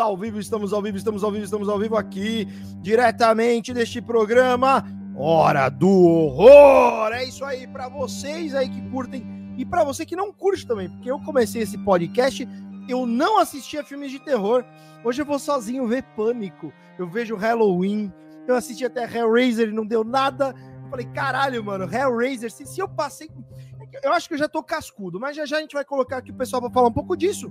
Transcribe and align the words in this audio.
ao 0.00 0.16
vivo, 0.16 0.40
estamos 0.40 0.72
ao 0.72 0.82
vivo, 0.82 0.96
estamos 0.96 1.22
ao 1.22 1.30
vivo, 1.30 1.44
estamos 1.44 1.68
ao 1.68 1.78
vivo 1.78 1.96
aqui, 1.96 2.46
diretamente 2.80 3.72
deste 3.72 4.00
programa 4.00 4.84
Hora 5.16 5.68
do 5.68 5.88
Horror. 5.88 7.12
É 7.12 7.24
isso 7.24 7.44
aí, 7.44 7.66
para 7.66 7.88
vocês 7.88 8.54
aí 8.54 8.68
que 8.68 8.80
curtem 8.90 9.54
e 9.56 9.64
para 9.64 9.84
você 9.84 10.06
que 10.06 10.16
não 10.16 10.32
curte 10.32 10.66
também, 10.66 10.88
porque 10.88 11.10
eu 11.10 11.20
comecei 11.20 11.62
esse 11.62 11.76
podcast, 11.78 12.48
eu 12.88 13.06
não 13.06 13.38
assistia 13.38 13.84
filmes 13.84 14.10
de 14.10 14.18
terror. 14.18 14.64
Hoje 15.04 15.20
eu 15.20 15.26
vou 15.26 15.38
sozinho 15.38 15.86
ver 15.86 16.02
Pânico, 16.16 16.72
eu 16.98 17.08
vejo 17.08 17.36
Halloween, 17.36 18.12
eu 18.48 18.54
assisti 18.54 18.84
até 18.84 19.04
Hellraiser 19.04 19.68
e 19.68 19.72
não 19.72 19.86
deu 19.86 20.02
nada. 20.02 20.54
Eu 20.82 20.90
falei, 20.90 21.06
caralho, 21.06 21.62
mano, 21.62 21.84
Hellraiser, 21.84 22.50
se, 22.50 22.64
se 22.64 22.80
eu 22.80 22.88
passei 22.88 23.28
eu 24.02 24.12
acho 24.12 24.28
que 24.28 24.34
eu 24.34 24.38
já 24.38 24.48
tô 24.48 24.62
cascudo, 24.62 25.18
mas 25.18 25.36
já 25.36 25.44
já 25.44 25.56
a 25.56 25.60
gente 25.60 25.72
vai 25.74 25.84
colocar 25.84 26.18
aqui 26.18 26.30
o 26.30 26.34
pessoal 26.34 26.62
para 26.62 26.70
falar 26.70 26.88
um 26.88 26.92
pouco 26.92 27.16
disso. 27.16 27.50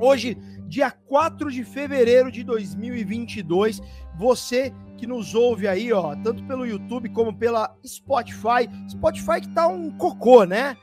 Hoje, 0.00 0.34
dia 0.66 0.90
4 0.90 1.50
de 1.50 1.62
fevereiro 1.62 2.32
de 2.32 2.42
2022, 2.42 3.82
você 4.16 4.72
que 4.96 5.06
nos 5.06 5.34
ouve 5.34 5.68
aí, 5.68 5.92
ó, 5.92 6.16
tanto 6.16 6.42
pelo 6.44 6.66
YouTube 6.66 7.10
como 7.10 7.36
pela 7.36 7.74
Spotify. 7.86 8.68
Spotify 8.88 9.42
que 9.42 9.48
tá 9.48 9.66
um 9.68 9.90
cocô, 9.90 10.44
né? 10.44 10.76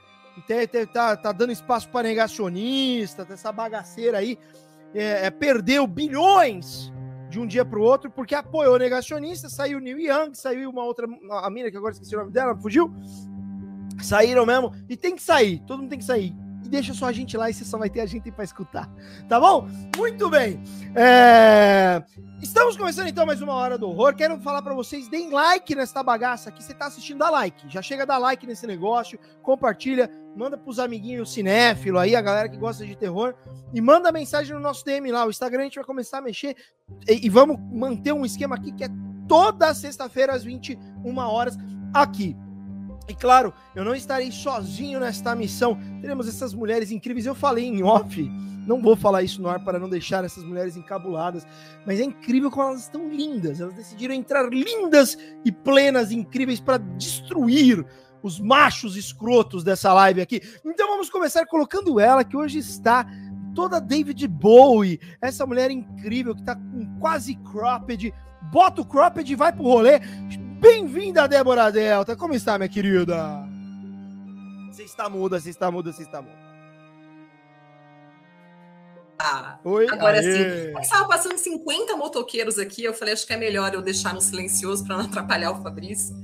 Tá, 0.93 1.17
tá 1.17 1.31
dando 1.31 1.51
espaço 1.51 1.89
para 1.89 2.07
negacionista, 2.07 3.25
essa 3.29 3.51
bagaceira 3.51 4.19
aí. 4.19 4.37
É, 4.93 5.25
é, 5.25 5.31
perdeu 5.31 5.87
bilhões 5.87 6.93
de 7.29 7.39
um 7.39 7.47
dia 7.47 7.65
para 7.65 7.79
o 7.79 7.83
outro 7.83 8.11
porque 8.11 8.35
apoiou 8.35 8.77
negacionista. 8.77 9.49
Saiu 9.49 9.79
Neil 9.79 9.99
Young, 9.99 10.35
saiu 10.35 10.69
uma 10.69 10.83
outra, 10.83 11.07
a 11.43 11.49
mina 11.49 11.71
que 11.71 11.77
agora 11.77 11.93
esqueci 11.93 12.15
o 12.15 12.19
nome 12.19 12.31
dela, 12.31 12.55
fugiu. 12.55 12.93
Saíram 13.99 14.45
mesmo 14.45 14.73
e 14.87 14.95
tem 14.95 15.15
que 15.15 15.23
sair, 15.23 15.59
todo 15.65 15.79
mundo 15.79 15.89
tem 15.89 15.99
que 15.99 16.05
sair. 16.05 16.35
E 16.67 16.69
deixa 16.69 16.93
só 16.93 17.05
a 17.05 17.13
gente 17.13 17.37
lá 17.37 17.49
e 17.49 17.53
você 17.53 17.63
só 17.63 17.77
vai 17.77 17.89
ter 17.89 18.01
a 18.01 18.05
gente 18.05 18.29
para 18.29 18.43
escutar, 18.43 18.89
tá 19.29 19.39
bom? 19.39 19.69
Muito 19.95 20.29
bem. 20.29 20.61
É... 20.93 22.03
Estamos 22.41 22.75
começando 22.75 23.07
então 23.07 23.25
mais 23.25 23.41
uma 23.41 23.53
hora 23.53 23.77
do 23.77 23.87
horror. 23.87 24.13
Quero 24.13 24.37
falar 24.41 24.61
para 24.61 24.73
vocês, 24.73 25.07
deem 25.07 25.31
like 25.31 25.73
nessa 25.73 26.03
bagaça 26.03 26.49
aqui. 26.49 26.61
Você 26.61 26.73
tá 26.73 26.87
assistindo, 26.87 27.19
dá 27.19 27.29
like. 27.29 27.69
Já 27.69 27.81
chega 27.81 28.03
a 28.03 28.05
dar 28.05 28.17
like 28.17 28.45
nesse 28.45 28.67
negócio, 28.67 29.17
compartilha, 29.41 30.11
manda 30.35 30.57
pros 30.57 30.77
amiguinhos 30.77 31.31
cinéfilo 31.31 31.99
aí, 31.99 32.17
a 32.17 32.21
galera 32.21 32.49
que 32.49 32.57
gosta 32.57 32.85
de 32.85 32.97
terror, 32.97 33.33
e 33.73 33.79
manda 33.79 34.11
mensagem 34.11 34.53
no 34.53 34.59
nosso 34.59 34.83
DM 34.83 35.09
lá. 35.09 35.25
O 35.25 35.29
Instagram 35.29 35.61
a 35.61 35.63
gente 35.63 35.75
vai 35.75 35.85
começar 35.85 36.17
a 36.17 36.21
mexer 36.21 36.53
e, 37.07 37.27
e 37.27 37.29
vamos 37.29 37.57
manter 37.71 38.11
um 38.11 38.25
esquema 38.25 38.57
aqui 38.57 38.73
que 38.73 38.83
é 38.83 38.89
toda 39.25 39.73
sexta-feira 39.73 40.33
às 40.33 40.43
21 40.43 41.17
horas 41.17 41.57
aqui. 41.93 42.35
E 43.07 43.15
claro, 43.15 43.53
eu 43.73 43.85
não 43.85 43.95
estarei 43.95 44.31
sozinho 44.31 44.99
nesta 44.99 45.33
missão. 45.35 45.79
Teremos 46.01 46.27
essas 46.27 46.53
mulheres 46.53 46.91
incríveis. 46.91 47.25
Eu 47.25 47.35
falei 47.35 47.65
em 47.65 47.81
off, 47.83 48.29
não 48.67 48.81
vou 48.81 48.97
falar 48.97 49.23
isso 49.23 49.41
no 49.41 49.47
ar 49.47 49.63
para 49.63 49.79
não 49.79 49.87
deixar 49.89 50.25
essas 50.25 50.43
mulheres 50.43 50.75
encabuladas, 50.75 51.47
mas 51.85 51.99
é 51.99 52.03
incrível 52.03 52.51
como 52.51 52.67
elas 52.67 52.81
estão 52.81 53.09
lindas. 53.09 53.61
Elas 53.61 53.73
decidiram 53.73 54.13
entrar 54.13 54.49
lindas 54.49 55.17
e 55.45 55.51
plenas, 55.51 56.11
incríveis 56.11 56.59
para 56.59 56.77
destruir 56.77 57.85
os 58.21 58.39
machos 58.39 58.97
escrotos 58.97 59.63
dessa 59.63 59.93
live 59.93 60.19
aqui. 60.19 60.41
Então 60.65 60.89
vamos 60.89 61.09
começar 61.09 61.45
colocando 61.45 61.99
ela 61.99 62.25
que 62.25 62.35
hoje 62.35 62.59
está 62.59 63.05
toda 63.55 63.79
David 63.79 64.27
Bowie, 64.27 64.99
essa 65.21 65.45
mulher 65.45 65.71
incrível 65.71 66.35
que 66.35 66.41
está 66.41 66.55
com 66.55 66.99
quase 66.99 67.35
cropped. 67.35 68.13
Bota 68.51 68.81
o 68.81 68.85
cropped 68.85 69.31
e 69.31 69.35
vai 69.35 69.53
pro 69.53 69.63
rolê 69.63 69.99
Bem-vinda, 70.59 71.27
Débora 71.27 71.71
Delta. 71.71 72.15
Como 72.15 72.33
está, 72.33 72.57
minha 72.57 72.67
querida? 72.67 73.47
Você 74.71 74.83
está 74.83 75.07
muda, 75.07 75.39
você 75.39 75.51
está 75.51 75.69
muda, 75.69 75.91
você 75.91 76.01
está 76.01 76.21
muda. 76.21 76.47
Ah, 79.19 79.57
Oi? 79.63 79.87
Agora 79.89 80.19
Aê. 80.19 80.71
sim. 80.71 80.79
Estava 80.79 81.07
passando 81.07 81.37
50 81.37 81.95
motoqueiros 81.95 82.59
aqui. 82.59 82.83
Eu 82.83 82.93
falei, 82.93 83.13
acho 83.13 83.25
que 83.25 83.33
é 83.33 83.37
melhor 83.37 83.73
eu 83.73 83.81
deixar 83.81 84.13
no 84.13 84.21
silencioso 84.21 84.85
para 84.85 84.97
não 84.97 85.05
atrapalhar 85.05 85.51
o 85.51 85.63
Fabrício. 85.63 86.15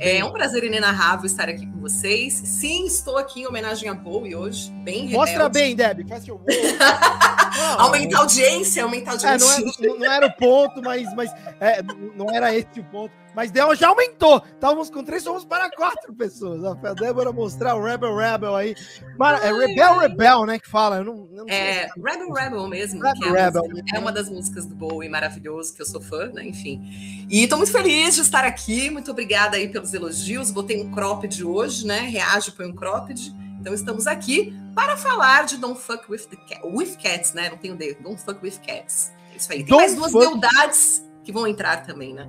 É 0.00 0.24
um 0.24 0.32
prazer 0.32 0.64
inenarrável 0.64 1.26
estar 1.26 1.48
aqui 1.48 1.66
com 1.66 1.80
vocês. 1.80 2.32
Sim, 2.32 2.86
estou 2.86 3.16
aqui 3.16 3.42
em 3.42 3.46
homenagem 3.46 3.88
a 3.88 3.94
Bowie 3.94 4.34
hoje. 4.34 4.70
Bem 4.82 5.10
Mostra 5.10 5.48
bem, 5.48 5.76
Deb. 5.76 6.08
Faz 6.08 6.24
seu 6.24 6.40
aumentar 7.78 8.18
a 8.18 8.20
audiência, 8.20 8.82
aumentar 8.82 9.10
a 9.10 9.32
audiência. 9.32 9.62
É, 9.62 9.86
não, 9.86 9.94
é, 9.94 9.98
não, 9.98 10.12
era 10.12 10.26
o 10.26 10.32
ponto, 10.32 10.82
mas, 10.82 11.14
mas 11.14 11.30
é, 11.60 11.82
não 12.16 12.30
era 12.34 12.54
esse 12.54 12.80
o 12.80 12.84
ponto. 12.84 13.19
Mas 13.34 13.50
deu, 13.50 13.74
já 13.74 13.88
aumentou. 13.88 14.42
Estávamos 14.52 14.90
com 14.90 15.04
três, 15.04 15.22
somos 15.22 15.44
para 15.44 15.70
quatro 15.70 16.12
pessoas. 16.14 16.64
A 16.64 16.94
Débora 16.94 17.32
mostrar 17.32 17.74
o 17.76 17.82
Rebel 17.82 18.16
Rebel 18.16 18.56
aí. 18.56 18.74
Mar, 19.18 19.40
é 19.42 19.52
Rebel 19.52 19.98
Rebel, 19.98 20.46
né? 20.46 20.58
Que 20.58 20.68
fala. 20.68 20.96
Eu 20.96 21.04
não, 21.04 21.28
eu 21.32 21.44
não 21.44 21.48
é, 21.48 21.88
Rebel 21.96 22.32
Rebel 22.32 22.68
mesmo. 22.68 23.00
Rebel, 23.00 23.36
é, 23.36 23.44
Rebel, 23.44 23.62
é 23.94 23.98
uma 23.98 24.12
das 24.12 24.28
músicas 24.28 24.66
do 24.66 24.74
Bowie 24.74 25.08
maravilhoso, 25.08 25.74
que 25.74 25.82
eu 25.82 25.86
sou 25.86 26.00
fã, 26.00 26.26
né? 26.32 26.44
Enfim. 26.44 26.80
E 27.28 27.44
estou 27.44 27.58
muito 27.58 27.72
feliz 27.72 28.16
de 28.16 28.22
estar 28.22 28.44
aqui. 28.44 28.90
Muito 28.90 29.10
obrigada 29.10 29.56
aí 29.56 29.68
pelos 29.68 29.94
elogios. 29.94 30.50
Botei 30.50 30.80
um 30.82 30.90
cropped 30.90 31.44
hoje, 31.44 31.86
né? 31.86 32.00
Reage 32.00 32.52
põe 32.52 32.66
um 32.66 32.74
cropped. 32.74 33.34
Então 33.60 33.74
estamos 33.74 34.06
aqui 34.06 34.54
para 34.74 34.96
falar 34.96 35.44
de 35.44 35.58
Don't 35.58 35.78
Fuck 35.78 36.10
With, 36.10 36.26
the 36.30 36.36
cat, 36.36 36.60
with 36.64 36.96
Cats, 36.96 37.34
né? 37.34 37.50
Não 37.50 37.58
tenho 37.58 37.76
D. 37.76 37.94
Don't 37.94 38.20
Fuck 38.20 38.42
With 38.42 38.58
Cats. 38.66 39.12
É 39.32 39.36
isso 39.36 39.52
aí. 39.52 39.58
Tem 39.58 39.66
Don't 39.66 39.96
mais 39.96 40.12
duas 40.12 40.98
fuck... 40.98 41.22
que 41.22 41.30
vão 41.30 41.46
entrar 41.46 41.84
também, 41.84 42.14
né? 42.14 42.26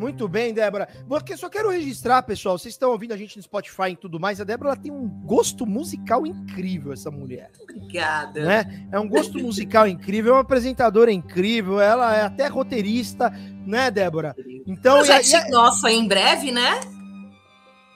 Muito 0.00 0.26
bem, 0.26 0.54
Débora. 0.54 0.88
Porque 1.06 1.36
só 1.36 1.50
quero 1.50 1.68
registrar, 1.68 2.22
pessoal, 2.22 2.56
vocês 2.56 2.72
estão 2.72 2.90
ouvindo 2.90 3.12
a 3.12 3.18
gente 3.18 3.36
no 3.36 3.42
Spotify 3.42 3.90
e 3.90 3.96
tudo 3.96 4.18
mais. 4.18 4.40
A 4.40 4.44
Débora 4.44 4.74
tem 4.74 4.90
um 4.90 5.06
gosto 5.06 5.66
musical 5.66 6.26
incrível, 6.26 6.94
essa 6.94 7.10
mulher. 7.10 7.50
Obrigada. 7.60 8.42
Né? 8.42 8.88
É 8.90 8.98
um 8.98 9.06
gosto 9.06 9.38
musical 9.38 9.86
incrível, 9.86 10.32
é 10.32 10.36
uma 10.36 10.40
apresentadora 10.40 11.12
incrível, 11.12 11.78
ela 11.78 12.16
é 12.16 12.22
até 12.22 12.46
roteirista, 12.46 13.30
né, 13.66 13.90
Débora? 13.90 14.34
Então, 14.66 14.96
Projeto 14.96 15.34
é, 15.34 15.50
nosso 15.50 15.86
aí 15.86 15.98
em 15.98 16.08
breve, 16.08 16.50
né? 16.50 16.80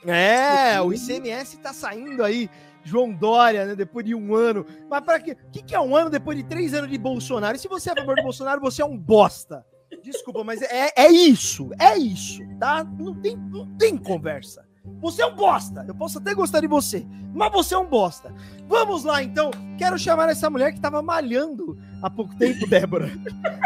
É, 0.06 0.78
o 0.82 0.92
ICMS 0.92 1.56
tá 1.56 1.72
saindo 1.72 2.22
aí. 2.22 2.50
João 2.86 3.14
Dória, 3.14 3.64
né, 3.64 3.74
depois 3.74 4.04
de 4.04 4.14
um 4.14 4.34
ano. 4.34 4.66
Mas 4.90 5.00
para 5.00 5.18
quê? 5.18 5.34
O 5.48 5.50
que, 5.50 5.62
que 5.62 5.74
é 5.74 5.80
um 5.80 5.96
ano 5.96 6.10
depois 6.10 6.36
de 6.36 6.44
três 6.44 6.74
anos 6.74 6.90
de 6.90 6.98
Bolsonaro? 6.98 7.56
E 7.56 7.58
se 7.58 7.66
você 7.66 7.88
é 7.88 7.92
a 7.94 7.96
favor 7.96 8.14
do 8.14 8.22
Bolsonaro, 8.22 8.60
você 8.60 8.82
é 8.82 8.84
um 8.84 8.98
bosta. 8.98 9.64
Desculpa, 10.02 10.44
mas 10.44 10.62
é, 10.62 10.92
é 10.96 11.10
isso. 11.10 11.70
É 11.78 11.96
isso, 11.96 12.42
tá? 12.58 12.84
Não 12.84 13.14
tem, 13.20 13.36
não 13.36 13.66
tem 13.76 13.96
conversa. 13.96 14.64
Você 15.00 15.22
é 15.22 15.26
um 15.26 15.34
bosta. 15.34 15.84
Eu 15.86 15.94
posso 15.94 16.18
até 16.18 16.34
gostar 16.34 16.60
de 16.60 16.66
você, 16.66 17.06
mas 17.34 17.52
você 17.52 17.74
é 17.74 17.78
um 17.78 17.86
bosta. 17.86 18.34
Vamos 18.68 19.04
lá, 19.04 19.22
então. 19.22 19.50
Quero 19.78 19.98
chamar 19.98 20.28
essa 20.28 20.48
mulher 20.48 20.70
que 20.70 20.78
estava 20.78 21.02
malhando 21.02 21.78
há 22.02 22.08
pouco 22.08 22.34
tempo, 22.36 22.66
Débora. 22.66 23.10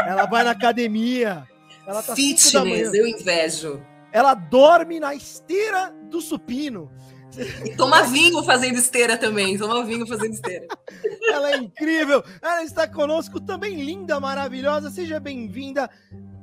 Ela 0.06 0.26
vai 0.26 0.44
na 0.44 0.52
academia. 0.52 1.46
Ela 1.86 2.02
tá 2.02 2.14
Fitness, 2.14 2.92
eu 2.92 3.06
invejo. 3.06 3.82
Ela 4.12 4.34
dorme 4.34 5.00
na 5.00 5.14
esteira 5.14 5.92
do 6.10 6.20
supino. 6.20 6.90
E 7.64 7.76
toma 7.76 8.02
vinho 8.02 8.42
fazendo 8.42 8.76
esteira 8.78 9.16
também. 9.16 9.56
Toma 9.56 9.84
vinho 9.84 10.06
fazendo 10.06 10.32
esteira. 10.32 10.66
Ela 11.30 11.52
é 11.52 11.56
incrível. 11.56 12.22
Ela 12.42 12.62
está 12.64 12.88
conosco 12.88 13.40
também, 13.40 13.76
linda, 13.76 14.18
maravilhosa. 14.18 14.90
Seja 14.90 15.20
bem-vinda. 15.20 15.88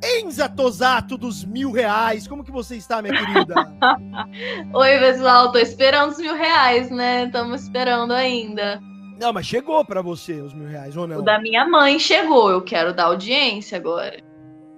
Enza 0.06 0.48
Tosato 0.48 1.18
dos 1.18 1.44
mil 1.44 1.72
reais. 1.72 2.28
Como 2.28 2.44
que 2.44 2.52
você 2.52 2.76
está, 2.76 3.02
minha 3.02 3.14
querida? 3.14 3.56
Oi, 4.74 5.00
pessoal. 5.00 5.52
Tô 5.52 5.58
esperando 5.58 6.12
os 6.12 6.18
mil 6.18 6.36
reais, 6.36 6.92
né? 6.92 7.26
Estamos 7.26 7.64
esperando 7.64 8.14
ainda. 8.14 8.80
Não, 9.20 9.34
mas 9.34 9.46
chegou 9.46 9.84
para 9.84 10.02
você 10.02 10.34
os 10.34 10.54
mil 10.54 10.68
reais, 10.68 10.96
ou 10.96 11.08
não? 11.08 11.20
O 11.20 11.22
da 11.22 11.40
minha 11.40 11.68
mãe 11.68 11.98
chegou. 12.00 12.52
Eu 12.52 12.62
quero 12.62 12.94
dar 12.94 13.06
audiência 13.06 13.78
agora. 13.78 14.22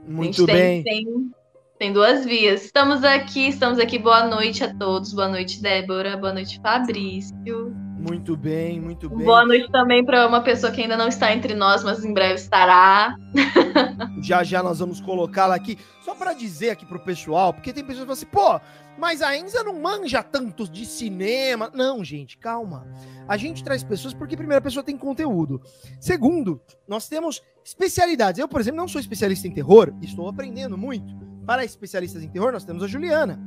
Muito 0.08 0.46
bem. 0.46 0.84
Tem, 0.84 1.04
tem 1.04 1.32
tem 1.78 1.94
duas 1.94 2.26
vias. 2.26 2.66
Estamos 2.66 3.04
aqui, 3.04 3.50
estamos 3.50 3.78
aqui. 3.78 4.00
Boa 4.00 4.26
noite 4.26 4.64
a 4.64 4.74
todos. 4.74 5.14
Boa 5.14 5.28
noite, 5.28 5.62
Débora. 5.62 6.18
Boa 6.18 6.34
noite, 6.34 6.60
Fabrício. 6.60 7.36
Muito 7.98 8.38
bem, 8.38 8.80
muito 8.80 9.10
bem. 9.10 9.26
Boa 9.26 9.46
noite 9.46 9.72
também 9.72 10.06
para 10.06 10.28
uma 10.28 10.42
pessoa 10.42 10.72
que 10.72 10.82
ainda 10.82 10.96
não 10.96 11.08
está 11.08 11.34
entre 11.34 11.54
nós, 11.56 11.84
mas 11.84 12.06
em 12.06 12.14
breve 12.14 12.36
estará. 12.36 13.16
já 14.22 14.44
já 14.44 14.62
nós 14.62 14.80
vamos 14.80 15.02
colocá-la 15.02 15.56
aqui. 15.56 15.78
Só 16.02 16.14
para 16.14 16.34
dizer 16.34 16.70
aqui 16.70 16.86
pro 16.86 17.00
pessoal, 17.00 17.54
porque 17.54 17.74
tem 17.74 17.84
pessoas 17.84 18.08
que 18.24 18.26
falam 18.32 18.54
assim, 18.54 18.62
pô, 18.62 18.68
mas 18.98 19.22
a 19.22 19.36
Enza 19.38 19.64
não 19.64 19.82
manja 19.82 20.24
tanto 20.24 20.68
de 20.68 20.86
cinema. 20.86 21.72
Não, 21.74 22.04
gente, 22.04 22.38
calma. 22.38 22.88
A 23.28 23.36
gente 23.36 23.64
traz 23.64 23.84
pessoas 23.84 24.14
porque, 24.14 24.38
primeiro, 24.38 24.60
a 24.60 24.64
pessoa 24.64 24.84
tem 24.84 24.98
conteúdo. 24.98 25.62
Segundo, 26.00 26.62
nós 26.88 27.08
temos 27.08 27.42
especialidades. 27.64 28.40
Eu, 28.40 28.48
por 28.48 28.62
exemplo, 28.62 28.78
não 28.78 28.88
sou 28.88 29.02
especialista 29.02 29.48
em 29.48 29.52
terror, 29.52 29.94
estou 30.02 30.28
aprendendo 30.28 30.78
muito. 30.78 31.16
Para 31.46 31.64
especialistas 31.64 32.24
em 32.24 32.30
terror, 32.30 32.52
nós 32.52 32.66
temos 32.66 32.84
a 32.84 32.88
Juliana. 32.88 33.40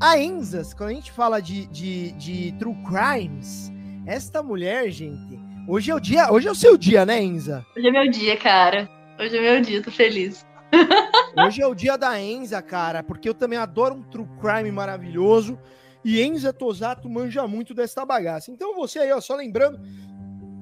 A 0.00 0.18
Enzas, 0.18 0.74
quando 0.74 0.90
a 0.90 0.94
gente 0.94 1.12
fala 1.12 1.40
de, 1.40 1.66
de, 1.68 2.12
de 2.12 2.52
true 2.58 2.76
crimes, 2.84 3.72
esta 4.06 4.42
mulher, 4.42 4.88
gente, 4.90 5.38
hoje 5.66 5.90
é 5.90 5.94
o 5.94 6.00
dia, 6.00 6.32
hoje 6.32 6.46
é 6.46 6.50
o 6.50 6.54
seu 6.54 6.76
dia, 6.76 7.04
né, 7.04 7.20
Enza? 7.20 7.66
Hoje 7.76 7.88
é 7.88 7.90
meu 7.90 8.08
dia, 8.08 8.36
cara. 8.36 8.88
Hoje 9.18 9.36
é 9.36 9.40
meu 9.40 9.60
dia, 9.60 9.82
tô 9.82 9.90
feliz. 9.90 10.46
Hoje 11.38 11.62
é 11.62 11.66
o 11.66 11.74
dia 11.74 11.96
da 11.96 12.20
Enza, 12.20 12.60
cara, 12.60 13.02
porque 13.02 13.28
eu 13.28 13.34
também 13.34 13.58
adoro 13.58 13.94
um 13.94 14.02
true 14.02 14.26
crime 14.40 14.70
maravilhoso. 14.70 15.58
E 16.04 16.20
Enza 16.22 16.52
Tosato 16.52 17.08
manja 17.08 17.46
muito 17.46 17.72
desta 17.74 18.04
bagaça. 18.04 18.50
Então 18.50 18.74
você 18.74 18.98
aí, 19.00 19.12
ó, 19.12 19.20
só 19.20 19.34
lembrando, 19.34 19.80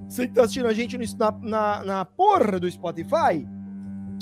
Você 0.09 0.27
que 0.27 0.35
tá 0.35 0.43
assistindo 0.43 0.69
a 0.69 0.73
gente 0.73 0.97
no, 0.97 1.05
na, 1.17 1.33
na, 1.33 1.85
na 1.85 2.05
porra 2.05 2.61
do 2.61 2.71
Spotify, 2.71 3.47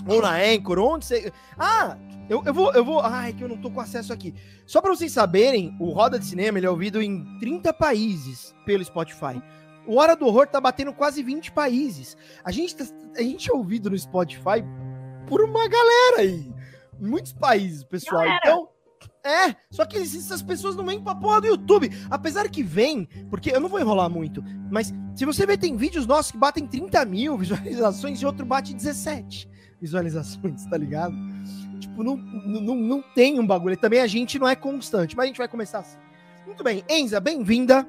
ou 0.06 0.20
na 0.20 0.36
Anchor, 0.36 0.78
onde 0.78 1.06
você. 1.06 1.32
Ah, 1.58 1.96
eu, 2.28 2.42
eu 2.44 2.54
vou, 2.54 2.72
eu 2.72 2.84
vou. 2.84 3.00
Ai, 3.00 3.32
que 3.32 3.42
eu 3.42 3.48
não 3.48 3.56
tô 3.56 3.70
com 3.70 3.80
acesso 3.80 4.12
aqui. 4.12 4.34
Só 4.66 4.80
para 4.80 4.94
vocês 4.94 5.12
saberem, 5.12 5.76
o 5.78 5.90
Roda 5.90 6.18
de 6.18 6.24
Cinema 6.24 6.58
ele 6.58 6.66
é 6.66 6.70
ouvido 6.70 7.02
em 7.02 7.38
30 7.38 7.72
países 7.72 8.54
pelo 8.64 8.84
Spotify. 8.84 9.42
O 9.86 9.96
Hora 9.96 10.14
do 10.14 10.26
Horror 10.26 10.46
tá 10.46 10.60
batendo 10.60 10.92
quase 10.92 11.22
20 11.22 11.52
países. 11.52 12.16
A 12.44 12.52
gente, 12.52 12.76
tá, 12.76 12.84
a 13.16 13.22
gente 13.22 13.50
é 13.50 13.54
ouvido 13.54 13.90
no 13.90 13.98
Spotify 13.98 14.64
por 15.26 15.42
uma 15.42 15.68
galera 15.68 16.20
aí. 16.20 16.52
Muitos 17.00 17.32
países, 17.32 17.82
pessoal. 17.82 18.22
Galera. 18.22 18.40
Então, 18.42 18.68
é, 19.24 19.54
só 19.70 19.84
que 19.84 19.98
essas 19.98 20.42
pessoas 20.42 20.74
não 20.74 20.84
vêm 20.84 21.00
pra 21.00 21.14
porra 21.14 21.40
do 21.40 21.48
YouTube. 21.48 21.90
Apesar 22.10 22.48
que 22.48 22.62
vem, 22.62 23.06
porque 23.28 23.50
eu 23.50 23.60
não 23.60 23.68
vou 23.68 23.80
enrolar 23.80 24.08
muito, 24.08 24.42
mas 24.70 24.92
se 25.14 25.24
você 25.24 25.44
ver, 25.46 25.58
tem 25.58 25.76
vídeos 25.76 26.06
nossos 26.06 26.32
que 26.32 26.38
batem 26.38 26.66
30 26.66 27.04
mil 27.04 27.36
visualizações 27.36 28.20
e 28.20 28.26
outro 28.26 28.46
bate 28.46 28.74
17 28.74 29.50
visualizações, 29.82 30.64
tá 30.70 30.78
ligado? 30.78 31.14
Tipo, 31.80 32.02
não, 32.04 32.16
não, 32.16 32.76
não 32.76 33.02
tem 33.14 33.38
um 33.38 33.46
bagulho. 33.46 33.76
Também 33.76 34.00
a 34.00 34.06
gente 34.06 34.38
não 34.38 34.48
é 34.48 34.54
constante, 34.54 35.16
mas 35.16 35.24
a 35.24 35.26
gente 35.26 35.38
vai 35.38 35.48
começar 35.48 35.80
assim. 35.80 35.98
Muito 36.46 36.62
bem, 36.62 36.84
Enza, 36.88 37.20
bem-vinda. 37.20 37.86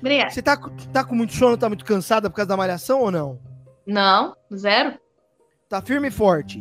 Obrigada. 0.00 0.30
Você 0.30 0.42
tá, 0.42 0.56
tá 0.92 1.04
com 1.04 1.14
muito 1.14 1.32
sono, 1.32 1.56
tá 1.56 1.68
muito 1.68 1.84
cansada 1.84 2.28
por 2.28 2.36
causa 2.36 2.48
da 2.48 2.56
malhação 2.56 3.00
ou 3.00 3.10
não? 3.10 3.38
Não, 3.86 4.36
zero. 4.54 4.98
Tá 5.68 5.80
firme 5.80 6.08
e 6.08 6.10
forte? 6.10 6.60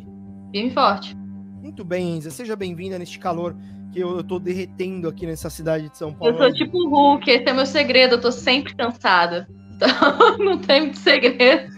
Firme 0.52 0.70
e 0.70 0.74
forte. 0.74 1.16
Muito 1.62 1.84
bem, 1.84 2.18
Enza. 2.18 2.30
Seja 2.30 2.56
bem-vinda 2.56 2.98
neste 2.98 3.20
calor 3.20 3.56
que 3.92 4.00
eu, 4.00 4.18
eu 4.18 4.24
tô 4.24 4.40
derretendo 4.40 5.08
aqui 5.08 5.26
nessa 5.26 5.50
cidade 5.50 5.90
de 5.90 5.98
São 5.98 6.14
Paulo. 6.14 6.34
Eu 6.34 6.38
sou 6.38 6.54
tipo 6.54 6.78
o 6.78 6.90
Hulk, 6.90 7.30
esse 7.30 7.50
é 7.50 7.54
meu 7.54 7.66
segredo, 7.66 8.16
eu 8.16 8.22
tô 8.22 8.32
sempre 8.32 8.76
cansada. 8.76 9.48
Então, 9.78 10.40
não 10.44 10.58
tem 10.58 10.82
muito 10.82 10.98
segredo. 10.98 11.72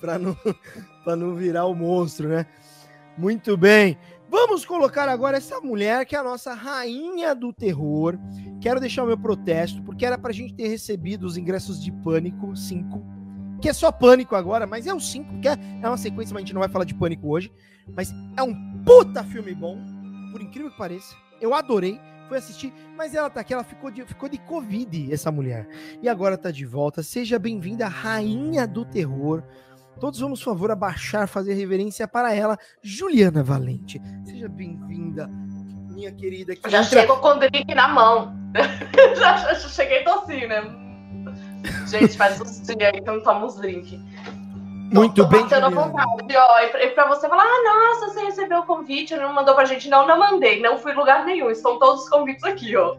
pra, 0.00 0.18
não, 0.18 0.36
pra 1.04 1.14
não 1.14 1.34
virar 1.34 1.66
o 1.66 1.74
monstro, 1.74 2.28
né? 2.28 2.46
Muito 3.16 3.56
bem. 3.56 3.96
Vamos 4.28 4.64
colocar 4.64 5.08
agora 5.08 5.36
essa 5.36 5.60
mulher 5.60 6.04
que 6.04 6.16
é 6.16 6.18
a 6.18 6.24
nossa 6.24 6.54
rainha 6.54 7.34
do 7.34 7.52
terror. 7.52 8.18
Quero 8.60 8.80
deixar 8.80 9.04
o 9.04 9.06
meu 9.06 9.16
protesto, 9.16 9.80
porque 9.82 10.04
era 10.04 10.18
pra 10.18 10.32
gente 10.32 10.54
ter 10.54 10.66
recebido 10.66 11.24
os 11.24 11.36
ingressos 11.36 11.80
de 11.80 11.92
Pânico 11.92 12.56
5, 12.56 13.00
que 13.60 13.68
é 13.68 13.72
só 13.72 13.92
Pânico 13.92 14.34
agora, 14.34 14.66
mas 14.66 14.86
é 14.86 14.94
o 14.94 14.98
5, 14.98 15.34
porque 15.34 15.48
é 15.48 15.86
uma 15.86 15.96
sequência, 15.96 16.34
mas 16.34 16.42
a 16.42 16.46
gente 16.46 16.54
não 16.54 16.60
vai 16.60 16.68
falar 16.68 16.84
de 16.84 16.94
Pânico 16.94 17.28
hoje. 17.28 17.52
Mas 17.94 18.12
é 18.36 18.42
um 18.42 18.82
puta 18.82 19.22
filme 19.22 19.54
bom, 19.54 19.78
por 20.32 20.42
incrível 20.42 20.70
que 20.70 20.78
pareça. 20.78 21.14
Eu 21.40 21.54
adorei, 21.54 22.00
fui 22.28 22.38
assistir, 22.38 22.72
mas 22.96 23.14
ela 23.14 23.30
tá 23.30 23.40
aqui, 23.40 23.52
ela 23.52 23.62
ficou 23.62 23.90
de, 23.90 24.04
ficou 24.04 24.28
de 24.28 24.38
Covid, 24.38 25.12
essa 25.12 25.30
mulher. 25.30 25.68
E 26.02 26.08
agora 26.08 26.36
tá 26.36 26.50
de 26.50 26.64
volta. 26.64 27.02
Seja 27.02 27.38
bem-vinda, 27.38 27.86
rainha 27.86 28.66
do 28.66 28.84
terror. 28.84 29.44
Todos 30.00 30.20
vamos, 30.20 30.42
por 30.42 30.50
favor, 30.52 30.70
abaixar, 30.70 31.28
fazer 31.28 31.54
reverência 31.54 32.06
para 32.06 32.34
ela, 32.34 32.58
Juliana 32.82 33.42
Valente. 33.42 34.00
Seja 34.24 34.48
bem-vinda, 34.48 35.28
minha 35.90 36.12
querida. 36.12 36.54
já 36.66 36.82
entra... 36.82 37.00
chego 37.00 37.16
com 37.18 37.28
o 37.28 37.34
drink 37.38 37.74
na 37.74 37.88
mão. 37.88 38.34
já, 39.16 39.36
já, 39.38 39.54
cheguei 39.54 40.04
assim, 40.06 40.46
né? 40.46 40.62
Gente, 41.86 42.16
faz 42.16 42.40
uns 42.40 42.62
dias 42.62 42.92
aí 42.92 43.00
que 43.00 43.06
não 43.06 43.22
tomo 43.22 43.46
uns 43.46 43.56
drink. 43.56 43.98
Muito 44.92 45.14
tô, 45.14 45.22
tô 45.24 45.28
bem, 45.28 45.40
Juliana. 45.42 45.70
vontade, 45.70 46.36
ó, 46.36 46.60
e 46.60 46.88
pra 46.90 47.08
você 47.08 47.28
falar, 47.28 47.44
ah, 47.44 47.62
nossa, 47.64 48.12
você 48.12 48.24
recebeu 48.24 48.60
o 48.60 48.66
convite, 48.66 49.16
não 49.16 49.32
mandou 49.32 49.54
pra 49.54 49.64
gente. 49.64 49.88
Não, 49.88 50.06
não 50.06 50.18
mandei, 50.18 50.60
não 50.60 50.78
fui 50.78 50.92
em 50.92 50.96
lugar 50.96 51.24
nenhum. 51.24 51.50
Estão 51.50 51.78
todos 51.78 52.04
os 52.04 52.08
convites 52.08 52.44
aqui, 52.44 52.76
ó. 52.76 52.96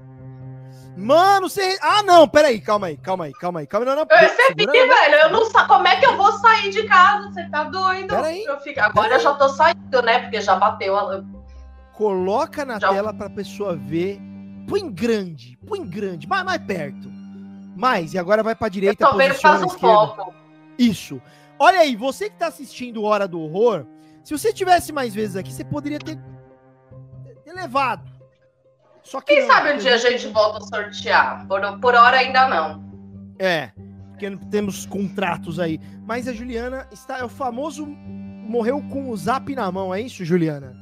Mano, 0.98 1.50
você. 1.50 1.78
Ah, 1.82 2.02
não, 2.04 2.28
peraí, 2.28 2.62
calma 2.62 2.88
aí, 2.88 2.98
calma 2.98 3.26
aí, 3.26 3.34
calma 3.34 3.60
aí. 3.60 3.68
Calma, 3.68 3.86
não, 3.86 3.96
não. 3.96 4.08
Eu 4.10 4.18
recebi, 4.18 4.66
velho. 4.66 5.16
Eu 5.24 5.30
não 5.30 5.46
sei 5.46 5.64
como 5.66 5.88
é 5.88 5.98
que 5.98 6.06
eu 6.06 6.16
vou 6.16 6.32
sair 6.34 6.70
de 6.70 6.84
casa. 6.84 7.32
Você 7.32 7.50
tá 7.50 7.66
doido? 7.66 8.08
Peraí. 8.08 8.44
Eu 8.46 8.60
fico... 8.62 8.80
Agora 8.80 9.16
eu 9.16 9.20
já 9.20 9.34
tô 9.34 9.50
saindo, 9.50 10.02
né? 10.02 10.20
Porque 10.20 10.40
já 10.40 10.56
bateu 10.56 10.98
a. 10.98 11.24
Coloca 11.94 12.64
na 12.64 12.80
já... 12.80 12.90
tela 12.90 13.14
pra 13.14 13.30
pessoa 13.30 13.76
ver. 13.76 14.22
Põe 14.68 14.90
grande, 14.90 15.58
põe 15.68 15.86
grande, 15.86 16.28
mais, 16.28 16.44
mais 16.44 16.62
perto. 16.64 17.10
Mais, 17.76 18.14
e 18.14 18.18
agora 18.18 18.42
vai 18.42 18.56
pra 18.56 18.70
direita. 18.70 19.04
Eu 19.04 19.10
tô 19.10 19.18
vendo 19.18 19.36
faz 19.36 19.62
um 19.62 19.70
foco. 19.70 20.34
Isso. 20.80 21.22
Olha 21.60 21.82
aí, 21.82 21.96
você 21.96 22.30
que 22.30 22.38
tá 22.38 22.48
assistindo 22.48 23.04
Hora 23.04 23.28
do 23.28 23.40
Horror, 23.40 23.86
se 24.24 24.36
você 24.36 24.52
tivesse 24.52 24.92
mais 24.92 25.14
vezes 25.14 25.36
aqui, 25.36 25.54
você 25.54 25.64
poderia 25.64 26.00
ter, 26.00 26.18
ter 27.44 27.54
levado 27.54 28.15
só 29.06 29.22
que 29.22 29.36
Quem 29.36 29.48
não, 29.48 29.54
sabe 29.54 29.74
um 29.74 29.78
dia 29.78 29.94
a 29.94 29.98
gente 29.98 30.28
volta 30.28 30.58
a 30.58 30.62
sortear? 30.62 31.48
Por, 31.48 31.80
por 31.80 31.94
hora 31.94 32.18
ainda 32.18 32.48
não. 32.48 32.84
É, 33.38 33.72
porque 34.10 34.36
temos 34.50 34.86
contratos 34.88 35.60
aí. 35.60 35.80
Mas 36.06 36.28
a 36.28 36.34
Juliana 36.34 36.88
está. 36.92 37.20
É 37.20 37.24
o 37.24 37.30
famoso 37.30 37.86
morreu 37.86 38.82
com 38.92 39.10
o 39.10 39.18
zap 39.18 39.54
na 39.56 39.72
mão, 39.72 39.94
é 39.94 40.02
isso, 40.02 40.26
Juliana? 40.26 40.76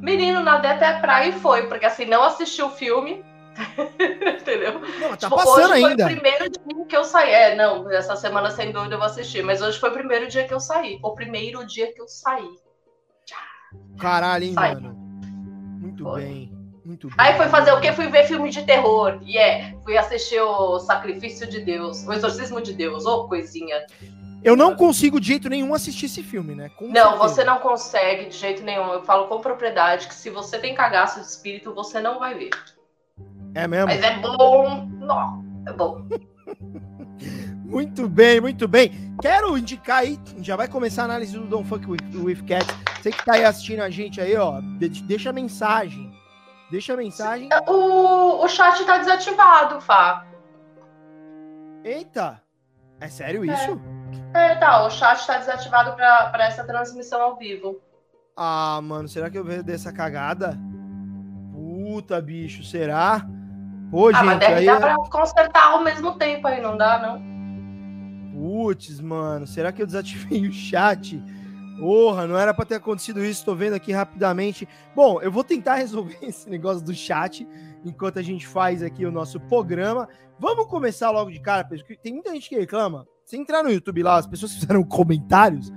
Menino, 0.00 0.42
nadei 0.42 0.70
até 0.70 0.86
a 0.86 1.00
praia 1.00 1.28
e 1.28 1.32
foi, 1.32 1.66
porque 1.66 1.86
assim, 1.86 2.04
não 2.04 2.22
assisti 2.22 2.62
o 2.62 2.70
filme. 2.70 3.24
Entendeu? 4.40 4.80
Não, 5.00 5.10
tá 5.10 5.16
tipo, 5.16 5.36
passando 5.36 5.72
hoje 5.72 5.84
ainda. 5.84 6.04
foi 6.04 6.14
o 6.14 6.20
primeiro 6.20 6.50
dia 6.50 6.86
que 6.86 6.96
eu 6.96 7.04
saí. 7.04 7.30
É, 7.30 7.54
não, 7.56 7.90
essa 7.90 8.14
semana 8.14 8.50
sem 8.50 8.70
dúvida 8.70 8.94
eu 8.94 8.98
vou 8.98 9.06
assistir, 9.06 9.42
mas 9.42 9.60
hoje 9.60 9.78
foi 9.78 9.90
o 9.90 9.92
primeiro 9.92 10.28
dia 10.28 10.46
que 10.46 10.54
eu 10.54 10.60
saí. 10.60 11.00
O 11.02 11.14
primeiro 11.14 11.66
dia 11.66 11.92
que 11.92 12.00
eu 12.00 12.06
saí. 12.06 12.48
Caralho, 13.98 14.44
hein, 14.44 14.54
mano? 14.54 14.94
Muito 15.80 16.04
foi. 16.04 16.22
bem. 16.22 16.59
Muito 16.90 17.06
bem. 17.06 17.16
Aí 17.18 17.36
foi 17.36 17.48
fazer 17.48 17.70
o 17.70 17.80
quê? 17.80 17.92
Fui 17.92 18.08
ver 18.08 18.24
filme 18.24 18.50
de 18.50 18.64
terror. 18.64 19.20
E 19.22 19.36
yeah. 19.36 19.68
é, 19.68 19.76
fui 19.84 19.96
assistir 19.96 20.40
o 20.40 20.80
Sacrifício 20.80 21.48
de 21.48 21.60
Deus, 21.60 22.04
o 22.04 22.12
Exorcismo 22.12 22.60
de 22.60 22.72
Deus, 22.72 23.06
ô 23.06 23.14
oh, 23.14 23.28
coisinha. 23.28 23.86
Eu 24.42 24.56
não 24.56 24.74
consigo 24.74 25.20
de 25.20 25.28
jeito 25.28 25.48
nenhum 25.48 25.72
assistir 25.72 26.06
esse 26.06 26.20
filme, 26.20 26.52
né? 26.52 26.68
Com 26.70 26.88
não, 26.88 26.94
certeza. 26.94 27.16
você 27.18 27.44
não 27.44 27.60
consegue 27.60 28.28
de 28.28 28.36
jeito 28.36 28.64
nenhum. 28.64 28.92
Eu 28.92 29.04
falo 29.04 29.28
com 29.28 29.40
propriedade 29.40 30.08
que 30.08 30.14
se 30.14 30.30
você 30.30 30.58
tem 30.58 30.74
cagaço 30.74 31.20
de 31.20 31.26
espírito, 31.26 31.72
você 31.72 32.00
não 32.00 32.18
vai 32.18 32.34
ver. 32.34 32.50
É 33.54 33.68
mesmo? 33.68 33.86
Mas 33.86 34.02
é 34.02 34.18
bom. 34.18 34.88
Não, 34.98 35.44
é 35.68 35.72
bom. 35.72 36.04
muito 37.64 38.08
bem, 38.08 38.40
muito 38.40 38.66
bem. 38.66 39.14
Quero 39.22 39.56
indicar 39.56 39.98
aí, 39.98 40.18
já 40.38 40.56
vai 40.56 40.66
começar 40.66 41.02
a 41.02 41.04
análise 41.04 41.38
do 41.38 41.46
Don't 41.46 41.68
Fuck 41.68 41.88
With, 41.88 41.98
with 42.16 42.42
Cat. 42.46 42.66
Você 43.00 43.12
que 43.12 43.24
tá 43.24 43.34
aí 43.34 43.44
assistindo 43.44 43.80
a 43.80 43.90
gente 43.90 44.20
aí, 44.20 44.36
ó, 44.36 44.60
deixa 45.06 45.30
a 45.30 45.32
mensagem 45.32 46.10
Deixa 46.70 46.94
a 46.94 46.96
mensagem. 46.96 47.48
O, 47.66 48.44
o 48.44 48.48
chat 48.48 48.84
tá 48.84 48.98
desativado, 48.98 49.80
Fá. 49.80 50.24
Eita! 51.84 52.40
É 53.00 53.08
sério 53.08 53.44
isso? 53.44 53.80
É, 54.34 54.52
é 54.52 54.54
tá. 54.56 54.84
O 54.84 54.90
chat 54.90 55.26
tá 55.26 55.38
desativado 55.38 55.94
pra, 55.94 56.28
pra 56.30 56.46
essa 56.46 56.64
transmissão 56.64 57.20
ao 57.20 57.36
vivo. 57.36 57.80
Ah, 58.36 58.80
mano, 58.82 59.08
será 59.08 59.28
que 59.28 59.36
eu 59.36 59.44
vejo 59.44 59.62
dessa 59.62 59.92
cagada? 59.92 60.56
Puta, 61.52 62.20
bicho, 62.20 62.62
será? 62.62 63.26
Pô, 63.90 64.08
ah, 64.08 64.12
gente, 64.12 64.24
mas 64.24 64.38
deve 64.38 64.54
aí... 64.54 64.66
dar 64.66 64.76
é 64.76 64.80
pra 64.80 64.96
consertar 65.10 65.72
ao 65.72 65.82
mesmo 65.82 66.12
tempo 66.12 66.46
aí, 66.46 66.60
não 66.60 66.76
dá, 66.76 66.98
não? 66.98 67.30
Putz, 68.32 69.00
mano, 69.00 69.46
será 69.46 69.72
que 69.72 69.82
eu 69.82 69.86
desativei 69.86 70.46
o 70.48 70.52
chat? 70.52 71.22
Porra, 71.80 72.26
não 72.26 72.36
era 72.36 72.52
para 72.52 72.66
ter 72.66 72.74
acontecido 72.74 73.24
isso, 73.24 73.42
tô 73.42 73.54
vendo 73.54 73.72
aqui 73.72 73.90
rapidamente. 73.90 74.68
Bom, 74.94 75.18
eu 75.22 75.32
vou 75.32 75.42
tentar 75.42 75.76
resolver 75.80 76.18
esse 76.20 76.48
negócio 76.48 76.84
do 76.84 76.94
chat 76.94 77.48
enquanto 77.82 78.18
a 78.18 78.22
gente 78.22 78.46
faz 78.46 78.82
aqui 78.82 79.06
o 79.06 79.10
nosso 79.10 79.40
programa. 79.40 80.06
Vamos 80.38 80.66
começar 80.66 81.10
logo 81.10 81.30
de 81.30 81.40
cara, 81.40 81.64
porque 81.64 81.96
tem 81.96 82.12
muita 82.12 82.32
gente 82.32 82.50
que 82.50 82.58
reclama. 82.58 83.06
Se 83.24 83.36
entrar 83.36 83.62
no 83.62 83.70
YouTube 83.70 84.02
lá, 84.02 84.16
as 84.18 84.26
pessoas 84.26 84.52
fizeram 84.60 84.84
comentários, 84.84 85.72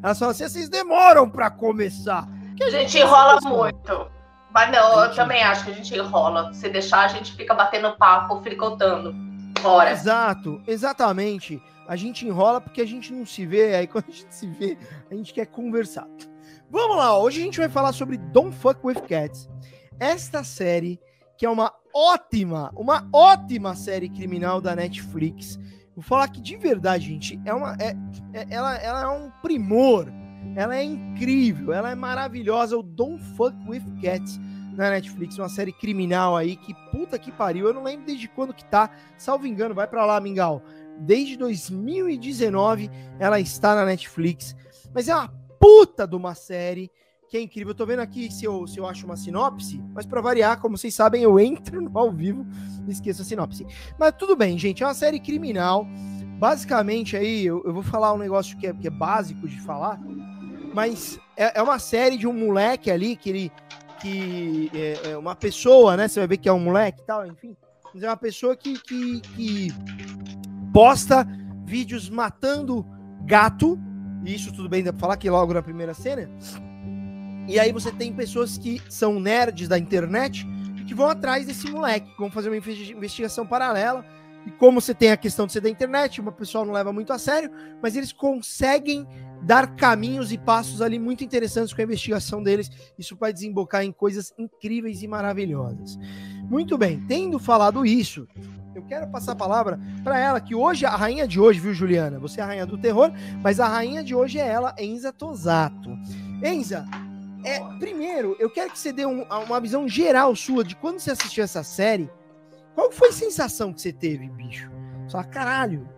elas 0.00 0.16
falam 0.16 0.30
assim: 0.30 0.48
vocês 0.48 0.68
demoram 0.68 1.28
para 1.28 1.50
começar. 1.50 2.28
Que 2.56 2.62
a 2.62 2.70
gente 2.70 2.96
enrola 2.96 3.40
muito. 3.42 4.10
Mas 4.52 4.70
não, 4.70 5.04
eu 5.04 5.14
também 5.14 5.42
acho 5.42 5.64
que 5.64 5.72
a 5.72 5.74
gente 5.74 5.92
enrola. 5.94 6.54
Se 6.54 6.68
deixar, 6.68 7.00
a 7.00 7.08
gente 7.08 7.34
fica 7.34 7.52
batendo 7.52 7.96
papo, 7.96 8.40
fricotando. 8.42 9.12
Fora. 9.60 9.90
Exato, 9.90 10.62
exatamente 10.68 11.60
a 11.88 11.96
gente 11.96 12.26
enrola 12.26 12.60
porque 12.60 12.82
a 12.82 12.86
gente 12.86 13.14
não 13.14 13.24
se 13.24 13.46
vê, 13.46 13.74
aí 13.74 13.86
quando 13.86 14.04
a 14.08 14.12
gente 14.12 14.34
se 14.34 14.46
vê, 14.46 14.76
a 15.10 15.14
gente 15.14 15.32
quer 15.32 15.46
conversar. 15.46 16.06
Vamos 16.70 16.98
lá, 16.98 17.18
hoje 17.18 17.40
a 17.40 17.44
gente 17.44 17.58
vai 17.58 17.68
falar 17.70 17.92
sobre 17.92 18.18
Don't 18.18 18.54
Fuck 18.54 18.80
With 18.84 19.00
Cats. 19.08 19.48
Esta 19.98 20.44
série, 20.44 21.00
que 21.38 21.46
é 21.46 21.50
uma 21.50 21.72
ótima, 21.94 22.70
uma 22.76 23.08
ótima 23.10 23.74
série 23.74 24.10
criminal 24.10 24.60
da 24.60 24.76
Netflix. 24.76 25.58
Vou 25.94 26.02
falar 26.02 26.28
que 26.28 26.42
de 26.42 26.58
verdade, 26.58 27.06
gente, 27.06 27.40
é 27.46 27.54
uma, 27.54 27.74
é, 27.80 27.96
é, 28.34 28.46
ela, 28.50 28.76
ela 28.76 29.02
é 29.04 29.08
um 29.08 29.30
primor. 29.40 30.12
Ela 30.54 30.76
é 30.76 30.82
incrível, 30.84 31.72
ela 31.72 31.90
é 31.90 31.94
maravilhosa. 31.94 32.76
O 32.76 32.82
Don't 32.82 33.22
Fuck 33.34 33.56
With 33.66 33.82
Cats 34.02 34.38
na 34.74 34.90
Netflix, 34.90 35.38
uma 35.38 35.48
série 35.48 35.72
criminal 35.72 36.36
aí 36.36 36.54
que 36.54 36.74
puta 36.92 37.18
que 37.18 37.32
pariu. 37.32 37.66
Eu 37.66 37.74
não 37.74 37.82
lembro 37.82 38.06
desde 38.06 38.28
quando 38.28 38.54
que 38.54 38.64
tá. 38.64 38.90
Salvo 39.16 39.46
engano, 39.46 39.74
vai 39.74 39.86
para 39.88 40.04
lá, 40.04 40.20
Mingau 40.20 40.62
desde 41.00 41.36
2019 41.36 42.90
ela 43.18 43.40
está 43.40 43.74
na 43.74 43.84
Netflix. 43.84 44.54
Mas 44.94 45.08
é 45.08 45.14
uma 45.14 45.28
puta 45.58 46.06
de 46.06 46.16
uma 46.16 46.34
série 46.34 46.90
que 47.28 47.36
é 47.36 47.40
incrível. 47.40 47.70
Eu 47.70 47.76
tô 47.76 47.86
vendo 47.86 48.00
aqui 48.00 48.32
se 48.32 48.44
eu, 48.44 48.66
se 48.66 48.78
eu 48.78 48.86
acho 48.86 49.04
uma 49.04 49.16
sinopse, 49.16 49.82
mas 49.94 50.06
para 50.06 50.20
variar, 50.20 50.60
como 50.60 50.76
vocês 50.76 50.94
sabem, 50.94 51.22
eu 51.22 51.38
entro 51.38 51.80
no 51.80 51.96
ao 51.96 52.10
vivo 52.10 52.46
e 52.86 52.90
esqueço 52.90 53.22
a 53.22 53.24
sinopse. 53.24 53.66
Mas 53.98 54.14
tudo 54.18 54.34
bem, 54.34 54.58
gente, 54.58 54.82
é 54.82 54.86
uma 54.86 54.94
série 54.94 55.20
criminal. 55.20 55.86
basicamente 56.38 57.16
aí, 57.16 57.46
eu, 57.46 57.62
eu, 57.64 57.72
vou 57.72 57.82
falar 57.82 58.12
um 58.14 58.18
negócio 58.18 58.56
que 58.56 58.66
é, 58.66 58.72
que 58.72 58.86
é 58.86 58.90
básico 58.90 59.46
de 59.46 59.60
falar, 59.60 60.00
mas 60.74 61.18
é, 61.36 61.58
é, 61.58 61.62
uma 61.62 61.78
série 61.78 62.16
de 62.16 62.26
um 62.26 62.32
moleque 62.32 62.90
ali 62.90 63.16
que 63.16 63.28
ele. 63.28 63.52
que 64.00 64.70
é, 64.74 65.10
é, 65.10 65.18
uma 65.18 65.34
pessoa, 65.34 65.96
né? 65.96 66.08
Você 66.08 66.20
vai 66.20 66.28
ver 66.28 66.38
que 66.38 66.48
é 66.48 66.52
um 66.52 66.60
moleque 66.60 67.02
e 67.02 67.04
tal, 67.04 67.26
enfim. 67.26 67.56
Mas 67.92 68.02
é 68.02 68.08
uma 68.08 68.16
pessoa 68.16 68.54
que, 68.54 68.78
que, 68.80 69.20
que 69.20 69.68
posta 70.72 71.26
vídeos 71.64 72.08
matando 72.08 72.84
gato. 73.24 73.78
Isso 74.24 74.52
tudo 74.52 74.68
bem, 74.68 74.82
dá 74.82 74.92
pra 74.92 75.00
falar 75.00 75.16
que 75.16 75.28
logo 75.30 75.54
na 75.54 75.62
primeira 75.62 75.94
cena. 75.94 76.28
E 77.46 77.58
aí 77.58 77.72
você 77.72 77.90
tem 77.90 78.12
pessoas 78.12 78.58
que 78.58 78.80
são 78.88 79.18
nerds 79.18 79.68
da 79.68 79.78
internet 79.78 80.46
e 80.76 80.84
que 80.84 80.94
vão 80.94 81.08
atrás 81.08 81.46
desse 81.46 81.70
moleque, 81.70 82.10
vão 82.18 82.30
fazer 82.30 82.48
uma 82.50 82.56
investigação 82.56 83.46
paralela. 83.46 84.04
E 84.46 84.50
como 84.50 84.80
você 84.80 84.94
tem 84.94 85.10
a 85.10 85.16
questão 85.16 85.46
de 85.46 85.52
ser 85.52 85.60
da 85.60 85.68
internet, 85.68 86.20
uma 86.20 86.32
pessoa 86.32 86.64
não 86.64 86.72
leva 86.72 86.92
muito 86.92 87.12
a 87.12 87.18
sério, 87.18 87.50
mas 87.82 87.96
eles 87.96 88.12
conseguem 88.12 89.06
dar 89.42 89.76
caminhos 89.76 90.32
e 90.32 90.38
passos 90.38 90.82
ali 90.82 90.98
muito 90.98 91.22
interessantes 91.24 91.72
com 91.72 91.80
a 91.80 91.84
investigação 91.84 92.42
deles. 92.42 92.70
Isso 92.98 93.16
vai 93.16 93.32
desembocar 93.32 93.82
em 93.84 93.92
coisas 93.92 94.32
incríveis 94.38 95.02
e 95.02 95.08
maravilhosas. 95.08 95.98
Muito 96.48 96.78
bem, 96.78 97.00
tendo 97.06 97.38
falado 97.38 97.84
isso, 97.84 98.26
eu 98.74 98.82
quero 98.82 99.08
passar 99.08 99.32
a 99.32 99.36
palavra 99.36 99.78
para 100.02 100.18
ela, 100.18 100.40
que 100.40 100.54
hoje, 100.54 100.86
a 100.86 100.96
rainha 100.96 101.26
de 101.26 101.40
hoje, 101.40 101.60
viu, 101.60 101.74
Juliana? 101.74 102.18
Você 102.20 102.40
é 102.40 102.44
a 102.44 102.46
rainha 102.46 102.66
do 102.66 102.78
terror, 102.78 103.12
mas 103.42 103.60
a 103.60 103.68
rainha 103.68 104.02
de 104.02 104.14
hoje 104.14 104.38
é 104.38 104.46
ela, 104.46 104.74
Enza 104.78 105.12
Tosato. 105.12 105.90
Enza, 106.42 106.86
é, 107.44 107.60
primeiro, 107.78 108.36
eu 108.38 108.48
quero 108.48 108.70
que 108.70 108.78
você 108.78 108.92
dê 108.92 109.04
um, 109.04 109.22
uma 109.24 109.60
visão 109.60 109.88
geral 109.88 110.34
sua 110.34 110.64
de 110.64 110.76
quando 110.76 111.00
você 111.00 111.10
assistiu 111.10 111.44
essa 111.44 111.62
série. 111.62 112.10
Qual 112.74 112.90
foi 112.92 113.08
a 113.08 113.12
sensação 113.12 113.72
que 113.72 113.80
você 113.80 113.92
teve, 113.92 114.28
bicho? 114.28 114.70
Só 115.08 115.22
caralho. 115.22 115.88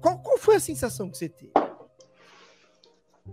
Qual, 0.00 0.18
qual 0.18 0.38
foi 0.38 0.56
a 0.56 0.60
sensação 0.60 1.08
que 1.08 1.16
você 1.16 1.28
teve? 1.28 1.52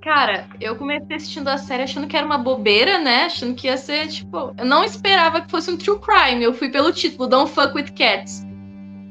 Cara, 0.01 0.47
eu 0.61 0.75
comecei 0.75 1.15
assistindo 1.15 1.47
a 1.47 1.57
série 1.57 1.83
achando 1.83 2.07
que 2.07 2.15
era 2.15 2.25
uma 2.25 2.37
bobeira, 2.37 2.99
né? 2.99 3.25
Achando 3.25 3.55
que 3.55 3.67
ia 3.67 3.77
ser, 3.77 4.07
tipo. 4.07 4.53
Eu 4.57 4.65
não 4.65 4.83
esperava 4.83 5.41
que 5.41 5.49
fosse 5.49 5.71
um 5.71 5.77
true 5.77 5.99
crime. 5.99 6.43
Eu 6.43 6.53
fui 6.53 6.69
pelo 6.69 6.93
título, 6.93 7.27
Don't 7.27 7.51
Fuck 7.51 7.75
with 7.75 7.91
Cats. 7.97 8.45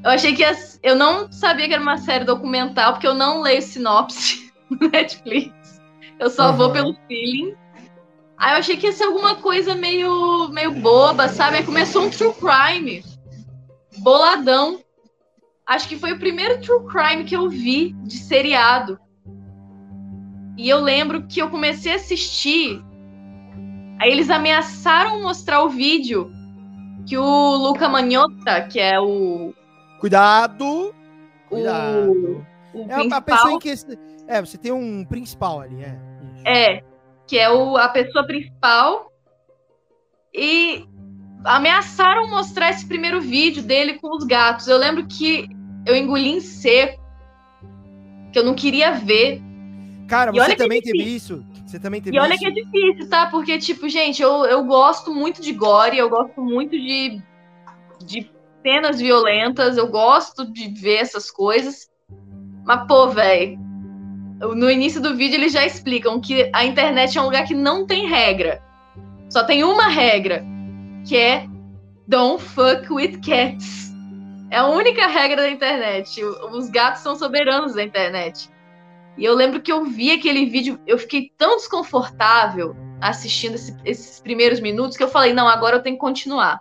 Eu 0.05 0.11
achei 0.11 0.35
que 0.35 0.43
ia... 0.43 0.53
Eu 0.83 0.95
não 0.95 1.33
sabia 1.33 1.67
que 1.67 1.75
era 1.75 1.83
uma 1.83 1.97
série 1.97 2.25
documental, 2.25 2.93
porque 2.93 3.07
eu 3.07 3.14
não 3.14 3.41
leio 3.41 3.62
sinopse 3.62 4.53
no 4.71 4.88
Netflix. 4.88 5.81
Eu 6.19 6.31
só 6.31 6.50
uhum. 6.50 6.57
vou 6.57 6.73
pelo 6.73 6.95
feeling. 7.09 7.55
Aí 8.37 8.53
eu 8.53 8.59
achei 8.59 8.76
que 8.76 8.87
ia 8.87 8.93
ser 8.93 9.05
alguma 9.05 9.37
coisa 9.37 9.75
meio, 9.75 10.49
meio 10.49 10.73
boba, 10.73 11.29
sabe? 11.29 11.57
Aí 11.57 11.64
começou 11.64 12.05
um 12.05 12.11
true 12.11 12.35
crime. 12.35 13.05
Boladão. 13.99 14.81
Acho 15.67 15.88
que 15.88 15.99
foi 15.99 16.12
o 16.12 16.19
primeiro 16.19 16.61
true 16.61 16.87
crime 16.87 17.25
que 17.25 17.35
eu 17.35 17.49
vi 17.49 17.93
de 18.03 18.19
seriado. 18.19 18.99
E 20.57 20.69
eu 20.69 20.81
lembro 20.81 21.27
que 21.27 21.41
eu 21.41 21.51
comecei 21.51 21.93
a 21.93 21.97
assistir. 21.97 22.83
Aí 24.01 24.11
eles 24.11 24.31
ameaçaram 24.31 25.23
mostrar 25.23 25.63
o 25.63 25.69
vídeo 25.69 26.31
que 27.07 27.17
o 27.17 27.57
Luca 27.57 27.89
Magnotta, 27.89 28.63
que 28.63 28.81
é 28.81 28.99
o. 29.01 29.53
Cuidado! 30.01 30.95
Cuidado! 31.49 32.45
O, 32.73 32.87
o 32.87 32.91
é 32.91 33.15
a 33.15 33.21
pessoa 33.21 33.53
em 33.53 33.59
que. 33.59 33.75
É, 34.27 34.41
você 34.41 34.57
tem 34.57 34.73
um 34.73 35.05
principal 35.05 35.61
ali, 35.61 35.83
é. 35.83 35.99
É, 36.47 36.85
que 37.27 37.39
é 37.39 37.51
o, 37.51 37.77
a 37.77 37.89
pessoa 37.89 38.27
principal. 38.27 39.13
E 40.33 40.87
ameaçaram 41.45 42.29
mostrar 42.29 42.71
esse 42.71 42.87
primeiro 42.87 43.21
vídeo 43.21 43.63
dele 43.63 43.99
com 43.99 44.17
os 44.17 44.25
gatos. 44.25 44.67
Eu 44.67 44.79
lembro 44.79 45.07
que 45.07 45.49
eu 45.87 45.95
engoli 45.95 46.31
em 46.31 46.41
seco, 46.41 47.03
que 48.33 48.39
eu 48.39 48.45
não 48.45 48.55
queria 48.55 48.93
ver. 48.93 49.43
Cara, 50.14 50.30
você 50.30 50.52
é 50.52 50.54
também 50.54 50.78
é 50.78 50.80
teve 50.80 51.02
isso? 51.02 51.44
Você 51.66 51.76
também 51.76 52.00
teve 52.00 52.16
E 52.16 52.21
olha 52.21 52.35
isso? 52.35 52.38
que 52.38 52.47
é 52.47 52.50
difícil, 52.52 53.11
tá? 53.11 53.26
Porque, 53.26 53.59
tipo, 53.59 53.88
gente, 53.88 54.23
eu, 54.23 54.44
eu 54.44 54.62
gosto 54.62 55.12
muito 55.12 55.42
de 55.42 55.52
gore, 55.52 55.99
eu 55.99 56.09
gosto 56.09 56.40
muito 56.40 56.71
de, 56.71 57.21
de 58.06 58.30
cenas 58.62 59.00
violentas, 59.00 59.76
eu 59.76 59.88
gosto 59.88 60.44
de 60.52 60.68
ver 60.68 60.99
essas 60.99 61.33
coisas. 61.33 61.90
Mas, 62.64 62.87
pô, 62.87 63.09
velho, 63.09 63.59
no 64.54 64.71
início 64.71 65.02
do 65.02 65.16
vídeo 65.16 65.35
eles 65.35 65.52
já 65.52 65.66
explicam 65.66 66.21
que 66.21 66.49
a 66.54 66.64
internet 66.64 67.18
é 67.18 67.21
um 67.21 67.25
lugar 67.25 67.44
que 67.44 67.54
não 67.54 67.85
tem 67.85 68.06
regra. 68.06 68.62
Só 69.28 69.42
tem 69.42 69.64
uma 69.64 69.88
regra, 69.88 70.44
que 71.04 71.16
é 71.16 71.44
don't 72.06 72.40
fuck 72.40 72.87
with 72.92 73.18
cats. 73.18 73.92
É 74.49 74.59
a 74.59 74.68
única 74.68 75.09
regra 75.09 75.42
da 75.42 75.50
internet. 75.50 76.23
Os 76.23 76.71
gatos 76.71 77.02
são 77.02 77.16
soberanos 77.16 77.75
da 77.75 77.83
internet. 77.83 78.54
E 79.16 79.25
eu 79.25 79.35
lembro 79.35 79.61
que 79.61 79.71
eu 79.71 79.85
vi 79.85 80.11
aquele 80.11 80.47
vídeo, 80.47 80.80
eu 80.87 80.99
fiquei 80.99 81.30
tão 81.38 81.56
desconfortável 81.56 82.76
assistindo 83.00 83.54
esse, 83.54 83.76
esses 83.85 84.21
primeiros 84.21 84.61
minutos 84.61 84.97
que 84.97 85.02
eu 85.02 85.09
falei: 85.09 85.33
não, 85.33 85.49
agora 85.49 85.76
eu 85.76 85.83
tenho 85.83 85.97
que 85.97 86.00
continuar. 86.00 86.61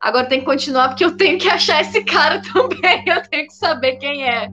Agora 0.00 0.26
tem 0.26 0.40
que 0.40 0.46
continuar 0.46 0.88
porque 0.88 1.04
eu 1.04 1.16
tenho 1.16 1.38
que 1.38 1.48
achar 1.48 1.80
esse 1.80 2.04
cara 2.04 2.42
também. 2.52 3.04
Eu 3.06 3.22
tenho 3.28 3.46
que 3.46 3.54
saber 3.54 3.96
quem 3.96 4.24
é. 4.24 4.48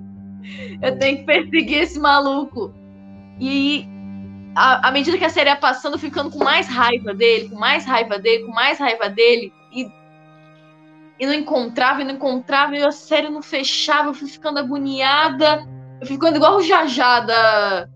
Eu 0.81 0.97
tenho 0.97 1.17
que 1.19 1.23
perseguir 1.25 1.83
esse 1.83 1.99
maluco. 1.99 2.73
E 3.39 3.87
à 4.55 4.91
medida 4.91 5.17
que 5.17 5.25
a 5.25 5.29
série 5.29 5.49
ia 5.49 5.55
passando, 5.55 5.93
eu 5.93 5.99
ficando 5.99 6.29
com 6.29 6.43
mais 6.43 6.67
raiva 6.67 7.13
dele, 7.13 7.49
com 7.49 7.55
mais 7.55 7.85
raiva 7.85 8.17
dele, 8.17 8.45
com 8.45 8.51
mais 8.51 8.79
raiva 8.79 9.09
dele. 9.09 9.53
E, 9.71 9.89
e 11.19 11.25
não 11.25 11.33
encontrava, 11.33 12.01
e 12.01 12.05
não 12.05 12.15
encontrava, 12.15 12.75
e 12.75 12.83
a 12.83 12.91
série 12.91 13.29
não 13.29 13.41
fechava, 13.41 14.09
eu 14.09 14.13
fui 14.13 14.27
ficando 14.27 14.59
agoniada 14.59 15.65
eu 16.01 16.07
fico 16.07 16.27
igual 16.27 16.57
o 16.57 16.61
Jajá 16.61 17.19
da. 17.21 17.87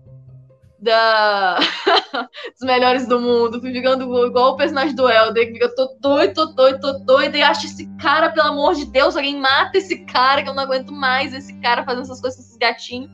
da 0.78 1.58
dos 2.52 2.62
melhores 2.62 3.06
do 3.06 3.18
mundo. 3.18 3.60
Fui 3.60 3.72
ficando 3.72 4.04
igual 4.26 4.52
o 4.52 4.56
personagem 4.56 4.94
do 4.94 5.08
Elder, 5.08 5.46
que 5.46 5.54
fica, 5.54 5.74
tô 5.74 5.96
doido, 6.00 6.34
tô 6.34 6.46
doido, 6.46 6.80
tô 6.80 6.92
doido. 7.04 7.36
E 7.36 7.42
acho 7.42 7.66
esse 7.66 7.86
cara, 7.96 8.30
pelo 8.30 8.48
amor 8.48 8.74
de 8.74 8.84
Deus, 8.86 9.16
alguém 9.16 9.40
mata 9.40 9.78
esse 9.78 10.04
cara, 10.04 10.42
que 10.42 10.48
eu 10.48 10.54
não 10.54 10.62
aguento 10.62 10.92
mais 10.92 11.32
esse 11.32 11.54
cara 11.60 11.84
fazendo 11.84 12.04
essas 12.04 12.20
coisas 12.20 12.38
com 12.38 12.44
esses 12.44 12.56
gatinhos. 12.58 13.10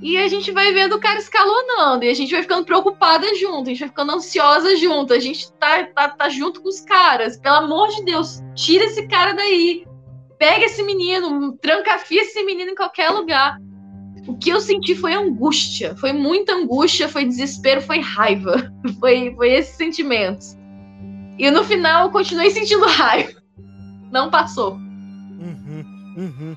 E 0.00 0.16
a 0.16 0.28
gente 0.28 0.52
vai 0.52 0.72
vendo 0.72 0.94
o 0.94 1.00
cara 1.00 1.18
escalonando, 1.18 2.04
e 2.04 2.08
a 2.08 2.14
gente 2.14 2.30
vai 2.30 2.42
ficando 2.42 2.64
preocupada 2.64 3.34
junto, 3.34 3.68
a 3.68 3.70
gente 3.70 3.80
vai 3.80 3.88
ficando 3.88 4.12
ansiosa 4.12 4.76
junto, 4.76 5.12
a 5.12 5.18
gente 5.18 5.52
tá, 5.54 5.84
tá, 5.86 6.08
tá 6.08 6.28
junto 6.28 6.62
com 6.62 6.68
os 6.68 6.80
caras. 6.82 7.36
Pelo 7.36 7.56
amor 7.56 7.88
de 7.88 8.04
Deus, 8.04 8.40
tira 8.54 8.84
esse 8.84 9.08
cara 9.08 9.32
daí 9.32 9.87
pega 10.38 10.64
esse 10.64 10.82
menino, 10.82 11.56
trancafia 11.58 12.22
esse 12.22 12.42
menino 12.44 12.70
em 12.70 12.74
qualquer 12.74 13.10
lugar. 13.10 13.58
O 14.26 14.36
que 14.36 14.50
eu 14.50 14.60
senti 14.60 14.94
foi 14.94 15.14
angústia, 15.14 15.96
foi 15.96 16.12
muita 16.12 16.52
angústia, 16.52 17.08
foi 17.08 17.24
desespero, 17.24 17.80
foi 17.80 18.00
raiva, 18.00 18.72
foi, 19.00 19.34
foi 19.34 19.52
esses 19.54 19.76
sentimentos. 19.76 20.56
E 21.38 21.50
no 21.50 21.64
final 21.64 22.06
eu 22.06 22.10
continuei 22.10 22.50
sentindo 22.50 22.84
raiva. 22.86 23.40
Não 24.12 24.30
passou. 24.30 24.74
Uhum, 24.74 26.14
uhum. 26.16 26.56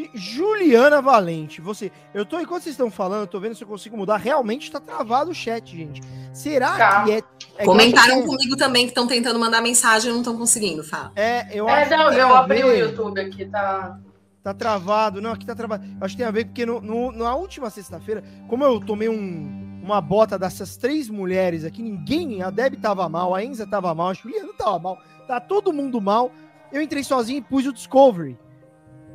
E 0.00 0.10
Juliana 0.14 1.02
Valente, 1.02 1.60
você. 1.60 1.92
Eu 2.14 2.24
tô, 2.24 2.40
enquanto 2.40 2.62
vocês 2.62 2.72
estão 2.72 2.90
falando, 2.90 3.22
eu 3.22 3.26
tô 3.26 3.38
vendo 3.38 3.54
se 3.54 3.62
eu 3.62 3.68
consigo 3.68 3.98
mudar. 3.98 4.16
Realmente 4.16 4.70
tá 4.70 4.80
travado 4.80 5.30
o 5.30 5.34
chat, 5.34 5.76
gente. 5.76 6.00
Será 6.32 6.78
tá. 6.78 7.04
que 7.04 7.10
é. 7.12 7.22
é 7.58 7.64
Comentaram 7.66 8.22
que... 8.22 8.26
comigo 8.26 8.56
também 8.56 8.84
que 8.84 8.92
estão 8.92 9.06
tentando 9.06 9.38
mandar 9.38 9.60
mensagem 9.60 10.08
e 10.08 10.12
não 10.12 10.20
estão 10.20 10.38
conseguindo, 10.38 10.82
Fá. 10.82 11.12
É, 11.14 11.46
eu 11.52 11.68
é, 11.68 11.82
acho 11.82 11.90
não, 11.90 12.12
eu 12.12 12.34
abri 12.34 12.64
o 12.64 12.72
YouTube 12.72 13.20
aqui, 13.20 13.44
tá. 13.44 13.98
Tá 14.42 14.54
travado. 14.54 15.20
Não, 15.20 15.32
aqui 15.32 15.44
tá 15.44 15.54
travado. 15.54 15.84
Acho 16.00 16.14
que 16.14 16.18
tem 16.18 16.26
a 16.26 16.30
ver 16.30 16.46
porque 16.46 16.64
no, 16.64 16.80
no 16.80 17.12
na 17.12 17.34
última 17.34 17.68
sexta-feira, 17.68 18.24
como 18.48 18.64
eu 18.64 18.80
tomei 18.80 19.10
um, 19.10 19.80
uma 19.82 20.00
bota 20.00 20.38
dessas 20.38 20.78
três 20.78 21.10
mulheres 21.10 21.62
aqui, 21.62 21.82
ninguém, 21.82 22.42
a 22.42 22.48
Deb 22.48 22.76
tava 22.76 23.06
mal, 23.06 23.34
a 23.34 23.44
Enza 23.44 23.66
tava 23.66 23.94
mal, 23.94 24.08
a 24.08 24.14
Juliana 24.14 24.54
tava 24.56 24.78
mal, 24.78 24.98
tá 25.26 25.38
todo 25.38 25.74
mundo 25.74 26.00
mal. 26.00 26.32
Eu 26.72 26.80
entrei 26.80 27.04
sozinho 27.04 27.40
e 27.40 27.42
pus 27.42 27.66
o 27.66 27.72
Discovery. 27.72 28.38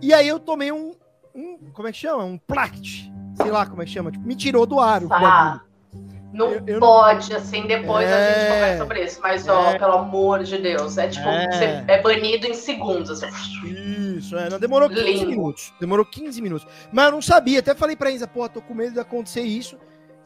E 0.01 0.13
aí 0.13 0.27
eu 0.27 0.39
tomei 0.39 0.71
um, 0.71 0.93
um 1.33 1.57
como 1.73 1.87
é 1.87 1.91
que 1.91 1.97
chama? 1.97 2.23
Um 2.23 2.37
plact. 2.37 3.11
Sei 3.35 3.51
lá 3.51 3.65
como 3.65 3.81
é 3.81 3.85
que 3.85 3.91
chama. 3.91 4.11
Tipo, 4.11 4.25
me 4.25 4.35
tirou 4.35 4.65
do 4.65 4.79
ar. 4.79 5.01
Ah, 5.11 5.61
não 6.35 6.51
eu, 6.51 6.63
eu 6.67 6.79
pode, 6.79 7.29
não... 7.29 7.37
assim, 7.37 7.65
depois 7.65 8.05
é... 8.07 8.13
a 8.13 8.29
gente 8.29 8.39
é. 8.39 8.53
conversa 8.53 8.77
sobre 8.77 9.03
isso. 9.03 9.19
Mas, 9.21 9.47
é... 9.47 9.51
ó, 9.51 9.77
pelo 9.77 9.93
amor 9.93 10.43
de 10.43 10.57
Deus, 10.57 10.97
é 10.97 11.07
tipo, 11.07 11.27
é, 11.27 11.85
é 11.87 12.01
banido 12.01 12.45
em 12.45 12.53
segundos. 12.53 13.09
Assim. 13.09 13.27
Isso, 14.17 14.37
é. 14.37 14.49
Não, 14.49 14.59
demorou 14.59 14.89
15 14.89 15.03
Lindo. 15.03 15.27
minutos. 15.27 15.73
Demorou 15.79 16.05
15 16.05 16.41
minutos. 16.41 16.67
Mas 16.91 17.05
eu 17.05 17.11
não 17.11 17.21
sabia. 17.21 17.59
Até 17.59 17.73
falei 17.73 17.95
pra 17.95 18.11
Isa, 18.11 18.27
pô, 18.27 18.47
tô 18.49 18.61
com 18.61 18.73
medo 18.73 18.93
de 18.93 18.99
acontecer 18.99 19.41
isso. 19.41 19.77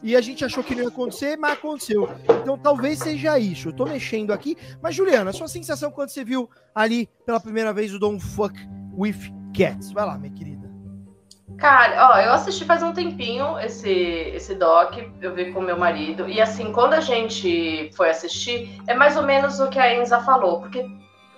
E 0.01 0.15
a 0.15 0.21
gente 0.21 0.45
achou 0.45 0.63
que 0.63 0.73
não 0.73 0.83
ia 0.83 0.87
acontecer, 0.87 1.37
mas 1.37 1.53
aconteceu. 1.53 2.09
Então 2.41 2.57
talvez 2.57 2.99
seja 2.99 3.37
isso. 3.37 3.69
Eu 3.69 3.73
tô 3.73 3.85
mexendo 3.85 4.31
aqui. 4.31 4.57
Mas, 4.81 4.95
Juliana, 4.95 5.29
a 5.29 5.33
sua 5.33 5.47
sensação 5.47 5.91
quando 5.91 6.09
você 6.09 6.23
viu 6.23 6.49
ali 6.73 7.09
pela 7.25 7.39
primeira 7.39 7.73
vez 7.73 7.93
o 7.93 7.99
Don't 7.99 8.23
Fuck 8.23 8.55
With 8.97 9.38
Cats. 9.53 9.91
Vai 9.91 10.05
lá, 10.05 10.17
minha 10.17 10.33
querida. 10.33 10.69
Cara, 11.57 12.11
ó, 12.11 12.19
eu 12.19 12.31
assisti 12.31 12.63
faz 12.63 12.81
um 12.81 12.93
tempinho 12.93 13.59
esse, 13.59 13.89
esse 13.89 14.55
doc, 14.55 14.97
eu 15.21 15.35
vi 15.35 15.51
com 15.51 15.59
meu 15.59 15.77
marido, 15.77 16.29
e 16.29 16.39
assim, 16.39 16.71
quando 16.71 16.93
a 16.93 17.01
gente 17.01 17.91
foi 17.97 18.09
assistir, 18.09 18.81
é 18.87 18.93
mais 18.93 19.17
ou 19.17 19.23
menos 19.23 19.59
o 19.59 19.67
que 19.67 19.77
a 19.77 19.93
Enza 19.93 20.21
falou, 20.21 20.61
porque 20.61 20.85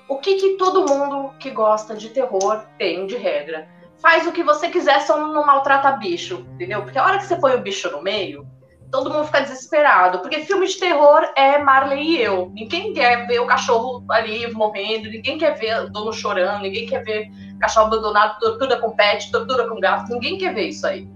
o 0.08 0.18
que, 0.18 0.36
que 0.36 0.58
todo 0.58 0.88
mundo 0.88 1.34
que 1.40 1.50
gosta 1.50 1.96
de 1.96 2.10
terror 2.10 2.64
tem 2.78 3.08
de 3.08 3.18
regra? 3.18 3.68
faz 4.02 4.26
o 4.26 4.32
que 4.32 4.44
você 4.44 4.70
quiser, 4.70 5.00
só 5.02 5.18
não 5.18 5.46
maltrata 5.46 5.92
bicho, 5.92 6.46
entendeu? 6.54 6.82
Porque 6.82 6.98
a 6.98 7.06
hora 7.06 7.18
que 7.18 7.26
você 7.26 7.36
põe 7.36 7.54
o 7.54 7.62
bicho 7.62 7.90
no 7.92 8.02
meio, 8.02 8.46
todo 8.92 9.12
mundo 9.12 9.26
fica 9.26 9.42
desesperado. 9.42 10.20
Porque 10.20 10.42
filme 10.42 10.68
de 10.68 10.78
terror 10.80 11.32
é 11.36 11.60
Marley 11.60 12.02
e 12.02 12.22
eu. 12.22 12.50
Ninguém 12.54 12.94
quer 12.94 13.28
ver 13.28 13.40
o 13.40 13.46
cachorro 13.46 14.04
ali 14.10 14.52
morrendo, 14.52 15.10
ninguém 15.10 15.38
quer 15.38 15.58
ver 15.58 15.84
o 15.84 15.90
dono 15.90 16.12
chorando, 16.12 16.64
ninguém 16.64 16.88
quer 16.88 17.04
ver 17.04 17.30
cachorro 17.62 17.88
abandonado, 17.88 18.40
tortura 18.40 18.80
com 18.80 18.92
pet, 18.92 19.32
tortura 19.32 19.70
com 19.70 19.80
gato, 19.80 20.12
ninguém 20.12 20.38
quer 20.38 20.54
ver 20.54 20.68
isso 20.70 20.86
aí. 20.86 21.08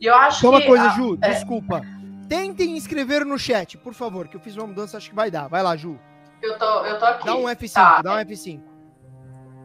E 0.00 0.06
eu 0.06 0.14
acho 0.14 0.40
Só 0.40 0.50
uma 0.50 0.60
coisa, 0.60 0.84
a, 0.84 0.90
Ju, 0.90 1.18
é... 1.22 1.30
desculpa. 1.30 1.80
Tentem 2.28 2.76
inscrever 2.76 3.24
no 3.24 3.38
chat, 3.38 3.78
por 3.78 3.94
favor, 3.94 4.26
que 4.26 4.36
eu 4.36 4.40
fiz 4.40 4.56
uma 4.56 4.66
mudança, 4.66 4.96
acho 4.96 5.10
que 5.10 5.14
vai 5.16 5.30
dar. 5.30 5.48
Vai 5.48 5.62
lá, 5.62 5.76
Ju. 5.76 5.98
Eu 6.42 6.58
tô, 6.58 6.84
eu 6.84 6.98
tô 6.98 7.04
aqui. 7.04 7.26
Dá 7.26 7.36
um 7.36 7.44
F5, 7.44 7.72
tá, 7.72 8.02
dá 8.02 8.14
um 8.14 8.18
F5. 8.18 8.60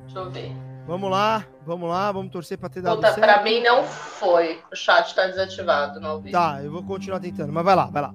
Deixa 0.03 0.20
eu 0.20 0.29
ver. 0.29 0.51
Vamos 0.86 1.12
lá, 1.12 1.46
vamos 1.65 1.89
lá, 1.89 2.12
vamos 2.12 2.32
torcer 2.32 2.58
para 2.58 2.70
ter 2.70 2.82
dado 2.82 2.96
Puta, 2.98 3.13
certo. 3.13 3.20
Pra 3.20 3.44
mim 3.44 3.62
não 3.62 3.84
foi. 3.84 4.62
O 4.72 4.75
chat 4.75 5.13
tá 5.13 5.27
desativado, 5.27 6.00
não 6.00 6.22
vi. 6.22 6.32
Tá, 6.32 6.62
eu 6.63 6.72
vou 6.72 6.84
continuar 6.84 7.20
tentando, 7.20 7.51
mas 7.51 7.65
vai 7.65 7.75
lá, 7.75 7.86
vai 7.88 8.01
lá. 8.03 8.13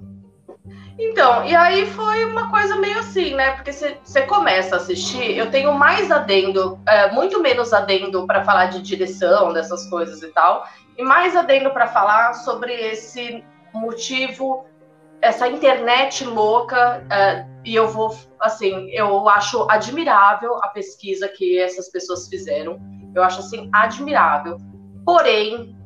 Então, 1.05 1.45
e 1.45 1.55
aí 1.55 1.85
foi 1.87 2.25
uma 2.25 2.49
coisa 2.49 2.77
meio 2.77 2.99
assim, 3.01 3.35
né? 3.35 3.51
Porque 3.53 3.73
você 3.73 4.23
começa 4.23 4.77
a 4.77 4.79
assistir, 4.79 5.37
eu 5.37 5.51
tenho 5.51 5.75
mais 5.75 6.11
adendo, 6.13 6.81
é, 6.87 7.11
muito 7.11 7.43
menos 7.43 7.73
adendo 7.73 8.25
para 8.25 8.45
falar 8.45 8.67
de 8.67 8.81
direção, 8.81 9.53
dessas 9.53 9.89
coisas 9.91 10.23
e 10.23 10.29
tal, 10.29 10.65
e 10.97 11.03
mais 11.03 11.35
adendo 11.35 11.71
para 11.71 11.89
falar 11.89 12.35
sobre 12.35 12.73
esse 12.73 13.45
motivo, 13.75 14.65
essa 15.21 15.49
internet 15.49 16.25
louca, 16.25 17.05
é, 17.11 17.47
e 17.65 17.75
eu 17.75 17.89
vou, 17.89 18.17
assim, 18.41 18.89
eu 18.91 19.29
acho 19.29 19.67
admirável 19.69 20.57
a 20.63 20.69
pesquisa 20.69 21.27
que 21.27 21.59
essas 21.59 21.91
pessoas 21.91 22.29
fizeram, 22.29 22.79
eu 23.15 23.25
acho, 23.25 23.41
assim, 23.41 23.69
admirável. 23.75 24.57
Porém, 25.05 25.77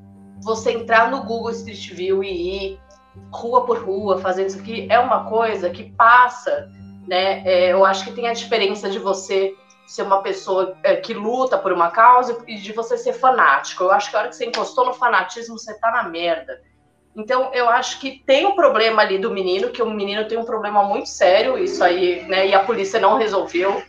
você 0.43 0.73
entrar 0.73 1.11
no 1.11 1.23
Google 1.23 1.51
Street 1.51 1.91
View 1.93 2.23
e 2.23 2.75
ir 2.75 2.86
rua 3.31 3.65
por 3.65 3.79
rua 3.79 4.19
fazendo 4.19 4.49
isso 4.49 4.61
aqui 4.61 4.87
é 4.91 4.99
uma 4.99 5.25
coisa 5.25 5.71
que 5.71 5.91
passa, 5.93 6.71
né? 7.07 7.43
É, 7.47 7.73
eu 7.73 7.85
acho 7.85 8.05
que 8.05 8.13
tem 8.13 8.29
a 8.29 8.33
diferença 8.33 8.89
de 8.89 8.99
você 8.99 9.55
ser 9.87 10.03
uma 10.03 10.21
pessoa 10.21 10.77
é, 10.83 10.97
que 10.97 11.15
luta 11.15 11.57
por 11.57 11.73
uma 11.73 11.91
causa 11.91 12.43
e 12.47 12.57
de 12.57 12.73
você 12.73 12.99
ser 12.99 13.13
fanático. 13.13 13.85
Eu 13.85 13.93
acho 13.93 14.11
que 14.11 14.17
a 14.17 14.21
hora 14.21 14.29
que 14.29 14.37
você 14.37 14.47
encostou 14.47 14.85
no 14.85 14.95
fanatismo, 14.95 15.59
você 15.59 15.79
tá 15.79 15.91
na 15.91 16.09
merda. 16.09 16.61
Então, 17.17 17.51
eu 17.55 17.69
acho 17.71 17.99
que 17.99 18.23
tem 18.27 18.45
um 18.45 18.55
problema 18.55 19.01
ali 19.01 19.19
do 19.19 19.31
menino, 19.31 19.71
que 19.71 19.83
o 19.83 19.89
menino 19.89 20.29
tem 20.29 20.37
um 20.37 20.45
problema 20.45 20.83
muito 20.83 21.09
sério, 21.09 21.57
isso 21.57 21.83
aí, 21.83 22.23
né? 22.29 22.47
E 22.49 22.55
a 22.55 22.63
polícia 22.63 23.01
não 23.01 23.17
resolveu, 23.17 23.83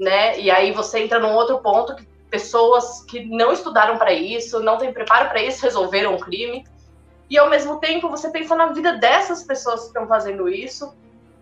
né? 0.00 0.40
E 0.40 0.50
aí 0.50 0.72
você 0.72 1.00
entra 1.00 1.18
num 1.18 1.34
outro 1.34 1.58
ponto 1.58 1.94
que 1.96 2.06
pessoas 2.30 3.04
que 3.04 3.26
não 3.26 3.52
estudaram 3.52 3.98
para 3.98 4.12
isso, 4.12 4.60
não 4.60 4.78
têm 4.78 4.92
preparo 4.92 5.28
para 5.28 5.42
isso, 5.42 5.62
resolveram 5.62 6.14
um 6.14 6.18
crime. 6.18 6.64
E 7.30 7.38
ao 7.38 7.50
mesmo 7.50 7.78
tempo 7.78 8.08
você 8.08 8.30
pensa 8.30 8.54
na 8.54 8.66
vida 8.66 8.94
dessas 8.94 9.42
pessoas 9.42 9.80
que 9.80 9.86
estão 9.88 10.06
fazendo 10.06 10.48
isso. 10.48 10.94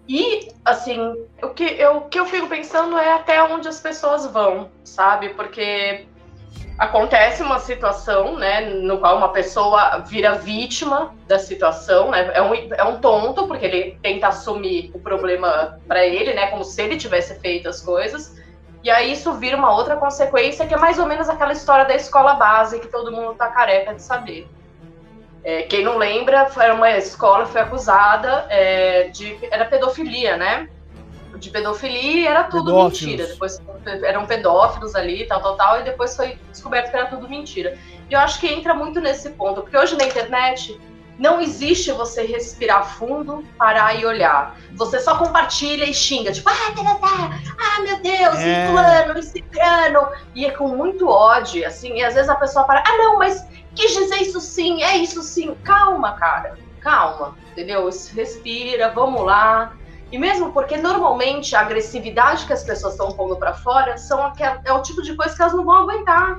E, 0.09 0.53
assim, 0.65 1.27
o 1.43 1.49
que 1.49 1.65
eu, 1.65 1.97
o 1.97 2.09
que 2.09 2.19
eu 2.19 2.27
fico 2.27 2.49
pensando 2.49 2.97
é 2.97 3.13
até 3.13 3.43
onde 3.43 3.69
as 3.69 3.81
pessoas 3.81 4.27
vão, 4.27 4.71
sabe? 4.85 5.31
Porque 5.31 6.07
acontece 6.79 7.43
uma 7.43 7.59
situação, 7.59 8.37
né, 8.37 8.61
no 8.61 8.99
qual 8.99 9.17
uma 9.17 9.31
pessoa 9.31 9.99
vira 9.99 10.35
vítima 10.35 11.15
da 11.27 11.39
situação, 11.39 12.11
né, 12.11 12.31
é 12.35 12.43
um, 12.43 12.55
é 12.55 12.85
um 12.85 13.01
tonto, 13.01 13.47
porque 13.47 13.65
ele 13.65 13.99
tenta 14.03 14.29
assumir 14.29 14.91
o 14.95 14.99
problema 14.99 15.81
para 15.89 16.05
ele, 16.07 16.35
né, 16.35 16.49
como 16.49 16.65
se 16.65 16.83
ele 16.83 16.97
tivesse 16.97 17.39
feito 17.41 17.69
as 17.69 17.81
coisas, 17.81 18.37
e 18.85 18.91
aí 18.91 19.13
isso 19.13 19.33
vira 19.33 19.57
uma 19.57 19.75
outra 19.75 19.97
consequência, 19.97 20.67
que 20.67 20.75
é 20.75 20.79
mais 20.79 20.99
ou 20.99 21.07
menos 21.07 21.29
aquela 21.29 21.53
história 21.53 21.87
da 21.87 21.95
escola 21.95 22.35
base, 22.35 22.79
que 22.79 22.89
todo 22.89 23.11
mundo 23.11 23.35
tá 23.35 23.49
careca 23.49 23.95
de 23.95 24.03
saber. 24.03 24.47
É, 25.47 25.63
quem 25.63 25.85
não 25.85 25.97
lembra, 25.97 26.47
foi 26.47 26.69
uma 26.73 26.91
escola 26.91 27.47
foi 27.47 27.61
acusada 27.61 28.47
é, 28.51 29.05
de 29.11 29.39
era 29.49 29.65
pedofilia, 29.65 30.37
né? 30.37 30.69
De 31.37 31.51
pedofilia 31.51 32.23
e 32.23 32.27
era 32.27 32.43
tudo 32.43 32.65
pedófilos. 32.65 33.01
mentira. 33.01 33.27
Depois 33.29 33.63
eram 34.03 34.27
pedófilos 34.27 34.97
ali, 34.97 35.25
tal, 35.29 35.41
tal, 35.41 35.57
tal, 35.57 35.81
e 35.81 35.85
depois 35.85 36.17
foi 36.17 36.37
descoberto 36.51 36.91
que 36.91 36.97
era 36.97 37.07
tudo 37.07 37.29
mentira. 37.29 37.79
E 38.11 38.15
eu 38.15 38.19
acho 38.19 38.41
que 38.41 38.49
entra 38.49 38.75
muito 38.75 39.01
nesse 39.01 39.31
ponto, 39.31 39.63
porque 39.63 39.79
hoje 39.79 39.97
na 39.97 40.05
internet 40.05 40.77
não 41.17 41.41
existe 41.41 41.93
você 41.93 42.25
respirar 42.25 42.85
fundo, 42.97 43.45
parar 43.57 43.95
e 44.01 44.05
olhar. 44.05 44.59
Você 44.73 44.99
só 44.99 45.17
compartilha 45.17 45.85
e 45.85 45.95
xinga, 45.95 46.33
tipo, 46.33 46.51
ah, 46.51 46.73
tá, 46.75 46.83
tá, 46.83 46.95
tá. 46.97 47.41
ah 47.57 47.83
meu 47.83 48.03
Deus, 48.03 48.37
é... 48.41 48.67
fulano, 48.67 49.17
esse 49.17 49.41
cano. 49.43 50.09
E 50.35 50.45
é 50.45 50.51
com 50.51 50.69
muito 50.71 51.09
ódio, 51.09 51.65
assim, 51.65 51.95
e 51.95 52.05
às 52.05 52.15
vezes 52.15 52.29
a 52.29 52.35
pessoa 52.35 52.65
para, 52.65 52.83
ah, 52.85 52.97
não, 52.99 53.17
mas 53.17 53.47
quis 53.77 53.93
dizer 53.93 54.23
isso 54.23 54.41
sim, 54.41 54.83
é 54.83 54.97
isso 54.97 55.23
sim. 55.23 55.55
Calma, 55.63 56.17
cara, 56.17 56.59
calma, 56.81 57.37
entendeu? 57.53 57.89
Respira, 58.13 58.93
vamos 58.93 59.25
lá. 59.25 59.73
E 60.11 60.19
mesmo 60.19 60.53
porque 60.53 60.77
normalmente 60.77 61.55
a 61.55 61.61
agressividade 61.61 62.47
que 62.47 62.53
as 62.53 62.65
pessoas 62.65 62.95
estão 62.95 63.13
pondo 63.13 63.39
para 63.39 63.55
fora 63.55 63.97
são 63.99 64.25
aquel, 64.25 64.61
é 64.65 64.73
o 64.73 64.83
tipo 64.83 65.03
de 65.03 65.15
coisa 65.15 65.35
que 65.35 65.43
elas 65.43 65.55
não 65.55 65.65
vão 65.65 65.83
aguentar. 65.83 66.37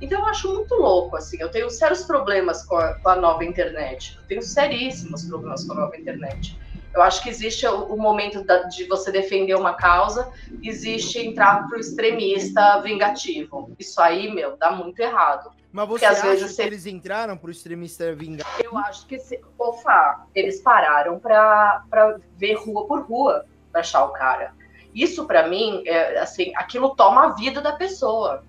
Então 0.00 0.20
eu 0.20 0.26
acho 0.26 0.54
muito 0.54 0.74
louco, 0.76 1.16
assim. 1.16 1.36
Eu 1.40 1.50
tenho 1.50 1.68
sérios 1.68 2.04
problemas 2.04 2.64
com 2.64 2.76
a, 2.76 2.94
com 2.94 3.08
a 3.08 3.16
nova 3.16 3.44
internet. 3.44 4.14
Eu 4.16 4.26
tenho 4.28 4.42
seríssimos 4.42 5.24
problemas 5.26 5.64
com 5.64 5.72
a 5.72 5.76
nova 5.76 5.96
internet. 5.96 6.56
Eu 6.98 7.02
acho 7.02 7.22
que 7.22 7.28
existe 7.28 7.64
o, 7.64 7.84
o 7.84 7.96
momento 7.96 8.42
da, 8.42 8.64
de 8.64 8.84
você 8.86 9.12
defender 9.12 9.54
uma 9.54 9.72
causa, 9.72 10.32
existe 10.60 11.20
entrar 11.20 11.68
pro 11.68 11.78
extremista 11.78 12.80
vingativo. 12.80 13.70
Isso 13.78 14.00
aí, 14.00 14.28
meu, 14.34 14.56
dá 14.56 14.72
muito 14.72 14.98
errado. 14.98 15.52
Mas 15.70 15.88
você 15.88 16.06
Porque, 16.06 16.18
acha 16.18 16.32
às 16.32 16.40
vezes, 16.40 16.56
que 16.56 16.62
eles 16.62 16.86
entraram 16.86 17.36
pro 17.36 17.52
extremista 17.52 18.12
vingativo? 18.16 18.64
Eu 18.64 18.76
acho 18.78 19.06
que, 19.06 19.16
se, 19.20 19.40
ofa, 19.56 20.24
eles 20.34 20.60
pararam 20.60 21.20
pra, 21.20 21.84
pra 21.88 22.18
ver 22.36 22.54
rua 22.54 22.84
por 22.88 23.02
rua 23.02 23.46
pra 23.70 23.80
achar 23.80 24.04
o 24.04 24.08
cara. 24.08 24.52
Isso, 24.92 25.24
para 25.24 25.46
mim, 25.46 25.84
é, 25.86 26.18
assim, 26.18 26.52
aquilo 26.56 26.96
toma 26.96 27.26
a 27.26 27.28
vida 27.28 27.60
da 27.60 27.74
pessoa. 27.74 28.42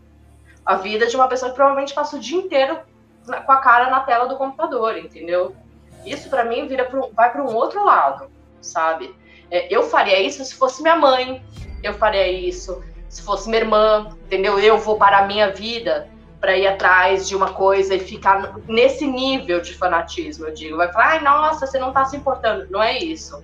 A 0.65 0.73
vida 0.73 1.05
de 1.05 1.15
uma 1.15 1.27
pessoa 1.27 1.51
que 1.51 1.55
provavelmente 1.55 1.93
passa 1.93 2.17
o 2.17 2.19
dia 2.19 2.39
inteiro 2.39 2.79
com 3.45 3.51
a 3.51 3.57
cara 3.57 3.91
na 3.91 3.99
tela 3.99 4.25
do 4.25 4.37
computador, 4.37 4.97
entendeu? 4.97 5.55
Isso 6.03 6.29
para 6.29 6.45
mim 6.45 6.67
vira 6.67 6.85
pro, 6.85 7.11
vai 7.13 7.31
para 7.31 7.43
um 7.43 7.53
outro 7.53 7.83
lado, 7.85 8.38
sabe? 8.61 9.13
É, 9.51 9.73
eu 9.73 9.83
faria 9.83 10.21
isso 10.21 10.43
se 10.43 10.55
fosse 10.55 10.81
minha 10.81 10.95
mãe, 10.95 11.43
eu 11.83 11.93
faria 11.93 12.27
isso 12.31 12.83
se 13.09 13.23
fosse 13.23 13.49
minha 13.49 13.61
irmã, 13.61 14.15
entendeu? 14.25 14.59
Eu 14.59 14.77
vou 14.77 14.97
para 14.97 15.19
a 15.19 15.25
minha 15.25 15.51
vida 15.51 16.07
para 16.39 16.55
ir 16.55 16.67
atrás 16.67 17.27
de 17.27 17.35
uma 17.35 17.51
coisa 17.51 17.95
e 17.95 17.99
ficar 17.99 18.55
nesse 18.67 19.05
nível 19.05 19.59
de 19.59 19.75
fanatismo, 19.75 20.45
eu 20.45 20.53
digo. 20.53 20.77
Vai 20.77 20.91
falar, 20.91 21.07
ai, 21.07 21.19
nossa, 21.21 21.67
você 21.67 21.77
não 21.77 21.91
tá 21.91 22.05
se 22.05 22.15
importando. 22.15 22.67
Não 22.69 22.81
é 22.81 22.97
isso. 22.97 23.43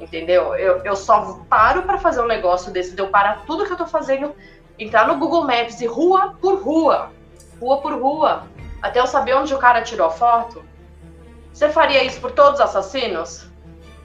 Entendeu? 0.00 0.54
Eu, 0.56 0.78
eu 0.78 0.96
só 0.96 1.40
paro 1.48 1.82
para 1.82 1.98
fazer 1.98 2.20
um 2.20 2.26
negócio 2.26 2.72
desse, 2.72 2.96
de 2.96 3.00
eu 3.00 3.08
parar 3.08 3.44
tudo 3.46 3.64
que 3.64 3.72
eu 3.72 3.76
tô 3.76 3.86
fazendo, 3.86 4.34
entrar 4.78 5.06
no 5.06 5.16
Google 5.18 5.46
Maps 5.46 5.80
e 5.80 5.86
rua 5.86 6.34
por 6.40 6.60
rua, 6.60 7.12
rua 7.60 7.80
por 7.80 7.92
rua, 7.92 8.42
até 8.82 8.98
eu 8.98 9.06
saber 9.06 9.34
onde 9.34 9.54
o 9.54 9.58
cara 9.58 9.82
tirou 9.82 10.08
a 10.08 10.10
foto. 10.10 10.64
Você 11.52 11.68
faria 11.68 12.02
isso 12.02 12.20
por 12.20 12.32
todos 12.32 12.54
os 12.54 12.60
assassinos? 12.60 13.48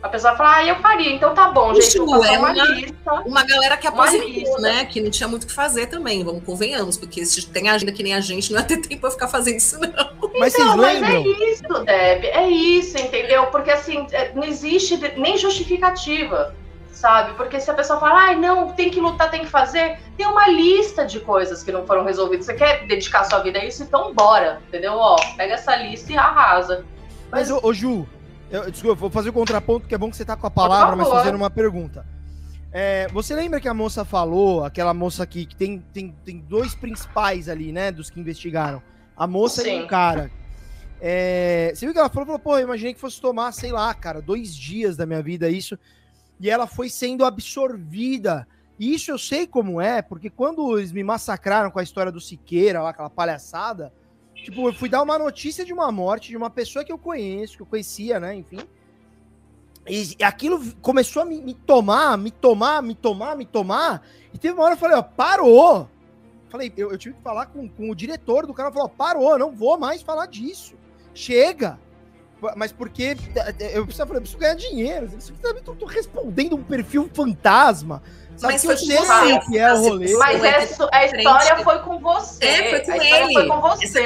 A 0.01 0.07
pessoa 0.07 0.33
fala, 0.35 0.57
ah, 0.57 0.65
eu 0.65 0.77
faria, 0.77 1.13
então 1.13 1.33
tá 1.33 1.49
bom, 1.49 1.73
gente. 1.73 1.87
Isso 1.87 2.25
é 2.25 2.37
uma, 2.37 2.53
lista, 2.53 3.13
uma 3.25 3.43
galera 3.43 3.75
que 3.75 3.85
aposentou, 3.85 4.61
né? 4.61 4.85
Que 4.85 5.01
não 5.01 5.11
tinha 5.11 5.27
muito 5.27 5.43
o 5.43 5.47
que 5.47 5.53
fazer 5.53 5.87
também, 5.87 6.23
vamos 6.23 6.43
convenhamos, 6.45 6.97
porque 6.97 7.25
se 7.25 7.45
tem 7.47 7.69
agenda 7.69 7.91
que 7.91 8.01
nem 8.01 8.13
a 8.13 8.21
gente, 8.21 8.53
não 8.53 8.59
ia 8.59 8.65
ter 8.65 8.77
tempo 8.87 9.01
pra 9.01 9.11
ficar 9.11 9.27
fazendo 9.27 9.57
isso, 9.57 9.77
não. 9.77 10.29
Mas 10.39 10.55
então? 10.55 10.77
Mas 10.77 11.03
é 11.03 11.19
isso, 11.19 11.83
Deb, 11.83 12.23
é 12.23 12.47
isso, 12.47 12.97
entendeu? 12.97 13.47
Porque 13.47 13.71
assim, 13.71 14.07
é, 14.11 14.31
não 14.33 14.43
existe 14.43 14.97
nem 15.17 15.37
justificativa, 15.37 16.55
sabe? 16.93 17.33
Porque 17.33 17.59
se 17.59 17.69
a 17.69 17.73
pessoa 17.73 17.99
fala, 17.99 18.21
ai, 18.21 18.35
não, 18.35 18.71
tem 18.71 18.89
que 18.89 19.01
lutar, 19.01 19.29
tem 19.29 19.41
que 19.41 19.47
fazer, 19.47 19.99
tem 20.15 20.25
uma 20.25 20.47
lista 20.47 21.05
de 21.05 21.19
coisas 21.19 21.61
que 21.61 21.73
não 21.73 21.85
foram 21.85 22.05
resolvidas. 22.05 22.45
Você 22.45 22.53
quer 22.53 22.85
dedicar 22.87 23.25
sua 23.25 23.39
vida 23.39 23.59
a 23.59 23.65
isso? 23.65 23.83
Então 23.83 24.13
bora, 24.13 24.61
entendeu? 24.69 24.93
Ó, 24.93 25.17
pega 25.35 25.55
essa 25.55 25.75
lista 25.75 26.13
e 26.13 26.17
arrasa. 26.17 26.85
Mas, 27.29 27.49
Mas 27.49 27.51
ô, 27.51 27.67
ô 27.67 27.73
Ju, 27.73 28.07
eu, 28.49 28.71
desculpa, 28.71 28.95
vou 28.95 29.09
fazer 29.09 29.29
o 29.29 29.33
contraponto, 29.33 29.87
que 29.87 29.95
é 29.95 29.97
bom 29.97 30.09
que 30.09 30.17
você 30.17 30.25
tá 30.25 30.35
com 30.35 30.47
a 30.47 30.51
palavra, 30.51 30.95
mas 30.95 31.07
fazendo 31.07 31.35
uma 31.35 31.49
pergunta. 31.49 32.05
É, 32.71 33.07
você 33.09 33.35
lembra 33.35 33.59
que 33.59 33.67
a 33.67 33.73
moça 33.73 34.05
falou, 34.05 34.63
aquela 34.63 34.93
moça 34.93 35.23
aqui, 35.23 35.45
que 35.45 35.55
tem, 35.55 35.79
tem, 35.93 36.15
tem 36.23 36.39
dois 36.39 36.75
principais 36.75 37.49
ali, 37.49 37.71
né, 37.71 37.91
dos 37.91 38.09
que 38.09 38.19
investigaram. 38.19 38.81
A 39.17 39.25
moça 39.25 39.63
Sim. 39.63 39.79
e 39.79 39.83
um 39.83 39.87
cara. 39.87 40.31
É, 41.01 41.71
você 41.73 41.85
viu 41.85 41.93
que 41.93 41.99
ela 41.99 42.09
falou, 42.09 42.25
falou, 42.25 42.39
pô, 42.39 42.57
eu 42.57 42.63
imaginei 42.63 42.93
que 42.93 42.99
fosse 42.99 43.19
tomar, 43.19 43.51
sei 43.53 43.71
lá, 43.71 43.93
cara, 43.93 44.21
dois 44.21 44.55
dias 44.55 44.97
da 44.97 45.05
minha 45.05 45.21
vida 45.21 45.49
isso. 45.49 45.77
E 46.39 46.49
ela 46.49 46.67
foi 46.67 46.89
sendo 46.89 47.25
absorvida. 47.25 48.47
E 48.79 48.93
isso 48.93 49.11
eu 49.11 49.17
sei 49.17 49.45
como 49.45 49.81
é, 49.81 50.01
porque 50.01 50.29
quando 50.29 50.77
eles 50.77 50.91
me 50.91 51.03
massacraram 51.03 51.69
com 51.69 51.79
a 51.79 51.83
história 51.83 52.11
do 52.11 52.21
Siqueira, 52.21 52.81
lá, 52.81 52.91
aquela 52.91 53.09
palhaçada, 53.09 53.91
Tipo, 54.43 54.69
eu 54.69 54.73
fui 54.73 54.89
dar 54.89 55.01
uma 55.01 55.17
notícia 55.17 55.65
de 55.65 55.73
uma 55.73 55.91
morte 55.91 56.29
de 56.29 56.37
uma 56.37 56.49
pessoa 56.49 56.83
que 56.83 56.91
eu 56.91 56.97
conheço, 56.97 57.57
que 57.57 57.61
eu 57.61 57.67
conhecia, 57.67 58.19
né? 58.19 58.35
Enfim. 58.35 58.59
E 59.87 60.23
aquilo 60.23 60.61
começou 60.81 61.23
a 61.23 61.25
me, 61.25 61.41
me 61.41 61.53
tomar, 61.53 62.17
me 62.17 62.31
tomar, 62.31 62.81
me 62.81 62.95
tomar, 62.95 63.35
me 63.35 63.45
tomar. 63.45 64.05
E 64.33 64.37
teve 64.37 64.53
uma 64.53 64.63
hora 64.63 64.73
eu 64.73 64.77
falei, 64.77 64.97
ó, 64.97 65.01
parou! 65.01 65.89
falei, 66.49 66.73
eu, 66.75 66.91
eu, 66.91 66.97
tive 66.97 67.15
que 67.15 67.21
falar 67.21 67.45
com, 67.45 67.69
com 67.69 67.91
o 67.91 67.95
diretor 67.95 68.47
do 68.47 68.53
canal, 68.53 68.73
falou, 68.73 68.89
parou, 68.89 69.37
não 69.37 69.51
vou 69.51 69.77
mais 69.77 70.01
falar 70.01 70.25
disso. 70.25 70.73
Chega! 71.13 71.79
Mas 72.55 72.71
porque 72.71 73.17
eu 73.73 73.85
preciso, 73.85 74.13
eu 74.13 74.21
preciso 74.21 74.37
ganhar 74.37 74.55
dinheiro. 74.55 75.09
Isso 75.17 75.33
aqui 75.33 75.61
tô, 75.61 75.75
tô 75.75 75.85
respondendo 75.85 76.55
um 76.55 76.63
perfil 76.63 77.09
fantasma. 77.13 78.01
Sabe 78.39 78.53
mas 78.53 78.61
que 78.61 78.67
eu 78.69 78.77
sei 78.77 78.97
o 79.33 79.41
que 79.41 79.57
é 79.57 79.73
o 79.73 79.77
rolê. 79.77 80.15
Mas 80.15 80.41
é, 80.41 80.55
a 80.93 81.05
história 81.05 81.57
foi 81.57 81.79
com 81.79 81.99
você. 81.99 82.45
É, 82.45 82.69
foi 82.69 82.79
com 82.79 82.91
a 82.91 83.05
ele. 83.05 83.33
Foi 83.33 83.47
com 83.47 83.61
você. 83.61 83.99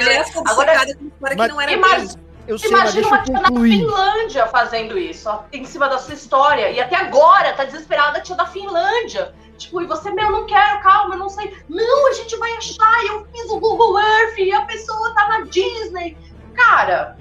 Agora, 0.44 0.86
mas, 1.20 1.34
que 1.36 1.48
não 1.48 1.60
era 1.60 1.72
imagina, 1.72 2.20
eu 2.48 2.58
sei, 2.58 2.68
Imagina 2.68 3.06
uma 3.06 3.22
tia 3.22 3.40
da 3.40 3.46
Finlândia 3.46 4.46
fazendo 4.48 4.98
isso, 4.98 5.30
ó, 5.30 5.44
em 5.52 5.64
cima 5.64 5.88
da 5.88 5.98
sua 5.98 6.14
história. 6.14 6.68
E 6.70 6.80
até 6.80 6.96
agora 6.96 7.52
tá 7.52 7.64
desesperada 7.64 8.18
a 8.18 8.20
tia 8.20 8.34
da 8.34 8.44
Finlândia. 8.44 9.32
Tipo, 9.56 9.80
e 9.80 9.86
você, 9.86 10.10
meu, 10.10 10.32
não 10.32 10.46
quero, 10.46 10.80
calma, 10.82 11.14
eu 11.14 11.18
não 11.20 11.28
sei. 11.28 11.56
Não, 11.68 12.10
a 12.10 12.12
gente 12.14 12.36
vai 12.36 12.52
achar. 12.56 13.04
Eu 13.06 13.24
fiz 13.32 13.48
o 13.48 13.60
Google 13.60 14.00
Earth 14.00 14.36
e 14.38 14.52
a 14.52 14.62
pessoa 14.62 15.14
tá 15.14 15.28
na 15.28 15.40
Disney. 15.42 16.16
Cara. 16.54 17.16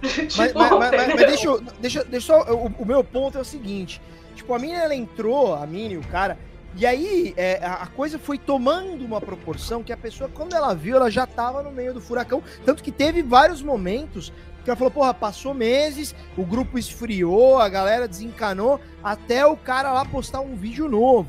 tipo, 0.28 0.58
mas, 0.58 0.70
mas, 0.70 0.90
mas, 0.90 1.06
mas, 1.08 1.16
deixa, 1.16 1.46
eu, 1.48 1.60
deixa, 1.80 2.04
deixa 2.04 2.26
só. 2.26 2.52
O, 2.52 2.66
o, 2.78 2.86
meu 2.86 3.02
ponto 3.02 3.36
é 3.36 3.40
o 3.40 3.44
seguinte: 3.44 4.00
tipo, 4.44 4.54
a 4.54 4.58
mina 4.58 4.76
ela 4.76 4.94
entrou, 4.94 5.54
a 5.54 5.66
Mini, 5.66 5.96
o 5.96 6.02
cara. 6.02 6.38
E 6.76 6.84
aí 6.84 7.32
é, 7.36 7.64
a 7.64 7.86
coisa 7.86 8.18
foi 8.18 8.36
tomando 8.36 9.04
uma 9.04 9.20
proporção 9.20 9.82
que 9.82 9.92
a 9.92 9.96
pessoa, 9.96 10.28
quando 10.32 10.54
ela 10.54 10.74
viu, 10.74 10.96
ela 10.96 11.10
já 11.10 11.26
tava 11.26 11.62
no 11.62 11.70
meio 11.70 11.94
do 11.94 12.00
furacão. 12.00 12.42
Tanto 12.64 12.82
que 12.82 12.92
teve 12.92 13.22
vários 13.22 13.62
momentos 13.62 14.32
que 14.62 14.70
ela 14.70 14.76
falou, 14.76 14.90
porra, 14.90 15.12
passou 15.12 15.52
meses, 15.54 16.14
o 16.36 16.44
grupo 16.44 16.78
esfriou, 16.78 17.58
a 17.58 17.68
galera 17.68 18.08
desencanou, 18.08 18.80
até 19.02 19.46
o 19.46 19.56
cara 19.56 19.92
lá 19.92 20.04
postar 20.04 20.40
um 20.40 20.56
vídeo 20.56 20.88
novo. 20.88 21.28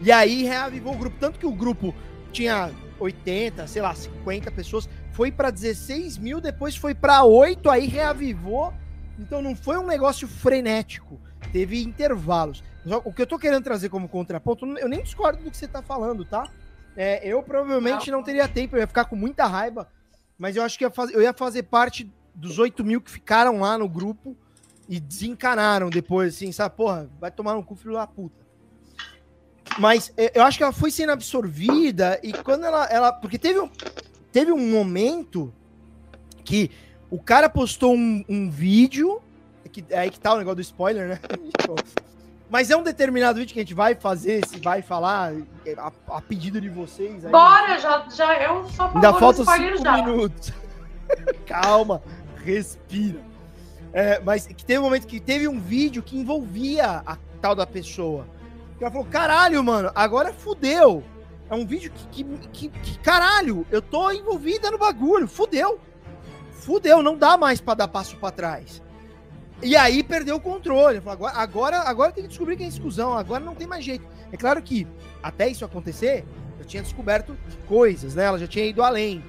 E 0.00 0.10
aí 0.10 0.42
reavivou 0.42 0.94
o 0.94 0.98
grupo. 0.98 1.16
Tanto 1.18 1.38
que 1.38 1.46
o 1.46 1.52
grupo 1.52 1.94
tinha 2.32 2.70
80, 2.98 3.66
sei 3.66 3.82
lá, 3.82 3.94
50 3.94 4.50
pessoas, 4.50 4.88
foi 5.12 5.30
para 5.30 5.50
16 5.50 6.18
mil, 6.18 6.40
depois 6.40 6.76
foi 6.76 6.94
para 6.94 7.22
8, 7.24 7.70
aí 7.70 7.86
reavivou. 7.86 8.74
Então 9.18 9.40
não 9.40 9.54
foi 9.54 9.78
um 9.78 9.86
negócio 9.86 10.26
frenético, 10.26 11.20
teve 11.50 11.82
intervalos. 11.82 12.62
O 13.04 13.12
que 13.12 13.22
eu 13.22 13.26
tô 13.26 13.38
querendo 13.38 13.62
trazer 13.62 13.88
como 13.88 14.08
contraponto, 14.08 14.66
eu 14.78 14.88
nem 14.88 15.02
discordo 15.02 15.42
do 15.42 15.50
que 15.50 15.56
você 15.56 15.68
tá 15.68 15.82
falando, 15.82 16.24
tá? 16.24 16.50
É, 16.96 17.26
eu 17.26 17.42
provavelmente 17.42 18.10
não 18.10 18.22
teria 18.22 18.46
tempo, 18.46 18.76
eu 18.76 18.80
ia 18.80 18.86
ficar 18.86 19.06
com 19.06 19.16
muita 19.16 19.46
raiva, 19.46 19.88
mas 20.38 20.56
eu 20.56 20.62
acho 20.62 20.76
que 20.76 20.84
eu 20.84 20.88
ia 20.88 20.94
fazer, 20.94 21.14
eu 21.14 21.22
ia 21.22 21.32
fazer 21.32 21.62
parte 21.64 22.10
dos 22.34 22.58
8 22.58 22.84
mil 22.84 23.00
que 23.00 23.10
ficaram 23.10 23.60
lá 23.60 23.78
no 23.78 23.88
grupo 23.88 24.36
e 24.88 24.98
desencanaram 25.00 25.88
depois, 25.88 26.34
assim, 26.34 26.52
sabe? 26.52 26.76
Porra, 26.76 27.08
vai 27.20 27.30
tomar 27.30 27.54
no 27.54 27.62
cu, 27.62 27.74
filho 27.74 27.94
da 27.94 28.06
puta. 28.06 28.42
Mas 29.78 30.12
é, 30.16 30.32
eu 30.38 30.42
acho 30.42 30.58
que 30.58 30.64
ela 30.64 30.72
foi 30.72 30.90
sendo 30.90 31.12
absorvida 31.12 32.20
e 32.22 32.32
quando 32.32 32.64
ela. 32.64 32.84
ela 32.86 33.12
porque 33.12 33.38
teve 33.38 33.60
um, 33.60 33.70
teve 34.30 34.52
um 34.52 34.70
momento 34.70 35.52
que 36.44 36.70
o 37.10 37.18
cara 37.18 37.48
postou 37.48 37.94
um, 37.94 38.24
um 38.28 38.50
vídeo. 38.50 39.20
Que, 39.72 39.84
é 39.90 40.00
aí 40.00 40.10
que 40.10 40.20
tá 40.20 40.34
o 40.34 40.38
negócio 40.38 40.56
do 40.56 40.62
spoiler, 40.62 41.08
né? 41.08 41.20
Mas 42.50 42.70
é 42.70 42.76
um 42.76 42.82
determinado 42.82 43.38
vídeo 43.38 43.54
que 43.54 43.60
a 43.60 43.62
gente 43.62 43.72
vai 43.72 43.94
fazer, 43.94 44.46
se 44.46 44.60
vai 44.60 44.82
falar, 44.82 45.32
a, 45.78 45.92
a 46.08 46.20
pedido 46.20 46.60
de 46.60 46.68
vocês. 46.68 47.24
Aí. 47.24 47.32
Bora, 47.32 47.78
já, 47.78 48.06
já 48.10 48.42
eu 48.42 48.68
só 48.68 48.90
Ainda 48.94 49.14
faltam 49.14 49.44
cinco 49.46 49.82
já. 49.82 49.92
minutos. 50.02 50.52
Calma, 51.46 52.02
respira. 52.44 53.20
É, 53.90 54.20
mas 54.20 54.46
que 54.46 54.64
teve 54.66 54.78
um 54.80 54.82
momento 54.82 55.06
que 55.06 55.18
teve 55.18 55.48
um 55.48 55.58
vídeo 55.58 56.02
que 56.02 56.14
envolvia 56.18 57.02
a 57.06 57.16
tal 57.40 57.54
da 57.54 57.66
pessoa. 57.66 58.26
Que 58.76 58.84
ela 58.84 58.92
falou: 58.92 59.06
caralho, 59.06 59.64
mano, 59.64 59.90
agora 59.94 60.30
fudeu. 60.30 61.02
É 61.48 61.54
um 61.54 61.66
vídeo 61.66 61.90
que, 61.90 62.24
que, 62.24 62.48
que, 62.48 62.68
que 62.68 62.98
caralho, 62.98 63.66
eu 63.70 63.80
tô 63.80 64.10
envolvida 64.10 64.70
no 64.70 64.76
bagulho, 64.76 65.26
fudeu. 65.26 65.80
Fudeu, 66.52 67.02
não 67.02 67.16
dá 67.16 67.38
mais 67.38 67.62
para 67.62 67.74
dar 67.74 67.88
passo 67.88 68.16
para 68.16 68.30
trás. 68.30 68.82
E 69.62 69.76
aí 69.76 70.02
perdeu 70.02 70.36
o 70.36 70.40
controle. 70.40 71.00
Agora, 71.06 71.34
agora, 71.36 71.78
agora 71.80 72.12
tem 72.12 72.24
que 72.24 72.28
descobrir 72.28 72.56
quem 72.56 72.66
é 72.66 72.68
exclusão. 72.68 73.16
Agora 73.16 73.44
não 73.44 73.54
tem 73.54 73.66
mais 73.66 73.84
jeito. 73.84 74.04
É 74.32 74.36
claro 74.36 74.60
que 74.60 74.86
até 75.22 75.48
isso 75.48 75.64
acontecer, 75.64 76.24
eu 76.58 76.64
tinha 76.64 76.82
descoberto 76.82 77.36
coisas, 77.66 78.14
né? 78.14 78.24
Ela 78.24 78.38
já 78.38 78.46
tinha 78.46 78.64
ido 78.64 78.82
além. 78.82 79.24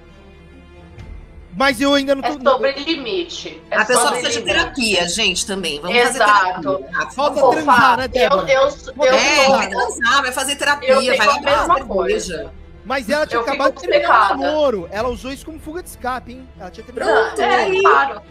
Mas 1.55 1.79
eu 1.79 1.93
ainda 1.93 2.15
não 2.15 2.21
tô. 2.23 2.29
É 2.29 2.51
sobre 2.51 2.71
limite. 2.71 3.61
É 3.69 3.77
a 3.77 3.85
pessoa 3.85 4.11
precisa 4.11 4.39
de 4.39 4.41
terapia, 4.41 5.07
gente, 5.07 5.45
também. 5.45 5.79
Vamos 5.79 5.95
Exato. 5.95 6.83
fazer 6.91 7.15
Falta 7.15 7.39
Pô, 7.39 7.49
transar, 7.51 7.97
né, 7.97 8.07
Débora? 8.07 8.51
Eu, 8.51 8.61
eu, 8.61 9.05
eu, 9.05 9.13
é, 9.13 9.49
vai 9.49 9.69
transar, 9.69 10.21
vai 10.23 10.31
fazer 10.31 10.55
terapia, 10.55 11.15
vai 11.15 11.27
lavar 11.27 11.71
a 11.71 11.75
cerveja. 11.75 12.51
Mas 12.85 13.09
ela 13.09 13.25
tinha 13.25 13.37
eu 13.37 13.43
acabado 13.43 13.75
de 13.75 13.81
terminar 13.81 14.33
o 14.33 14.37
namoro. 14.37 14.89
Ela 14.91 15.09
usou 15.09 15.31
isso 15.31 15.45
como 15.45 15.59
fuga 15.59 15.81
de 15.81 15.89
escape, 15.89 16.33
hein? 16.33 16.49
Ela 16.59 16.71
tinha 16.71 16.85
terminado. 16.85 17.41
É, 17.41 17.81
claro. 17.81 18.21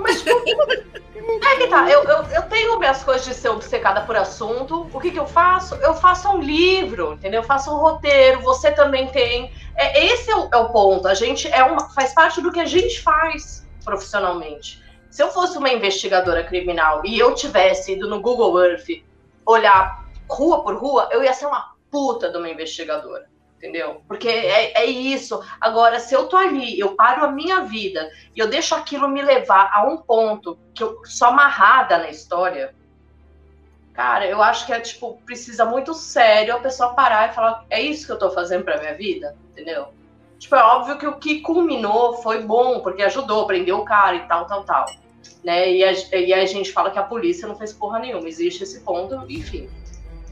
Mas, 0.00 0.24
é 0.26 1.56
que 1.56 1.66
tá, 1.68 1.90
eu, 1.90 2.04
eu, 2.04 2.22
eu 2.24 2.42
tenho 2.42 2.78
minhas 2.78 3.02
coisas 3.02 3.24
de 3.24 3.34
ser 3.34 3.48
obcecada 3.48 4.02
por 4.02 4.16
assunto. 4.16 4.88
O 4.92 5.00
que 5.00 5.10
que 5.10 5.18
eu 5.18 5.26
faço? 5.26 5.74
Eu 5.76 5.94
faço 5.94 6.28
um 6.28 6.40
livro, 6.40 7.14
entendeu? 7.14 7.40
Eu 7.40 7.46
faço 7.46 7.70
um 7.70 7.78
roteiro, 7.78 8.40
você 8.42 8.70
também 8.72 9.08
tem. 9.08 9.52
É, 9.76 10.06
esse 10.06 10.30
é 10.30 10.36
o, 10.36 10.48
é 10.52 10.56
o 10.56 10.68
ponto. 10.70 11.08
A 11.08 11.14
gente 11.14 11.48
é 11.48 11.62
uma, 11.62 11.88
faz 11.90 12.14
parte 12.14 12.40
do 12.40 12.52
que 12.52 12.60
a 12.60 12.64
gente 12.64 13.00
faz 13.02 13.66
profissionalmente. 13.84 14.82
Se 15.10 15.22
eu 15.22 15.28
fosse 15.28 15.56
uma 15.56 15.70
investigadora 15.70 16.44
criminal 16.44 17.02
e 17.04 17.18
eu 17.18 17.34
tivesse 17.34 17.92
ido 17.92 18.08
no 18.08 18.20
Google 18.20 18.62
Earth 18.62 18.88
olhar 19.46 20.04
rua 20.28 20.62
por 20.62 20.76
rua, 20.76 21.08
eu 21.10 21.22
ia 21.22 21.32
ser 21.32 21.46
uma 21.46 21.74
puta 21.90 22.30
de 22.30 22.36
uma 22.36 22.50
investigadora 22.50 23.26
entendeu? 23.66 24.00
Porque 24.06 24.28
é, 24.28 24.80
é 24.80 24.86
isso. 24.86 25.42
Agora, 25.60 25.98
se 25.98 26.14
eu 26.14 26.26
tô 26.28 26.36
ali, 26.36 26.78
eu 26.78 26.94
paro 26.94 27.24
a 27.24 27.32
minha 27.32 27.60
vida 27.64 28.08
e 28.34 28.38
eu 28.38 28.48
deixo 28.48 28.74
aquilo 28.74 29.08
me 29.08 29.20
levar 29.20 29.70
a 29.74 29.84
um 29.84 29.96
ponto 29.96 30.56
que 30.72 30.82
eu 30.82 31.00
sou 31.04 31.28
amarrada 31.28 31.98
na 31.98 32.08
história, 32.08 32.72
cara, 33.92 34.24
eu 34.26 34.40
acho 34.40 34.64
que 34.64 34.72
é 34.72 34.78
tipo, 34.78 35.20
precisa 35.26 35.64
muito 35.64 35.92
sério 35.94 36.54
a 36.54 36.60
pessoa 36.60 36.94
parar 36.94 37.30
e 37.30 37.34
falar: 37.34 37.64
é 37.68 37.80
isso 37.80 38.06
que 38.06 38.12
eu 38.12 38.18
tô 38.18 38.30
fazendo 38.30 38.64
pra 38.64 38.78
minha 38.78 38.94
vida, 38.94 39.36
entendeu? 39.50 39.88
Tipo, 40.38 40.54
é 40.54 40.62
óbvio 40.62 40.98
que 40.98 41.06
o 41.06 41.18
que 41.18 41.40
culminou 41.40 42.22
foi 42.22 42.42
bom, 42.42 42.80
porque 42.80 43.02
ajudou, 43.02 43.46
prendeu 43.46 43.78
o 43.78 43.84
cara 43.84 44.16
e 44.16 44.28
tal, 44.28 44.46
tal, 44.46 44.64
tal. 44.64 44.86
Né? 45.42 45.72
E, 45.72 45.84
a, 45.84 45.92
e 45.92 46.32
a 46.32 46.46
gente 46.46 46.70
fala 46.72 46.90
que 46.90 46.98
a 46.98 47.02
polícia 47.02 47.48
não 47.48 47.56
fez 47.56 47.72
porra 47.72 47.98
nenhuma. 47.98 48.28
Existe 48.28 48.62
esse 48.62 48.80
ponto, 48.80 49.14
enfim. 49.30 49.68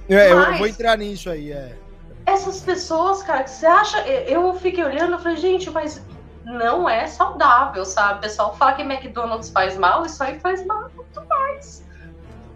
É, 0.09 0.35
Mas... 0.35 0.53
eu 0.53 0.59
vou 0.59 0.67
entrar 0.67 0.99
nisso 0.99 1.31
aí, 1.31 1.51
é 1.51 1.84
essas 2.27 2.61
pessoas, 2.61 3.23
cara, 3.23 3.45
que 3.45 3.51
você 3.51 3.67
acha. 3.67 4.01
Eu 4.09 4.55
fiquei 4.55 4.85
olhando 4.85 5.17
e 5.17 5.23
falei, 5.23 5.37
gente, 5.37 5.71
mas 5.71 6.03
não 6.45 6.89
é 6.89 7.07
saudável, 7.07 7.85
sabe? 7.85 8.19
O 8.19 8.23
pessoal 8.23 8.57
fala 8.57 8.73
que 8.75 8.83
McDonald's 8.83 9.51
faz 9.51 9.77
mal, 9.77 10.05
isso 10.05 10.23
aí 10.23 10.39
faz 10.41 10.65
mal 10.67 10.91
muito 10.95 11.25
mais. 11.27 11.85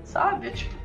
Sabe? 0.05 0.51
Tipo. 0.51 0.79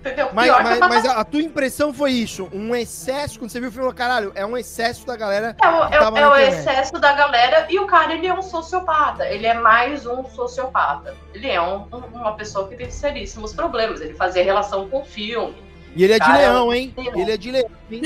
Entendeu? 0.00 0.28
Mas, 0.32 0.48
mas, 0.50 0.78
mas 0.78 1.04
a, 1.04 1.20
a, 1.20 1.24
tua 1.24 1.40
impressão 1.40 1.92
foi 1.92 2.12
isso? 2.12 2.48
Um 2.52 2.76
excesso, 2.76 3.40
quando 3.40 3.50
você 3.50 3.58
viu 3.58 3.70
o 3.70 3.72
filme, 3.72 3.92
caralho, 3.92 4.30
é 4.36 4.46
um 4.46 4.56
excesso 4.56 5.04
da 5.04 5.16
galera. 5.16 5.56
É, 5.60 5.68
o, 5.68 5.84
é, 6.16 6.20
é 6.20 6.28
o 6.28 6.36
excesso 6.36 6.92
da 7.00 7.12
galera 7.12 7.66
e 7.68 7.78
o 7.80 7.86
cara, 7.86 8.14
ele 8.14 8.26
é 8.26 8.32
um 8.32 8.42
sociopata. 8.42 9.26
Ele 9.26 9.46
é 9.46 9.54
mais 9.54 10.06
um 10.06 10.24
sociopata. 10.24 11.16
Ele 11.34 11.50
é 11.50 11.60
um, 11.60 11.88
um, 11.92 11.98
uma 12.14 12.36
pessoa 12.36 12.68
que 12.68 12.76
teve 12.76 12.92
seríssimos 12.92 13.52
problemas. 13.52 14.00
Ele 14.00 14.14
fazia 14.14 14.44
relação 14.44 14.88
com 14.88 15.00
o 15.00 15.04
filme 15.04 15.65
e 15.96 16.04
ele 16.04 16.12
é 16.12 16.18
de 16.18 16.32
leão, 16.32 16.74
hein? 16.74 16.94
Ele 17.16 17.32
é 17.32 17.36
de 17.36 17.50
leão, 17.50 17.70
hein? 17.90 18.02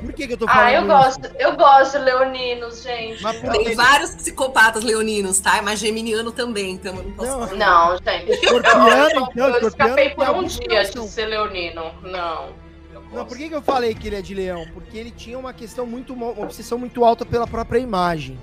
Por 0.00 0.12
que, 0.12 0.26
que 0.26 0.34
eu 0.34 0.36
tô 0.36 0.46
falando? 0.46 0.66
Ah, 0.66 0.72
eu 0.72 0.78
isso? 0.80 0.88
gosto, 0.88 1.36
eu 1.36 1.56
gosto 1.56 1.98
de 1.98 2.04
leoninos, 2.04 2.82
gente. 2.82 3.22
Tem 3.22 3.74
vários 3.74 4.14
psicopatas 4.14 4.84
leoninos, 4.84 5.40
tá? 5.40 5.60
Mas 5.62 5.80
geminiano 5.80 6.30
também, 6.30 6.72
então 6.72 6.94
eu 6.94 7.02
não 7.02 7.12
posso 7.12 7.30
Não, 7.30 7.48
falar. 7.48 7.56
não 7.56 7.98
gente. 7.98 8.30
Escorpiano, 8.44 9.10
eu, 9.10 9.28
então, 9.32 9.48
eu 9.48 9.68
escapei 9.68 10.10
por 10.10 10.28
um 10.30 10.44
dia 10.44 10.84
de 10.84 11.08
ser 11.08 11.26
leonino. 11.26 11.92
Não. 12.02 12.66
Não, 13.12 13.24
por 13.24 13.36
que, 13.36 13.48
que 13.48 13.54
eu 13.54 13.62
falei 13.62 13.94
que 13.94 14.08
ele 14.08 14.16
é 14.16 14.22
de 14.22 14.34
leão? 14.34 14.66
Porque 14.74 14.96
ele 14.96 15.10
tinha 15.10 15.38
uma 15.38 15.52
questão 15.52 15.86
muito, 15.86 16.12
uma 16.12 16.28
obsessão 16.28 16.78
muito 16.78 17.04
alta 17.04 17.24
pela 17.24 17.46
própria 17.46 17.78
imagem. 17.78 18.38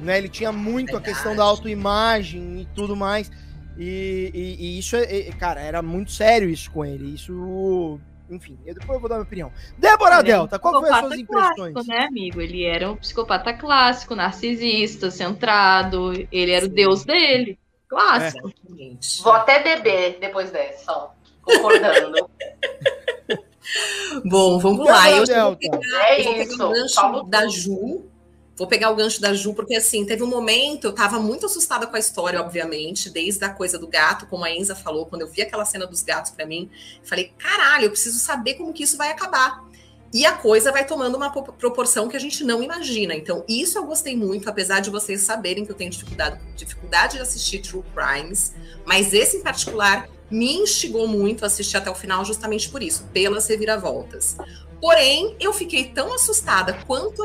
Né? 0.00 0.18
Ele 0.18 0.28
tinha 0.28 0.50
muito 0.50 0.92
Verdade. 0.92 1.10
a 1.10 1.14
questão 1.14 1.36
da 1.36 1.44
autoimagem 1.44 2.62
e 2.62 2.68
tudo 2.74 2.96
mais. 2.96 3.30
E, 3.80 4.30
e, 4.34 4.56
e 4.58 4.78
isso, 4.78 4.94
é, 4.94 5.28
é, 5.28 5.32
cara, 5.32 5.58
era 5.58 5.80
muito 5.80 6.12
sério 6.12 6.50
isso 6.50 6.70
com 6.70 6.84
ele. 6.84 7.14
Isso, 7.14 7.98
enfim, 8.28 8.58
eu 8.66 8.74
depois 8.74 8.90
eu 8.90 9.00
vou 9.00 9.08
dar 9.08 9.14
minha 9.14 9.24
opinião. 9.24 9.50
Débora 9.78 10.16
ele 10.16 10.24
Delta, 10.24 10.58
qual 10.58 10.80
foi 10.82 10.90
as 10.90 10.98
suas 10.98 11.18
impressões? 11.18 11.72
Clássico, 11.72 11.90
né, 11.90 12.06
amigo? 12.06 12.42
Ele 12.42 12.62
era 12.62 12.90
um 12.90 12.96
psicopata 12.96 13.54
clássico, 13.54 14.14
narcisista, 14.14 15.10
centrado. 15.10 16.12
Ele 16.30 16.50
era 16.50 16.66
o 16.66 16.68
deus 16.68 17.04
dele. 17.04 17.58
Clássico. 17.88 18.52
É. 18.78 18.92
Vou 19.22 19.32
até 19.32 19.62
beber 19.62 20.18
depois 20.20 20.50
dessa, 20.50 20.92
ó. 20.92 21.10
Concordando. 21.42 22.28
Bom, 24.26 24.58
vamos 24.58 24.84
Débora 24.84 24.92
lá. 24.92 25.10
Eu 25.10 25.24
Delta. 25.24 25.58
Pegar, 25.58 26.10
é 26.10 26.42
isso. 26.42 26.62
O 26.62 27.22
da 27.22 27.48
Ju 27.48 28.09
Vou 28.60 28.66
pegar 28.66 28.90
o 28.90 28.94
gancho 28.94 29.22
da 29.22 29.32
Ju, 29.32 29.54
porque 29.54 29.74
assim, 29.74 30.04
teve 30.04 30.22
um 30.22 30.26
momento, 30.26 30.88
eu 30.88 30.92
tava 30.92 31.18
muito 31.18 31.46
assustada 31.46 31.86
com 31.86 31.96
a 31.96 31.98
história, 31.98 32.38
obviamente, 32.38 33.08
desde 33.08 33.42
a 33.42 33.48
coisa 33.48 33.78
do 33.78 33.88
gato, 33.88 34.26
como 34.26 34.44
a 34.44 34.50
Enza 34.50 34.76
falou, 34.76 35.06
quando 35.06 35.22
eu 35.22 35.28
vi 35.28 35.40
aquela 35.40 35.64
cena 35.64 35.86
dos 35.86 36.02
gatos 36.02 36.30
para 36.30 36.44
mim, 36.44 36.68
falei, 37.02 37.32
caralho, 37.38 37.86
eu 37.86 37.90
preciso 37.90 38.18
saber 38.18 38.56
como 38.56 38.74
que 38.74 38.82
isso 38.82 38.98
vai 38.98 39.08
acabar. 39.08 39.64
E 40.12 40.26
a 40.26 40.32
coisa 40.32 40.70
vai 40.70 40.86
tomando 40.86 41.16
uma 41.16 41.30
proporção 41.30 42.06
que 42.06 42.14
a 42.18 42.20
gente 42.20 42.44
não 42.44 42.62
imagina. 42.62 43.14
Então, 43.14 43.46
isso 43.48 43.78
eu 43.78 43.86
gostei 43.86 44.14
muito, 44.14 44.46
apesar 44.50 44.80
de 44.80 44.90
vocês 44.90 45.22
saberem 45.22 45.64
que 45.64 45.72
eu 45.72 45.76
tenho 45.76 45.90
dificuldade, 45.90 46.38
dificuldade 46.54 47.16
de 47.16 47.22
assistir 47.22 47.60
True 47.60 47.82
Crimes, 47.94 48.54
mas 48.84 49.14
esse 49.14 49.38
em 49.38 49.42
particular 49.42 50.06
me 50.30 50.56
instigou 50.56 51.08
muito 51.08 51.44
a 51.44 51.46
assistir 51.46 51.78
até 51.78 51.90
o 51.90 51.94
final, 51.94 52.26
justamente 52.26 52.68
por 52.68 52.82
isso, 52.82 53.08
pelas 53.10 53.46
reviravoltas. 53.46 54.36
Porém, 54.82 55.34
eu 55.40 55.50
fiquei 55.54 55.86
tão 55.86 56.12
assustada 56.12 56.74
quanto 56.86 57.22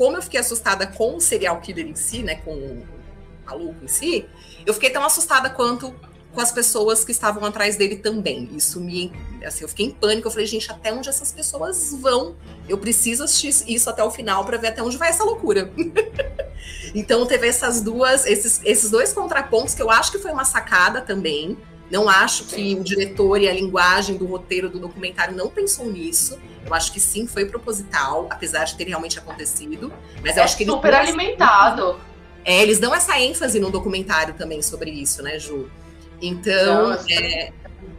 como 0.00 0.16
eu 0.16 0.22
fiquei 0.22 0.40
assustada 0.40 0.86
com 0.86 1.16
o 1.16 1.20
serial 1.20 1.60
killer 1.60 1.86
em 1.86 1.94
si, 1.94 2.22
né, 2.22 2.36
com 2.36 2.54
o 2.54 2.86
maluco 3.44 3.84
em 3.84 3.86
si, 3.86 4.24
eu 4.64 4.72
fiquei 4.72 4.88
tão 4.88 5.04
assustada 5.04 5.50
quanto 5.50 5.94
com 6.32 6.40
as 6.40 6.50
pessoas 6.50 7.04
que 7.04 7.12
estavam 7.12 7.44
atrás 7.44 7.76
dele 7.76 7.96
também. 7.96 8.48
Isso 8.56 8.80
me, 8.80 9.12
assim, 9.44 9.62
eu 9.62 9.68
fiquei 9.68 9.84
em 9.84 9.90
pânico. 9.90 10.26
Eu 10.26 10.30
falei, 10.30 10.46
gente, 10.46 10.72
até 10.72 10.90
onde 10.90 11.10
essas 11.10 11.30
pessoas 11.30 11.92
vão? 12.00 12.34
Eu 12.66 12.78
preciso 12.78 13.24
assistir 13.24 13.70
isso 13.70 13.90
até 13.90 14.02
o 14.02 14.10
final 14.10 14.42
para 14.42 14.56
ver 14.56 14.68
até 14.68 14.82
onde 14.82 14.96
vai 14.96 15.10
essa 15.10 15.22
loucura. 15.22 15.70
então 16.94 17.26
teve 17.26 17.46
essas 17.46 17.82
duas, 17.82 18.24
esses, 18.24 18.58
esses 18.64 18.90
dois 18.90 19.12
contrapontos 19.12 19.74
que 19.74 19.82
eu 19.82 19.90
acho 19.90 20.12
que 20.12 20.18
foi 20.18 20.32
uma 20.32 20.46
sacada 20.46 21.02
também. 21.02 21.58
Não 21.90 22.08
acho 22.08 22.44
que 22.44 22.74
o 22.74 22.84
diretor 22.84 23.40
e 23.40 23.48
a 23.48 23.52
linguagem 23.52 24.16
do 24.16 24.24
roteiro 24.24 24.70
do 24.70 24.78
documentário 24.78 25.34
não 25.34 25.50
pensou 25.50 25.90
nisso. 25.90 26.38
Eu 26.64 26.72
acho 26.72 26.92
que 26.92 27.00
sim, 27.00 27.26
foi 27.26 27.46
proposital, 27.46 28.28
apesar 28.30 28.64
de 28.64 28.76
ter 28.76 28.86
realmente 28.86 29.18
acontecido. 29.18 29.92
Mas 30.22 30.36
eu 30.36 30.42
é 30.42 30.44
acho 30.44 30.56
que 30.56 30.64
super 30.64 30.94
alimentado. 30.94 31.98
É, 32.44 32.62
eles 32.62 32.78
dão 32.78 32.94
essa 32.94 33.18
ênfase 33.18 33.58
no 33.58 33.70
documentário 33.70 34.34
também 34.34 34.62
sobre 34.62 34.90
isso, 34.90 35.22
né, 35.22 35.38
Ju? 35.38 35.68
Então, 36.22 36.92
é, 37.08 37.52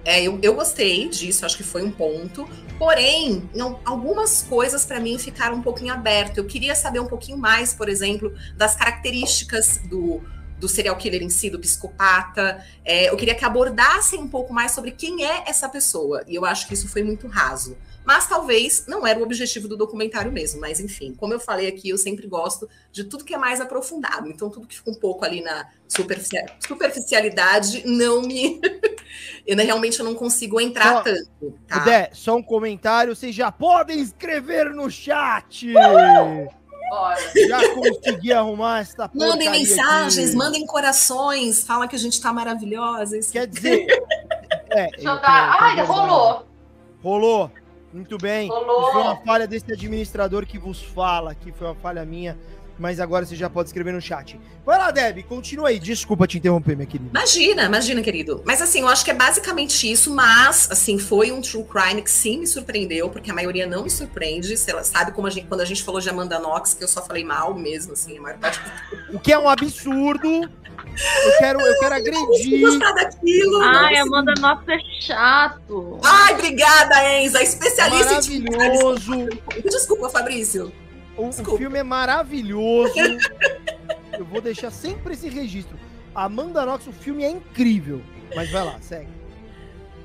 é, 0.05 0.21
eu, 0.21 0.39
eu 0.41 0.53
gostei 0.53 1.09
disso, 1.09 1.45
acho 1.45 1.57
que 1.57 1.63
foi 1.63 1.83
um 1.83 1.91
ponto. 1.91 2.47
Porém, 2.79 3.47
não, 3.53 3.79
algumas 3.85 4.41
coisas 4.41 4.85
para 4.85 4.99
mim 4.99 5.17
ficaram 5.17 5.57
um 5.57 5.61
pouquinho 5.61 5.93
aberto. 5.93 6.37
Eu 6.37 6.45
queria 6.45 6.73
saber 6.75 6.99
um 6.99 7.07
pouquinho 7.07 7.37
mais, 7.37 7.73
por 7.73 7.89
exemplo, 7.89 8.33
das 8.55 8.75
características 8.75 9.79
do, 9.85 10.21
do 10.61 10.69
serial 10.69 10.95
killer 10.95 11.23
em 11.23 11.29
si, 11.29 11.49
do 11.49 11.59
psicopata. 11.59 12.63
É, 12.85 13.09
eu 13.09 13.17
queria 13.17 13.33
que 13.33 13.43
abordassem 13.43 14.19
um 14.19 14.27
pouco 14.27 14.53
mais 14.53 14.71
sobre 14.73 14.91
quem 14.91 15.25
é 15.25 15.43
essa 15.47 15.67
pessoa. 15.67 16.23
E 16.27 16.35
eu 16.35 16.45
acho 16.45 16.67
que 16.67 16.75
isso 16.75 16.87
foi 16.87 17.01
muito 17.01 17.27
raso. 17.27 17.75
Mas 18.05 18.27
talvez 18.27 18.85
não 18.87 19.05
era 19.05 19.19
o 19.19 19.23
objetivo 19.23 19.67
do 19.67 19.75
documentário 19.75 20.31
mesmo. 20.31 20.61
Mas 20.61 20.79
enfim, 20.79 21.15
como 21.15 21.33
eu 21.33 21.39
falei 21.39 21.67
aqui, 21.67 21.89
eu 21.89 21.97
sempre 21.97 22.27
gosto 22.27 22.69
de 22.91 23.03
tudo 23.03 23.25
que 23.25 23.33
é 23.33 23.37
mais 23.39 23.59
aprofundado. 23.59 24.29
Então, 24.29 24.51
tudo 24.51 24.67
que 24.67 24.75
fica 24.75 24.91
um 24.91 24.95
pouco 24.95 25.25
ali 25.25 25.41
na 25.41 25.67
superficialidade 25.87 27.81
não 27.85 28.21
me. 28.21 28.61
eu 29.45 29.57
realmente 29.57 29.99
eu 29.99 30.05
não 30.05 30.13
consigo 30.13 30.61
entrar 30.61 30.97
só, 30.97 31.01
tanto. 31.01 31.59
Tá? 31.67 31.79
Dé, 31.79 32.11
só 32.13 32.35
um 32.35 32.43
comentário. 32.43 33.15
Vocês 33.15 33.33
já 33.33 33.51
podem 33.51 33.99
escrever 33.99 34.69
no 34.69 34.91
chat. 34.91 35.67
Uhul! 35.67 36.60
Já 37.47 37.73
consegui 37.73 38.33
arrumar 38.33 38.81
essa 38.81 39.09
Mandem 39.13 39.49
mensagens, 39.49 40.29
aqui. 40.29 40.37
mandem 40.37 40.65
corações, 40.65 41.63
fala 41.63 41.87
que 41.87 41.95
a 41.95 41.99
gente 41.99 42.21
tá 42.21 42.33
maravilhosa. 42.33 43.17
Isso. 43.17 43.31
Quer 43.31 43.47
dizer. 43.47 43.85
é, 44.69 44.87
Deixa 44.87 45.09
eu 45.09 45.21
dar. 45.21 45.57
Ai, 45.59 45.81
rolou. 45.83 46.45
Rolou. 47.01 47.51
Muito 47.93 48.17
bem. 48.17 48.47
Rolou. 48.49 48.91
Foi 48.91 49.01
uma 49.01 49.17
falha 49.17 49.47
desse 49.47 49.71
administrador 49.71 50.45
que 50.45 50.57
vos 50.57 50.81
fala, 50.81 51.35
que 51.35 51.51
foi 51.51 51.67
uma 51.67 51.75
falha 51.75 52.05
minha 52.05 52.37
mas 52.81 52.99
agora 52.99 53.25
você 53.25 53.35
já 53.35 53.47
pode 53.47 53.69
escrever 53.69 53.93
no 53.93 54.01
chat. 54.01 54.39
Vai 54.65 54.77
lá, 54.77 54.89
Deb, 54.89 55.23
continua 55.23 55.69
aí. 55.69 55.77
Desculpa 55.77 56.25
te 56.25 56.39
interromper, 56.39 56.75
minha 56.75 56.87
querida. 56.87 57.11
Imagina, 57.11 57.63
imagina, 57.65 58.01
querido. 58.01 58.41
Mas 58.43 58.59
assim, 58.59 58.81
eu 58.81 58.87
acho 58.87 59.05
que 59.05 59.11
é 59.11 59.13
basicamente 59.13 59.89
isso, 59.89 60.11
mas 60.11 60.67
assim, 60.71 60.97
foi 60.97 61.31
um 61.31 61.41
true 61.41 61.63
crime 61.63 62.01
que 62.01 62.09
sim 62.09 62.39
me 62.39 62.47
surpreendeu, 62.47 63.07
porque 63.09 63.29
a 63.29 63.33
maioria 63.35 63.67
não 63.67 63.83
me 63.83 63.89
surpreende. 63.89 64.57
Você 64.57 64.83
sabe 64.83 65.11
como 65.11 65.27
a 65.27 65.29
gente, 65.29 65.45
quando 65.45 65.61
a 65.61 65.65
gente 65.65 65.83
falou 65.83 66.01
de 66.01 66.09
Amanda 66.09 66.39
Knox, 66.39 66.73
que 66.73 66.83
eu 66.83 66.87
só 66.87 67.03
falei 67.03 67.23
mal 67.23 67.53
mesmo, 67.53 67.93
assim, 67.93 68.17
a 68.17 68.21
maior 68.21 68.39
parte 68.39 68.59
O 69.13 69.19
que 69.19 69.31
é 69.31 69.37
um 69.37 69.47
absurdo. 69.47 70.27
Eu 70.27 71.37
quero, 71.37 71.61
eu 71.61 71.79
quero 71.79 71.95
agredir. 71.95 72.61
Gostar 72.61 72.91
daquilo. 72.93 73.61
Ai, 73.61 73.93
não, 73.93 74.07
Amanda 74.07 74.33
Knox 74.39 74.63
é 74.67 74.79
chato. 74.99 75.99
Ai, 76.03 76.33
obrigada, 76.33 77.19
Enza, 77.19 77.43
especialista 77.43 78.13
Maravilhoso. 78.15 79.13
em 79.13 79.61
Desculpa, 79.69 80.09
Fabrício. 80.09 80.71
O, 81.17 81.27
o, 81.27 81.57
filme 81.57 81.77
é 81.77 81.83
maravilhoso. 81.83 82.93
Eu 84.17 84.25
vou 84.25 84.41
deixar 84.41 84.71
sempre 84.71 85.13
esse 85.13 85.29
registro. 85.29 85.77
Amanda 86.13 86.65
Knox, 86.65 86.87
o 86.87 86.91
filme 86.91 87.23
é 87.23 87.29
incrível. 87.29 88.01
Mas 88.35 88.49
vai 88.49 88.63
lá, 88.63 88.79
segue. 88.81 89.09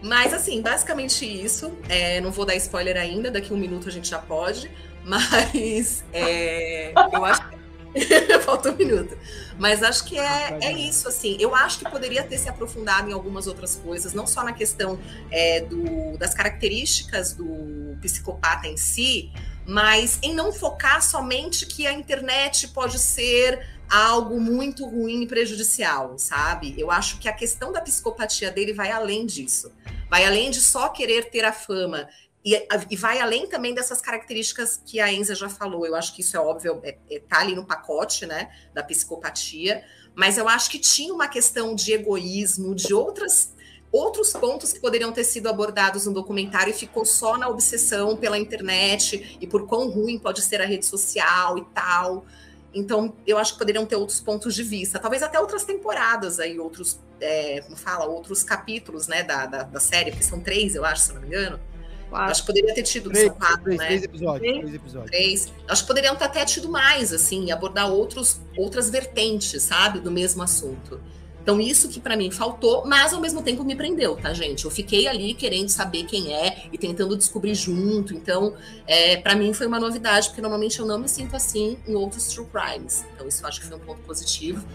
Mas 0.02 0.32
assim, 0.32 0.60
basicamente 0.62 1.24
isso. 1.24 1.72
É, 1.88 2.20
não 2.20 2.30
vou 2.30 2.44
dar 2.44 2.54
spoiler 2.56 2.96
ainda, 2.96 3.30
daqui 3.30 3.52
um 3.52 3.56
minuto 3.56 3.88
a 3.88 3.92
gente 3.92 4.08
já 4.08 4.18
pode. 4.18 4.70
Mas 5.04 6.04
é, 6.12 6.92
eu 7.12 7.24
acho 7.24 7.48
que. 7.48 7.55
Falta 8.44 8.70
um 8.70 8.76
minuto. 8.76 9.16
Mas 9.58 9.82
acho 9.82 10.04
que 10.04 10.18
é, 10.18 10.58
é 10.60 10.72
isso, 10.72 11.08
assim. 11.08 11.36
Eu 11.40 11.54
acho 11.54 11.78
que 11.78 11.90
poderia 11.90 12.22
ter 12.22 12.38
se 12.38 12.48
aprofundado 12.48 13.08
em 13.08 13.12
algumas 13.12 13.46
outras 13.46 13.76
coisas, 13.76 14.12
não 14.12 14.26
só 14.26 14.44
na 14.44 14.52
questão 14.52 14.98
é, 15.30 15.60
do, 15.62 16.16
das 16.18 16.34
características 16.34 17.32
do 17.32 17.96
psicopata 18.00 18.66
em 18.66 18.76
si, 18.76 19.30
mas 19.66 20.18
em 20.22 20.34
não 20.34 20.52
focar 20.52 21.02
somente 21.02 21.66
que 21.66 21.86
a 21.86 21.92
internet 21.92 22.68
pode 22.68 22.98
ser 22.98 23.66
algo 23.88 24.40
muito 24.40 24.84
ruim 24.84 25.22
e 25.22 25.26
prejudicial, 25.26 26.18
sabe? 26.18 26.74
Eu 26.76 26.90
acho 26.90 27.18
que 27.18 27.28
a 27.28 27.32
questão 27.32 27.72
da 27.72 27.80
psicopatia 27.80 28.50
dele 28.50 28.72
vai 28.72 28.90
além 28.90 29.24
disso. 29.24 29.72
Vai 30.10 30.24
além 30.24 30.50
de 30.50 30.60
só 30.60 30.88
querer 30.88 31.30
ter 31.30 31.44
a 31.44 31.52
fama. 31.52 32.08
E, 32.46 32.64
e 32.88 32.96
vai 32.96 33.18
além 33.18 33.48
também 33.48 33.74
dessas 33.74 34.00
características 34.00 34.80
que 34.86 35.00
a 35.00 35.12
Enza 35.12 35.34
já 35.34 35.48
falou. 35.48 35.84
Eu 35.84 35.96
acho 35.96 36.14
que 36.14 36.20
isso 36.20 36.36
é 36.36 36.40
óbvio, 36.40 36.80
é, 36.84 36.96
é, 37.10 37.18
tá 37.18 37.40
ali 37.40 37.56
no 37.56 37.66
pacote, 37.66 38.24
né, 38.24 38.52
da 38.72 38.84
psicopatia. 38.84 39.84
Mas 40.14 40.38
eu 40.38 40.48
acho 40.48 40.70
que 40.70 40.78
tinha 40.78 41.12
uma 41.12 41.26
questão 41.26 41.74
de 41.74 41.92
egoísmo, 41.92 42.72
de 42.72 42.94
outras 42.94 43.54
outros 43.92 44.32
pontos 44.32 44.72
que 44.72 44.80
poderiam 44.80 45.10
ter 45.10 45.24
sido 45.24 45.48
abordados 45.48 46.06
no 46.06 46.12
documentário 46.12 46.70
e 46.70 46.74
ficou 46.74 47.04
só 47.06 47.38
na 47.38 47.48
obsessão 47.48 48.16
pela 48.16 48.36
internet 48.36 49.38
e 49.40 49.46
por 49.46 49.66
quão 49.66 49.88
ruim 49.88 50.18
pode 50.18 50.42
ser 50.42 50.60
a 50.60 50.66
rede 50.66 50.84
social 50.84 51.56
e 51.56 51.64
tal. 51.72 52.26
Então, 52.74 53.14
eu 53.26 53.38
acho 53.38 53.54
que 53.54 53.58
poderiam 53.58 53.86
ter 53.86 53.96
outros 53.96 54.20
pontos 54.20 54.54
de 54.54 54.62
vista, 54.62 54.98
talvez 54.98 55.22
até 55.22 55.40
outras 55.40 55.64
temporadas 55.64 56.38
aí, 56.38 56.58
outros, 56.58 57.00
é, 57.20 57.62
como 57.62 57.76
fala, 57.76 58.04
outros 58.04 58.42
capítulos, 58.42 59.08
né, 59.08 59.22
da, 59.22 59.46
da, 59.46 59.62
da, 59.62 59.80
série, 59.80 60.12
que 60.12 60.22
são 60.22 60.40
três, 60.40 60.74
eu 60.74 60.84
acho, 60.84 61.04
se 61.04 61.12
não 61.14 61.22
me 61.22 61.28
engano. 61.28 61.58
Quatro. 62.08 62.30
Acho 62.30 62.42
que 62.42 62.46
poderia 62.46 62.74
ter 62.74 62.82
tido 62.82 63.10
três, 63.10 63.32
quatro, 63.32 63.62
três, 63.64 63.78
né? 63.78 63.86
Três 63.86 64.02
episódios, 64.04 64.40
três, 64.40 64.58
três 64.60 64.74
episódios. 64.74 65.10
Três. 65.10 65.52
Acho 65.68 65.82
que 65.82 65.88
poderiam 65.88 66.16
ter 66.16 66.24
até 66.24 66.44
tido 66.44 66.68
mais, 66.68 67.12
assim, 67.12 67.50
abordar 67.50 67.90
outros, 67.90 68.40
outras 68.56 68.88
vertentes, 68.90 69.62
sabe, 69.62 70.00
do 70.00 70.10
mesmo 70.10 70.42
assunto. 70.42 71.00
Então, 71.46 71.60
isso 71.60 71.88
que 71.88 72.00
para 72.00 72.16
mim 72.16 72.28
faltou, 72.28 72.84
mas 72.84 73.14
ao 73.14 73.20
mesmo 73.20 73.40
tempo 73.40 73.62
me 73.62 73.76
prendeu, 73.76 74.16
tá, 74.16 74.32
gente? 74.32 74.64
Eu 74.64 74.70
fiquei 74.70 75.06
ali 75.06 75.32
querendo 75.32 75.68
saber 75.68 76.02
quem 76.02 76.34
é 76.34 76.64
e 76.72 76.76
tentando 76.76 77.16
descobrir 77.16 77.54
junto. 77.54 78.12
Então, 78.12 78.54
é, 78.84 79.16
para 79.18 79.36
mim 79.36 79.52
foi 79.52 79.68
uma 79.68 79.78
novidade, 79.78 80.26
porque 80.26 80.40
normalmente 80.40 80.80
eu 80.80 80.86
não 80.86 80.98
me 80.98 81.08
sinto 81.08 81.36
assim 81.36 81.78
em 81.86 81.94
outros 81.94 82.26
true 82.26 82.48
crimes. 82.52 83.04
Então, 83.14 83.28
isso 83.28 83.44
eu 83.44 83.48
acho 83.48 83.60
que 83.60 83.66
foi 83.68 83.76
um 83.76 83.80
ponto 83.80 84.00
positivo. 84.00 84.66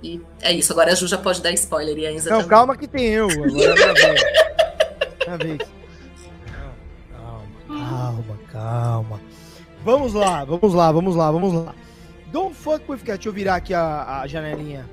E 0.00 0.20
é 0.40 0.52
isso. 0.52 0.72
Agora 0.72 0.92
a 0.92 0.94
Ju 0.94 1.08
já 1.08 1.18
pode 1.18 1.42
dar 1.42 1.50
spoiler 1.54 1.98
e 1.98 2.06
a 2.06 2.12
Enza 2.12 2.30
Não, 2.30 2.36
também. 2.36 2.50
calma 2.50 2.76
que 2.76 2.86
tem 2.86 3.06
eu. 3.08 3.28
Agora 3.28 3.80
é 3.80 5.38
vez. 5.38 5.58
Calma, 5.58 5.81
calma, 7.78 8.38
calma. 8.50 9.20
Vamos 9.84 10.14
lá, 10.14 10.44
vamos 10.44 10.74
lá, 10.74 10.92
vamos 10.92 11.16
lá, 11.16 11.30
vamos 11.30 11.52
lá. 11.52 11.74
Don't 12.30 12.54
fuck 12.54 12.84
with 12.88 12.98
cat. 12.98 13.16
Deixa 13.16 13.28
eu 13.28 13.32
virar 13.32 13.56
aqui 13.56 13.74
a, 13.74 14.20
a 14.20 14.26
janelinha 14.26 14.88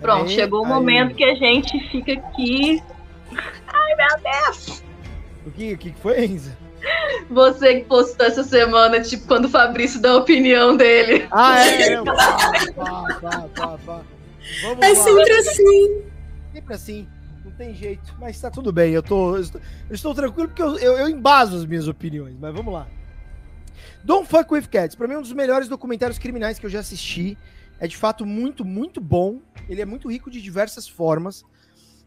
Pronto, 0.00 0.30
chegou 0.30 0.62
o 0.62 0.64
aí. 0.64 0.72
momento 0.72 1.14
que 1.14 1.24
a 1.24 1.34
gente 1.34 1.78
fica 1.90 2.12
aqui. 2.12 2.82
Ai, 3.32 3.94
meu 3.96 4.32
Deus! 4.32 4.82
O 5.44 5.50
que, 5.50 5.72
o 5.74 5.78
que 5.78 5.92
foi, 6.00 6.24
Enza? 6.24 6.56
Você 7.28 7.80
que 7.80 7.86
postou 7.86 8.26
essa 8.26 8.44
semana, 8.44 9.00
tipo, 9.00 9.26
quando 9.26 9.46
o 9.46 9.48
Fabrício 9.48 10.00
dá 10.00 10.12
a 10.12 10.16
opinião 10.16 10.76
dele. 10.76 11.26
Ah, 11.32 11.60
é? 11.66 11.92
é. 11.92 12.02
Pá, 12.04 12.14
pá, 13.20 13.44
pá, 13.56 13.78
pá, 13.84 14.00
Vamos 14.62 14.84
é 14.84 14.88
lá. 14.88 14.94
sempre 14.94 15.32
assim. 15.32 16.02
Sempre 16.52 16.74
assim. 16.74 17.08
Tem 17.58 17.74
jeito. 17.74 18.16
Mas 18.18 18.40
tá 18.40 18.50
tudo 18.50 18.72
bem. 18.72 18.92
Eu 18.92 19.02
tô, 19.02 19.36
eu 19.36 19.42
estou, 19.42 19.60
eu 19.90 19.94
estou 19.94 20.14
tranquilo 20.14 20.48
porque 20.48 20.62
eu, 20.62 20.78
eu, 20.78 20.96
eu 20.96 21.08
embaso 21.08 21.56
as 21.56 21.66
minhas 21.66 21.88
opiniões. 21.88 22.36
Mas 22.40 22.54
vamos 22.54 22.72
lá. 22.72 22.86
Don't 24.02 24.26
Fuck 24.28 24.54
With 24.54 24.68
Cats. 24.68 24.94
Pra 24.94 25.08
mim 25.08 25.14
é 25.14 25.18
um 25.18 25.22
dos 25.22 25.32
melhores 25.32 25.68
documentários 25.68 26.18
criminais 26.18 26.58
que 26.58 26.64
eu 26.64 26.70
já 26.70 26.78
assisti 26.80 27.36
é 27.80 27.86
de 27.86 27.96
fato 27.96 28.26
muito, 28.26 28.64
muito 28.64 29.00
bom. 29.00 29.40
Ele 29.68 29.80
é 29.80 29.84
muito 29.84 30.10
rico 30.10 30.30
de 30.30 30.40
diversas 30.40 30.88
formas. 30.88 31.44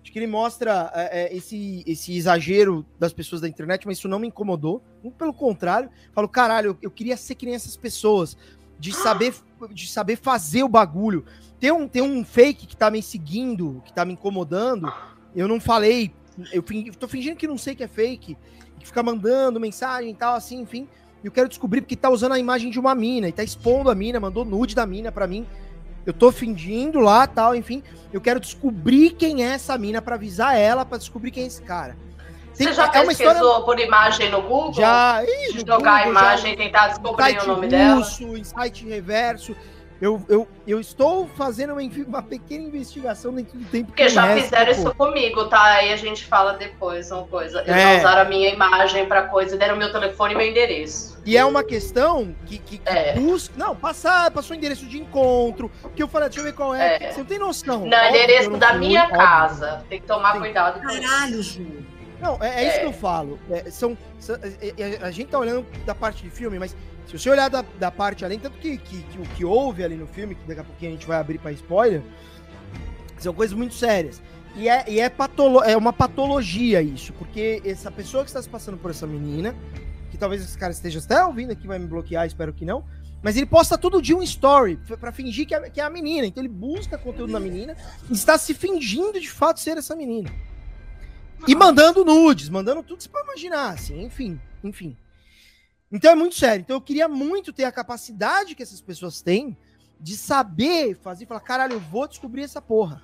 Acho 0.02 0.12
que 0.12 0.18
ele 0.18 0.28
mostra 0.28 0.92
é, 0.96 1.24
é, 1.24 1.36
esse, 1.36 1.84
esse 1.86 2.16
exagero 2.16 2.86
das 3.00 3.14
pessoas 3.14 3.42
da 3.42 3.48
internet, 3.48 3.86
mas 3.86 3.98
isso 3.98 4.08
não 4.08 4.20
me 4.20 4.28
incomodou. 4.28 4.82
Muito 5.04 5.16
pelo 5.16 5.34
contrário, 5.34 5.90
falo, 6.12 6.28
caralho, 6.28 6.72
eu, 6.72 6.78
eu 6.82 6.92
queria 6.92 7.16
ser 7.16 7.36
que 7.36 7.46
nem 7.46 7.56
essas 7.56 7.78
pessoas. 7.78 8.36
de 8.80 8.94
saber, 8.94 9.34
de 9.72 9.88
saber 9.88 10.16
fazer 10.16 10.64
o 10.64 10.70
bagulho. 10.70 11.24
Tem 11.60 11.72
um, 11.72 11.88
tem 11.88 12.02
um 12.02 12.26
fake 12.26 12.66
que 12.66 12.76
tá 12.76 12.90
me 12.90 13.04
seguindo, 13.04 13.82
que 13.86 13.94
tá 13.94 14.04
me 14.04 14.14
incomodando. 14.14 14.92
Eu 15.36 15.48
não 15.48 15.60
falei. 15.60 16.14
Eu 16.52 16.64
tô 17.00 17.08
fingindo 17.08 17.36
que 17.36 17.48
não 17.48 17.58
sei 17.58 17.76
que 17.76 17.84
é 17.84 17.88
fake. 17.88 18.38
Que 18.80 18.88
fica 18.88 19.04
mandando 19.04 19.60
mensagem 19.60 20.12
e 20.12 20.16
tal, 20.16 20.36
assim, 20.36 20.62
enfim. 20.62 20.88
E 21.24 21.28
eu 21.28 21.32
quero 21.32 21.48
descobrir 21.48 21.82
porque 21.82 21.96
tá 21.96 22.10
usando 22.10 22.34
a 22.34 22.40
imagem 22.40 22.72
de 22.72 22.80
uma 22.80 22.96
mina 22.96 23.28
e 23.28 23.32
tá 23.32 23.44
expondo 23.44 23.90
a 23.90 23.96
mina, 23.96 24.20
mandou 24.20 24.44
nude 24.44 24.74
da 24.74 24.86
mina 24.86 25.12
pra 25.12 25.28
mim. 25.28 25.46
Eu 26.06 26.14
tô 26.14 26.32
fingindo 26.32 27.00
lá, 27.00 27.28
tal, 27.28 27.56
enfim. 27.56 27.84
Eu 28.12 28.20
quero 28.20 28.40
descobrir 28.40 29.12
quem 29.12 29.44
é 29.46 29.50
essa 29.50 29.78
mina 29.78 30.02
para 30.02 30.16
avisar 30.16 30.58
ela 30.58 30.84
para 30.84 30.98
descobrir 30.98 31.30
quem 31.30 31.44
é 31.44 31.48
esse 31.48 31.62
cara. 31.62 31.96
Tem, 32.58 32.68
Você 32.68 32.74
já 32.74 32.86
é 32.86 33.06
pesquisou 33.06 33.34
história... 33.34 33.66
por 33.66 33.80
imagem 33.80 34.30
no 34.30 34.42
Google? 34.42 34.74
Já. 34.74 35.24
Ih, 35.24 35.60
jogar 35.60 35.76
Google, 35.78 35.90
a 35.92 36.08
imagem 36.08 36.54
e 36.54 36.58
tentar 36.58 36.88
descobrir 36.90 37.40
o 37.40 37.48
nome 37.48 37.68
russo, 37.96 38.26
dela? 38.28 38.44
Site 38.44 38.86
reverso. 38.86 39.56
Eu, 40.02 40.20
eu, 40.28 40.48
eu 40.66 40.80
estou 40.80 41.28
fazendo 41.28 41.74
uma, 41.74 41.82
uma 42.08 42.24
pequena 42.24 42.64
investigação 42.64 43.32
dentro 43.32 43.60
do 43.60 43.66
tempo 43.66 43.88
Porque 43.90 44.10
já 44.10 44.24
resta, 44.24 44.44
fizeram 44.44 44.74
pô. 44.74 44.82
isso 44.82 44.96
comigo, 44.96 45.46
tá? 45.46 45.64
Aí 45.64 45.94
a 45.94 45.96
gente 45.96 46.26
fala 46.26 46.54
depois 46.54 47.12
uma 47.12 47.28
coisa. 47.28 47.62
Eles 47.62 47.76
é. 47.76 48.00
usaram 48.00 48.22
a 48.22 48.26
minha 48.26 48.50
imagem 48.50 49.06
para 49.06 49.28
coisa, 49.28 49.56
deram 49.56 49.76
meu 49.76 49.92
telefone 49.92 50.34
e 50.34 50.38
meu 50.38 50.48
endereço. 50.48 51.22
E 51.24 51.38
é 51.38 51.46
uma 51.46 51.64
questão 51.64 52.36
que, 52.48 52.58
que, 52.58 52.80
que 52.80 52.90
é. 52.90 53.14
busca. 53.14 53.54
Não, 53.56 53.76
passar, 53.76 54.32
passou 54.32 54.56
o 54.56 54.58
endereço 54.58 54.88
de 54.88 55.00
encontro. 55.00 55.72
Que 55.96 56.02
eu 56.02 56.08
falei, 56.08 56.30
deixa 56.30 56.40
eu 56.40 56.46
ver 56.46 56.54
qual 56.54 56.74
é. 56.74 56.96
é. 56.96 57.12
Você 57.12 57.20
não 57.20 57.26
tem 57.26 57.38
noção. 57.38 57.86
Não, 57.86 58.10
endereço 58.10 58.50
não 58.50 58.58
da 58.58 58.74
minha 58.74 59.04
óbvio. 59.04 59.18
casa. 59.18 59.86
Tem 59.88 60.02
que 60.02 60.08
tomar 60.08 60.32
tem. 60.32 60.42
cuidado 60.42 60.82
com 60.82 60.88
Caralho, 60.88 61.44
Ju. 61.44 61.92
Não, 62.22 62.38
é, 62.40 62.64
é, 62.64 62.68
isso 62.68 62.80
que 62.80 62.86
eu 62.86 62.94
falo. 62.94 63.40
É, 63.50 63.70
são, 63.72 63.98
são, 64.20 64.36
é, 64.36 65.00
a 65.02 65.10
gente 65.10 65.30
tá 65.30 65.40
olhando 65.40 65.66
da 65.86 65.96
parte 65.96 66.24
de 66.24 66.30
filme, 66.30 66.60
mas 66.60 66.76
se 67.06 67.18
você 67.18 67.30
olhar 67.30 67.50
da, 67.50 67.64
da 67.80 67.92
parte 67.92 68.24
além, 68.24 68.40
tanto 68.40 68.58
que, 68.58 68.78
que, 68.78 69.04
que, 69.04 69.20
o 69.20 69.24
que 69.24 69.46
houve 69.46 69.84
ali 69.84 69.96
no 69.96 70.08
filme, 70.08 70.36
que 70.36 70.48
daqui 70.48 70.62
a 70.62 70.64
pouquinho 70.64 70.92
a 70.92 70.94
gente 70.96 71.08
vai 71.08 71.20
abrir 71.20 71.40
para 71.40 71.52
spoiler, 71.52 72.02
são 73.18 73.34
coisas 73.34 73.56
muito 73.56 73.74
sérias. 73.74 74.22
E 74.56 74.68
é, 74.68 74.84
e 74.88 75.00
é, 75.00 75.10
patolo 75.10 75.64
é 75.64 75.78
uma 75.78 75.94
patologia 75.94 76.82
isso, 76.82 77.14
porque 77.14 77.62
essa 77.64 77.90
pessoa 77.90 78.24
que 78.24 78.30
está 78.30 78.42
se 78.42 78.50
passando 78.50 78.78
por 78.78 78.92
essa 78.92 79.08
menina, 79.08 79.56
que 80.10 80.18
talvez 80.18 80.44
esse 80.44 80.58
cara 80.58 80.72
esteja 80.72 81.00
até 81.00 81.24
ouvindo 81.24 81.52
aqui, 81.52 81.68
vai 81.68 81.80
me 81.80 81.88
bloquear, 81.88 82.28
espero 82.28 82.52
que 82.52 82.66
não, 82.66 82.84
mas 83.22 83.38
ele 83.38 83.46
posta 83.46 83.78
todo 83.78 84.02
dia 84.02 84.18
um 84.18 84.24
story 84.24 84.80
para 85.00 85.12
fingir 85.12 85.46
que 85.46 85.54
é, 85.54 85.70
que 85.70 85.80
é 85.80 85.84
a 85.84 85.90
menina. 85.90 86.26
Então 86.26 86.42
ele 86.42 86.52
busca 86.52 86.98
conteúdo 86.98 87.32
na 87.32 87.40
menina 87.40 87.78
e 88.10 88.14
está 88.14 88.38
se 88.38 88.54
fingindo 88.54 89.20
de 89.20 89.30
fato 89.30 89.60
ser 89.60 89.78
essa 89.78 89.96
menina. 89.96 90.30
E 91.48 91.56
mandando 91.56 92.04
nudes, 92.04 92.50
mandando 92.50 92.84
tudo 92.84 92.98
que 92.98 93.04
você 93.04 93.10
pode 93.10 93.26
imaginar, 93.26 93.74
assim, 93.74 94.04
enfim, 94.04 94.40
enfim. 94.64 94.98
Então 95.92 96.12
é 96.12 96.16
muito 96.16 96.36
sério. 96.36 96.62
Então 96.62 96.78
eu 96.78 96.82
queria 96.82 97.08
muito 97.08 97.52
ter 97.52 97.66
a 97.66 97.72
capacidade 97.72 98.56
que 98.56 98.64
essas 98.64 98.82
pessoas 98.82 99.22
têm 99.22 99.58
de 100.00 100.16
saber 100.18 100.98
fazer, 100.98 101.26
falar, 101.26 101.42
caralho, 101.42 101.74
eu 101.74 101.80
vou 101.80 102.08
descobrir 102.08 102.44
essa 102.44 102.62
porra. 102.62 103.04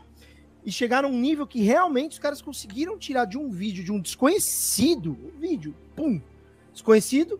E 0.65 0.71
chegar 0.71 1.04
num 1.04 1.12
nível 1.12 1.45
que 1.45 1.62
realmente 1.62 2.13
os 2.13 2.19
caras 2.19 2.41
conseguiram 2.41 2.97
tirar 2.97 3.26
de 3.26 3.38
um 3.38 3.50
vídeo 3.50 3.84
de 3.84 3.91
um 3.91 4.00
desconhecido, 4.00 5.12
um 5.12 5.39
vídeo, 5.39 5.76
pum, 5.95 6.21
desconhecido, 6.73 7.39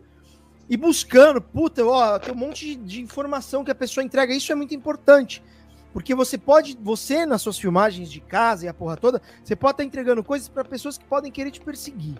e 0.68 0.76
buscando, 0.76 1.40
puta, 1.40 1.84
ó, 1.84 2.18
tem 2.18 2.32
um 2.32 2.36
monte 2.36 2.74
de, 2.74 3.00
informação 3.00 3.64
que 3.64 3.70
a 3.70 3.74
pessoa 3.74 4.04
entrega. 4.04 4.34
Isso 4.34 4.52
é 4.52 4.54
muito 4.54 4.74
importante. 4.74 5.42
Porque 5.92 6.14
você 6.14 6.36
pode, 6.36 6.78
você 6.80 7.24
nas 7.24 7.40
suas 7.40 7.58
filmagens 7.58 8.10
de 8.10 8.20
casa 8.20 8.66
e 8.66 8.68
a 8.68 8.74
porra 8.74 8.96
toda, 8.96 9.22
você 9.42 9.56
pode 9.56 9.72
estar 9.72 9.84
entregando 9.84 10.22
coisas 10.22 10.48
para 10.48 10.64
pessoas 10.64 10.98
que 10.98 11.04
podem 11.04 11.32
querer 11.32 11.50
te 11.50 11.60
perseguir. 11.60 12.16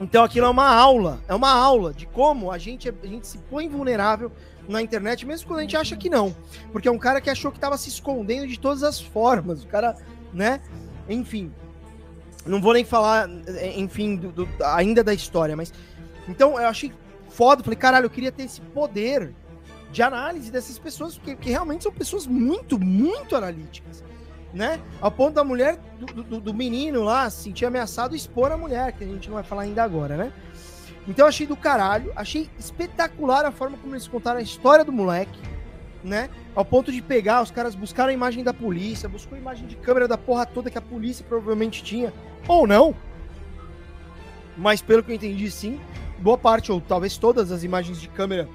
Então 0.00 0.24
aquilo 0.24 0.46
é 0.46 0.50
uma 0.50 0.68
aula, 0.68 1.20
é 1.28 1.34
uma 1.34 1.52
aula 1.52 1.92
de 1.94 2.06
como 2.06 2.50
a 2.50 2.58
gente, 2.58 2.88
a 2.88 3.06
gente 3.06 3.26
se 3.26 3.38
põe 3.38 3.68
vulnerável 3.68 4.30
na 4.68 4.82
internet, 4.82 5.24
mesmo 5.24 5.46
quando 5.46 5.60
a 5.60 5.62
gente 5.62 5.76
acha 5.76 5.96
que 5.96 6.10
não. 6.10 6.34
Porque 6.72 6.88
é 6.88 6.90
um 6.90 6.98
cara 6.98 7.20
que 7.20 7.30
achou 7.30 7.50
que 7.50 7.58
estava 7.58 7.76
se 7.78 7.88
escondendo 7.88 8.48
de 8.48 8.58
todas 8.58 8.82
as 8.82 9.00
formas. 9.00 9.62
O 9.62 9.68
cara, 9.68 9.96
né? 10.32 10.60
Enfim. 11.08 11.52
Não 12.44 12.60
vou 12.60 12.74
nem 12.74 12.84
falar, 12.84 13.28
enfim, 13.76 14.16
do, 14.16 14.32
do, 14.32 14.48
ainda 14.64 15.02
da 15.02 15.14
história, 15.14 15.56
mas. 15.56 15.72
Então 16.28 16.60
eu 16.60 16.66
achei 16.66 16.92
foda. 17.30 17.62
Falei, 17.62 17.78
caralho, 17.78 18.06
eu 18.06 18.10
queria 18.10 18.32
ter 18.32 18.44
esse 18.44 18.60
poder 18.60 19.32
de 19.92 20.02
análise 20.02 20.50
dessas 20.50 20.78
pessoas, 20.78 21.16
porque, 21.16 21.36
porque 21.36 21.50
realmente 21.50 21.84
são 21.84 21.92
pessoas 21.92 22.26
muito, 22.26 22.78
muito 22.78 23.36
analíticas 23.36 24.02
né? 24.54 24.80
Ao 25.00 25.10
ponto 25.10 25.34
da 25.34 25.42
mulher, 25.42 25.78
do, 25.98 26.22
do, 26.22 26.40
do 26.40 26.54
menino 26.54 27.02
lá, 27.02 27.28
se 27.28 27.42
sentir 27.42 27.66
ameaçado 27.66 28.14
expor 28.14 28.52
a 28.52 28.56
mulher, 28.56 28.92
que 28.92 29.02
a 29.02 29.06
gente 29.06 29.28
não 29.28 29.34
vai 29.34 29.42
falar 29.42 29.62
ainda 29.62 29.82
agora, 29.82 30.16
né? 30.16 30.32
Então 31.08 31.26
achei 31.26 31.46
do 31.46 31.56
caralho, 31.56 32.12
achei 32.16 32.48
espetacular 32.58 33.44
a 33.44 33.50
forma 33.50 33.76
como 33.76 33.94
eles 33.94 34.08
contaram 34.08 34.38
a 34.38 34.42
história 34.42 34.84
do 34.84 34.92
moleque, 34.92 35.38
né? 36.02 36.30
Ao 36.54 36.64
ponto 36.64 36.92
de 36.92 37.02
pegar, 37.02 37.42
os 37.42 37.50
caras 37.50 37.74
buscaram 37.74 38.10
a 38.10 38.12
imagem 38.12 38.44
da 38.44 38.54
polícia, 38.54 39.08
buscou 39.08 39.36
a 39.36 39.40
imagem 39.40 39.66
de 39.66 39.74
câmera 39.76 40.06
da 40.06 40.16
porra 40.16 40.46
toda 40.46 40.70
que 40.70 40.78
a 40.78 40.82
polícia 40.82 41.24
provavelmente 41.28 41.82
tinha, 41.82 42.12
ou 42.46 42.66
não. 42.66 42.94
Mas 44.56 44.80
pelo 44.80 45.02
que 45.02 45.10
eu 45.10 45.16
entendi, 45.16 45.50
sim. 45.50 45.80
Boa 46.18 46.38
parte, 46.38 46.70
ou 46.70 46.80
talvez 46.80 47.18
todas 47.18 47.50
as 47.50 47.64
imagens 47.64 48.00
de 48.00 48.08
câmera 48.08 48.48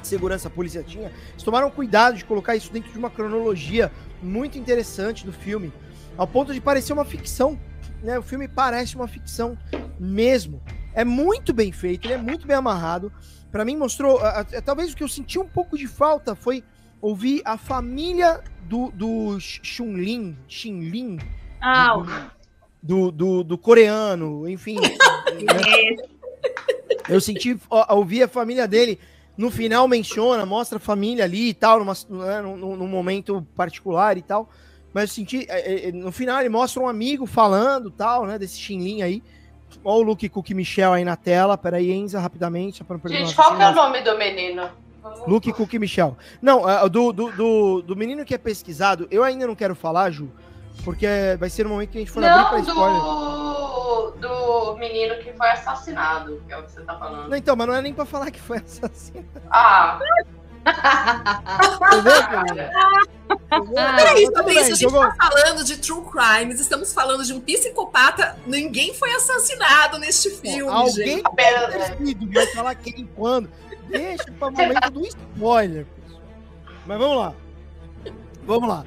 de 0.00 0.06
segurança 0.06 0.46
a 0.46 0.50
polícia 0.50 0.84
tinha. 0.84 1.10
Eles 1.32 1.42
tomaram 1.42 1.68
cuidado 1.70 2.16
de 2.16 2.24
colocar 2.24 2.54
isso 2.54 2.72
dentro 2.72 2.92
de 2.92 2.98
uma 2.98 3.10
cronologia 3.10 3.90
muito 4.26 4.58
interessante 4.58 5.24
do 5.24 5.32
filme, 5.32 5.72
ao 6.16 6.26
ponto 6.26 6.52
de 6.52 6.60
parecer 6.60 6.92
uma 6.92 7.04
ficção. 7.04 7.58
Né? 8.02 8.18
O 8.18 8.22
filme 8.22 8.48
parece 8.48 8.96
uma 8.96 9.08
ficção 9.08 9.56
mesmo. 9.98 10.60
É 10.92 11.04
muito 11.04 11.52
bem 11.52 11.72
feito, 11.72 12.06
ele 12.06 12.14
é 12.14 12.18
muito 12.18 12.46
bem 12.46 12.56
amarrado. 12.56 13.12
Para 13.50 13.64
mim 13.64 13.76
mostrou, 13.76 14.18
a, 14.18 14.40
a, 14.40 14.44
talvez 14.62 14.92
o 14.92 14.96
que 14.96 15.02
eu 15.02 15.08
senti 15.08 15.38
um 15.38 15.46
pouco 15.46 15.78
de 15.78 15.86
falta 15.86 16.34
foi 16.34 16.62
ouvir 17.00 17.42
a 17.44 17.56
família 17.56 18.42
do, 18.64 18.90
do 18.90 19.38
Xunlin, 19.38 20.36
Xinlin, 20.48 21.18
ah, 21.60 22.30
do, 22.82 23.10
do, 23.10 23.44
do, 23.44 23.58
coreano, 23.58 24.48
enfim. 24.48 24.76
né? 24.80 25.96
Eu 27.08 27.20
senti 27.20 27.56
ouvir 27.88 28.24
a 28.24 28.28
família 28.28 28.66
dele 28.66 28.98
no 29.36 29.50
final 29.50 29.86
menciona, 29.86 30.46
mostra 30.46 30.78
a 30.78 30.80
família 30.80 31.24
ali 31.24 31.50
e 31.50 31.54
tal, 31.54 31.78
numa, 31.78 31.92
né, 32.08 32.40
num, 32.40 32.76
num, 32.76 32.88
momento 32.88 33.46
particular 33.54 34.16
e 34.16 34.22
tal. 34.22 34.48
Mas 34.94 35.10
eu 35.10 35.14
senti. 35.14 35.46
É, 35.48 35.88
é, 35.88 35.92
no 35.92 36.10
final 36.10 36.40
ele 36.40 36.48
mostra 36.48 36.82
um 36.82 36.88
amigo 36.88 37.26
falando 37.26 37.90
tal, 37.90 38.24
né? 38.24 38.38
Desse 38.38 38.58
Xinlin 38.58 39.02
aí. 39.02 39.22
Olha 39.84 39.98
o 39.98 40.02
Luke 40.02 40.28
Cook 40.28 40.50
Michel 40.50 40.92
aí 40.92 41.04
na 41.04 41.16
tela. 41.16 41.58
Peraí, 41.58 41.90
Enza, 41.90 42.18
rapidamente. 42.18 42.78
Só 42.78 42.84
pra 42.84 42.94
não 42.94 43.00
perder 43.00 43.18
Gente, 43.18 43.34
qual 43.34 43.56
que 43.56 43.62
é 43.62 43.68
o 43.68 43.74
nome 43.74 44.00
do 44.00 44.16
menino? 44.16 44.70
Luke 45.26 45.52
Cook 45.52 45.74
Michel. 45.74 46.16
Não, 46.40 46.68
é, 46.68 46.88
do, 46.88 47.12
do, 47.12 47.30
do, 47.30 47.82
do, 47.82 47.96
menino 47.96 48.24
que 48.24 48.34
é 48.34 48.38
pesquisado, 48.38 49.06
eu 49.10 49.22
ainda 49.22 49.46
não 49.46 49.54
quero 49.54 49.74
falar, 49.74 50.10
Ju, 50.10 50.30
porque 50.84 51.06
vai 51.38 51.50
ser 51.50 51.66
o 51.66 51.70
momento 51.70 51.90
que 51.90 51.98
a 51.98 52.00
gente 52.00 52.10
for 52.10 52.20
não, 52.20 52.28
abrir 52.28 52.48
pra 52.48 52.72
spoiler. 52.72 53.00
Do 53.00 53.86
do, 54.20 54.76
menino 54.76 55.16
que 55.18 55.32
foi 55.32 55.48
assassinado, 55.50 56.42
que 56.46 56.52
é 56.52 56.58
o 56.58 56.62
que 56.62 56.72
você 56.72 56.82
tá 56.82 56.98
falando. 56.98 57.28
Não, 57.28 57.36
então, 57.36 57.56
mas 57.56 57.66
não 57.66 57.74
é 57.74 57.82
nem 57.82 57.94
pra 57.94 58.04
falar 58.04 58.30
que 58.30 58.40
foi 58.40 58.58
assassinado. 58.64 59.28
Ah. 59.50 59.98
Peraí, 63.96 64.26
sobre 64.26 64.54
isso, 64.54 64.72
a 64.72 64.74
gente 64.74 64.92
tá 64.92 65.16
falando 65.16 65.64
de 65.64 65.76
true 65.78 66.04
crimes, 66.10 66.60
estamos 66.60 66.92
falando 66.92 67.24
de 67.24 67.32
um 67.32 67.40
psicopata, 67.40 68.36
ninguém 68.46 68.92
foi 68.92 69.12
assassinado 69.14 69.98
neste 69.98 70.30
filme. 70.30 70.72
Alguém 70.72 71.22
ter 71.22 71.96
sido, 71.96 72.32
vai 72.32 72.46
falar 72.48 72.74
quem 72.74 73.08
quando. 73.14 73.48
Deixa 73.88 74.24
para 74.32 74.48
o 74.48 74.52
momento 74.52 74.90
do 74.90 75.06
spoiler, 75.06 75.86
pessoal. 75.86 76.22
Mas 76.84 76.98
vamos 76.98 77.16
lá. 77.16 77.34
Vamos 78.44 78.68
lá. 78.68 78.84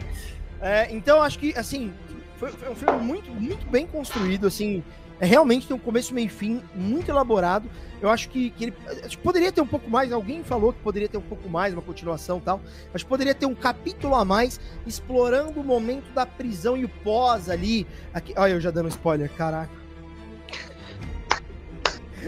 É, 0.61 0.93
então, 0.93 1.21
acho 1.21 1.39
que, 1.39 1.57
assim, 1.57 1.93
foi, 2.37 2.49
foi, 2.51 2.69
um 2.69 2.75
filme 2.75 2.97
muito, 3.01 3.31
muito 3.31 3.65
bem 3.67 3.85
construído, 3.85 4.47
assim. 4.47 4.83
É, 5.19 5.25
realmente 5.25 5.67
tem 5.67 5.75
um 5.75 5.79
começo, 5.79 6.13
meio 6.13 6.27
e 6.27 6.29
fim 6.29 6.63
muito 6.73 7.09
elaborado. 7.09 7.69
Eu 8.01 8.09
acho 8.09 8.29
que, 8.29 8.51
que 8.51 8.65
ele 8.65 8.73
acho 9.03 9.17
que 9.17 9.23
poderia 9.23 9.51
ter 9.51 9.59
um 9.59 9.67
pouco 9.67 9.89
mais. 9.89 10.11
Alguém 10.13 10.41
falou 10.43 10.71
que 10.71 10.79
poderia 10.79 11.09
ter 11.09 11.17
um 11.17 11.21
pouco 11.21 11.49
mais, 11.49 11.73
uma 11.73 11.81
continuação 11.81 12.39
tal. 12.39 12.61
Acho 12.93 13.03
que 13.03 13.09
poderia 13.09 13.35
ter 13.35 13.45
um 13.45 13.55
capítulo 13.55 14.15
a 14.15 14.23
mais 14.23 14.59
explorando 14.87 15.59
o 15.59 15.63
momento 15.63 16.09
da 16.13 16.25
prisão 16.25 16.77
e 16.77 16.85
o 16.85 16.89
pós 16.89 17.49
ali. 17.49 17.85
Aqui, 18.13 18.33
olha, 18.37 18.53
eu 18.53 18.61
já 18.61 18.71
dando 18.71 18.87
spoiler, 18.87 19.29
caraca. 19.35 19.78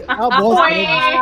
É 0.06 0.12
uma 0.12 0.40
bosta. 0.40 0.68
Né? 0.68 1.16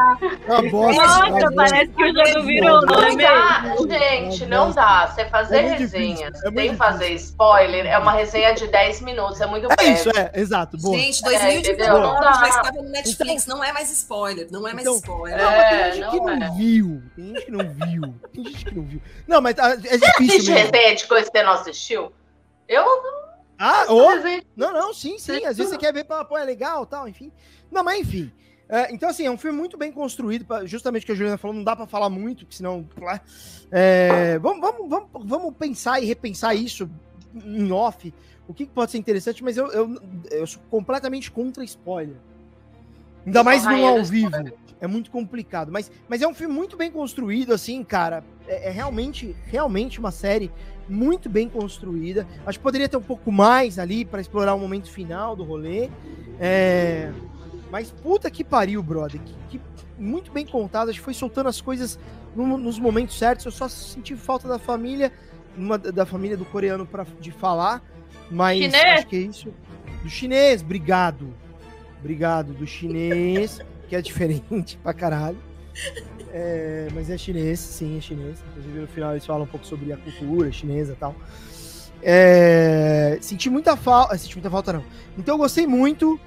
É 0.47 0.53
uma 0.53 0.71
bosta. 0.71 1.03
Nossa, 1.03 1.53
parece 1.55 1.91
que 1.91 2.05
o 2.05 2.15
jogo 2.15 2.47
virou, 2.47 2.81
não 2.83 3.03
é 3.03 3.15
mesmo? 3.15 3.89
Gente, 3.89 4.47
não 4.47 4.71
dá. 4.71 5.07
Você 5.07 5.25
fazer 5.27 5.59
é 5.59 5.77
resenha 5.77 6.29
é 6.29 6.51
sem 6.51 6.77
fazer 6.77 7.13
spoiler 7.15 7.87
é 7.87 7.99
uma 7.99 8.13
resenha 8.13 8.55
de 8.55 8.67
10 8.67 9.01
minutos, 9.03 9.41
é 9.41 9.47
muito 9.47 9.69
breve. 9.69 9.91
É 9.91 9.95
isso, 9.95 10.11
é, 10.11 10.31
exato. 10.35 10.77
Boa. 10.79 10.97
Gente, 10.97 11.23
2019 11.23 12.19
é, 12.19 12.23
já 12.23 12.49
estava 12.49 12.83
no 12.83 12.89
Netflix, 12.89 13.45
então, 13.45 13.57
não 13.57 13.65
é 13.65 13.73
mais 13.73 13.91
spoiler, 13.91 14.49
não 14.51 14.69
é 14.69 14.73
mais 14.73 14.87
então, 14.87 14.97
spoiler. 14.97 15.39
Não, 15.39 15.51
mas 15.51 15.69
tem 15.69 15.93
gente 15.93 16.11
que 16.11 16.17
não 16.21 16.31
é. 16.31 16.51
viu, 16.57 17.03
tem 17.17 17.27
gente 17.27 17.45
que 17.45 17.51
não 17.51 17.59
viu, 17.59 18.15
tem 18.33 18.45
gente 18.45 18.65
que 18.65 18.75
não 18.75 18.85
viu. 18.85 19.03
Não, 19.27 19.41
mas 19.41 19.59
ah, 19.59 19.73
é 19.73 19.77
difícil 19.77 19.99
Você 19.99 20.23
assiste 20.23 20.53
resenha 20.53 20.95
de 20.95 21.07
coisa 21.07 21.31
que 21.31 21.39
você 21.39 21.45
não 21.45 21.53
assistiu? 21.53 22.13
Eu 22.69 22.85
ah, 23.63 23.85
oh, 23.91 24.09
não, 24.57 24.73
não, 24.73 24.95
sim, 24.95 25.19
sim. 25.19 25.45
Às 25.45 25.59
vezes 25.59 25.73
você 25.73 25.77
quer 25.77 25.93
ver, 25.93 26.05
pô, 26.05 26.39
é 26.39 26.45
legal, 26.45 26.87
tal, 26.87 27.07
enfim. 27.07 27.31
Não, 27.71 27.85
mas 27.85 28.01
enfim. 28.01 28.33
É, 28.71 28.95
então, 28.95 29.09
assim, 29.09 29.27
é 29.27 29.31
um 29.31 29.37
filme 29.37 29.59
muito 29.59 29.77
bem 29.77 29.91
construído, 29.91 30.45
pra, 30.45 30.65
justamente 30.65 31.03
o 31.03 31.07
que 31.07 31.13
a 31.13 31.15
Juliana 31.17 31.37
falou, 31.37 31.57
não 31.57 31.65
dá 31.65 31.75
para 31.75 31.87
falar 31.87 32.09
muito, 32.09 32.47
porque 32.47 32.57
senão. 32.57 32.87
É, 33.71 34.39
vamos, 34.39 34.61
vamos, 34.61 34.89
vamos, 34.89 35.09
vamos 35.25 35.55
pensar 35.57 36.01
e 36.01 36.07
repensar 36.07 36.55
isso 36.55 36.89
em 37.35 37.71
off, 37.73 38.15
o 38.47 38.55
que, 38.55 38.67
pode 38.67 38.93
ser 38.93 38.99
interessante, 38.99 39.43
mas 39.43 39.57
eu, 39.57 39.67
eu, 39.73 40.01
eu 40.31 40.47
sou 40.47 40.63
completamente 40.71 41.31
contra 41.33 41.65
spoiler. 41.65 42.17
Ainda 43.27 43.43
mais 43.43 43.65
no 43.65 43.87
ao 43.87 44.05
vivo. 44.05 44.31
É 44.81 44.87
muito 44.87 45.11
complicado. 45.11 45.71
Mas, 45.71 45.91
mas 46.09 46.23
é 46.23 46.27
um 46.27 46.33
filme 46.33 46.55
muito 46.55 46.77
bem 46.77 46.91
construído, 46.91 47.53
assim, 47.53 47.85
cara. 47.85 48.25
É, 48.49 48.69
é, 48.69 48.71
realmente, 48.71 49.37
realmente 49.47 50.01
uma 50.01 50.11
série 50.11 50.51
muito 50.89 51.29
bem 51.29 51.49
construída. 51.49 52.27
Acho 52.47 52.59
que 52.59 52.63
poderia 52.63 52.89
ter 52.89 52.97
um 52.97 53.03
pouco 53.03 53.31
mais 53.31 53.79
ali 53.79 54.05
para 54.05 54.21
explorar 54.21 54.55
o 54.55 54.59
momento 54.59 54.91
final 54.91 55.37
do 55.37 55.45
rolê. 55.45 55.91
É, 56.41 57.13
mas 57.71 57.91
puta 57.91 58.31
que 58.31 58.43
pariu, 58.43 58.83
brother. 58.83 59.21
Que, 59.21 59.59
que 59.59 59.61
muito 59.99 60.33
bem 60.33 60.47
contado. 60.47 60.89
Acho 60.89 60.99
que 60.99 61.05
foi 61.05 61.15
soltando 61.15 61.49
as 61.49 61.61
coisas 61.61 61.99
no, 62.35 62.57
nos 62.57 62.79
momentos 62.79 63.17
certos. 63.17 63.47
Eu 63.47 63.53
só 63.53 63.69
senti 63.69 64.17
falta 64.17 64.49
da 64.49 64.59
família, 64.59 65.13
uma, 65.57 65.79
da 65.79 66.07
família 66.07 66.37
do 66.37 66.45
coreano 66.45 66.87
pra, 66.87 67.07
de 67.21 67.31
falar. 67.31 67.83
Mas 68.31 68.59
chinês. 68.59 68.99
acho 68.99 69.07
que 69.07 69.17
é 69.17 69.21
isso. 69.21 69.55
Do 70.03 70.09
chinês, 70.09 70.63
obrigado. 70.63 71.35
Obrigado. 71.99 72.53
Do 72.53 72.67
chinês, 72.67 73.61
que 73.89 73.95
é 73.95 74.01
diferente 74.01 74.79
pra 74.83 74.95
caralho. 74.95 75.39
É, 76.33 76.89
mas 76.95 77.11
é 77.11 77.19
chinês, 77.19 77.59
sim, 77.59 77.99
é 77.99 78.01
chinês. 78.01 78.39
Inclusive 78.51 78.81
no 78.81 78.87
final 78.89 79.13
eles 79.13 79.27
falam 79.27 79.43
um 79.43 79.47
pouco 79.47 79.67
sobre 79.67 79.93
a 79.93 79.97
cultura 79.97 80.51
chinesa 80.51 80.93
e 80.93 80.97
tal. 80.97 81.15
É, 82.03 83.19
senti 83.21 83.51
muita 83.51 83.77
falta. 83.77 84.17
Senti 84.17 84.37
muita 84.37 84.51
falta, 84.51 84.73
não. 84.73 84.85
Então 85.19 85.35
eu 85.35 85.39
gostei 85.39 85.67
muito. 85.67 86.19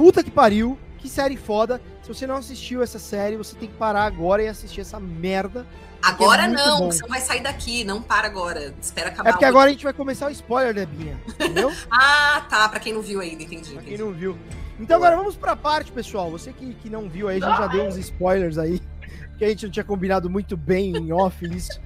Puta 0.00 0.24
que 0.24 0.30
pariu. 0.30 0.78
Que 0.96 1.10
série 1.10 1.36
foda. 1.36 1.78
Se 2.00 2.08
você 2.08 2.26
não 2.26 2.36
assistiu 2.36 2.82
essa 2.82 2.98
série, 2.98 3.36
você 3.36 3.54
tem 3.54 3.68
que 3.68 3.74
parar 3.74 4.04
agora 4.04 4.42
e 4.42 4.48
assistir 4.48 4.80
essa 4.80 4.98
merda. 4.98 5.66
Agora 6.00 6.44
é 6.44 6.48
não, 6.48 6.78
bom. 6.78 6.90
você 6.90 7.02
não 7.02 7.08
vai 7.10 7.20
sair 7.20 7.42
daqui, 7.42 7.84
não 7.84 8.00
para 8.00 8.26
agora. 8.26 8.74
Espera 8.80 9.10
acabar. 9.10 9.28
É 9.28 9.32
porque 9.32 9.44
agora 9.44 9.68
a 9.68 9.72
gente 9.72 9.84
vai 9.84 9.92
começar 9.92 10.28
o 10.28 10.30
spoiler, 10.30 10.72
Debinha. 10.72 11.20
Entendeu? 11.28 11.70
ah, 11.92 12.46
tá. 12.48 12.66
Pra 12.70 12.80
quem 12.80 12.94
não 12.94 13.02
viu 13.02 13.20
ainda, 13.20 13.42
entendi. 13.42 13.74
Pra 13.74 13.82
quem 13.82 13.98
não 13.98 14.10
viu. 14.10 14.38
Então 14.78 14.96
agora 14.96 15.16
vamos 15.16 15.36
pra 15.36 15.54
parte, 15.54 15.92
pessoal. 15.92 16.30
Você 16.30 16.50
que, 16.54 16.72
que 16.76 16.88
não 16.88 17.06
viu 17.06 17.28
aí, 17.28 17.36
a 17.36 17.46
gente 17.46 17.58
já 17.58 17.66
deu 17.66 17.84
uns 17.84 17.98
spoilers 17.98 18.56
aí. 18.56 18.80
Porque 19.28 19.44
a 19.44 19.48
gente 19.50 19.66
não 19.66 19.70
tinha 19.70 19.84
combinado 19.84 20.30
muito 20.30 20.56
bem 20.56 20.96
em 20.96 21.12
off 21.12 21.44
isso. 21.44 21.78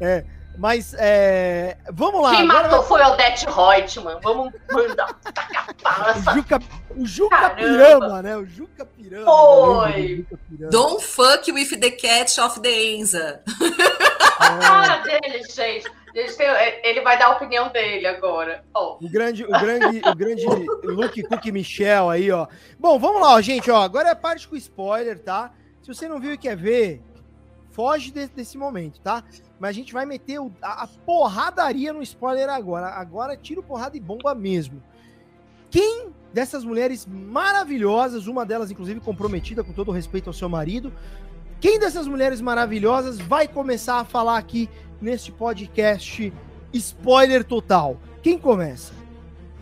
É. 0.00 0.24
Mas 0.56 0.94
é, 0.98 1.78
vamos 1.90 2.22
lá. 2.22 2.30
Quem 2.30 2.48
agora... 2.48 2.68
matou 2.68 2.82
foi 2.84 3.00
o 3.00 3.12
Odete 3.12 3.46
Reutemann. 3.46 4.20
Vamos 4.22 4.52
mandar 4.70 5.16
o 6.16 6.34
Juca, 6.34 6.60
o 6.96 7.06
Juca 7.06 7.50
Pirama, 7.50 8.22
né? 8.22 8.36
O 8.36 8.44
Juca 8.46 8.84
Pirama. 8.84 9.24
Foi. 9.24 10.26
Pirama. 10.48 10.70
Don't 10.70 11.04
fuck 11.04 11.50
with 11.50 11.80
the 11.80 11.90
cat 11.90 12.40
of 12.40 12.60
the 12.60 12.70
Enza. 12.70 13.42
Cara 14.38 15.02
é. 15.10 15.20
dele, 15.20 15.42
gente. 15.44 15.90
Ele 16.14 17.00
vai 17.00 17.18
dar 17.18 17.26
a 17.26 17.30
opinião 17.30 17.70
dele 17.70 18.06
agora. 18.06 18.62
Oh. 18.74 18.98
O 19.02 19.10
grande, 19.10 19.44
o 19.44 19.48
grande, 19.48 20.02
o 20.06 20.14
grande 20.14 20.44
Luke 20.84 21.22
Cook 21.22 21.46
Michel 21.46 22.10
aí, 22.10 22.30
ó. 22.30 22.46
Bom, 22.78 22.98
vamos 22.98 23.22
lá, 23.22 23.34
ó, 23.34 23.40
gente. 23.40 23.70
Ó, 23.70 23.80
agora 23.80 24.10
é 24.10 24.14
parte 24.14 24.46
com 24.46 24.54
spoiler, 24.54 25.18
tá? 25.18 25.52
Se 25.80 25.88
você 25.88 26.06
não 26.06 26.20
viu 26.20 26.34
e 26.34 26.38
quer 26.38 26.54
ver, 26.54 27.00
foge 27.70 28.10
de, 28.10 28.26
desse 28.28 28.58
momento, 28.58 29.00
tá? 29.00 29.24
Mas 29.62 29.68
a 29.68 29.72
gente 29.74 29.92
vai 29.92 30.04
meter 30.04 30.40
o, 30.40 30.50
a, 30.60 30.82
a, 30.82 30.88
porradaria 30.88 31.92
no 31.92 32.02
spoiler 32.02 32.48
agora. 32.48 32.88
Agora 32.88 33.36
tiro 33.36 33.62
porrada 33.62 33.96
e 33.96 34.00
bomba 34.00 34.34
mesmo. 34.34 34.82
Quem 35.70 36.12
dessas 36.32 36.64
mulheres 36.64 37.06
maravilhosas, 37.06 38.26
uma 38.26 38.44
delas 38.44 38.72
inclusive 38.72 38.98
comprometida 38.98 39.62
com 39.62 39.72
todo 39.72 39.90
o 39.90 39.92
respeito 39.92 40.28
ao 40.28 40.34
seu 40.34 40.48
marido, 40.48 40.92
quem 41.60 41.78
dessas 41.78 42.08
mulheres 42.08 42.40
maravilhosas 42.40 43.20
vai 43.20 43.46
começar 43.46 44.00
a 44.00 44.04
falar 44.04 44.36
aqui 44.36 44.68
neste 45.00 45.30
podcast 45.30 46.32
spoiler 46.72 47.44
total? 47.44 47.98
Quem 48.20 48.36
começa? 48.36 48.92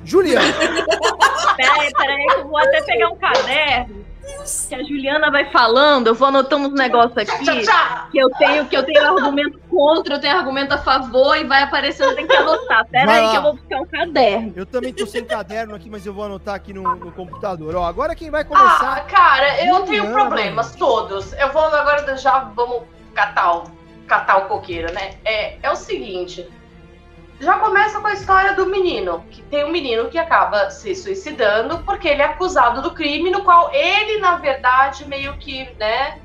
Juliana. 0.03 0.51
peraí, 1.59 1.93
peraí, 1.93 2.27
eu 2.39 2.49
vou 2.49 2.57
até 2.57 2.81
pegar 2.85 3.11
um 3.11 3.17
caderno 3.17 4.10
que 4.69 4.75
a 4.75 4.83
Juliana 4.83 5.31
vai 5.31 5.51
falando, 5.51 6.09
eu 6.09 6.15
vou 6.15 6.29
anotando 6.29 6.69
uns 6.69 6.75
negócios 6.75 7.17
aqui 7.17 7.45
que 8.11 8.19
eu 8.19 8.29
tenho 8.39 8.67
que 8.67 8.77
eu 8.77 8.83
tenho 8.85 9.03
argumento 9.03 9.59
contra, 9.69 10.15
eu 10.15 10.21
tenho 10.21 10.37
argumento 10.37 10.73
a 10.73 10.79
favor 10.79 11.37
e 11.37 11.45
vai 11.45 11.63
aparecendo, 11.63 12.15
tem 12.15 12.27
que 12.27 12.35
anotar. 12.35 12.87
Pera 12.87 13.13
aí 13.13 13.31
que 13.31 13.37
eu 13.37 13.43
vou 13.43 13.55
buscar 13.55 13.81
um 13.81 13.87
caderno. 13.87 14.53
Eu 14.57 14.67
também 14.67 14.93
tô 14.93 15.07
sem 15.07 15.25
caderno 15.25 15.75
aqui, 15.75 15.91
mas 15.91 16.05
eu 16.07 16.13
vou 16.13 16.25
anotar 16.25 16.55
aqui 16.55 16.73
no, 16.73 16.83
no 16.83 17.13
computador. 17.13 17.75
Ó, 17.77 17.85
agora 17.85 18.15
quem 18.15 18.31
vai 18.31 18.45
começar? 18.45 18.99
Ah, 18.99 19.01
cara, 19.01 19.65
eu 19.65 19.77
Juliana. 19.79 19.87
tenho 19.87 20.13
problemas 20.13 20.75
todos. 20.75 21.33
Eu 21.35 21.53
vou 21.53 21.63
agora 21.63 22.17
já 22.17 22.41
vamos 22.41 22.83
catar 23.15 23.57
o, 23.57 23.65
catar 24.07 24.39
o 24.39 24.49
coqueiro, 24.49 24.93
né? 24.93 25.15
É, 25.25 25.59
é 25.63 25.71
o 25.71 25.77
seguinte, 25.77 26.49
já 27.41 27.59
começa 27.59 27.99
com 28.01 28.07
a 28.07 28.13
história 28.13 28.55
do 28.55 28.67
menino, 28.67 29.25
que 29.31 29.41
tem 29.43 29.65
um 29.65 29.71
menino 29.71 30.11
que 30.11 30.19
acaba 30.19 30.69
se 30.71 30.95
suicidando 30.95 31.79
porque 31.85 32.07
ele 32.07 32.21
é 32.21 32.27
acusado 32.27 32.83
do 32.83 32.93
crime, 32.93 33.31
no 33.31 33.43
qual 33.43 33.73
ele, 33.73 34.19
na 34.19 34.37
verdade, 34.37 35.09
meio 35.09 35.37
que, 35.39 35.71
né, 35.79 36.21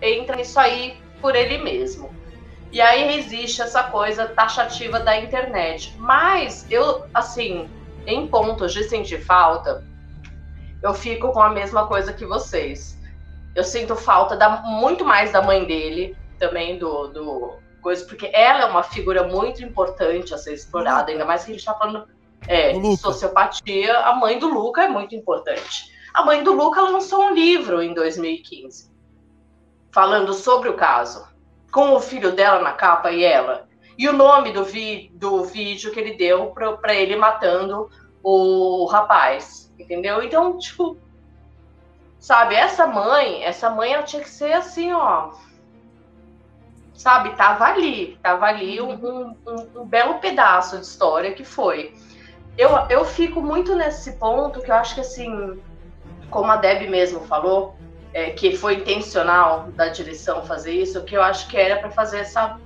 entra 0.00 0.34
nisso 0.34 0.58
aí 0.58 0.98
por 1.20 1.36
ele 1.36 1.58
mesmo. 1.58 2.10
E 2.72 2.80
aí 2.80 3.18
existe 3.18 3.60
essa 3.60 3.82
coisa 3.84 4.26
taxativa 4.26 4.98
da 4.98 5.18
internet. 5.18 5.94
Mas 5.98 6.66
eu, 6.70 7.04
assim, 7.12 7.68
em 8.06 8.26
pontos 8.26 8.72
de 8.72 8.84
sentir 8.84 9.22
falta, 9.22 9.84
eu 10.82 10.94
fico 10.94 11.32
com 11.32 11.42
a 11.42 11.50
mesma 11.50 11.86
coisa 11.86 12.14
que 12.14 12.24
vocês. 12.24 12.98
Eu 13.54 13.64
sinto 13.64 13.94
falta 13.94 14.36
da, 14.36 14.62
muito 14.62 15.04
mais 15.04 15.32
da 15.32 15.42
mãe 15.42 15.66
dele, 15.66 16.16
também 16.38 16.78
do, 16.78 17.08
do 17.08 17.57
coisa, 17.78 18.04
porque 18.04 18.30
ela 18.32 18.62
é 18.62 18.64
uma 18.66 18.82
figura 18.82 19.24
muito 19.24 19.62
importante 19.62 20.34
a 20.34 20.38
ser 20.38 20.54
explorada, 20.54 21.10
ainda 21.10 21.24
mais 21.24 21.44
que 21.44 21.50
a 21.50 21.54
gente 21.54 21.60
está 21.60 21.74
falando 21.74 22.06
é, 22.46 22.74
sociopatia. 22.96 23.98
A 24.00 24.14
mãe 24.14 24.38
do 24.38 24.48
Luca 24.48 24.84
é 24.84 24.88
muito 24.88 25.14
importante. 25.14 25.92
A 26.14 26.24
mãe 26.24 26.42
do 26.42 26.52
Luca 26.52 26.80
lançou 26.82 27.22
um 27.24 27.34
livro 27.34 27.82
em 27.82 27.94
2015 27.94 28.88
falando 29.90 30.32
sobre 30.32 30.68
o 30.68 30.74
caso, 30.74 31.26
com 31.72 31.94
o 31.94 32.00
filho 32.00 32.32
dela 32.32 32.60
na 32.60 32.72
capa 32.72 33.10
e 33.10 33.24
ela. 33.24 33.68
E 33.96 34.08
o 34.08 34.12
nome 34.12 34.52
do, 34.52 34.64
vi 34.64 35.10
do 35.14 35.44
vídeo 35.44 35.90
que 35.90 35.98
ele 35.98 36.14
deu 36.14 36.52
para 36.52 36.94
ele 36.94 37.16
matando 37.16 37.90
o 38.22 38.86
rapaz, 38.86 39.72
entendeu? 39.78 40.22
Então, 40.22 40.58
tipo, 40.58 40.96
sabe, 42.18 42.54
essa 42.54 42.86
mãe, 42.86 43.42
essa 43.42 43.70
mãe 43.70 43.92
ela 43.92 44.02
tinha 44.02 44.22
que 44.22 44.30
ser 44.30 44.52
assim, 44.52 44.92
ó, 44.92 45.32
sabe? 46.98 47.30
Tava 47.36 47.64
ali, 47.64 48.18
tava 48.20 48.46
ali 48.46 48.80
um, 48.80 48.90
um, 48.90 49.36
um, 49.46 49.80
um, 49.82 49.86
belo 49.86 50.18
pedaço 50.18 50.76
de 50.76 50.84
história 50.84 51.32
que 51.32 51.44
foi. 51.44 51.94
Eu, 52.58 52.70
eu 52.90 53.04
fico 53.04 53.40
muito 53.40 53.74
nesse 53.76 54.12
ponto 54.14 54.60
que 54.60 54.70
eu 54.70 54.74
acho 54.74 54.96
que, 54.96 55.00
assim, 55.00 55.62
como 56.28 56.50
a 56.50 56.56
Deb 56.56 56.90
mesmo 56.90 57.20
falou, 57.20 57.76
é, 58.12 58.30
que 58.30 58.56
foi 58.56 58.74
intencional 58.74 59.68
da 59.76 59.88
direção 59.88 60.44
fazer 60.44 60.72
isso, 60.72 61.04
que 61.04 61.16
eu 61.16 61.22
acho 61.22 61.46
que 61.48 61.56
era 61.56 61.76
para 61.76 61.90
fazer 61.90 62.18
essa, 62.18 62.58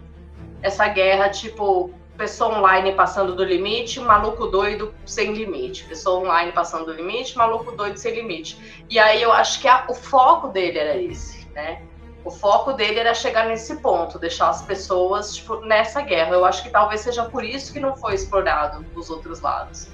essa 0.63 0.89
guerra, 0.89 1.29
tipo, 1.29 1.93
pessoa 2.17 2.57
online 2.57 2.93
passando 2.93 3.37
do 3.37 3.45
limite, 3.45 4.01
maluco 4.01 4.47
doido 4.47 4.95
sem 5.05 5.35
limite. 5.35 5.85
Pessoa 5.85 6.21
online 6.21 6.53
passando 6.53 6.87
do 6.87 6.93
limite, 6.95 7.37
maluco 7.37 7.73
doido 7.73 7.99
sem 7.99 8.15
limite. 8.15 8.83
E 8.89 8.99
aí 8.99 9.21
eu 9.21 9.31
acho 9.31 9.61
que 9.61 9.69
a, 9.69 9.85
o 9.91 9.95
foco 9.95 10.49
dele 10.49 10.79
era 10.79 10.97
esse, 10.97 11.47
né? 11.49 11.83
O 12.25 12.31
foco 12.31 12.73
dele 12.73 13.01
era 13.01 13.15
chegar 13.15 13.47
nesse 13.47 13.77
ponto, 13.81 14.19
deixar 14.19 14.49
as 14.49 14.63
pessoas 14.63 15.35
tipo, 15.35 15.57
nessa 15.61 16.01
guerra. 16.01 16.35
Eu 16.35 16.45
acho 16.45 16.63
que 16.63 16.71
talvez 16.71 17.01
seja 17.01 17.25
por 17.25 17.45
isso 17.45 17.73
que 17.73 17.81
não 17.81 17.97
foi 17.97 18.15
explorado 18.15 18.85
dos 18.95 19.11
outros 19.11 19.41
lados. 19.41 19.89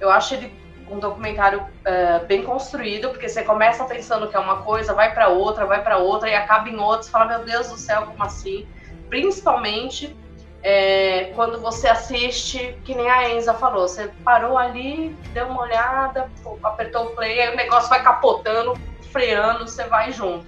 Eu 0.00 0.10
acho 0.10 0.34
ele 0.34 0.64
um 0.90 0.98
documentário 0.98 1.66
é, 1.84 2.20
bem 2.20 2.42
construído, 2.42 3.08
porque 3.10 3.28
você 3.28 3.42
começa 3.42 3.84
pensando 3.84 4.28
que 4.28 4.36
é 4.36 4.38
uma 4.38 4.62
coisa, 4.62 4.92
vai 4.92 5.12
para 5.14 5.28
outra, 5.28 5.66
vai 5.66 5.82
para 5.82 5.98
outra 5.98 6.28
e 6.28 6.34
acaba 6.34 6.68
em 6.68 6.78
outra. 6.78 7.02
Você 7.02 7.10
fala, 7.10 7.26
meu 7.26 7.44
Deus 7.44 7.68
do 7.68 7.76
céu, 7.76 8.06
como 8.06 8.22
assim? 8.22 8.66
Principalmente 9.08 10.16
é, 10.62 11.32
quando 11.34 11.60
você 11.60 11.88
assiste, 11.88 12.78
que 12.84 12.94
nem 12.94 13.08
a 13.10 13.30
Enza 13.30 13.52
falou, 13.54 13.86
você 13.86 14.08
parou 14.24 14.56
ali, 14.56 15.10
deu 15.32 15.46
uma 15.46 15.62
olhada, 15.62 16.30
apertou 16.62 17.06
o 17.06 17.10
play, 17.10 17.40
aí 17.40 17.52
o 17.52 17.56
negócio 17.56 17.88
vai 17.90 18.02
capotando, 18.02 18.74
freando, 19.12 19.68
você 19.68 19.84
vai 19.84 20.10
junto. 20.10 20.46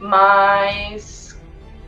Mas 0.00 1.20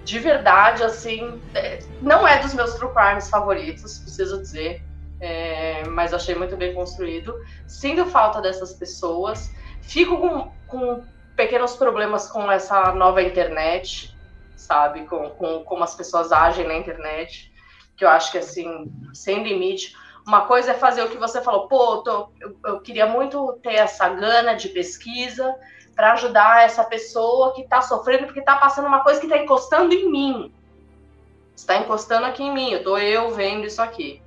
de 0.05 0.19
verdade, 0.19 0.83
assim, 0.83 1.41
é, 1.55 1.79
não 2.01 2.27
é 2.27 2.39
dos 2.39 2.55
meus 2.55 2.75
true 2.75 2.93
crimes 2.93 3.31
favoritos, 3.31 3.99
preciso 3.99 4.41
dizer. 4.41 4.83
É, 5.21 5.85
mas 5.85 6.13
achei 6.13 6.35
muito 6.35 6.57
bem 6.57 6.75
construído. 6.75 7.35
Sinto 7.67 8.07
falta 8.07 8.41
dessas 8.41 8.73
pessoas. 8.73 9.51
Fico 9.81 10.19
com, 10.19 10.53
com 10.67 11.05
pequenos 11.37 11.77
problemas 11.77 12.29
com 12.29 12.51
essa 12.51 12.93
nova 12.93 13.23
internet, 13.23 14.17
sabe? 14.57 15.07
Com, 15.07 15.31
com 15.31 15.63
como 15.63 15.85
as 15.85 15.95
pessoas 15.95 16.33
agem 16.33 16.67
na 16.67 16.75
internet. 16.75 17.53
Que 17.97 18.05
eu 18.05 18.09
acho 18.09 18.33
que, 18.33 18.39
assim, 18.39 18.93
sem 19.15 19.45
limite. 19.45 19.95
Uma 20.27 20.47
coisa 20.47 20.73
é 20.73 20.75
fazer 20.75 21.03
o 21.03 21.09
que 21.09 21.19
você 21.19 21.41
falou, 21.41 21.69
pô, 21.69 21.99
tô, 21.99 22.33
eu, 22.41 22.57
eu 22.65 22.81
queria 22.81 23.07
muito 23.07 23.61
ter 23.63 23.75
essa 23.75 24.09
gana 24.09 24.55
de 24.55 24.69
pesquisa 24.69 25.55
para 25.95 26.13
ajudar 26.15 26.65
essa 26.65 26.85
pessoa 26.85 27.53
que 27.55 27.63
está 27.63 27.83
sofrendo 27.83 28.25
porque 28.25 28.41
está 28.41 28.57
passando 28.57 28.87
uma 28.87 29.03
coisa 29.03 29.21
que 29.21 29.27
está 29.27 29.39
encostando 29.39 29.93
em 29.93 30.11
mim. 30.11 30.53
Está 31.55 31.77
encostando 31.77 32.27
aqui 32.27 32.43
em 32.43 32.53
mim, 32.53 32.71
eu 32.73 32.83
tô 32.83 32.99
eu 32.99 33.31
vendo 33.31 33.67
isso 33.67 33.81
aqui. 33.81 34.21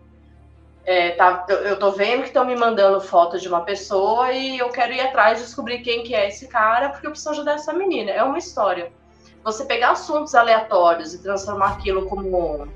É, 0.85 1.11
tá, 1.11 1.45
eu, 1.49 1.79
tô 1.79 1.91
vendo 1.91 2.21
que 2.21 2.27
estão 2.27 2.45
me 2.45 2.55
mandando 2.55 3.01
foto 3.01 3.39
de 3.39 3.47
uma 3.47 3.61
pessoa 3.61 4.31
e 4.31 4.59
eu 4.59 4.69
quero 4.69 4.93
ir 4.93 5.01
atrás 5.01 5.39
descobrir 5.39 5.79
quem 5.79 6.03
que 6.03 6.13
é 6.13 6.27
esse 6.27 6.47
cara 6.47 6.89
porque 6.89 7.07
eu 7.07 7.11
preciso 7.11 7.31
ajudar 7.31 7.53
essa 7.55 7.73
menina. 7.73 8.11
É 8.11 8.21
uma 8.21 8.37
história. 8.37 8.91
Você 9.43 9.65
pegar 9.65 9.91
assuntos 9.91 10.35
aleatórios 10.35 11.13
e 11.13 11.23
transformar 11.23 11.73
aquilo 11.73 12.07
como 12.07 12.67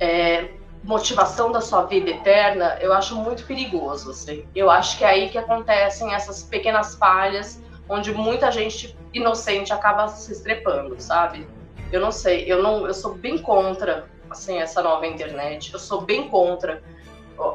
é, 0.00 0.48
motivação 0.82 1.52
da 1.52 1.60
sua 1.60 1.82
vida 1.82 2.10
eterna, 2.10 2.78
eu 2.80 2.92
acho 2.92 3.14
muito 3.16 3.44
perigoso. 3.44 4.10
Assim. 4.10 4.46
Eu 4.54 4.70
acho 4.70 4.98
que 4.98 5.04
é 5.04 5.08
aí 5.08 5.28
que 5.28 5.38
acontecem 5.38 6.14
essas 6.14 6.42
pequenas 6.42 6.94
falhas, 6.94 7.60
onde 7.88 8.12
muita 8.12 8.50
gente 8.50 8.96
inocente 9.12 9.72
acaba 9.72 10.08
se 10.08 10.32
estrepando, 10.32 11.00
sabe? 11.00 11.46
Eu 11.92 12.00
não 12.00 12.12
sei, 12.12 12.44
eu 12.46 12.62
não, 12.62 12.86
eu 12.86 12.94
sou 12.94 13.14
bem 13.14 13.38
contra 13.38 14.08
assim 14.30 14.58
essa 14.58 14.80
nova 14.82 15.06
internet. 15.06 15.72
Eu 15.72 15.78
sou 15.78 16.00
bem 16.00 16.28
contra 16.28 16.82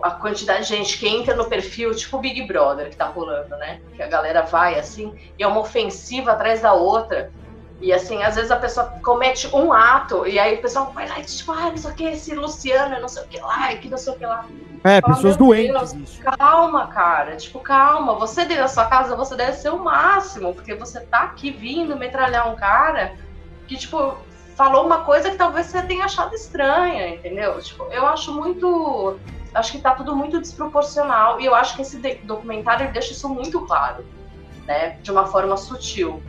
a 0.01 0.11
quantidade 0.11 0.63
de 0.63 0.75
gente 0.75 0.97
que 0.97 1.07
entra 1.07 1.35
no 1.35 1.45
perfil, 1.45 1.93
tipo 1.95 2.17
Big 2.19 2.41
Brother 2.43 2.89
que 2.89 2.97
tá 2.97 3.05
rolando, 3.05 3.55
né? 3.57 3.79
Que 3.95 4.01
a 4.01 4.07
galera 4.07 4.41
vai 4.41 4.79
assim, 4.79 5.13
e 5.37 5.43
é 5.43 5.47
uma 5.47 5.61
ofensiva 5.61 6.31
atrás 6.31 6.61
da 6.61 6.73
outra. 6.73 7.31
E 7.81 7.91
assim, 7.91 8.23
às 8.23 8.35
vezes 8.35 8.51
a 8.51 8.55
pessoa 8.55 8.85
comete 9.03 9.53
um 9.53 9.73
ato, 9.73 10.25
e 10.25 10.39
aí 10.39 10.55
o 10.55 10.61
pessoal 10.61 10.91
vai 10.93 11.07
lá 11.07 11.19
e 11.19 11.23
diz, 11.23 11.37
tipo, 11.37 11.51
ah, 11.51 11.69
não 11.69 11.77
sei 11.77 11.91
o 11.91 11.93
que, 11.93 12.03
esse 12.05 12.33
Luciano, 12.33 12.99
não 13.01 13.09
sei 13.09 13.23
o 13.23 13.27
que 13.27 13.39
lá, 13.39 13.75
que 13.75 13.89
não 13.89 13.97
sei 13.97 14.13
o 14.13 14.17
que 14.17 14.25
lá. 14.25 14.45
É, 14.83 15.01
Fala, 15.01 15.15
pessoas 15.15 15.35
doentes. 15.35 15.93
Deus, 15.93 16.19
calma, 16.37 16.87
cara. 16.87 17.35
Tipo, 17.35 17.59
calma. 17.59 18.13
Você 18.15 18.45
dentro 18.45 18.63
da 18.63 18.67
sua 18.67 18.85
casa, 18.85 19.15
você 19.15 19.35
deve 19.35 19.53
ser 19.53 19.69
o 19.69 19.83
máximo, 19.83 20.53
porque 20.53 20.73
você 20.73 21.01
tá 21.01 21.23
aqui 21.23 21.51
vindo 21.51 21.97
metralhar 21.97 22.49
um 22.49 22.55
cara 22.55 23.15
que, 23.67 23.75
tipo, 23.75 24.15
falou 24.55 24.85
uma 24.85 25.01
coisa 25.01 25.31
que 25.31 25.37
talvez 25.37 25.67
você 25.67 25.81
tenha 25.81 26.05
achado 26.05 26.33
estranha, 26.33 27.09
entendeu? 27.09 27.59
Tipo, 27.61 27.85
eu 27.91 28.05
acho 28.07 28.31
muito. 28.31 29.17
Acho 29.53 29.71
que 29.71 29.79
tá 29.79 29.95
tudo 29.95 30.15
muito 30.15 30.39
desproporcional. 30.39 31.41
E 31.41 31.45
eu 31.45 31.55
acho 31.55 31.75
que 31.75 31.81
esse 31.81 31.97
documentário 32.23 32.91
deixa 32.93 33.11
isso 33.11 33.27
muito 33.27 33.61
claro, 33.61 34.05
né? 34.65 34.97
De 35.01 35.11
uma 35.11 35.25
forma 35.25 35.57
sutil 35.57 36.21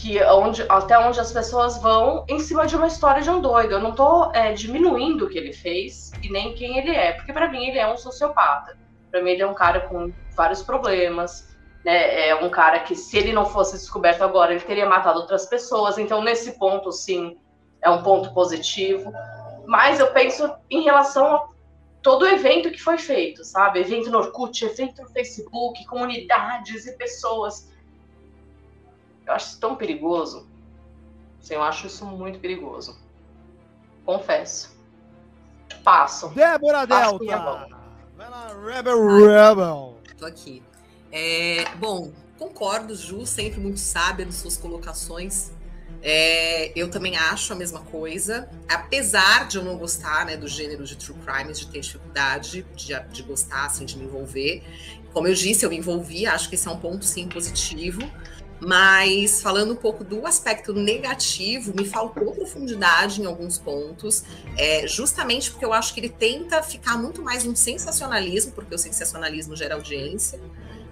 que 0.00 0.22
onde, 0.24 0.64
até 0.66 0.98
onde 0.98 1.20
as 1.20 1.30
pessoas 1.30 1.76
vão 1.76 2.24
em 2.26 2.38
cima 2.38 2.66
de 2.66 2.74
uma 2.74 2.86
história 2.86 3.20
de 3.20 3.28
um 3.28 3.38
doido. 3.38 3.72
Eu 3.72 3.80
não 3.80 3.90
estou 3.90 4.34
é, 4.34 4.52
diminuindo 4.54 5.26
o 5.26 5.28
que 5.28 5.36
ele 5.36 5.52
fez 5.52 6.10
e 6.22 6.30
nem 6.30 6.54
quem 6.54 6.78
ele 6.78 6.90
é, 6.90 7.12
porque 7.12 7.34
para 7.34 7.50
mim 7.50 7.66
ele 7.66 7.78
é 7.78 7.86
um 7.86 7.98
sociopata. 7.98 8.78
Para 9.10 9.22
mim 9.22 9.32
ele 9.32 9.42
é 9.42 9.46
um 9.46 9.52
cara 9.52 9.82
com 9.82 10.10
vários 10.34 10.62
problemas, 10.62 11.54
né? 11.84 12.28
É 12.28 12.34
um 12.34 12.48
cara 12.48 12.78
que 12.80 12.96
se 12.96 13.18
ele 13.18 13.30
não 13.30 13.44
fosse 13.44 13.72
descoberto 13.76 14.22
agora, 14.22 14.52
ele 14.52 14.62
teria 14.62 14.88
matado 14.88 15.20
outras 15.20 15.44
pessoas. 15.44 15.98
Então 15.98 16.22
nesse 16.22 16.58
ponto 16.58 16.90
sim, 16.90 17.36
é 17.82 17.90
um 17.90 18.02
ponto 18.02 18.32
positivo. 18.32 19.12
Mas 19.66 20.00
eu 20.00 20.06
penso 20.12 20.50
em 20.70 20.82
relação 20.82 21.26
a 21.26 21.48
todo 22.00 22.22
o 22.22 22.28
evento 22.28 22.70
que 22.70 22.80
foi 22.80 22.96
feito, 22.96 23.44
sabe? 23.44 23.80
Evento 23.80 24.10
no 24.10 24.16
Orkut, 24.16 24.64
evento 24.64 25.02
no 25.02 25.10
Facebook, 25.10 25.84
comunidades 25.84 26.86
e 26.86 26.96
pessoas 26.96 27.68
eu 29.26 29.32
acho 29.32 29.48
isso 29.48 29.60
tão 29.60 29.76
perigoso. 29.76 30.48
Assim, 31.42 31.54
eu 31.54 31.62
acho 31.62 31.86
isso 31.86 32.04
muito 32.04 32.38
perigoso. 32.38 32.98
Confesso. 34.04 34.76
Passo. 35.84 36.28
Débora 36.30 36.86
Passo 36.86 37.18
Delta. 37.18 37.68
Vai 38.16 38.28
lá, 38.28 38.48
Rebel 38.66 39.06
Rebel. 39.06 39.96
Tô 40.18 40.26
aqui. 40.26 40.62
É, 41.10 41.64
bom, 41.76 42.12
concordo, 42.38 42.94
Ju, 42.94 43.24
sempre 43.24 43.60
muito 43.60 43.80
sábia 43.80 44.26
nas 44.26 44.36
suas 44.36 44.56
colocações. 44.56 45.50
É, 46.02 46.72
eu 46.78 46.90
também 46.90 47.16
acho 47.16 47.52
a 47.52 47.56
mesma 47.56 47.80
coisa, 47.80 48.48
apesar 48.68 49.48
de 49.48 49.58
eu 49.58 49.64
não 49.64 49.76
gostar 49.76 50.24
né, 50.24 50.36
do 50.36 50.48
gênero 50.48 50.84
de 50.84 50.96
true 50.96 51.16
crime, 51.18 51.52
de 51.52 51.66
ter 51.66 51.80
dificuldade 51.80 52.66
de, 52.74 52.98
de 53.10 53.22
gostar, 53.22 53.66
assim, 53.66 53.84
de 53.84 53.98
me 53.98 54.04
envolver. 54.04 54.62
Como 55.12 55.26
eu 55.26 55.34
disse, 55.34 55.64
eu 55.64 55.70
me 55.70 55.76
envolvi, 55.76 56.26
acho 56.26 56.48
que 56.48 56.54
esse 56.54 56.68
é 56.68 56.70
um 56.70 56.78
ponto 56.78 57.04
sim 57.04 57.28
positivo. 57.28 58.00
Mas 58.60 59.40
falando 59.40 59.72
um 59.72 59.76
pouco 59.76 60.04
do 60.04 60.26
aspecto 60.26 60.72
negativo, 60.74 61.72
me 61.74 61.86
faltou 61.86 62.32
profundidade 62.32 63.22
em 63.22 63.24
alguns 63.24 63.58
pontos, 63.58 64.24
é, 64.56 64.86
justamente 64.86 65.50
porque 65.50 65.64
eu 65.64 65.72
acho 65.72 65.94
que 65.94 66.00
ele 66.00 66.10
tenta 66.10 66.62
ficar 66.62 66.98
muito 66.98 67.22
mais 67.22 67.46
um 67.46 67.56
sensacionalismo, 67.56 68.52
porque 68.52 68.74
o 68.74 68.78
sensacionalismo 68.78 69.56
gera 69.56 69.74
audiência. 69.74 70.38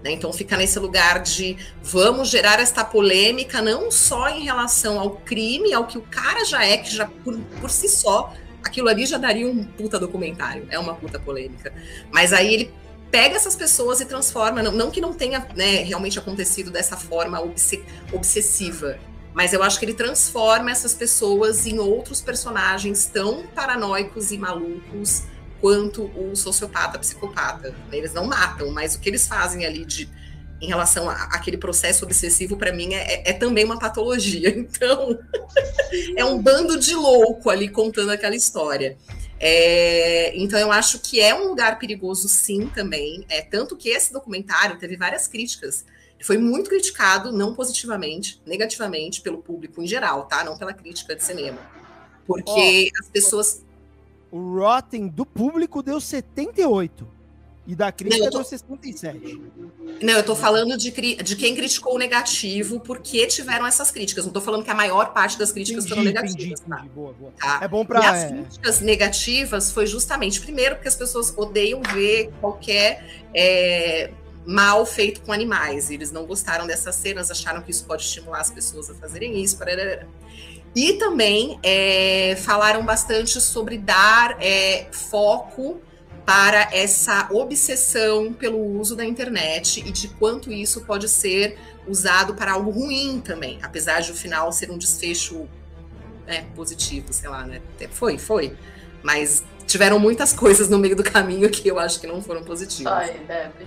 Né? 0.02 0.12
Então 0.12 0.32
fica 0.32 0.56
nesse 0.56 0.78
lugar 0.78 1.20
de 1.22 1.56
vamos 1.82 2.28
gerar 2.28 2.58
esta 2.60 2.84
polêmica 2.84 3.60
não 3.60 3.90
só 3.90 4.28
em 4.28 4.44
relação 4.44 4.98
ao 4.98 5.16
crime, 5.16 5.74
ao 5.74 5.86
que 5.86 5.98
o 5.98 6.02
cara 6.02 6.44
já 6.44 6.64
é, 6.64 6.78
que 6.78 6.94
já 6.94 7.06
por, 7.06 7.36
por 7.60 7.70
si 7.70 7.88
só 7.88 8.32
aquilo 8.62 8.88
ali 8.88 9.06
já 9.06 9.18
daria 9.18 9.46
um 9.46 9.64
puta 9.64 9.98
documentário, 9.98 10.66
é 10.70 10.78
uma 10.78 10.94
puta 10.94 11.18
polêmica. 11.18 11.72
Mas 12.10 12.32
aí 12.32 12.54
ele 12.54 12.74
pega 13.10 13.36
essas 13.36 13.56
pessoas 13.56 14.00
e 14.00 14.04
transforma, 14.04 14.62
não, 14.62 14.72
não 14.72 14.90
que 14.90 15.00
não 15.00 15.12
tenha 15.12 15.46
né, 15.56 15.82
realmente 15.82 16.18
acontecido 16.18 16.70
dessa 16.70 16.96
forma 16.96 17.40
obs 17.40 17.72
obsessiva, 18.12 18.98
mas 19.34 19.52
eu 19.52 19.62
acho 19.62 19.78
que 19.78 19.84
ele 19.84 19.94
transforma 19.94 20.70
essas 20.70 20.94
pessoas 20.94 21.66
em 21.66 21.78
outros 21.78 22.20
personagens 22.20 23.06
tão 23.06 23.46
paranoicos 23.54 24.32
e 24.32 24.38
malucos 24.38 25.24
quanto 25.60 26.04
o 26.16 26.34
sociopata, 26.34 26.98
psicopata. 26.98 27.74
Eles 27.92 28.12
não 28.12 28.26
matam, 28.26 28.70
mas 28.70 28.94
o 28.94 29.00
que 29.00 29.08
eles 29.08 29.26
fazem 29.26 29.64
ali 29.64 29.84
de 29.84 30.08
em 30.60 30.66
relação 30.66 31.08
àquele 31.08 31.56
processo 31.56 32.04
obsessivo, 32.04 32.56
para 32.56 32.72
mim, 32.72 32.92
é, 32.92 33.30
é, 33.30 33.32
também 33.32 33.64
uma 33.64 33.78
patologia. 33.78 34.50
Então, 34.58 35.18
é 36.16 36.24
um 36.24 36.42
bando 36.42 36.78
de 36.78 36.94
louco 36.94 37.48
ali 37.48 37.68
contando 37.68 38.10
aquela 38.10 38.34
história. 38.34 38.96
É, 39.40 40.36
então 40.36 40.58
eu 40.58 40.72
acho 40.72 40.98
que 40.98 41.20
é 41.20 41.34
um 41.34 41.48
lugar 41.48 41.78
perigoso 41.78 42.28
sim 42.28 42.68
também. 42.68 43.24
É 43.28 43.40
tanto 43.40 43.76
que 43.76 43.88
esse 43.88 44.12
documentário 44.12 44.78
teve 44.78 44.96
várias 44.96 45.28
críticas. 45.28 45.84
Foi 46.20 46.36
muito 46.36 46.68
criticado, 46.68 47.30
não 47.30 47.54
positivamente, 47.54 48.42
negativamente 48.44 49.20
pelo 49.20 49.38
público 49.38 49.80
em 49.80 49.86
geral, 49.86 50.26
tá? 50.26 50.42
Não 50.42 50.58
pela 50.58 50.72
crítica 50.72 51.14
de 51.14 51.22
cinema. 51.22 51.58
Porque 52.26 52.90
oh, 52.92 53.00
as 53.00 53.08
pessoas. 53.08 53.64
O 54.30 54.56
Rotten 54.56 55.06
do 55.08 55.24
público 55.24 55.82
deu 55.82 56.00
78. 56.00 57.17
E 57.68 57.76
da 57.76 57.92
crítica 57.92 58.24
não, 58.24 58.30
tô... 58.30 58.38
deu 58.38 58.46
67. 58.46 59.42
Não, 60.00 60.14
eu 60.14 60.22
tô 60.22 60.34
falando 60.34 60.74
de, 60.78 60.90
de 60.90 61.36
quem 61.36 61.54
criticou 61.54 61.96
o 61.96 61.98
negativo, 61.98 62.80
porque 62.80 63.26
tiveram 63.26 63.66
essas 63.66 63.90
críticas. 63.90 64.24
Não 64.24 64.32
tô 64.32 64.40
falando 64.40 64.64
que 64.64 64.70
a 64.70 64.74
maior 64.74 65.12
parte 65.12 65.38
das 65.38 65.52
críticas 65.52 65.84
entendi, 65.84 66.00
foram 66.00 66.02
negativas. 66.02 66.60
Entendi, 66.60 66.62
tá? 66.66 66.86
Boa, 66.94 67.12
boa. 67.12 67.30
Tá? 67.38 67.60
É 67.60 67.68
bom. 67.68 67.86
E 67.86 67.96
as 67.96 68.22
é... 68.22 68.28
críticas 68.28 68.80
negativas 68.80 69.70
foi 69.70 69.86
justamente, 69.86 70.40
primeiro, 70.40 70.76
porque 70.76 70.88
as 70.88 70.96
pessoas 70.96 71.36
odeiam 71.36 71.82
ver 71.92 72.32
qualquer. 72.40 73.22
É, 73.34 74.10
mal 74.46 74.86
feito 74.86 75.20
com 75.20 75.30
animais. 75.30 75.90
Eles 75.90 76.10
não 76.10 76.24
gostaram 76.24 76.66
dessas 76.66 76.94
cenas, 76.94 77.30
acharam 77.30 77.60
que 77.60 77.70
isso 77.70 77.84
pode 77.84 78.02
estimular 78.02 78.40
as 78.40 78.50
pessoas 78.50 78.88
a 78.88 78.94
fazerem 78.94 79.42
isso. 79.44 79.58
Parará. 79.58 80.06
E 80.74 80.94
também 80.94 81.60
é, 81.62 82.34
falaram 82.36 82.82
bastante 82.82 83.38
sobre 83.42 83.76
dar 83.76 84.38
é, 84.40 84.86
foco 84.90 85.82
para 86.28 86.68
essa 86.72 87.26
obsessão 87.30 88.34
pelo 88.34 88.58
uso 88.78 88.94
da 88.94 89.02
internet 89.02 89.80
e 89.80 89.90
de 89.90 90.08
quanto 90.08 90.52
isso 90.52 90.82
pode 90.82 91.08
ser 91.08 91.56
usado 91.86 92.34
para 92.34 92.52
algo 92.52 92.70
ruim 92.70 93.18
também, 93.18 93.58
apesar 93.62 94.00
de 94.00 94.12
o 94.12 94.14
final 94.14 94.52
ser 94.52 94.70
um 94.70 94.76
desfecho 94.76 95.48
né, 96.26 96.44
positivo, 96.54 97.14
sei 97.14 97.30
lá, 97.30 97.46
né? 97.46 97.62
Foi, 97.92 98.18
foi. 98.18 98.54
Mas 99.02 99.42
tiveram 99.66 99.98
muitas 99.98 100.34
coisas 100.36 100.68
no 100.68 100.78
meio 100.78 100.94
do 100.94 101.02
caminho 101.02 101.48
que 101.48 101.66
eu 101.66 101.78
acho 101.78 101.98
que 101.98 102.06
não 102.06 102.20
foram 102.20 102.44
positivas. 102.44 102.92
Ai, 102.92 103.18
deve. 103.26 103.66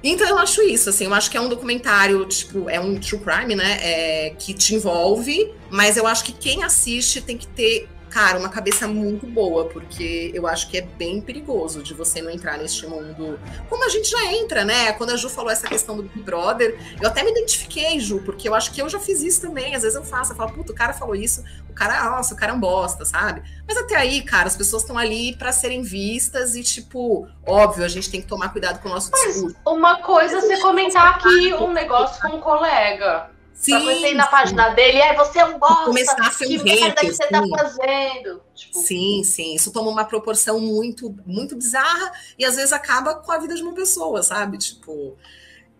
Então 0.00 0.28
eu 0.28 0.38
acho 0.38 0.62
isso, 0.62 0.90
assim, 0.90 1.06
eu 1.06 1.12
acho 1.12 1.28
que 1.28 1.36
é 1.36 1.40
um 1.40 1.48
documentário, 1.48 2.24
tipo, 2.26 2.70
é 2.70 2.78
um 2.78 3.00
true 3.00 3.20
crime, 3.20 3.56
né? 3.56 3.80
É, 3.82 4.30
que 4.38 4.54
te 4.54 4.76
envolve, 4.76 5.52
mas 5.68 5.96
eu 5.96 6.06
acho 6.06 6.22
que 6.22 6.32
quem 6.32 6.62
assiste 6.62 7.20
tem 7.20 7.36
que 7.36 7.48
ter 7.48 7.88
cara, 8.10 8.38
uma 8.38 8.48
cabeça 8.48 8.88
muito 8.88 9.26
boa, 9.26 9.66
porque 9.66 10.32
eu 10.34 10.46
acho 10.46 10.68
que 10.68 10.76
é 10.76 10.82
bem 10.82 11.20
perigoso 11.20 11.82
de 11.82 11.94
você 11.94 12.20
não 12.20 12.30
entrar 12.30 12.58
neste 12.58 12.86
mundo. 12.86 13.38
Como 13.68 13.84
a 13.84 13.88
gente 13.88 14.10
já 14.10 14.32
entra, 14.32 14.64
né? 14.64 14.92
Quando 14.92 15.10
a 15.10 15.16
Ju 15.16 15.30
falou 15.30 15.50
essa 15.50 15.68
questão 15.68 15.96
do 15.96 16.02
Big 16.02 16.20
Brother, 16.20 16.76
eu 17.00 17.08
até 17.08 17.22
me 17.22 17.30
identifiquei, 17.30 18.00
Ju, 18.00 18.20
porque 18.24 18.48
eu 18.48 18.54
acho 18.54 18.72
que 18.72 18.82
eu 18.82 18.88
já 18.88 18.98
fiz 18.98 19.22
isso 19.22 19.40
também. 19.40 19.74
Às 19.74 19.82
vezes 19.82 19.96
eu 19.96 20.04
faço, 20.04 20.32
eu 20.32 20.36
falo, 20.36 20.52
puta, 20.52 20.72
o 20.72 20.74
cara 20.74 20.92
falou 20.92 21.14
isso, 21.14 21.44
o 21.68 21.72
cara, 21.72 22.10
nossa, 22.10 22.34
o 22.34 22.36
cara 22.36 22.52
é 22.52 22.54
um 22.54 22.60
bosta, 22.60 23.04
sabe? 23.04 23.42
Mas 23.66 23.76
até 23.76 23.96
aí, 23.96 24.22
cara, 24.22 24.48
as 24.48 24.56
pessoas 24.56 24.82
estão 24.82 24.98
ali 24.98 25.36
para 25.36 25.52
serem 25.52 25.82
vistas 25.82 26.56
e, 26.56 26.62
tipo, 26.62 27.28
óbvio, 27.46 27.84
a 27.84 27.88
gente 27.88 28.10
tem 28.10 28.20
que 28.20 28.26
tomar 28.26 28.48
cuidado 28.48 28.80
com 28.80 28.88
o 28.88 28.92
nosso 28.92 29.10
discurso. 29.12 29.54
Mas 29.64 29.74
uma 29.74 30.02
coisa 30.02 30.38
é 30.38 30.40
você 30.40 30.60
comentar 30.60 31.14
aqui 31.14 31.54
um 31.54 31.72
negócio 31.72 32.20
com 32.20 32.36
um 32.36 32.40
colega 32.40 33.30
Sim, 33.60 33.72
pra 33.72 33.80
você 33.80 34.10
ir 34.12 34.14
na 34.14 34.26
página 34.26 34.70
dele, 34.70 34.96
é 34.96 35.14
você 35.14 35.38
é 35.38 35.44
um 35.44 35.58
bosta, 35.58 35.84
começar 35.84 36.16
a 36.18 36.30
ser 36.30 36.46
um 36.46 36.48
que 36.48 36.64
merda 36.64 37.02
que 37.02 37.12
você 37.12 37.26
tá 37.26 37.42
fazendo. 37.46 38.40
Tipo... 38.54 38.78
Sim, 38.78 39.22
sim, 39.22 39.54
isso 39.54 39.70
toma 39.70 39.90
uma 39.90 40.06
proporção 40.06 40.58
muito, 40.58 41.14
muito 41.26 41.54
bizarra 41.54 42.10
e 42.38 42.44
às 42.46 42.56
vezes 42.56 42.72
acaba 42.72 43.16
com 43.16 43.30
a 43.30 43.36
vida 43.36 43.54
de 43.54 43.62
uma 43.62 43.74
pessoa, 43.74 44.22
sabe? 44.22 44.56
Tipo, 44.56 45.14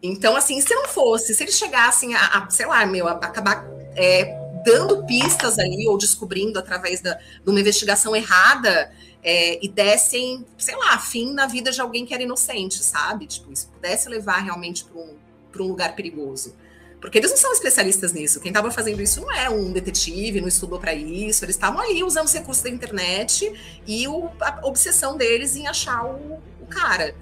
então 0.02 0.36
assim, 0.36 0.60
se 0.60 0.74
não 0.74 0.88
fosse, 0.88 1.34
se 1.34 1.42
eles 1.42 1.56
chegassem 1.56 2.14
a, 2.14 2.20
a 2.20 2.50
sei 2.50 2.66
lá, 2.66 2.84
meu, 2.84 3.08
a, 3.08 3.12
acabar 3.12 3.64
é, 3.96 4.24
dando 4.62 5.02
pistas 5.06 5.58
ali 5.58 5.88
ou 5.88 5.96
descobrindo 5.96 6.58
através 6.58 7.00
da, 7.00 7.14
de 7.14 7.48
uma 7.50 7.60
investigação 7.60 8.14
errada 8.14 8.92
é, 9.22 9.58
e 9.64 9.66
dessem, 9.70 10.44
sei 10.58 10.76
lá, 10.76 10.98
fim 10.98 11.32
na 11.32 11.46
vida 11.46 11.70
de 11.70 11.80
alguém 11.80 12.04
que 12.04 12.12
era 12.12 12.22
inocente, 12.22 12.84
sabe? 12.84 13.26
Tipo, 13.26 13.50
isso 13.50 13.68
pudesse 13.68 14.06
levar 14.06 14.40
realmente 14.40 14.84
para 14.84 15.00
um, 15.00 15.16
um 15.60 15.68
lugar 15.68 15.96
perigoso. 15.96 16.54
Porque 17.00 17.16
eles 17.16 17.30
não 17.30 17.38
são 17.38 17.52
especialistas 17.52 18.12
nisso. 18.12 18.40
Quem 18.40 18.50
estava 18.50 18.70
fazendo 18.70 19.00
isso 19.00 19.22
não 19.22 19.32
é 19.32 19.48
um 19.48 19.72
detetive, 19.72 20.40
não 20.40 20.48
estudou 20.48 20.78
para 20.78 20.94
isso. 20.94 21.44
Eles 21.44 21.56
estavam 21.56 21.80
ali 21.80 22.04
usando 22.04 22.26
os 22.26 22.32
recursos 22.32 22.62
da 22.62 22.68
internet 22.68 23.80
e 23.86 24.06
o, 24.06 24.28
a 24.40 24.60
obsessão 24.64 25.16
deles 25.16 25.56
em 25.56 25.66
achar 25.66 26.04
o, 26.04 26.38
o 26.60 26.66
cara. 26.66 27.14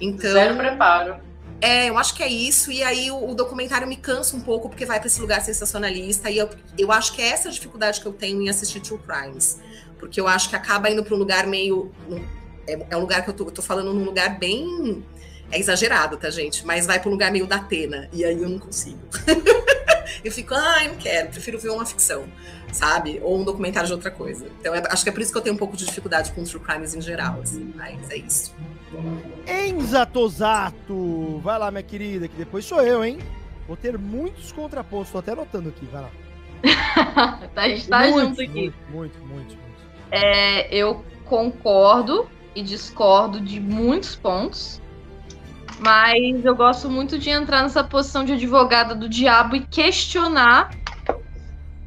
Então. 0.00 0.32
Zero 0.32 0.56
preparo. 0.56 1.16
É, 1.60 1.88
eu 1.88 1.96
acho 1.96 2.14
que 2.14 2.22
é 2.22 2.28
isso. 2.28 2.70
E 2.70 2.82
aí 2.82 3.10
o, 3.10 3.30
o 3.30 3.34
documentário 3.34 3.88
me 3.88 3.96
cansa 3.96 4.36
um 4.36 4.40
pouco 4.40 4.68
porque 4.68 4.84
vai 4.84 4.98
para 4.98 5.06
esse 5.06 5.20
lugar 5.20 5.40
sensacionalista. 5.40 6.30
E 6.30 6.36
eu, 6.36 6.50
eu 6.76 6.92
acho 6.92 7.14
que 7.14 7.22
é 7.22 7.28
essa 7.28 7.48
a 7.48 7.52
dificuldade 7.52 8.02
que 8.02 8.06
eu 8.06 8.12
tenho 8.12 8.42
em 8.42 8.50
assistir 8.50 8.80
True 8.80 9.00
Crimes. 9.00 9.58
Porque 9.98 10.20
eu 10.20 10.28
acho 10.28 10.50
que 10.50 10.56
acaba 10.56 10.90
indo 10.90 11.02
para 11.02 11.14
um 11.14 11.18
lugar 11.18 11.46
meio. 11.46 11.90
É, 12.66 12.78
é, 12.90 12.96
um 12.96 13.00
lugar 13.00 13.22
que 13.22 13.30
eu 13.30 13.34
tô, 13.34 13.44
eu 13.44 13.50
tô 13.50 13.62
falando 13.62 13.94
num 13.94 14.04
lugar 14.04 14.38
bem 14.38 15.02
é 15.50 15.58
exagerado, 15.58 16.16
tá, 16.16 16.30
gente? 16.30 16.66
Mas 16.66 16.86
vai 16.86 16.98
para 16.98 17.08
um 17.08 17.12
lugar 17.12 17.30
meio 17.30 17.46
da 17.46 17.56
Atena, 17.56 18.08
e 18.12 18.24
aí 18.24 18.40
eu 18.40 18.48
não 18.48 18.58
consigo. 18.58 18.98
eu 20.24 20.32
fico, 20.32 20.54
ai, 20.54 20.86
ah, 20.86 20.88
não 20.88 20.96
quero, 20.96 21.28
prefiro 21.28 21.58
ver 21.58 21.70
uma 21.70 21.86
ficção, 21.86 22.26
sabe? 22.72 23.20
Ou 23.22 23.38
um 23.38 23.44
documentário 23.44 23.86
de 23.86 23.92
outra 23.92 24.10
coisa. 24.10 24.46
Então, 24.60 24.74
é, 24.74 24.82
acho 24.90 25.02
que 25.02 25.08
é 25.08 25.12
por 25.12 25.22
isso 25.22 25.32
que 25.32 25.38
eu 25.38 25.42
tenho 25.42 25.54
um 25.54 25.58
pouco 25.58 25.76
de 25.76 25.84
dificuldade 25.84 26.32
com 26.32 26.44
true 26.44 26.60
crimes 26.60 26.94
em 26.94 27.00
geral, 27.00 27.40
assim, 27.42 27.72
mas 27.74 28.10
é 28.10 28.16
isso. 28.16 28.54
Enza 29.46 30.06
Tosato! 30.06 31.40
Vai 31.42 31.58
lá, 31.58 31.70
minha 31.70 31.82
querida, 31.82 32.28
que 32.28 32.36
depois 32.36 32.64
sou 32.64 32.80
eu, 32.80 33.04
hein? 33.04 33.18
Vou 33.66 33.76
ter 33.76 33.98
muitos 33.98 34.52
contrapostos, 34.52 35.10
tô 35.10 35.18
até 35.18 35.32
anotando 35.32 35.68
aqui, 35.68 35.86
vai 35.86 36.02
lá. 36.02 36.10
tá, 37.54 37.62
a 37.62 37.68
gente 37.68 37.88
tá 37.88 38.00
muito, 38.00 38.20
junto 38.20 38.42
aqui. 38.42 38.52
Muito, 38.52 38.74
muito, 38.90 39.18
muito. 39.26 39.56
muito. 39.56 39.56
É, 40.10 40.74
eu 40.74 41.04
concordo 41.24 42.28
e 42.54 42.62
discordo 42.62 43.40
de 43.40 43.60
muitos 43.60 44.14
pontos. 44.16 44.80
Mas 45.78 46.44
eu 46.44 46.54
gosto 46.54 46.88
muito 46.88 47.18
de 47.18 47.30
entrar 47.30 47.62
nessa 47.62 47.84
posição 47.84 48.24
de 48.24 48.32
advogada 48.32 48.94
do 48.94 49.08
diabo 49.08 49.56
e 49.56 49.66
questionar 49.66 50.70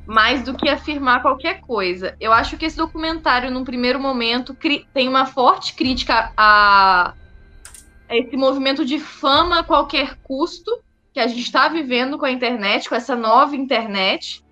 mais 0.05 0.43
do 0.43 0.55
que 0.55 0.67
afirmar 0.67 1.21
qualquer 1.21 1.61
coisa. 1.61 2.15
Eu 2.19 2.33
acho 2.33 2.57
que 2.57 2.65
esse 2.65 2.75
documentário, 2.75 3.51
num 3.51 3.63
primeiro 3.63 3.99
momento, 3.99 4.57
tem 4.91 5.07
uma 5.07 5.25
forte 5.25 5.75
crítica 5.75 6.31
a, 6.35 7.13
esse 8.09 8.35
movimento 8.35 8.83
de 8.83 8.99
fama 8.99 9.59
a 9.59 9.63
qualquer 9.63 10.15
custo 10.23 10.81
que 11.13 11.19
a 11.19 11.27
gente 11.27 11.41
está 11.41 11.67
vivendo 11.67 12.17
com 12.17 12.25
a 12.25 12.31
internet, 12.31 12.89
com 12.89 12.95
essa 12.95 13.15
nova 13.15 13.55
internet. 13.55 14.43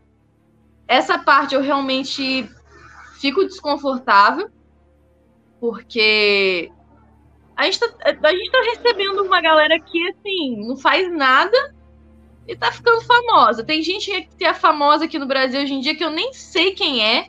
Essa 0.87 1.17
parte 1.17 1.55
eu 1.55 1.61
realmente 1.61 2.47
fico 3.19 3.43
desconfortável, 3.43 4.49
porque 5.59 6.71
a 7.57 7.63
gente, 7.63 7.79
tá, 7.79 7.87
a 8.05 8.31
gente 8.31 8.51
tá 8.51 8.61
recebendo 8.61 9.23
uma 9.23 9.41
galera 9.41 9.79
que, 9.79 10.09
assim, 10.09 10.67
não 10.67 10.77
faz 10.77 11.11
nada 11.11 11.73
e 12.47 12.55
tá 12.55 12.71
ficando 12.71 13.01
famosa. 13.01 13.63
Tem 13.63 13.81
gente 13.81 14.29
que 14.37 14.45
é 14.45 14.53
famosa 14.53 15.05
aqui 15.05 15.17
no 15.17 15.25
Brasil 15.25 15.61
hoje 15.61 15.73
em 15.73 15.79
dia 15.79 15.95
que 15.95 16.03
eu 16.03 16.11
nem 16.11 16.31
sei 16.33 16.73
quem 16.73 17.03
é, 17.03 17.27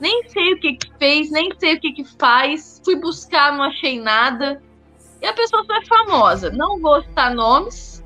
nem 0.00 0.28
sei 0.28 0.52
o 0.52 0.60
que 0.60 0.74
que 0.74 0.92
fez, 0.98 1.30
nem 1.30 1.50
sei 1.58 1.74
o 1.74 1.80
que 1.80 1.92
que 1.92 2.04
faz. 2.04 2.82
Fui 2.84 2.96
buscar, 2.96 3.56
não 3.56 3.62
achei 3.62 4.00
nada. 4.00 4.60
E 5.22 5.26
a 5.26 5.32
pessoa 5.32 5.64
só 5.64 5.76
é 5.76 5.84
famosa. 5.86 6.50
Não 6.50 6.80
vou 6.80 7.00
citar 7.02 7.32
nomes. 7.32 8.04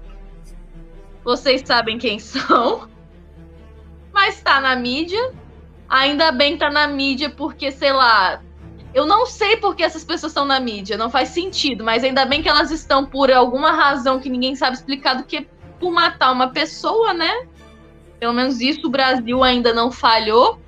Vocês 1.24 1.62
sabem 1.64 1.99
quem 1.99 2.18
são. 2.20 2.86
Mas 4.12 4.43
tá 4.43 4.61
na 4.61 4.76
mídia. 4.76 5.32
Ainda 5.88 6.30
bem 6.30 6.53
que 6.53 6.59
tá 6.59 6.70
na 6.70 6.86
mídia, 6.86 7.30
porque, 7.30 7.72
sei 7.72 7.93
lá, 7.93 8.41
eu 8.93 9.07
não 9.07 9.24
sei 9.24 9.57
por 9.57 9.76
que 9.76 9.82
essas 9.82 10.05
pessoas 10.05 10.32
estão 10.32 10.45
na 10.45 10.59
mídia, 10.59 10.97
não 10.97 11.11
faz 11.11 11.28
sentido, 11.28 11.84
mas 11.84 12.03
ainda 12.03 12.24
bem 12.24 12.43
que 12.43 12.49
elas 12.49 12.70
estão 12.70 13.07
por 13.07 13.30
alguma 13.30 13.72
razão 13.72 14.18
que 14.18 14.28
ninguém 14.28 14.57
sabe 14.57 14.76
explicar 14.76 15.14
do 15.14 15.24
que 15.24 15.47
por 15.78 15.93
matar 15.93 16.32
uma 16.32 16.49
pessoa, 16.49 17.14
né? 17.14 17.47
Pelo 18.18 18.34
menos 18.34 18.61
isso 18.61 18.86
o 18.86 18.91
Brasil 18.91 19.43
ainda 19.43 19.72
não 19.72 19.91
falhou. 19.91 20.61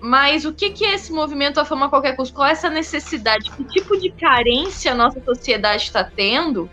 Mas 0.00 0.44
o 0.44 0.52
que, 0.52 0.70
que 0.70 0.84
é 0.84 0.94
esse 0.94 1.12
movimento 1.12 1.58
a 1.58 1.64
fama 1.64 1.86
a 1.86 1.88
qualquer 1.88 2.16
custo? 2.16 2.34
Qual 2.34 2.46
é 2.46 2.52
essa 2.52 2.68
necessidade? 2.68 3.50
Que 3.50 3.64
tipo 3.64 3.96
de 3.98 4.10
carência 4.10 4.92
a 4.92 4.94
nossa 4.94 5.22
sociedade 5.24 5.84
está 5.84 6.04
tendo 6.04 6.68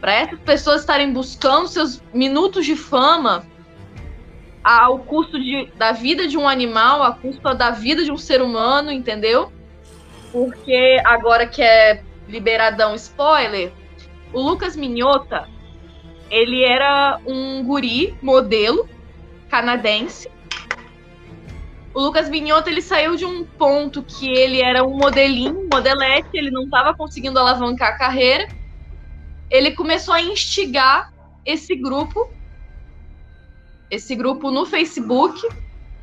para 0.00 0.14
essas 0.14 0.38
pessoas 0.40 0.80
estarem 0.80 1.12
buscando 1.12 1.68
seus 1.68 2.02
minutos 2.12 2.64
de 2.64 2.74
fama 2.74 3.44
ao 4.62 4.98
custo 5.00 5.38
de, 5.38 5.66
da 5.76 5.92
vida 5.92 6.28
de 6.28 6.38
um 6.38 6.48
animal, 6.48 7.02
a 7.02 7.12
custo 7.12 7.54
da 7.54 7.70
vida 7.70 8.04
de 8.04 8.12
um 8.12 8.16
ser 8.16 8.40
humano, 8.40 8.92
entendeu? 8.92 9.52
Porque 10.30 11.00
agora 11.04 11.46
que 11.46 11.62
é 11.62 12.02
liberadão 12.28 12.94
spoiler, 12.94 13.72
o 14.32 14.40
Lucas 14.40 14.76
Minhota, 14.76 15.48
ele 16.30 16.62
era 16.62 17.20
um 17.26 17.62
guri 17.64 18.14
modelo 18.22 18.88
canadense. 19.50 20.30
O 21.92 22.00
Lucas 22.00 22.30
Minhota, 22.30 22.70
ele 22.70 22.80
saiu 22.80 23.16
de 23.16 23.26
um 23.26 23.44
ponto 23.44 24.02
que 24.02 24.26
ele 24.30 24.62
era 24.62 24.82
um 24.82 24.96
modelinho, 24.96 25.68
modelete, 25.70 26.30
ele 26.32 26.50
não 26.50 26.64
estava 26.64 26.94
conseguindo 26.94 27.38
alavancar 27.38 27.90
a 27.90 27.98
carreira. 27.98 28.48
Ele 29.50 29.72
começou 29.72 30.14
a 30.14 30.22
instigar 30.22 31.12
esse 31.44 31.76
grupo 31.76 32.30
esse 33.92 34.16
grupo 34.16 34.50
no 34.50 34.64
Facebook 34.64 35.46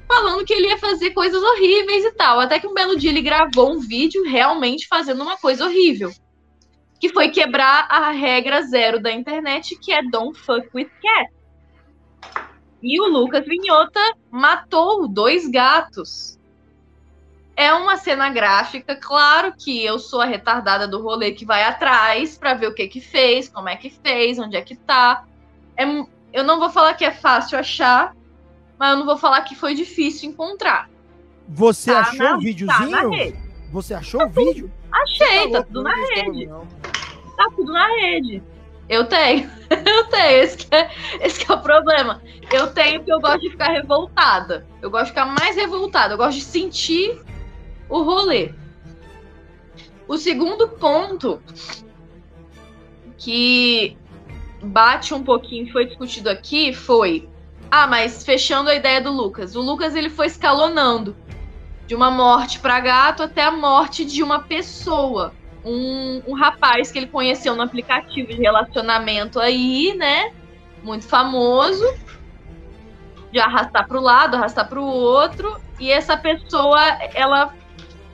falando 0.08 0.46
que 0.46 0.54
ele 0.54 0.68
ia 0.68 0.78
fazer 0.78 1.10
coisas 1.10 1.42
horríveis 1.42 2.06
e 2.06 2.12
tal. 2.12 2.40
Até 2.40 2.60
que 2.60 2.68
um 2.68 2.74
belo 2.74 2.96
dia 2.96 3.10
ele 3.10 3.22
gravou 3.22 3.74
um 3.74 3.80
vídeo 3.80 4.24
realmente 4.24 4.88
fazendo 4.88 5.24
uma 5.24 5.38
coisa 5.38 5.66
horrível. 5.66 6.12
Que 7.00 7.10
foi 7.10 7.30
quebrar 7.30 7.88
a 7.90 8.12
regra 8.12 8.62
zero 8.62 9.02
da 9.02 9.12
internet, 9.12 9.76
que 9.80 9.92
é 9.92 10.04
don't 10.04 10.40
fuck 10.40 10.70
with 10.72 10.90
cat. 11.02 11.34
E 12.82 13.02
o 13.02 13.08
Lucas 13.08 13.44
Vinhota 13.46 14.00
matou 14.30 15.08
dois 15.08 15.50
gatos. 15.50 16.38
É 17.56 17.74
uma 17.74 17.98
cena 17.98 18.30
gráfica, 18.30 18.96
claro 18.96 19.54
que 19.58 19.84
eu 19.84 19.98
sou 19.98 20.22
a 20.22 20.26
retardada 20.26 20.88
do 20.88 21.02
rolê 21.02 21.32
que 21.32 21.44
vai 21.44 21.64
atrás 21.64 22.38
para 22.38 22.54
ver 22.54 22.68
o 22.68 22.74
que 22.74 22.88
que 22.88 23.02
fez, 23.02 23.50
como 23.50 23.68
é 23.68 23.76
que 23.76 23.90
fez, 23.90 24.38
onde 24.38 24.56
é 24.56 24.62
que 24.62 24.76
tá. 24.76 25.26
É, 25.76 25.86
eu 26.32 26.44
não 26.44 26.60
vou 26.60 26.70
falar 26.70 26.94
que 26.94 27.06
é 27.06 27.12
fácil 27.12 27.58
achar, 27.58 28.16
mas 28.78 28.92
eu 28.92 28.98
não 28.98 29.06
vou 29.06 29.18
falar 29.18 29.42
que 29.42 29.56
foi 29.56 29.74
difícil 29.74 30.30
encontrar. 30.30 30.90
Você 31.48 31.92
tá 31.92 32.02
achou 32.02 32.26
na, 32.26 32.38
o 32.38 32.40
videozinho? 32.40 32.92
Tá 32.92 33.40
Você 33.72 33.94
achou 33.94 34.20
tá 34.20 34.26
o 34.28 34.30
vídeo? 34.30 34.72
Achei, 34.92 35.52
tá, 35.52 35.60
tá 35.60 35.64
tudo 35.66 35.84
na 35.84 35.96
rede. 35.96 36.50
Tá 37.38 37.48
tudo 37.56 37.74
na 37.74 37.88
rede. 37.88 38.44
Eu 38.88 39.06
tenho. 39.06 39.50
eu 39.70 40.04
tenho. 40.06 40.44
Esse 40.44 40.58
que, 40.58 40.76
é, 40.76 40.90
esse 41.22 41.44
que 41.44 41.52
é 41.52 41.56
o 41.56 41.62
problema. 41.62 42.22
Eu 42.52 42.68
tenho 42.74 43.00
porque 43.00 43.14
eu 43.14 43.20
gosto 43.20 43.42
de 43.42 43.50
ficar 43.52 43.72
revoltada. 43.72 44.66
Eu 44.82 44.90
gosto 44.90 45.06
de 45.06 45.10
ficar 45.10 45.26
mais 45.26 45.56
revoltada. 45.56 46.14
Eu 46.14 46.18
gosto 46.18 46.38
de 46.38 46.44
sentir 46.44 47.22
o 47.88 48.02
rolê. 48.02 48.54
O 50.08 50.18
segundo 50.18 50.68
ponto 50.68 51.42
que 53.18 53.96
bate 54.62 55.14
um 55.14 55.24
pouquinho, 55.24 55.72
foi 55.72 55.86
discutido 55.86 56.30
aqui, 56.30 56.74
foi. 56.74 57.30
Ah, 57.72 57.88
mas 57.88 58.24
fechando 58.24 58.70
a 58.70 58.76
ideia 58.76 59.00
do 59.00 59.12
Lucas. 59.12 59.56
O 59.56 59.62
Lucas 59.62 59.96
ele 59.96 60.10
foi 60.10 60.28
escalonando 60.28 61.16
de 61.86 61.96
uma 61.96 62.12
morte 62.12 62.60
para 62.60 62.80
gato 62.80 63.24
até 63.24 63.44
a 63.44 63.52
morte 63.52 64.06
de 64.06 64.24
uma 64.24 64.40
pessoa. 64.40 65.34
Um, 65.64 66.22
um 66.28 66.34
rapaz 66.34 66.92
que 66.92 67.00
ele 67.00 67.08
conheceu 67.08 67.56
no 67.56 67.62
aplicativo 67.62 68.30
de 68.30 68.36
relacionamento 68.36 69.40
aí, 69.40 69.94
né? 69.96 70.32
Muito 70.84 71.08
famoso. 71.08 71.86
De 73.32 73.40
arrastar 73.40 73.88
para 73.88 73.98
o 73.98 74.02
lado, 74.02 74.36
arrastar 74.36 74.68
para 74.68 74.80
o 74.80 74.86
outro. 74.86 75.60
E 75.80 75.92
essa 75.92 76.18
pessoa, 76.18 76.80
ela 77.14 77.54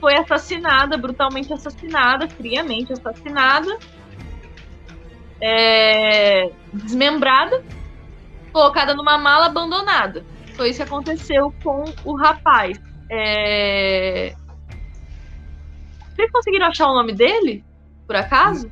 foi 0.00 0.14
assassinada, 0.16 0.98
brutalmente 0.98 1.52
assassinada, 1.52 2.28
friamente 2.28 2.92
assassinada 2.92 3.78
é, 5.40 6.50
desmembrada, 6.72 7.62
colocada 8.52 8.94
numa 8.94 9.18
mala 9.18 9.46
abandonada. 9.46 10.24
Foi 10.56 10.70
isso 10.70 10.78
que 10.78 10.82
aconteceu 10.84 11.52
com 11.62 11.84
o 12.04 12.16
rapaz. 12.16 12.80
É... 13.10 14.34
Vocês 16.14 16.30
conseguiram 16.30 16.66
achar 16.66 16.88
o 16.88 16.94
nome 16.94 17.12
dele, 17.12 17.62
por 18.06 18.16
acaso? 18.16 18.70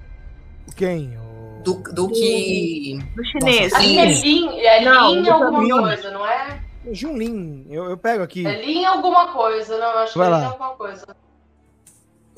Quem? 0.76 1.24
do, 1.64 1.82
do 1.92 2.08
que. 2.08 2.98
Do 3.16 3.24
chinês. 3.24 3.72
Nossa, 3.72 3.84
é 3.84 4.04
Lin, 4.04 4.58
é 4.58 4.84
não, 4.84 5.14
Lin 5.14 5.28
alguma 5.28 5.62
Lin. 5.62 5.70
coisa, 5.70 6.10
não 6.10 6.26
é? 6.26 6.60
Junlin, 6.92 7.66
eu, 7.70 7.84
eu 7.86 7.96
pego 7.96 8.22
aqui. 8.22 8.46
É 8.46 8.60
Lin 8.62 8.84
alguma 8.84 9.28
coisa, 9.28 9.78
não, 9.78 9.98
acho 9.98 10.18
vai 10.18 10.28
que 10.28 10.34
é 10.34 10.38
Lin 10.38 10.44
alguma 10.44 10.70
coisa. 10.70 11.16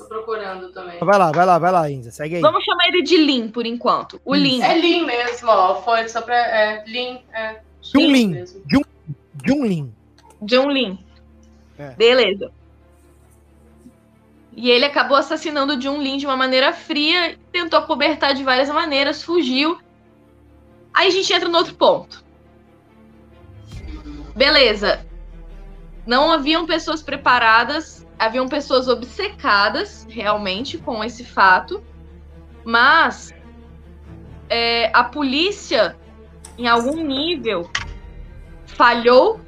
Tô 0.06 0.14
procurando 0.14 0.70
também. 0.70 0.98
Vai 1.00 1.18
lá, 1.18 1.32
vai 1.32 1.46
lá, 1.46 1.58
vai 1.58 1.72
lá, 1.72 1.90
Inza, 1.90 2.10
segue 2.10 2.36
aí. 2.36 2.40
Vamos 2.40 2.64
chamar 2.64 2.86
ele 2.88 3.02
de 3.02 3.16
Lin 3.16 3.48
por 3.48 3.66
enquanto. 3.66 4.20
O 4.24 4.34
Lin. 4.34 4.62
É 4.62 4.78
Lin 4.78 5.04
mesmo, 5.04 5.50
ó. 5.50 5.82
Foi 5.82 6.08
só 6.08 6.20
pra. 6.22 6.36
É, 6.36 6.84
Lin, 6.86 7.20
é. 7.32 7.60
Junlin. 7.82 8.44
Jun, 8.70 8.82
Junlin. 9.44 9.94
Junlin. 10.46 10.98
É. 11.78 11.90
Beleza. 11.90 12.50
E 14.54 14.70
ele 14.70 14.86
acabou 14.86 15.16
assassinando 15.16 15.80
Jun 15.80 16.00
Lin 16.00 16.16
de 16.16 16.26
uma 16.26 16.36
maneira 16.36 16.72
fria, 16.72 17.38
tentou 17.52 17.82
cobertar 17.82 18.34
de 18.34 18.42
várias 18.42 18.70
maneiras, 18.70 19.22
fugiu. 19.22 19.78
Aí 20.94 21.08
a 21.08 21.10
gente 21.10 21.30
entra 21.32 21.48
no 21.48 21.58
outro 21.58 21.74
ponto. 21.74 22.24
Beleza. 24.34 25.04
Não 26.06 26.32
haviam 26.32 26.64
pessoas 26.64 27.02
preparadas, 27.02 28.05
haviam 28.18 28.48
pessoas 28.48 28.88
obcecadas 28.88 30.06
realmente 30.08 30.78
com 30.78 31.04
esse 31.04 31.24
fato, 31.24 31.82
mas 32.64 33.34
é, 34.48 34.90
a 34.92 35.04
polícia, 35.04 35.96
em 36.56 36.66
algum 36.66 37.04
nível, 37.04 37.70
falhou 38.66 39.40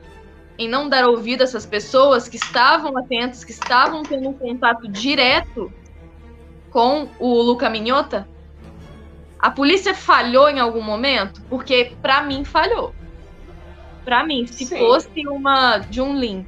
em 0.59 0.69
não 0.69 0.89
dar 0.89 1.07
ouvido 1.07 1.43
a 1.43 1.45
essas 1.45 1.65
pessoas 1.65 2.29
que 2.29 2.37
estavam 2.37 2.97
atentas, 2.99 3.45
que 3.45 3.53
estavam 3.53 4.03
tendo 4.03 4.29
um 4.29 4.33
contato 4.33 4.89
direto 4.89 5.73
com 6.71 7.09
o 7.19 7.41
Luca 7.43 7.71
Minhota? 7.71 8.29
A 9.39 9.51
polícia 9.51 9.95
falhou 9.95 10.49
em 10.49 10.59
algum 10.59 10.83
momento? 10.83 11.41
Porque 11.49 11.93
para 12.03 12.23
mim 12.23 12.45
falhou. 12.45 12.93
Para 14.05 14.25
mim, 14.25 14.47
se 14.47 14.67
Sim. 14.67 14.79
fosse 14.79 15.29
uma 15.29 15.81
Junlin, 15.91 16.45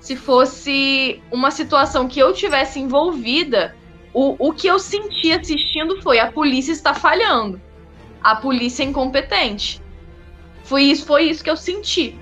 se 0.00 0.16
fosse 0.16 1.22
uma 1.30 1.50
situação 1.50 2.08
que 2.08 2.18
eu 2.18 2.32
tivesse 2.32 2.78
envolvida, 2.78 3.74
o, 4.12 4.48
o 4.48 4.52
que 4.52 4.66
eu 4.66 4.78
senti 4.78 5.32
assistindo 5.32 6.00
foi 6.02 6.18
a 6.18 6.30
polícia 6.30 6.72
está 6.72 6.94
falhando. 6.94 7.60
A 8.22 8.36
polícia 8.36 8.82
é 8.82 8.86
incompetente. 8.86 9.80
Foi 10.64 10.82
isso, 10.82 11.06
foi 11.06 11.24
isso 11.24 11.42
que 11.42 11.50
eu 11.50 11.56
senti. 11.56 12.18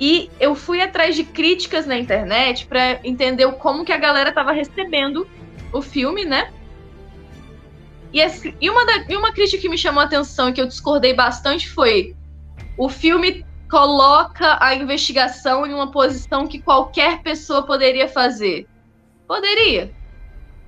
E 0.00 0.30
eu 0.40 0.54
fui 0.54 0.80
atrás 0.80 1.14
de 1.14 1.22
críticas 1.22 1.86
na 1.86 1.96
internet 1.96 2.66
para 2.66 3.00
entender 3.04 3.50
como 3.52 3.84
que 3.84 3.92
a 3.92 3.96
galera 3.96 4.30
estava 4.30 4.52
recebendo 4.52 5.28
o 5.72 5.80
filme, 5.80 6.24
né? 6.24 6.52
E, 8.12 8.20
e, 8.60 8.68
uma 8.68 8.84
da, 8.84 9.04
e 9.08 9.16
uma 9.16 9.32
crítica 9.32 9.62
que 9.62 9.68
me 9.68 9.78
chamou 9.78 10.02
a 10.02 10.04
atenção 10.04 10.48
e 10.48 10.52
que 10.52 10.60
eu 10.60 10.66
discordei 10.66 11.14
bastante 11.14 11.68
foi: 11.70 12.14
o 12.76 12.88
filme 12.88 13.44
coloca 13.72 14.58
a 14.60 14.74
investigação 14.74 15.66
em 15.66 15.72
uma 15.72 15.90
posição 15.90 16.46
que 16.46 16.60
qualquer 16.60 17.22
pessoa 17.22 17.62
poderia 17.62 18.06
fazer. 18.06 18.68
Poderia. 19.26 19.90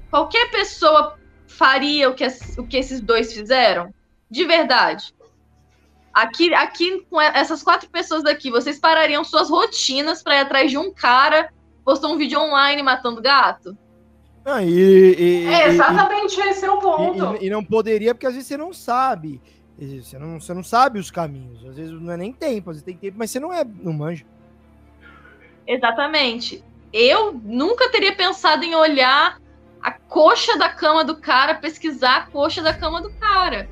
Qualquer 0.08 0.50
pessoa 0.50 1.18
faria 1.46 2.08
o 2.08 2.14
que, 2.14 2.26
o 2.56 2.66
que 2.66 2.78
esses 2.78 3.02
dois 3.02 3.30
fizeram? 3.30 3.92
De 4.30 4.46
verdade. 4.46 5.14
Aqui, 6.14 6.54
aqui, 6.54 7.04
com 7.10 7.20
essas 7.20 7.62
quatro 7.62 7.90
pessoas 7.90 8.22
daqui, 8.22 8.50
vocês 8.50 8.78
parariam 8.78 9.22
suas 9.22 9.50
rotinas 9.50 10.22
para 10.22 10.36
ir 10.36 10.40
atrás 10.40 10.70
de 10.70 10.78
um 10.78 10.90
cara 10.90 11.52
postou 11.84 12.10
um 12.10 12.16
vídeo 12.16 12.40
online 12.40 12.82
matando 12.82 13.20
gato? 13.20 13.76
Ah, 14.46 14.62
e, 14.62 14.70
e, 14.70 15.46
é 15.46 15.68
exatamente 15.68 16.40
e, 16.40 16.48
esse 16.48 16.64
é 16.64 16.70
o 16.70 16.78
ponto. 16.78 17.36
E, 17.38 17.50
não 17.50 17.62
poderia, 17.62 18.14
porque 18.14 18.26
às 18.26 18.32
vezes 18.32 18.48
você 18.48 18.56
não 18.56 18.72
sabe. 18.72 19.42
Você 19.78 20.18
não, 20.18 20.40
você 20.40 20.54
não 20.54 20.62
sabe 20.62 20.98
os 20.98 21.10
caminhos. 21.10 21.64
Às 21.66 21.76
vezes 21.76 21.92
não 21.92 22.12
é 22.12 22.16
nem 22.16 22.32
tempo, 22.32 22.70
às 22.70 22.76
vezes 22.76 22.84
tem 22.84 22.96
tempo, 22.96 23.18
mas 23.18 23.30
você 23.30 23.40
não 23.40 23.52
é, 23.52 23.64
não 23.64 23.92
manja. 23.92 24.24
Exatamente. 25.66 26.62
Eu 26.92 27.32
nunca 27.32 27.90
teria 27.90 28.14
pensado 28.14 28.64
em 28.64 28.74
olhar 28.74 29.40
a 29.82 29.90
coxa 29.90 30.56
da 30.56 30.68
cama 30.68 31.04
do 31.04 31.16
cara, 31.16 31.54
pesquisar 31.54 32.16
a 32.16 32.26
coxa 32.26 32.62
da 32.62 32.72
cama 32.72 33.02
do 33.02 33.10
cara. 33.14 33.68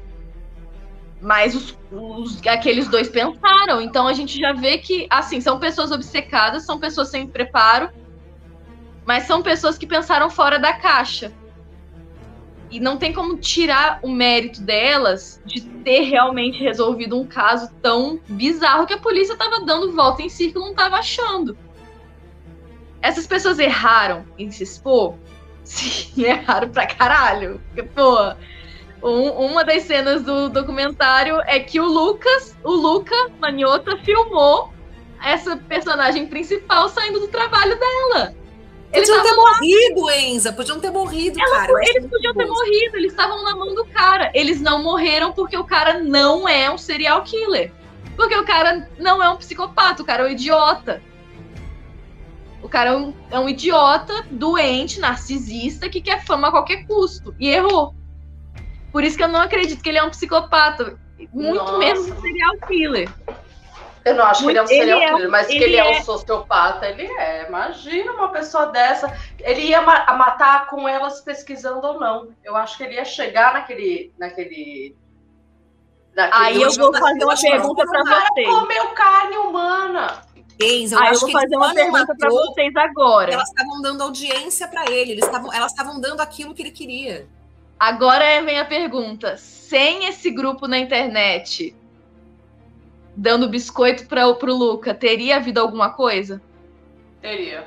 Mas 1.21 1.55
os, 1.55 1.79
os, 1.93 2.45
aqueles 2.47 2.89
dois 2.89 3.09
pensaram. 3.09 3.81
Então 3.81 4.09
a 4.09 4.13
gente 4.13 4.39
já 4.39 4.53
vê 4.53 4.79
que, 4.79 5.07
assim, 5.09 5.41
são 5.41 5.61
pessoas 5.61 5.93
obcecadas, 5.93 6.65
são 6.65 6.81
pessoas 6.81 7.09
sem 7.11 7.29
preparo, 7.29 7.91
mas 9.07 9.25
são 9.25 9.41
pessoas 9.41 9.79
que 9.79 9.87
pensaram 9.87 10.29
fora 10.29 10.59
da 10.59 10.73
caixa. 10.73 11.33
E 12.73 12.81
não 12.81 12.97
tem 12.97 13.13
como 13.13 13.37
tirar 13.37 14.01
o 14.03 14.11
mérito 14.11 14.63
delas 14.63 15.43
de 15.45 15.61
ter 15.61 16.01
realmente 16.05 16.59
resolvido 16.59 17.21
um 17.21 17.27
caso 17.27 17.71
tão 17.83 18.19
bizarro 18.27 18.87
que 18.87 18.95
a 18.95 18.99
polícia 18.99 19.35
estava 19.35 19.61
dando 19.61 19.93
volta 19.93 20.23
em 20.23 20.31
círculo 20.31 20.65
e 20.65 20.69
não 20.69 20.73
estava 20.73 20.97
achando. 20.97 21.57
Essas 23.03 23.27
pessoas 23.27 23.59
erraram 23.59 24.25
em 24.39 24.51
se 24.51 24.63
expor? 24.63 25.17
Sim, 25.63 26.25
erraram 26.25 26.71
pra 26.71 26.87
caralho. 26.87 27.61
Porque, 27.69 27.83
pô, 27.83 28.35
um, 29.03 29.29
uma 29.51 29.65
das 29.65 29.83
cenas 29.83 30.23
do 30.23 30.49
documentário 30.49 31.43
é 31.43 31.61
que 31.61 31.79
o 31.79 31.85
Lucas, 31.85 32.57
o 32.65 32.71
Luca 32.71 33.15
Maniota, 33.39 33.99
filmou 33.99 34.73
essa 35.23 35.59
personagem 35.59 36.27
principal 36.27 36.89
saindo 36.89 37.21
do 37.21 37.29
trabalho 37.29 37.79
dela. 37.79 38.35
Eles 38.93 39.09
podiam 39.09 39.23
ter 39.23 39.31
lá... 39.31 39.37
morrido, 39.37 40.11
Enza. 40.11 40.53
Podiam 40.53 40.81
ter 40.81 40.91
morrido, 40.91 41.41
Ela, 41.41 41.57
cara. 41.57 41.73
Eles 41.83 42.07
podiam 42.11 42.35
ter 42.35 42.47
morrido. 42.47 42.97
Eles 42.97 43.13
estavam 43.13 43.43
na 43.43 43.57
mão 43.57 43.75
do 43.75 43.85
cara. 43.87 44.31
Eles 44.35 44.61
não 44.61 44.83
morreram 44.83 45.33
porque 45.33 45.57
o 45.57 45.65
cara 45.65 46.01
não 46.01 46.49
é 46.49 46.71
um 46.71 46.77
serial 46.77 47.23
killer. 47.23 47.73
Porque 48.17 48.37
o 48.37 48.45
cara 48.45 48.89
não 48.99 49.23
é 49.23 49.29
um 49.31 49.37
psicopata. 49.37 50.03
O 50.03 50.05
cara 50.05 50.25
é 50.25 50.27
um 50.27 50.31
idiota. 50.31 51.03
O 52.63 52.69
cara 52.69 52.91
é 52.91 52.97
um, 52.97 53.15
é 53.31 53.39
um 53.39 53.49
idiota, 53.49 54.25
doente, 54.31 55.01
narcisista, 55.01 55.89
que 55.89 56.01
quer 56.01 56.25
fama 56.25 56.49
a 56.49 56.51
qualquer 56.51 56.87
custo. 56.87 57.35
E 57.41 57.49
errou. 57.49 57.95
Por 58.93 59.03
isso 59.03 59.17
que 59.17 59.25
eu 59.25 59.29
não 59.29 59.41
acredito 59.41 59.83
que 59.83 59.89
ele 59.89 59.99
é 59.99 60.05
um 60.05 60.11
psicopata. 60.11 60.99
Muito 61.33 61.65
Nossa. 61.65 61.79
menos 61.79 62.11
um 62.11 62.21
serial 62.21 62.57
killer. 62.69 63.09
Eu 64.05 64.15
não 64.17 64.25
acho 64.25 64.43
que 64.43 64.51
ele 64.51 64.59
é 64.59 64.63
um 64.63 64.67
serial 64.67 65.01
é 65.01 65.07
killer, 65.07 65.31
mas 65.31 65.47
que 65.47 65.57
ele, 65.57 65.77
é... 65.77 65.79
é 65.79 66.01
um 66.01 66.03
sociopata, 66.03 66.87
ele 66.89 67.05
é. 67.05 67.47
Imagina 67.47 68.13
uma 68.13 68.29
pessoa 68.29 68.67
dessa. 68.67 69.17
Ele 69.39 69.63
ia 69.63 69.81
ma 69.81 70.05
matar 70.17 70.67
com 70.67 70.89
elas 70.89 71.21
pesquisando 71.21 71.87
ou 71.87 72.01
não. 72.01 72.29
Eu 72.43 72.57
acho 72.57 72.77
que 72.77 72.83
ele 72.83 72.95
ia 72.95 73.05
chegar 73.05 73.55
naquele. 73.55 74.13
naquele. 74.19 74.97
Aí 76.17 76.61
eu 76.61 76.71
vou 76.73 76.93
fazer 76.93 77.25
uma 77.25 77.37
pergunta 77.37 77.87
para 77.87 78.03
vocês. 78.03 78.49
comeu 78.49 78.89
carne 78.89 79.37
humana. 79.37 80.23
eu 80.61 80.99
Aí 80.99 81.13
eu 81.13 81.21
vou 81.21 81.31
fazer 81.31 81.57
uma 81.57 81.73
pergunta 81.73 82.15
para 82.19 82.29
vocês 82.29 82.77
agora. 82.77 83.33
Elas 83.33 83.49
estavam 83.49 83.81
dando 83.81 84.03
audiência 84.03 84.69
para 84.69 84.91
ele, 84.91 85.13
eles 85.13 85.29
tavam, 85.29 85.53
elas 85.53 85.71
estavam 85.71 86.01
dando 86.01 86.21
aquilo 86.21 86.55
que 86.55 86.63
ele 86.63 86.73
queria. 86.73 87.27
Agora 87.79 88.43
vem 88.43 88.59
a 88.59 88.65
pergunta: 88.65 89.37
sem 89.37 90.07
esse 90.07 90.31
grupo 90.31 90.67
na 90.67 90.79
internet 90.79 91.75
dando 93.17 93.49
biscoito 93.49 94.07
para 94.07 94.27
o 94.27 94.55
Luca, 94.55 94.95
teria 94.95 95.37
havido 95.37 95.61
alguma 95.61 95.91
coisa? 95.91 96.41
Teria. 97.21 97.67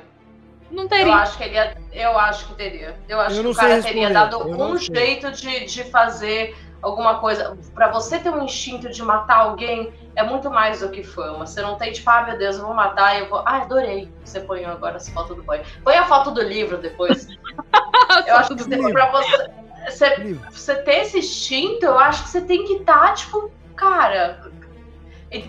Não 0.70 0.88
teria. 0.88 1.06
Eu 1.06 1.12
acho 1.12 1.38
que, 1.38 1.44
ele 1.44 1.54
ia, 1.54 1.76
eu 1.92 2.18
acho 2.18 2.48
que 2.48 2.54
teria. 2.54 2.96
Eu 3.08 3.20
acho 3.20 3.36
eu 3.36 3.42
que 3.42 3.48
o 3.50 3.54
cara 3.54 3.82
teria 3.82 4.10
dado 4.10 4.48
um 4.48 4.76
jeito 4.76 5.30
de, 5.32 5.64
de 5.64 5.84
fazer 5.84 6.56
alguma 6.82 7.20
coisa. 7.20 7.56
Para 7.72 7.88
você 7.88 8.18
ter 8.18 8.30
um 8.30 8.44
instinto 8.44 8.90
de 8.90 9.02
matar 9.02 9.38
alguém, 9.38 9.92
é 10.16 10.24
muito 10.24 10.50
mais 10.50 10.80
do 10.80 10.90
que 10.90 11.04
fama. 11.04 11.46
Você 11.46 11.62
não 11.62 11.76
tem, 11.76 11.92
tipo, 11.92 12.10
ah, 12.10 12.22
meu 12.22 12.36
Deus, 12.36 12.56
eu 12.56 12.66
vou 12.66 12.74
matar 12.74 13.16
e 13.16 13.20
eu 13.20 13.28
vou. 13.28 13.38
Ah, 13.46 13.62
adorei. 13.62 14.12
Você 14.24 14.40
põe 14.40 14.64
agora 14.64 14.96
essa 14.96 15.12
foto 15.12 15.34
do 15.34 15.42
banho. 15.42 15.62
Põe 15.84 15.96
a 15.96 16.04
foto 16.04 16.32
do 16.32 16.42
livro 16.42 16.78
depois. 16.78 17.28
eu 18.26 18.36
acho 18.36 18.56
que 18.56 18.92
pra 18.92 19.10
você 19.12 19.50
você, 19.90 20.38
você 20.50 20.74
ter 20.76 21.02
esse 21.02 21.18
instinto, 21.18 21.86
eu 21.86 21.98
acho 21.98 22.24
que 22.24 22.30
você 22.30 22.40
tem 22.40 22.64
que 22.64 22.74
estar, 22.74 23.08
tá, 23.08 23.12
tipo, 23.12 23.50
cara. 23.74 24.50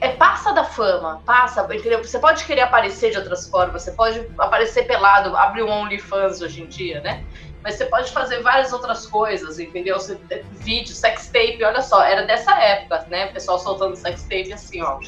É, 0.02 0.10
passa 0.10 0.54
da 0.54 0.64
fama, 0.64 1.22
passa, 1.26 1.64
entendeu? 1.64 2.04
Você 2.04 2.20
pode 2.20 2.44
querer 2.46 2.62
aparecer 2.62 3.12
de 3.12 3.18
outras 3.18 3.48
formas, 3.48 3.84
você 3.84 3.92
pode 3.92 4.28
aparecer 4.38 4.84
pelado, 4.88 5.36
abrir 5.38 5.64
um 5.64 5.70
OnlyFans 5.70 6.42
hoje 6.42 6.64
em 6.64 6.68
dia, 6.68 7.02
né? 7.02 7.24
Mas 7.64 7.76
você 7.76 7.86
pode 7.86 8.12
fazer 8.12 8.42
várias 8.42 8.72
outras 8.72 9.06
coisas, 9.06 9.60
entendeu? 9.60 10.00
Você, 10.00 10.18
é, 10.30 10.44
vídeo, 10.52 10.94
sex 10.94 11.28
tape, 11.28 11.64
olha 11.64 11.82
só, 11.82 12.04
era 12.04 12.24
dessa 12.24 12.54
época, 12.60 13.06
né? 13.10 13.28
O 13.28 13.34
pessoal 13.34 13.60
soltando 13.60 13.96
sex 13.96 14.24
tape 14.24 14.54
assim, 14.54 14.82
ó. 14.82 15.00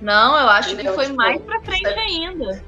Não, 0.00 0.38
eu 0.38 0.48
acho 0.48 0.70
entendeu? 0.70 0.92
que 0.92 0.96
foi 0.96 1.06
tipo, 1.06 1.16
mais 1.16 1.40
pra 1.42 1.60
frente 1.60 1.82
você... 1.82 2.00
ainda. 2.00 2.64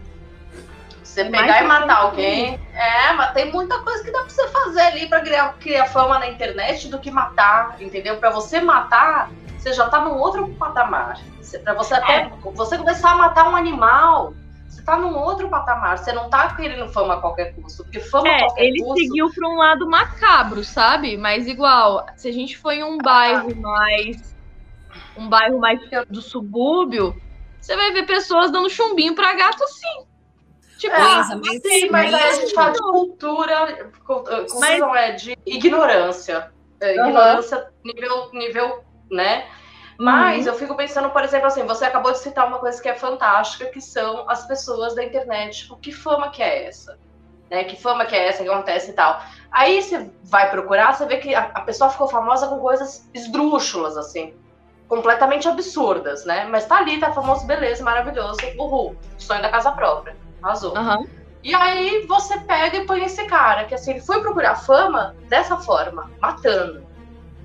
Você 1.02 1.24
pegar 1.26 1.62
e 1.62 1.66
matar 1.66 1.96
alguém. 1.96 2.58
É, 2.74 3.12
mas 3.12 3.32
tem 3.32 3.52
muita 3.52 3.78
coisa 3.80 4.02
que 4.02 4.10
dá 4.10 4.20
pra 4.20 4.30
você 4.30 4.48
fazer 4.48 4.80
ali 4.80 5.06
pra 5.08 5.20
criar, 5.20 5.54
criar 5.60 5.86
fama 5.86 6.18
na 6.18 6.28
internet 6.28 6.88
do 6.88 6.98
que 6.98 7.10
matar, 7.10 7.76
entendeu? 7.80 8.16
Pra 8.16 8.30
você 8.30 8.60
matar, 8.60 9.30
você 9.62 9.72
já 9.72 9.88
tá 9.88 10.04
num 10.04 10.18
outro 10.18 10.48
patamar. 10.54 11.18
Você, 11.40 11.58
pra 11.58 11.74
você 11.74 11.94
até. 11.94 12.22
É. 12.22 12.32
Você 12.54 12.76
começar 12.76 13.12
a 13.12 13.16
matar 13.16 13.50
um 13.50 13.56
animal, 13.56 14.34
você 14.68 14.82
você 14.82 14.86
tá 14.86 14.98
num 14.98 15.16
outro 15.16 15.48
patamar, 15.48 15.96
você 15.96 16.12
não 16.12 16.28
tá 16.28 16.54
querendo 16.56 16.88
fama 16.88 17.14
a 17.14 17.20
qualquer 17.20 17.54
custo, 17.54 17.84
porque 17.84 18.00
fama 18.00 18.28
é, 18.28 18.36
a 18.36 18.38
qualquer 18.40 18.64
ele 18.64 18.82
custo... 18.82 18.98
seguiu 18.98 19.30
para 19.32 19.48
um 19.48 19.56
lado 19.56 19.88
macabro, 19.88 20.64
sabe? 20.64 21.16
Mas 21.16 21.46
igual, 21.46 22.04
se 22.16 22.28
a 22.28 22.32
gente 22.32 22.58
foi 22.58 22.76
em 22.76 22.84
um 22.84 22.98
bairro 22.98 23.54
mais 23.56 24.32
um 25.16 25.28
bairro 25.28 25.58
mais 25.58 25.78
do 26.08 26.20
subúrbio, 26.20 27.14
você 27.60 27.76
vai 27.76 27.92
ver 27.92 28.06
pessoas 28.06 28.50
dando 28.50 28.68
chumbinho 28.68 29.14
para 29.14 29.34
gato 29.34 29.64
sim. 29.68 30.06
Tipo, 30.78 30.96
é, 30.96 31.00
mas, 31.00 31.62
sim, 31.62 31.88
mas 31.90 32.12
aí 32.12 32.24
a 32.24 32.32
gente 32.32 32.54
fala 32.54 32.72
de 32.72 32.78
cultura, 32.80 33.90
cultura 34.04 34.46
mas... 34.58 34.80
não 34.80 34.96
é 34.96 35.12
de 35.12 35.38
ignorância. 35.46 36.50
É, 36.80 37.00
uhum. 37.00 37.08
Ignorância 37.08 37.68
nível, 37.84 38.30
nível, 38.32 38.84
né? 39.12 39.46
Mas 39.98 40.46
uhum. 40.46 40.52
eu 40.52 40.58
fico 40.58 40.74
pensando, 40.74 41.10
por 41.10 41.22
exemplo, 41.22 41.46
assim, 41.46 41.64
você 41.66 41.84
acabou 41.84 42.12
de 42.12 42.18
citar 42.18 42.46
uma 42.48 42.58
coisa 42.58 42.80
que 42.82 42.88
é 42.88 42.94
fantástica, 42.94 43.66
que 43.66 43.80
são 43.80 44.28
as 44.28 44.46
pessoas 44.46 44.94
da 44.94 45.04
internet. 45.04 45.62
Tipo, 45.62 45.76
que 45.76 45.92
fama 45.92 46.30
que 46.30 46.42
é 46.42 46.66
essa? 46.66 46.98
Né? 47.50 47.64
Que 47.64 47.76
fama 47.80 48.04
que 48.06 48.16
é 48.16 48.28
essa 48.28 48.42
que 48.42 48.48
acontece 48.48 48.90
e 48.90 48.94
tal. 48.94 49.22
Aí 49.50 49.80
você 49.80 50.10
vai 50.24 50.50
procurar, 50.50 50.94
você 50.94 51.06
vê 51.06 51.18
que 51.18 51.34
a, 51.34 51.50
a 51.54 51.60
pessoa 51.60 51.90
ficou 51.90 52.08
famosa 52.08 52.48
com 52.48 52.58
coisas 52.58 53.08
esdrúxulas, 53.14 53.96
assim 53.96 54.34
completamente 54.92 55.48
absurdas, 55.48 56.26
né? 56.26 56.44
Mas 56.50 56.66
tá 56.66 56.76
ali, 56.76 57.00
tá 57.00 57.10
famoso, 57.12 57.46
beleza, 57.46 57.82
maravilhoso, 57.82 58.38
uhul, 58.58 58.94
sonho 59.16 59.40
da 59.40 59.48
casa 59.48 59.72
própria, 59.72 60.14
arrasou. 60.42 60.76
Uhum. 60.76 61.06
E 61.42 61.54
aí 61.54 62.04
você 62.06 62.38
pega 62.40 62.76
e 62.76 62.86
põe 62.86 63.02
esse 63.02 63.24
cara, 63.24 63.64
que 63.64 63.74
assim, 63.74 63.92
ele 63.92 64.02
foi 64.02 64.20
procurar 64.20 64.54
fama 64.54 65.16
dessa 65.30 65.56
forma, 65.56 66.10
matando. 66.20 66.84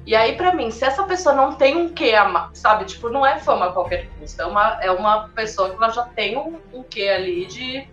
E 0.08 0.16
aí, 0.16 0.38
para 0.38 0.54
mim, 0.54 0.72
se 0.72 0.86
essa 0.86 1.04
pessoa 1.04 1.36
não 1.36 1.56
tem 1.56 1.76
um 1.76 1.90
quê, 1.90 2.14
sabe? 2.54 2.86
Tipo, 2.86 3.10
não 3.10 3.26
é 3.26 3.40
fama 3.40 3.66
a 3.66 3.72
qualquer 3.74 4.08
custo. 4.18 4.42
É 4.42 4.46
uma, 4.46 4.80
é 4.82 4.90
uma 4.90 5.28
pessoa 5.36 5.70
que 5.70 5.76
ela 5.76 5.90
já 5.90 6.04
tem 6.04 6.38
um, 6.38 6.56
um 6.74 6.82
quê 6.82 7.10
ali 7.10 7.46
de 7.46 7.86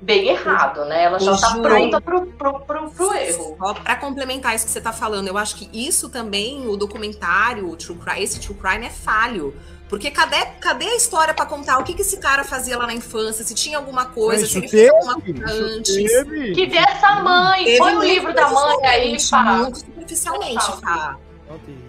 bem 0.00 0.28
errado, 0.28 0.84
né? 0.84 1.02
Ela 1.02 1.18
já 1.18 1.32
está 1.32 1.58
pronta 1.58 2.00
pro, 2.00 2.26
pro, 2.26 2.60
pro, 2.60 2.88
pro 2.88 3.14
erro. 3.14 3.56
Só 3.58 3.74
para 3.74 3.96
complementar 3.96 4.54
isso 4.54 4.66
que 4.66 4.70
você 4.70 4.78
está 4.78 4.92
falando, 4.92 5.26
eu 5.26 5.36
acho 5.36 5.56
que 5.56 5.68
isso 5.72 6.08
também, 6.08 6.68
o 6.68 6.76
documentário, 6.76 7.68
o 7.68 7.74
True 7.74 7.98
Crime, 7.98 8.22
esse 8.22 8.38
True 8.38 8.56
Crime 8.56 8.86
é 8.86 8.90
falho. 8.90 9.56
Porque 9.94 10.10
cadê, 10.10 10.44
cadê 10.60 10.86
a 10.86 10.96
história 10.96 11.34
para 11.34 11.46
contar 11.46 11.78
o 11.78 11.84
que, 11.84 11.94
que 11.94 12.02
esse 12.02 12.18
cara 12.18 12.44
fazia 12.44 12.76
lá 12.76 12.86
na 12.86 12.94
infância? 12.94 13.44
Se 13.44 13.54
tinha 13.54 13.78
alguma 13.78 14.06
coisa, 14.06 14.46
se 14.46 14.58
ele 14.58 14.68
teve, 14.68 14.82
fez 14.82 14.92
alguma 14.92 15.20
coisa 15.20 15.64
antes. 15.64 15.94
Teve. 15.94 16.52
Que 16.52 16.66
vê 16.66 16.78
essa 16.78 17.22
mãe, 17.22 17.78
põe 17.78 17.96
o 17.96 18.02
livro 18.02 18.34
da 18.34 18.48
mãe 18.50 18.86
aí, 18.86 19.20
fala. 19.20 19.58
Muito 19.58 19.78
superficialmente, 19.78 20.80
Fá. 20.80 21.18
Não 21.48 21.58
teve 21.58 21.84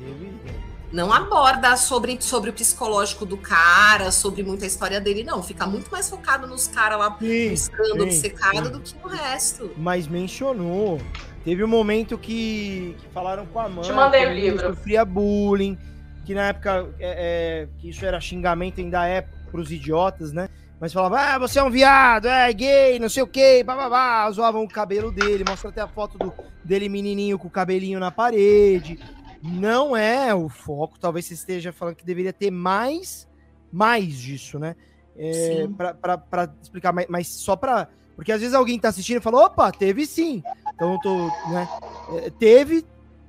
não 0.96 1.12
aborda 1.12 1.76
sobre, 1.76 2.18
sobre 2.22 2.50
o 2.50 2.54
psicológico 2.54 3.26
do 3.26 3.36
cara, 3.36 4.12
sobre 4.12 4.44
muita 4.44 4.66
história 4.66 5.02
dele, 5.02 5.26
não. 5.26 5.44
Fica 5.44 5.68
muito 5.68 5.92
mais 5.92 6.10
focado 6.10 6.48
nos 6.48 6.70
caras 6.70 6.98
lá 6.98 7.18
sim, 7.20 7.50
buscando 7.50 7.94
sim, 7.96 8.02
obcecado 8.02 8.66
sim. 8.66 8.72
do 8.72 8.80
que 8.80 8.96
no 9.04 9.10
resto. 9.10 9.72
Mas 9.76 10.08
mencionou. 10.08 11.02
Teve 11.44 11.66
um 11.66 11.68
momento 11.68 12.18
que, 12.18 12.96
que 12.98 13.08
falaram 13.14 13.46
com 13.46 13.60
a 13.60 13.68
mãe. 13.68 13.84
Te 13.84 13.92
mandei 13.92 14.26
o 14.26 14.34
livro. 14.34 14.70
Sofria 14.70 15.04
bullying, 15.04 15.78
que 16.26 16.34
na 16.34 16.48
época 16.48 16.90
é, 17.00 17.64
é, 17.64 17.68
que 17.78 17.90
isso 17.90 18.06
era 18.06 18.20
xingamento 18.20 18.82
ainda 18.82 19.08
é 19.08 19.22
pros 19.52 19.72
idiotas, 19.72 20.34
né? 20.34 20.50
Mas 20.80 20.92
falava, 20.92 21.20
ah, 21.20 21.40
você 21.40 21.60
é 21.60 21.64
um 21.64 21.70
viado, 21.70 22.28
é 22.28 22.52
gay, 22.52 23.00
não 23.00 23.08
sei 23.08 23.24
o 23.24 23.28
quê, 23.28 23.64
bababá. 23.64 24.30
Zoavam 24.30 24.64
o 24.64 24.68
cabelo 24.68 25.12
dele, 25.12 25.46
mostra 25.48 25.70
até 25.70 25.82
a 25.82 25.88
foto 25.88 26.18
do, 26.18 26.34
dele 26.64 26.90
menininho 26.90 27.40
com 27.40 27.48
o 27.48 27.52
cabelinho 27.52 28.00
na 28.00 28.12
parede 28.12 29.00
não 29.46 29.96
é 29.96 30.34
o 30.34 30.50
foco. 30.50 31.00
Talvez 31.00 31.26
você 31.26 31.36
esteja 31.36 31.72
falando 31.72 31.96
que 31.96 32.06
deveria 32.06 32.34
ter 32.34 32.50
mais, 32.50 33.28
mais 33.72 34.20
disso, 34.20 34.58
né? 34.58 34.76
É, 35.16 35.68
para 36.02 36.54
explicar, 36.62 36.92
mas, 36.92 37.06
mas 37.08 37.28
só 37.28 37.56
para. 37.56 37.88
Porque 38.16 38.32
às 38.32 38.40
vezes 38.40 38.56
alguém 38.56 38.80
tá 38.80 38.90
assistindo 38.90 39.18
e 39.18 39.22
fala: 39.22 39.46
opa, 39.46 39.72
teve 39.72 40.06
sim. 40.06 40.44
Então 40.74 40.94
eu 40.94 41.00
tô, 41.00 41.28
né? 41.50 41.70
É, 42.18 42.30
teve, 42.32 42.84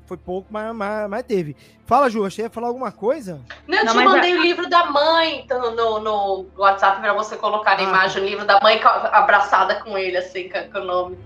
foi 0.06 0.16
pouco, 0.16 0.48
mas, 0.50 0.74
mas, 0.74 1.10
mas, 1.10 1.22
teve. 1.24 1.56
Fala, 1.84 2.08
Ju, 2.08 2.24
achei 2.24 2.44
ia 2.44 2.50
falar 2.50 2.68
alguma 2.68 2.92
coisa? 2.92 3.40
Não, 3.66 3.78
eu 3.78 3.84
não, 3.84 3.92
te 3.92 4.04
mandei 4.04 4.32
a... 4.32 4.38
o 4.38 4.42
livro 4.42 4.68
da 4.68 4.86
mãe 4.86 5.40
então, 5.44 5.74
no, 5.74 6.00
no 6.00 6.46
WhatsApp 6.56 7.00
para 7.00 7.12
você 7.12 7.36
colocar 7.36 7.78
ah, 7.78 7.82
imagem, 7.82 8.22
o 8.22 8.26
livro 8.26 8.44
da 8.44 8.60
mãe 8.60 8.80
abraçada 9.12 9.76
com 9.76 9.98
ele, 9.98 10.16
assim, 10.16 10.48
com, 10.48 10.78
o 10.78 10.84
nome. 10.84 11.18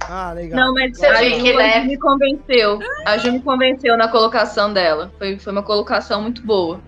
Ah, 0.00 0.32
legal. 0.32 0.58
Não, 0.58 0.74
mas 0.74 0.96
você 0.96 1.06
a 1.06 1.22
Ju 1.22 1.42
que 1.42 1.50
é... 1.50 1.84
me 1.84 1.98
convenceu. 1.98 2.78
A 3.06 3.16
Ju 3.18 3.32
me 3.32 3.40
convenceu 3.40 3.96
na 3.96 4.08
colocação 4.08 4.72
dela. 4.72 5.12
Foi, 5.18 5.38
foi 5.38 5.52
uma 5.52 5.62
colocação 5.62 6.22
muito 6.22 6.42
boa. 6.42 6.80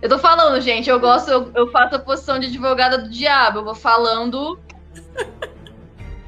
Eu 0.00 0.08
tô 0.08 0.18
falando, 0.18 0.60
gente, 0.60 0.90
eu 0.90 1.00
gosto, 1.00 1.30
eu, 1.30 1.50
eu 1.54 1.70
faço 1.70 1.94
a 1.94 1.98
posição 1.98 2.38
de 2.38 2.46
advogada 2.46 2.98
do 2.98 3.08
diabo. 3.08 3.60
Eu 3.60 3.64
vou 3.64 3.74
falando. 3.74 4.58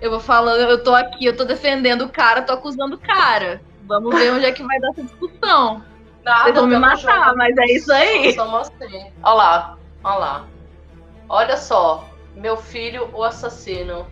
Eu 0.01 0.11
vou 0.11 0.21
falando, 0.21 0.61
eu 0.61 0.83
tô 0.83 0.95
aqui, 0.95 1.25
eu 1.25 1.37
tô 1.37 1.45
defendendo 1.45 2.03
o 2.03 2.09
cara, 2.09 2.43
tô 2.43 2.53
acusando 2.53 2.97
o 2.97 2.99
cara. 2.99 3.61
Vamos 3.87 4.15
ver 4.15 4.33
onde 4.33 4.47
é 4.47 4.53
que 4.53 4.63
vai 4.65 4.81
dar 4.81 4.91
essa 4.91 5.03
discussão. 5.03 5.83
Nada, 6.25 6.43
Vocês 6.43 6.55
vão 6.57 6.67
me 6.67 6.79
matar, 6.79 7.37
mas 7.37 7.57
é 7.57 7.65
isso 7.67 7.93
aí. 7.93 8.35
Somos 8.35 8.69
assim. 8.69 9.13
Olha 9.23 9.35
lá, 9.35 9.79
olha 10.03 10.17
lá. 10.17 10.47
Olha 11.29 11.57
só, 11.57 12.09
meu 12.35 12.57
filho, 12.57 13.09
o 13.13 13.23
assassino. 13.23 14.07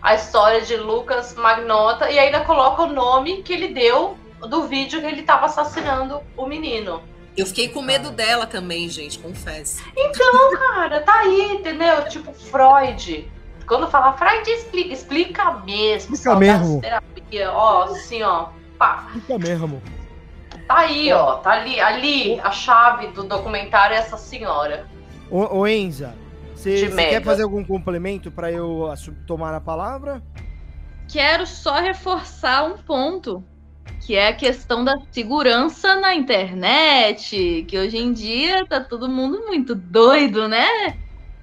A 0.00 0.14
história 0.14 0.62
de 0.62 0.76
Lucas 0.76 1.34
Magnota 1.34 2.10
e 2.10 2.18
ainda 2.18 2.40
coloca 2.40 2.82
o 2.82 2.92
nome 2.92 3.42
que 3.42 3.52
ele 3.52 3.68
deu 3.68 4.16
do 4.48 4.62
vídeo 4.66 5.00
que 5.00 5.06
ele 5.06 5.20
estava 5.20 5.46
assassinando 5.46 6.20
o 6.36 6.46
menino. 6.46 7.02
Eu 7.36 7.44
fiquei 7.44 7.68
com 7.68 7.82
medo 7.82 8.10
dela 8.10 8.46
também, 8.46 8.88
gente, 8.88 9.18
confesso. 9.18 9.82
Então, 9.94 10.56
cara, 10.56 11.02
tá 11.02 11.20
aí, 11.20 11.52
entendeu? 11.52 12.08
Tipo, 12.08 12.32
Freud. 12.32 13.30
Quando 13.66 13.90
fala 13.90 14.12
Freud, 14.14 14.48
explica, 14.48 14.94
explica 14.94 15.52
mesmo. 15.66 16.14
Explica 16.14 16.36
mesmo. 16.36 16.80
Terapia, 16.80 17.52
ó, 17.52 17.82
assim, 17.82 18.22
ó 18.22 18.55
Pá. 18.78 19.08
Fica 19.12 19.38
mesmo. 19.38 19.82
Tá 20.66 20.78
aí, 20.78 21.12
ó. 21.12 21.36
Tá 21.36 21.52
ali, 21.52 21.80
ali 21.80 22.40
a 22.40 22.50
chave 22.50 23.08
do 23.08 23.24
documentário 23.24 23.94
é 23.94 23.98
essa 23.98 24.16
senhora. 24.16 24.86
Ô, 25.30 25.58
ô 25.58 25.66
Enza, 25.66 26.14
você 26.54 26.88
quer 26.88 27.22
fazer 27.22 27.42
algum 27.42 27.64
complemento 27.64 28.30
para 28.30 28.50
eu 28.50 28.92
tomar 29.26 29.54
a 29.54 29.60
palavra? 29.60 30.22
Quero 31.08 31.46
só 31.46 31.74
reforçar 31.74 32.64
um 32.64 32.78
ponto, 32.78 33.44
que 34.04 34.16
é 34.16 34.28
a 34.28 34.34
questão 34.34 34.84
da 34.84 34.96
segurança 35.12 35.96
na 35.96 36.14
internet, 36.14 37.64
que 37.68 37.78
hoje 37.78 37.98
em 37.98 38.12
dia 38.12 38.66
tá 38.66 38.80
todo 38.80 39.08
mundo 39.08 39.44
muito 39.46 39.74
doido, 39.74 40.48
né? 40.48 40.96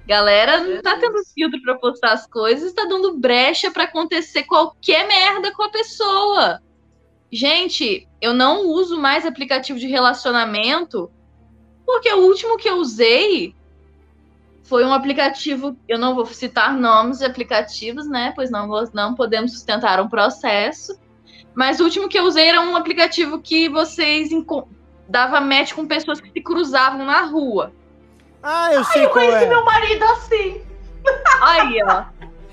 Galera 0.06 0.60
não 0.60 0.82
tá 0.82 0.98
tendo 0.98 1.24
filtro 1.34 1.60
para 1.62 1.76
postar 1.76 2.12
as 2.12 2.26
coisas, 2.26 2.74
tá 2.74 2.84
dando 2.84 3.18
brecha 3.18 3.70
para 3.70 3.84
acontecer 3.84 4.42
qualquer 4.42 5.06
merda 5.08 5.50
com 5.54 5.62
a 5.62 5.70
pessoa. 5.70 6.60
Gente, 7.34 8.06
eu 8.20 8.32
não 8.32 8.68
uso 8.68 8.96
mais 8.96 9.26
aplicativo 9.26 9.76
de 9.76 9.88
relacionamento, 9.88 11.10
porque 11.84 12.08
o 12.12 12.28
último 12.28 12.56
que 12.56 12.68
eu 12.68 12.76
usei 12.76 13.52
foi 14.62 14.84
um 14.84 14.94
aplicativo, 14.94 15.76
eu 15.88 15.98
não 15.98 16.14
vou 16.14 16.24
citar 16.26 16.72
nomes 16.72 17.18
de 17.18 17.24
aplicativos, 17.24 18.08
né? 18.08 18.32
Pois 18.36 18.52
não, 18.52 18.68
não 18.92 19.16
podemos 19.16 19.50
sustentar 19.50 20.00
um 20.00 20.08
processo. 20.08 20.96
Mas 21.56 21.80
o 21.80 21.84
último 21.84 22.08
que 22.08 22.16
eu 22.16 22.22
usei 22.22 22.46
era 22.46 22.60
um 22.60 22.76
aplicativo 22.76 23.40
que 23.40 23.68
vocês 23.68 24.28
dava 25.08 25.40
match 25.40 25.72
com 25.72 25.88
pessoas 25.88 26.20
que 26.20 26.30
se 26.30 26.40
cruzavam 26.40 27.04
na 27.04 27.22
rua. 27.22 27.72
Ah, 28.40 28.72
eu 28.72 28.84
sei 28.84 29.02
Ai, 29.02 29.06
eu 29.08 29.10
qual 29.10 29.26
conheci 29.26 29.44
é. 29.44 29.48
meu 29.48 29.64
marido 29.64 30.04
assim. 30.04 30.62
Aí, 31.42 31.82
ó. 31.82 32.04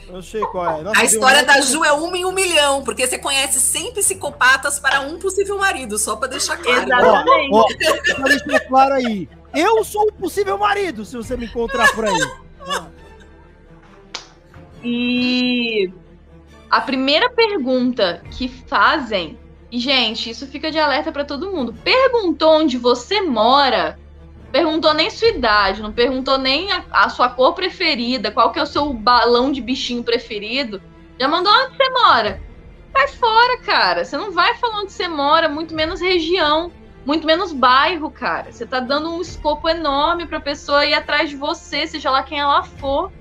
Eu 0.07 0.21
sei 0.21 0.41
qual 0.41 0.79
é. 0.79 0.83
Nossa, 0.83 0.99
a 0.99 1.05
história 1.05 1.43
da 1.43 1.61
Ju 1.61 1.83
é 1.83 1.91
uma 1.91 2.17
em 2.17 2.25
um 2.25 2.31
milhão, 2.31 2.83
porque 2.83 3.07
você 3.07 3.17
conhece 3.17 3.59
100 3.59 3.93
psicopatas 3.93 4.79
para 4.79 5.01
um 5.01 5.19
possível 5.19 5.57
marido, 5.57 5.97
só 5.97 6.15
para 6.15 6.29
deixar 6.29 6.57
claro. 6.57 6.83
Exatamente. 6.83 7.53
Ó, 7.53 7.61
ó, 7.61 8.23
deixar 8.23 8.59
claro 8.67 8.93
aí. 8.95 9.29
Eu 9.53 9.83
sou 9.83 10.03
o 10.03 10.13
possível 10.13 10.57
marido, 10.57 11.05
se 11.05 11.15
você 11.15 11.35
me 11.35 11.45
encontrar 11.45 11.93
por 11.93 12.05
aí. 12.05 12.31
E 14.83 15.91
a 16.69 16.81
primeira 16.81 17.29
pergunta 17.29 18.21
que 18.31 18.47
fazem, 18.47 19.37
e 19.71 19.79
gente, 19.79 20.29
isso 20.29 20.47
fica 20.47 20.71
de 20.71 20.79
alerta 20.79 21.11
para 21.11 21.25
todo 21.25 21.51
mundo. 21.51 21.73
Perguntou 21.83 22.61
onde 22.61 22.77
você 22.77 23.21
mora 23.21 23.99
perguntou 24.51 24.93
nem 24.93 25.09
sua 25.09 25.29
idade, 25.29 25.81
não 25.81 25.91
perguntou 25.91 26.37
nem 26.37 26.71
a, 26.71 26.83
a, 26.91 27.09
sua 27.09 27.29
cor 27.29 27.53
preferida, 27.53 28.31
qual 28.31 28.51
que 28.51 28.59
é 28.59 28.63
o 28.63 28.67
seu 28.67 28.93
balão 28.93 29.51
de 29.51 29.61
bichinho 29.61 30.03
preferido. 30.03 30.81
Já 31.19 31.27
mandou 31.27 31.51
onde 31.51 31.77
você 31.77 31.89
mora. 31.89 32.41
Vai 32.91 33.07
fora, 33.07 33.57
cara. 33.59 34.03
Você 34.03 34.17
não 34.17 34.31
vai 34.31 34.55
falar 34.55 34.81
onde 34.81 34.91
você 34.91 35.07
mora, 35.07 35.47
muito 35.47 35.73
menos 35.73 36.01
região, 36.01 36.71
muito 37.05 37.25
menos 37.25 37.53
bairro, 37.53 38.11
cara. 38.11 38.51
Você 38.51 38.65
tá 38.65 38.79
dando 38.79 39.11
um 39.11 39.21
escopo 39.21 39.69
enorme 39.69 40.25
pra 40.25 40.39
pessoa 40.39 40.85
ir 40.85 40.93
atrás 40.93 41.29
de 41.29 41.35
você, 41.35 41.87
seja 41.87 42.11
lá 42.11 42.21
quem 42.21 42.39
ela 42.39 42.63
for. 42.63 43.11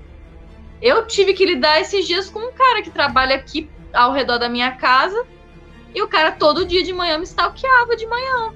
Eu 0.81 1.05
tive 1.07 1.33
que 1.33 1.45
lidar 1.45 1.79
esses 1.79 2.05
dias 2.05 2.29
com 2.29 2.39
um 2.39 2.51
cara 2.51 2.81
que 2.81 2.89
trabalha 2.89 3.35
aqui 3.35 3.69
ao 3.93 4.11
redor 4.11 4.37
da 4.37 4.49
minha 4.49 4.71
casa 4.71 5.25
e 5.93 6.01
o 6.01 6.07
cara 6.07 6.31
todo 6.31 6.65
dia 6.65 6.83
de 6.83 6.91
manhã 6.91 7.17
me 7.17 7.23
stalkeava 7.23 7.95
de 7.95 8.07
manhã. 8.07 8.53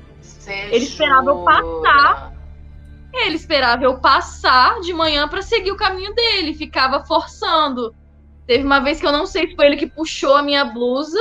Ele 0.47 0.85
esperava 0.85 1.29
eu 1.29 1.43
passar 1.43 2.34
Ele 3.17 3.35
esperava 3.35 3.83
eu 3.83 3.99
passar 3.99 4.79
de 4.81 4.93
manhã 4.93 5.27
para 5.27 5.41
seguir 5.41 5.71
o 5.71 5.77
caminho 5.77 6.13
dele, 6.13 6.53
ficava 6.53 7.05
forçando. 7.05 7.95
Teve 8.45 8.63
uma 8.63 8.79
vez 8.79 8.99
que 8.99 9.05
eu 9.07 9.11
não 9.11 9.25
sei 9.25 9.47
se 9.47 9.55
foi 9.55 9.65
ele 9.65 9.77
que 9.77 9.87
puxou 9.87 10.35
a 10.35 10.43
minha 10.43 10.65
blusa 10.65 11.19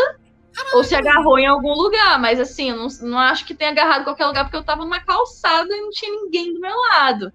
ou 0.72 0.84
se 0.84 0.94
agarrou 0.94 1.38
em 1.38 1.46
algum 1.46 1.72
lugar, 1.72 2.18
mas 2.20 2.38
assim, 2.38 2.70
não, 2.72 2.86
não 3.02 3.18
acho 3.18 3.44
que 3.44 3.54
tenha 3.54 3.70
agarrado 3.70 4.02
em 4.02 4.04
qualquer 4.04 4.26
lugar 4.26 4.44
porque 4.44 4.56
eu 4.56 4.62
tava 4.62 4.84
numa 4.84 5.00
calçada 5.00 5.74
e 5.74 5.80
não 5.80 5.90
tinha 5.90 6.12
ninguém 6.12 6.52
do 6.52 6.60
meu 6.60 6.76
lado. 6.76 7.32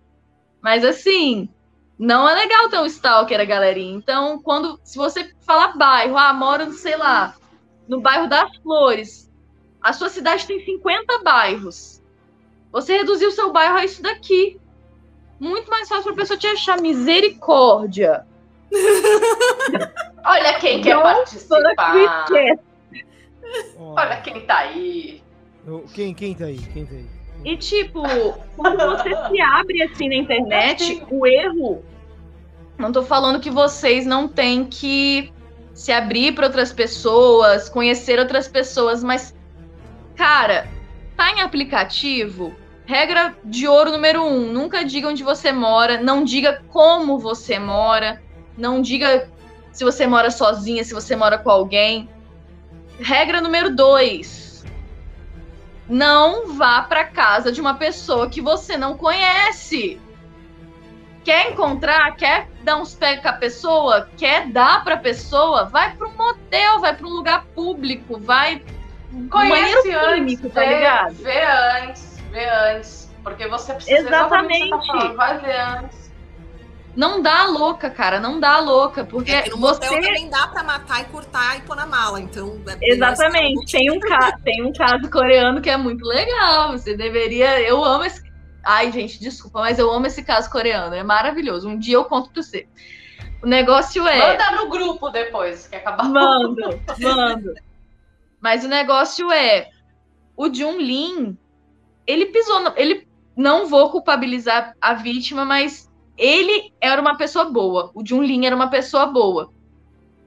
Mas 0.62 0.86
assim, 0.86 1.50
não 1.98 2.28
é 2.30 2.36
legal 2.36 2.70
ter 2.70 2.80
um 2.80 2.86
stalker, 2.86 3.40
a 3.40 3.46
galerinha. 3.46 3.98
Então, 3.98 4.42
quando 4.42 4.80
se 4.84 4.98
você 4.98 5.34
falar 5.42 5.78
bairro, 5.78 6.18
ah, 6.18 6.34
mora, 6.34 6.72
sei 6.72 6.96
lá, 6.96 7.36
no 7.88 8.00
bairro 8.00 8.30
das 8.30 8.56
Flores, 8.58 9.30
a 9.82 9.92
sua 9.92 10.10
cidade 10.10 10.48
tem 10.48 10.64
50 10.64 11.20
bairros. 11.24 11.99
Você 12.72 12.98
reduziu 12.98 13.30
o 13.30 13.32
seu 13.32 13.52
bairro 13.52 13.78
a 13.78 13.86
isso 13.86 14.02
daqui. 14.02 14.60
Muito 15.40 15.70
mais 15.70 15.88
fácil 15.88 16.04
para 16.04 16.14
a 16.14 16.18
pessoa 16.18 16.38
te 16.38 16.48
achar 16.48 16.82
misericórdia. 16.82 18.26
Olha 20.26 20.60
quem 20.60 20.82
quer 20.82 21.02
participar. 21.02 22.26
Olha 23.78 24.18
quem 24.22 24.42
tá 24.42 24.58
aí. 24.60 25.24
Quem, 25.94 26.14
quem 26.14 26.36
tá 26.36 26.46
aí? 26.46 26.58
Quem 26.58 26.86
tá 26.86 26.96
aí? 26.96 27.20
E 27.46 27.56
tipo, 27.58 28.04
quando 28.58 28.78
você 28.78 29.10
se 29.10 29.42
abre 29.42 29.82
assim 29.84 30.10
na 30.10 30.16
internet, 30.16 31.04
o 31.10 31.26
erro. 31.26 31.84
Não 32.78 32.92
tô 32.92 33.02
falando 33.04 33.40
que 33.40 33.50
vocês 33.50 34.06
não 34.06 34.28
têm 34.28 34.66
que 34.66 35.34
se 35.74 35.92
abrir 35.92 36.34
para 36.34 36.46
outras 36.46 36.74
pessoas, 36.74 37.70
conhecer 37.70 38.20
outras 38.20 38.48
pessoas, 38.48 39.04
mas, 39.04 39.34
cara, 40.16 40.68
tá 41.20 41.34
em 41.34 41.42
aplicativo, 41.42 42.56
regra 42.86 43.36
de 43.44 43.68
ouro 43.68 43.92
número 43.92 44.24
um: 44.24 44.54
nunca 44.54 44.86
diga 44.86 45.10
onde 45.10 45.22
você 45.22 45.52
mora, 45.52 46.02
não 46.02 46.24
diga 46.24 46.64
como 46.70 47.20
você 47.20 47.60
mora, 47.60 48.24
não 48.58 48.82
diga 48.82 49.30
se 49.74 49.84
você 49.84 50.08
mora 50.08 50.32
sozinha, 50.32 50.82
se 50.82 50.94
você 50.94 51.18
mora 51.18 51.38
com 51.38 51.50
alguém. 51.50 52.10
Regra 53.02 53.42
número 53.42 53.76
dois: 53.76 54.64
não 55.90 56.54
vá 56.54 56.84
para 56.84 57.04
casa 57.04 57.52
de 57.52 57.60
uma 57.60 57.74
pessoa 57.74 58.30
que 58.30 58.40
você 58.40 58.78
não 58.78 58.96
conhece. 58.96 60.00
Quer 61.26 61.52
encontrar, 61.52 62.16
quer 62.16 62.48
dar 62.64 62.78
uns 62.78 62.96
pés 62.96 63.22
com 63.22 63.28
a 63.28 63.34
pessoa, 63.34 64.10
quer 64.16 64.48
dar 64.48 64.86
pra 64.86 64.96
pessoa, 64.96 65.66
vai 65.66 65.94
para 65.98 66.08
um 66.08 66.16
motel, 66.16 66.80
vai 66.80 66.96
para 66.96 67.06
um 67.06 67.12
lugar 67.12 67.44
público, 67.54 68.18
vai. 68.18 68.64
Conhece 69.30 69.92
antes, 69.92 70.40
tá 70.54 70.62
vê, 70.62 70.76
ligado? 70.76 71.14
Vê 71.16 71.44
antes, 71.44 72.20
vê 72.32 72.50
antes. 72.50 73.10
Porque 73.24 73.48
você 73.48 73.74
precisa 73.74 74.00
exatamente. 74.00 74.70
Você 74.70 74.88
tá 74.88 74.94
falando, 74.94 75.16
vai 75.16 75.38
ver 75.40 75.60
antes. 75.60 76.10
Não 76.96 77.22
dá 77.22 77.46
louca, 77.46 77.90
cara, 77.90 78.20
não 78.20 78.40
dá 78.40 78.60
louca, 78.60 79.06
porque 79.06 79.32
é 79.32 79.50
no 79.50 79.58
você 79.58 79.80
também 79.80 80.30
dá 80.30 80.48
para 80.48 80.64
matar 80.64 81.02
e 81.02 81.06
cortar 81.06 81.58
e 81.58 81.62
pôr 81.62 81.76
na 81.76 81.86
mala, 81.86 82.20
então. 82.20 82.60
É 82.82 82.94
exatamente. 82.94 83.72
Tem 83.72 83.92
um 83.92 84.00
caso, 84.00 84.34
tem 84.44 84.66
um 84.66 84.74
caso 84.74 85.10
coreano 85.10 85.62
que 85.62 85.70
é 85.70 85.78
muito 85.78 86.04
legal. 86.06 86.72
Você 86.72 86.98
deveria, 86.98 87.62
eu 87.62 87.84
amo 87.84 88.04
esse 88.04 88.30
Ai, 88.64 88.92
gente, 88.92 89.20
desculpa, 89.20 89.60
mas 89.60 89.80
eu 89.80 89.90
amo 89.90 90.06
esse 90.06 90.24
caso 90.24 90.50
coreano. 90.50 90.94
É 90.94 91.04
maravilhoso. 91.04 91.68
Um 91.68 91.78
dia 91.78 91.96
eu 91.96 92.06
conto 92.06 92.30
pra 92.32 92.44
você. 92.44 92.68
O 93.42 93.48
negócio 93.48 94.06
é. 94.08 94.18
Manda 94.20 94.52
no 94.52 94.70
grupo 94.70 95.10
depois 95.10 95.68
que 95.68 95.76
acabar. 95.76 96.04
Mando, 96.04 96.80
mando. 97.00 97.54
Mas 98.40 98.64
o 98.64 98.68
negócio 98.68 99.32
é. 99.32 99.70
O 100.36 100.54
Jun 100.54 100.78
Lin, 100.78 101.38
ele 102.08 102.28
pisou. 102.28 102.62
No... 102.62 102.74
Ele 102.76 103.08
não 103.36 103.68
vou 103.68 103.90
culpabilizar 103.90 104.76
a 104.80 104.94
vítima, 104.94 105.46
mas 105.46 105.90
ele 106.18 106.74
era 106.82 107.02
uma 107.02 107.16
pessoa 107.18 107.46
boa. 107.46 107.92
O 107.94 108.06
Jun 108.06 108.22
Lin 108.22 108.46
era 108.46 108.56
uma 108.56 108.70
pessoa 108.70 109.06
boa. 109.06 109.52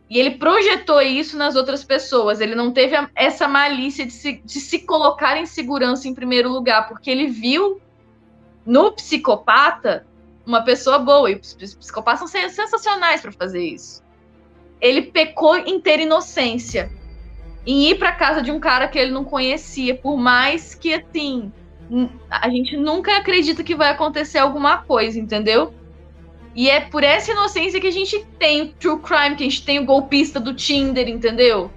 E 0.08 0.18
ele 0.18 0.32
projetou 0.32 1.00
isso 1.00 1.38
nas 1.38 1.56
outras 1.56 1.84
pessoas. 1.84 2.40
Ele 2.40 2.54
não 2.54 2.70
teve 2.70 2.94
essa 3.14 3.48
malícia 3.48 4.04
de 4.04 4.12
se, 4.12 4.42
de 4.44 4.60
se 4.60 4.80
colocar 4.80 5.38
em 5.38 5.46
segurança 5.46 6.06
em 6.06 6.14
primeiro 6.14 6.50
lugar, 6.50 6.86
porque 6.86 7.10
ele 7.10 7.28
viu 7.28 7.80
no 8.64 8.92
psicopata, 8.92 10.06
uma 10.44 10.62
pessoa 10.62 10.98
boa, 10.98 11.30
e 11.30 11.34
os 11.36 11.54
psicopatas 11.54 12.30
são 12.30 12.48
sensacionais 12.50 13.20
para 13.20 13.32
fazer 13.32 13.64
isso. 13.64 14.02
Ele 14.80 15.02
pecou 15.02 15.56
em 15.56 15.80
ter 15.80 16.00
inocência, 16.00 16.92
em 17.66 17.90
ir 17.90 17.98
para 17.98 18.12
casa 18.12 18.42
de 18.42 18.50
um 18.50 18.58
cara 18.58 18.88
que 18.88 18.98
ele 18.98 19.12
não 19.12 19.24
conhecia, 19.24 19.94
por 19.94 20.16
mais 20.16 20.74
que 20.74 20.94
assim, 20.94 21.52
a 22.30 22.48
gente 22.48 22.76
nunca 22.76 23.16
acredita 23.16 23.62
que 23.62 23.74
vai 23.74 23.90
acontecer 23.90 24.38
alguma 24.38 24.78
coisa, 24.78 25.18
entendeu? 25.18 25.72
E 26.54 26.68
é 26.68 26.80
por 26.80 27.02
essa 27.02 27.32
inocência 27.32 27.80
que 27.80 27.86
a 27.86 27.92
gente 27.92 28.24
tem 28.38 28.62
o 28.62 28.68
true 28.72 28.98
crime, 28.98 29.36
que 29.36 29.44
a 29.44 29.48
gente 29.48 29.64
tem 29.64 29.78
o 29.78 29.84
golpista 29.84 30.38
do 30.38 30.54
Tinder, 30.54 31.08
entendeu? 31.08 31.70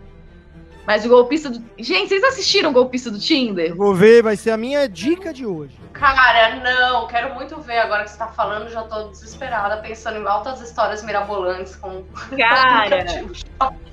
Mas 0.86 1.06
o 1.06 1.10
golpista 1.10 1.50
do. 1.50 1.64
Gente, 1.80 2.10
vocês 2.10 2.24
assistiram 2.24 2.70
o 2.70 2.74
golpista 2.74 3.10
do 3.10 3.18
Tinder? 3.18 3.76
Vou 3.76 3.96
ver, 3.96 4.22
vai 4.22 4.36
ser 4.36 4.52
a 4.52 4.58
minha 4.58 4.88
dica 4.88 5.34
de 5.34 5.46
hoje. 5.46 5.74
Cara, 5.94 6.58
não, 6.58 7.08
quero 7.08 7.34
muito 7.34 7.60
ver 7.62 7.80
agora 7.80 8.04
que 8.04 8.12
você 8.12 8.18
tá 8.18 8.28
falando, 8.28 8.70
já 8.70 8.84
tô 8.84 9.08
desesperada, 9.10 9.78
pensando 9.78 10.20
em 10.20 10.28
altas 10.28 10.62
histórias 10.62 11.04
mirabolantes 11.04 11.76
com. 11.76 12.04
Cara, 12.38 13.06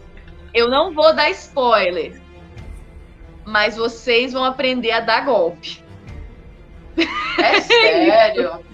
eu 0.54 0.68
não 0.68 0.92
vou 0.92 1.14
dar 1.14 1.30
spoiler, 1.30 2.20
mas 3.44 3.76
vocês 3.76 4.32
vão 4.32 4.44
aprender 4.44 4.92
a 4.92 5.00
dar 5.00 5.24
golpe. 5.24 5.82
É 7.38 7.60
sério? 7.62 8.64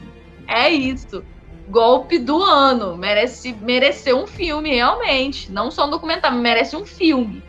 é 0.47 0.71
isso. 0.71 1.25
Golpe 1.69 2.19
do 2.19 2.43
ano. 2.43 2.97
Merece, 2.97 3.53
mereceu 3.53 4.19
um 4.19 4.27
filme, 4.27 4.75
realmente. 4.75 5.53
Não 5.53 5.71
só 5.71 5.87
um 5.87 5.91
documentário, 5.91 6.39
merece 6.39 6.77
um 6.77 6.85
filme 6.85 7.43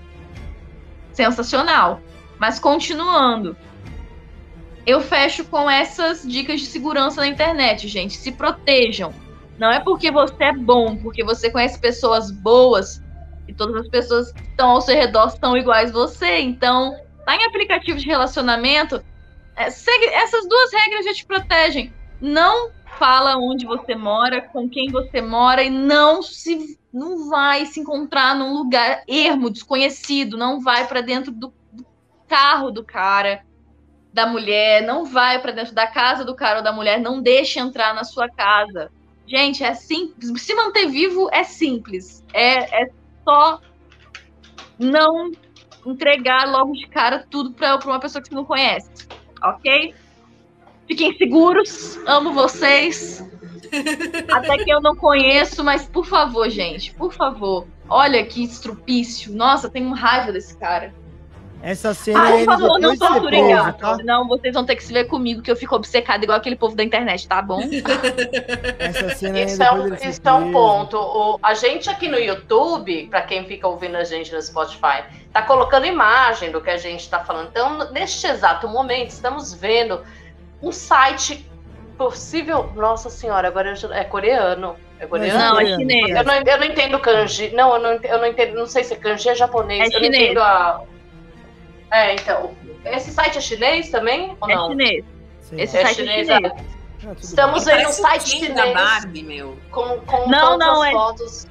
sensacional. 1.13 2.01
Mas 2.37 2.59
continuando, 2.59 3.57
eu 4.85 5.01
fecho 5.01 5.43
com 5.45 5.69
essas 5.69 6.23
dicas 6.23 6.61
de 6.61 6.67
segurança 6.67 7.21
na 7.21 7.27
internet, 7.27 7.87
gente. 7.87 8.15
Se 8.15 8.31
protejam. 8.31 9.13
Não 9.57 9.69
é 9.69 9.79
porque 9.79 10.09
você 10.09 10.45
é 10.45 10.53
bom, 10.53 10.95
porque 10.95 11.23
você 11.23 11.49
conhece 11.49 11.77
pessoas 11.79 12.31
boas 12.31 13.03
todas 13.59 13.75
as 13.75 13.87
pessoas 13.89 14.31
que 14.31 14.41
estão 14.41 14.71
ao 14.71 14.81
seu 14.81 14.95
redor 14.95 15.29
são 15.29 15.55
iguais 15.55 15.91
você. 15.91 16.39
Então, 16.39 16.95
tá 17.25 17.35
em 17.35 17.45
aplicativo 17.45 17.99
de 17.99 18.07
relacionamento, 18.07 19.03
é, 19.55 19.69
segue, 19.69 20.05
essas 20.05 20.47
duas 20.47 20.71
regras 20.71 21.05
já 21.05 21.13
te 21.13 21.25
protegem. 21.25 21.93
Não 22.19 22.71
fala 22.97 23.37
onde 23.37 23.65
você 23.65 23.93
mora, 23.93 24.41
com 24.41 24.67
quem 24.69 24.89
você 24.89 25.21
mora 25.21 25.61
e 25.61 25.69
não 25.69 26.21
se 26.23 26.79
não 26.91 27.29
vai 27.29 27.65
se 27.67 27.79
encontrar 27.79 28.35
num 28.35 28.53
lugar 28.53 29.03
ermo, 29.07 29.51
desconhecido, 29.51 30.37
não 30.37 30.59
vai 30.59 30.87
para 30.87 31.01
dentro 31.01 31.31
do, 31.31 31.53
do, 31.71 31.85
carro 32.27 32.71
do 32.71 32.83
cara, 32.83 33.43
da 34.11 34.25
mulher, 34.25 34.81
não 34.81 35.05
vai 35.05 35.39
para 35.39 35.51
dentro 35.51 35.75
da 35.75 35.85
casa 35.85 36.25
do 36.25 36.35
cara 36.35 36.59
ou 36.59 36.63
da 36.63 36.71
mulher, 36.71 36.99
não 36.99 37.21
deixe 37.21 37.59
entrar 37.59 37.93
na 37.93 38.03
sua 38.03 38.27
casa. 38.27 38.91
Gente, 39.27 39.63
é 39.63 39.75
simples. 39.75 40.41
Se 40.41 40.55
manter 40.55 40.87
vivo 40.87 41.29
é 41.31 41.43
simples. 41.43 42.25
É, 42.33 42.83
é 42.83 42.89
só 43.29 43.61
não 44.79 45.31
entregar 45.85 46.49
logo 46.49 46.73
de 46.73 46.87
cara 46.87 47.25
tudo 47.29 47.51
para 47.51 47.77
uma 47.85 47.99
pessoa 47.99 48.21
que 48.21 48.29
você 48.29 48.35
não 48.35 48.43
conhece. 48.43 49.07
Ok? 49.43 49.93
Fiquem 50.87 51.15
seguros. 51.15 51.99
Amo 52.07 52.33
vocês. 52.33 53.23
Até 54.33 54.57
que 54.57 54.71
eu 54.71 54.81
não 54.81 54.95
conheço, 54.95 55.63
mas 55.63 55.87
por 55.87 56.05
favor, 56.05 56.49
gente, 56.49 56.93
por 56.95 57.13
favor. 57.13 57.67
Olha 57.87 58.25
que 58.25 58.43
estrupício. 58.43 59.31
Nossa, 59.33 59.69
tenho 59.69 59.93
raiva 59.93 60.31
desse 60.31 60.57
cara. 60.57 60.93
Essa 61.61 61.93
cena 61.93 62.29
ah, 62.29 62.31
por 62.31 62.45
favor, 62.45 62.79
não 62.79 62.97
torturem 62.97 63.43
tá? 63.77 63.97
Não, 64.03 64.27
vocês 64.27 64.53
vão 64.53 64.65
ter 64.65 64.77
que 64.77 64.83
se 64.83 64.93
ver 64.93 65.05
comigo, 65.05 65.41
que 65.41 65.51
eu 65.51 65.55
fico 65.57 65.75
obcecada 65.75 66.23
igual 66.23 66.37
aquele 66.37 66.55
povo 66.55 66.75
da 66.75 66.83
internet, 66.83 67.27
tá 67.27 67.41
bom? 67.41 67.61
Essa 68.79 69.15
cena 69.15 69.41
isso 69.41 69.61
é, 69.61 69.71
um, 69.71 69.93
isso 69.93 70.21
é 70.23 70.33
um 70.33 70.51
ponto. 70.53 70.97
O, 70.97 71.39
a 71.43 71.53
gente 71.53 71.89
aqui 71.89 72.07
no 72.07 72.17
YouTube, 72.17 73.07
para 73.07 73.23
quem 73.23 73.45
fica 73.45 73.67
ouvindo 73.67 73.97
a 73.97 74.05
gente 74.05 74.33
no 74.33 74.41
Spotify, 74.41 75.03
tá 75.33 75.41
colocando 75.41 75.85
imagem 75.85 76.49
do 76.51 76.61
que 76.61 76.69
a 76.69 76.77
gente 76.77 77.09
tá 77.09 77.19
falando. 77.19 77.49
Então, 77.49 77.91
neste 77.91 78.25
exato 78.25 78.67
momento, 78.69 79.09
estamos 79.09 79.53
vendo 79.53 80.01
um 80.61 80.71
site 80.71 81.45
possível. 81.97 82.71
Nossa 82.73 83.09
senhora, 83.09 83.49
agora 83.49 83.73
é 83.91 84.03
coreano. 84.05 84.77
É 84.97 85.05
coreano? 85.05 85.37
Não, 85.37 85.59
é 85.59 85.65
chinês. 85.65 86.09
Eu 86.09 86.23
não, 86.23 86.33
eu 86.33 86.57
não 86.57 86.65
entendo 86.65 86.99
kanji. 86.99 87.51
Não, 87.53 87.73
eu 87.73 87.79
não, 87.79 87.91
eu 88.01 88.17
não 88.17 88.27
entendo. 88.27 88.55
Não 88.55 88.65
sei 88.65 88.83
se 88.85 88.95
kanji 88.95 89.27
é 89.27 89.35
japonês. 89.35 89.81
É 89.81 89.87
eu 89.87 89.91
chinês. 89.91 90.11
não 90.11 90.19
entendo 90.19 90.41
a. 90.41 90.83
É, 91.91 92.15
então. 92.15 92.55
Esse 92.85 93.11
site 93.11 93.37
é 93.37 93.41
chinês 93.41 93.89
também? 93.89 94.35
Ou 94.39 94.49
é 94.49 94.55
não? 94.55 94.69
chinês. 94.69 95.05
Sim. 95.41 95.61
Esse 95.61 95.77
é 95.77 95.81
site 95.81 95.95
chinês, 95.95 96.29
é 96.29 96.35
chinês. 96.35 96.53
Ah, 97.05 97.15
Estamos 97.19 97.67
em 97.67 97.87
um 97.87 97.91
site 97.91 98.29
chinês. 98.29 98.55
Da 98.55 98.73
Barbie, 98.73 99.23
meu. 99.23 99.57
Com, 99.71 99.99
com 100.01 100.29
não, 100.29 100.51
todas 100.51 100.67
não, 100.67 100.81
as 100.81 100.87
é... 100.87 100.91
fotos. 100.91 101.47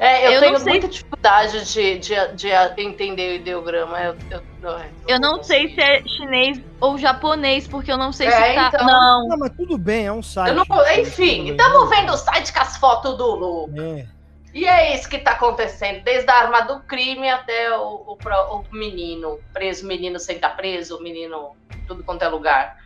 É, 0.00 0.26
eu, 0.26 0.32
eu 0.32 0.40
tenho 0.40 0.60
muita 0.60 0.88
dificuldade 0.88 1.72
de, 1.74 1.98
de, 1.98 2.14
de, 2.34 2.48
entender 2.82 3.32
o 3.32 3.34
ideograma. 3.34 4.00
Eu, 4.00 4.16
eu 4.30 4.42
Não 4.62 4.78
é, 4.78 4.88
eu 5.06 5.20
não 5.20 5.42
sei 5.42 5.74
se 5.74 5.78
é 5.78 6.02
chinês 6.02 6.58
ou 6.80 6.96
japonês, 6.96 7.68
porque 7.68 7.92
eu 7.92 7.98
não 7.98 8.10
sei 8.10 8.28
é, 8.28 8.30
se 8.30 8.54
tá. 8.54 8.68
Então... 8.68 8.86
Não. 8.86 9.28
não, 9.28 9.38
mas 9.38 9.50
tudo 9.50 9.76
bem, 9.76 10.06
é 10.06 10.12
um 10.12 10.22
site. 10.22 10.54
Não... 10.54 10.64
Enfim, 10.98 11.50
estamos 11.50 11.90
vendo 11.90 12.14
o 12.14 12.16
site 12.16 12.50
com 12.50 12.60
as 12.60 12.78
fotos 12.78 13.18
do 13.18 13.34
Lu. 13.34 13.70
É. 13.78 14.06
E 14.52 14.66
é 14.66 14.94
isso 14.94 15.08
que 15.08 15.16
está 15.16 15.32
acontecendo, 15.32 16.02
desde 16.02 16.28
a 16.28 16.34
arma 16.34 16.62
do 16.62 16.80
crime 16.80 17.28
até 17.28 17.76
o, 17.76 18.16
o, 18.16 18.18
o 18.56 18.64
menino 18.72 19.38
preso, 19.52 19.84
o 19.84 19.88
menino 19.88 20.18
sem 20.18 20.36
estar 20.36 20.50
preso, 20.50 20.96
o 20.96 21.02
menino 21.02 21.54
tudo 21.86 22.02
quanto 22.02 22.22
é 22.22 22.28
lugar. 22.28 22.76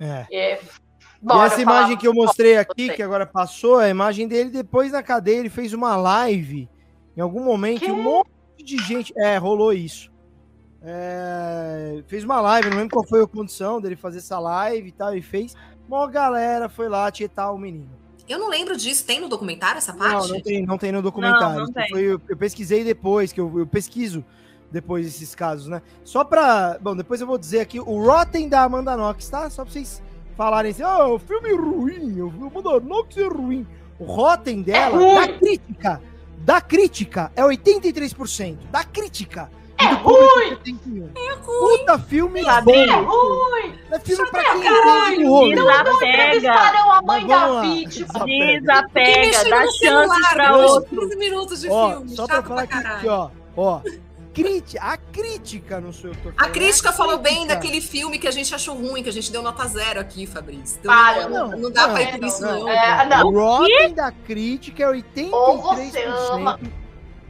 É. 0.00 0.26
E, 0.30 0.58
bora, 1.22 1.44
e 1.44 1.46
essa 1.46 1.62
imagem 1.62 1.96
que 1.96 2.08
eu 2.08 2.14
mostrei 2.14 2.56
aqui, 2.56 2.90
que 2.90 3.02
agora 3.02 3.24
passou, 3.24 3.80
é 3.80 3.86
a 3.86 3.90
imagem 3.90 4.26
dele 4.26 4.50
depois 4.50 4.90
na 4.90 5.02
cadeia, 5.02 5.38
ele 5.38 5.50
fez 5.50 5.72
uma 5.72 5.96
live 5.96 6.68
em 7.16 7.20
algum 7.20 7.42
momento, 7.42 7.80
que? 7.80 7.90
um 7.90 8.02
monte 8.02 8.30
de 8.64 8.78
gente. 8.78 9.12
É, 9.16 9.36
rolou 9.36 9.72
isso. 9.72 10.10
É, 10.80 12.02
fez 12.06 12.22
uma 12.22 12.40
live, 12.40 12.70
não 12.70 12.76
lembro 12.76 12.94
qual 12.94 13.06
foi 13.06 13.22
a 13.22 13.26
condição 13.26 13.80
dele 13.80 13.96
fazer 13.96 14.18
essa 14.18 14.38
live 14.38 14.88
e 14.88 14.92
tal, 14.92 15.16
e 15.16 15.22
fez. 15.22 15.54
Uma 15.88 16.08
galera 16.08 16.68
foi 16.68 16.88
lá 16.88 17.10
tietar 17.10 17.52
o 17.52 17.58
menino. 17.58 17.90
Eu 18.28 18.38
não 18.38 18.48
lembro 18.48 18.76
disso. 18.76 19.04
Tem 19.04 19.20
no 19.20 19.28
documentário 19.28 19.78
essa 19.78 19.92
parte? 19.92 20.28
Não, 20.28 20.34
não 20.34 20.40
tem, 20.40 20.66
não 20.66 20.78
tem 20.78 20.92
no 20.92 21.02
documentário. 21.02 21.60
Não, 21.60 21.64
não 21.66 21.72
tem. 21.72 21.88
Foi, 21.88 22.02
eu, 22.02 22.20
eu, 22.28 22.36
pesquisei 22.36 22.84
depois, 22.84 23.32
que 23.32 23.40
eu, 23.40 23.60
eu, 23.60 23.66
pesquiso 23.66 24.24
depois 24.70 25.06
esses 25.06 25.34
casos, 25.34 25.66
né? 25.66 25.80
Só 26.04 26.24
pra. 26.24 26.78
Bom, 26.80 26.94
depois 26.94 27.20
eu 27.20 27.26
vou 27.26 27.38
dizer 27.38 27.60
aqui 27.60 27.80
o 27.80 28.04
Rotten 28.04 28.48
da 28.48 28.62
Amanda 28.62 28.96
Knox, 28.96 29.28
tá? 29.28 29.48
Só 29.48 29.64
pra 29.64 29.72
vocês 29.72 30.02
falarem 30.36 30.72
assim: 30.72 30.82
oh, 30.82 31.14
o 31.14 31.18
filme 31.18 31.48
é 31.48 31.54
ruim, 31.56 32.20
o 32.20 32.46
Amanda 32.46 32.80
Knox 32.80 33.16
é 33.16 33.26
ruim. 33.26 33.66
O 33.98 34.04
Rotten 34.04 34.62
dela, 34.62 35.02
é 35.02 35.26
da 35.26 35.38
crítica, 35.38 36.02
da 36.38 36.60
crítica, 36.60 37.32
é 37.34 37.42
83%. 37.42 38.58
Da 38.70 38.84
crítica 38.84 39.50
é 39.80 39.92
ruim! 39.94 41.12
É 41.14 41.34
ruim! 41.34 41.78
Puta 41.78 41.98
filme 41.98 42.42
Sabe? 42.42 42.72
É 42.72 42.94
ruim! 42.96 43.78
É 43.90 43.98
filme 44.00 44.30
pra 44.30 44.44
quem 44.44 44.60
entende 44.60 45.24
o 45.24 45.30
rolo. 45.30 45.54
Desapega! 45.54 46.52
a 46.52 47.02
mãe 47.02 47.26
da 47.26 47.60
vítima! 47.60 48.24
Desapega, 48.24 49.50
dá 49.50 49.66
chance 49.70 50.30
pra 50.32 50.56
outro. 50.56 51.00
15 51.00 51.16
minutos 51.16 51.60
de 51.60 51.70
ó, 51.70 51.90
filme, 51.90 52.08
só 52.10 52.26
pra 52.26 52.42
falar 52.42 52.66
pra 52.66 52.78
aqui, 52.78 53.08
ó, 53.08 53.30
ó, 53.56 53.80
crítica, 54.42 54.84
a 54.84 54.96
crítica 54.96 55.80
no 55.80 55.92
seu 55.92 56.10
torcedor. 56.10 56.34
A 56.36 56.48
crítica 56.48 56.92
falou 56.92 57.18
bem 57.18 57.46
daquele 57.46 57.80
filme 57.80 58.18
que 58.18 58.28
a 58.28 58.30
gente 58.30 58.54
achou 58.54 58.76
ruim, 58.76 59.02
que 59.02 59.08
a 59.08 59.12
gente 59.12 59.32
deu 59.32 59.42
nota 59.42 59.66
zero 59.66 60.00
aqui, 60.00 60.26
Fabrício. 60.26 60.78
Então, 60.80 60.92
ah, 60.92 61.28
não, 61.28 61.48
não, 61.50 61.70
dá 61.70 61.86
não, 61.86 61.94
pra 61.94 62.02
ir 62.02 62.10
por 62.12 62.24
isso, 62.24 62.42
não. 62.42 62.68
É, 62.68 63.06
não. 63.06 63.26
O 63.26 63.30
Rotten 63.30 63.94
da 63.94 64.12
crítica 64.12 64.84
é 64.84 64.86
83%. 64.86 65.32
Ou 65.32 65.62
você 65.62 66.04
ama, 66.04 66.60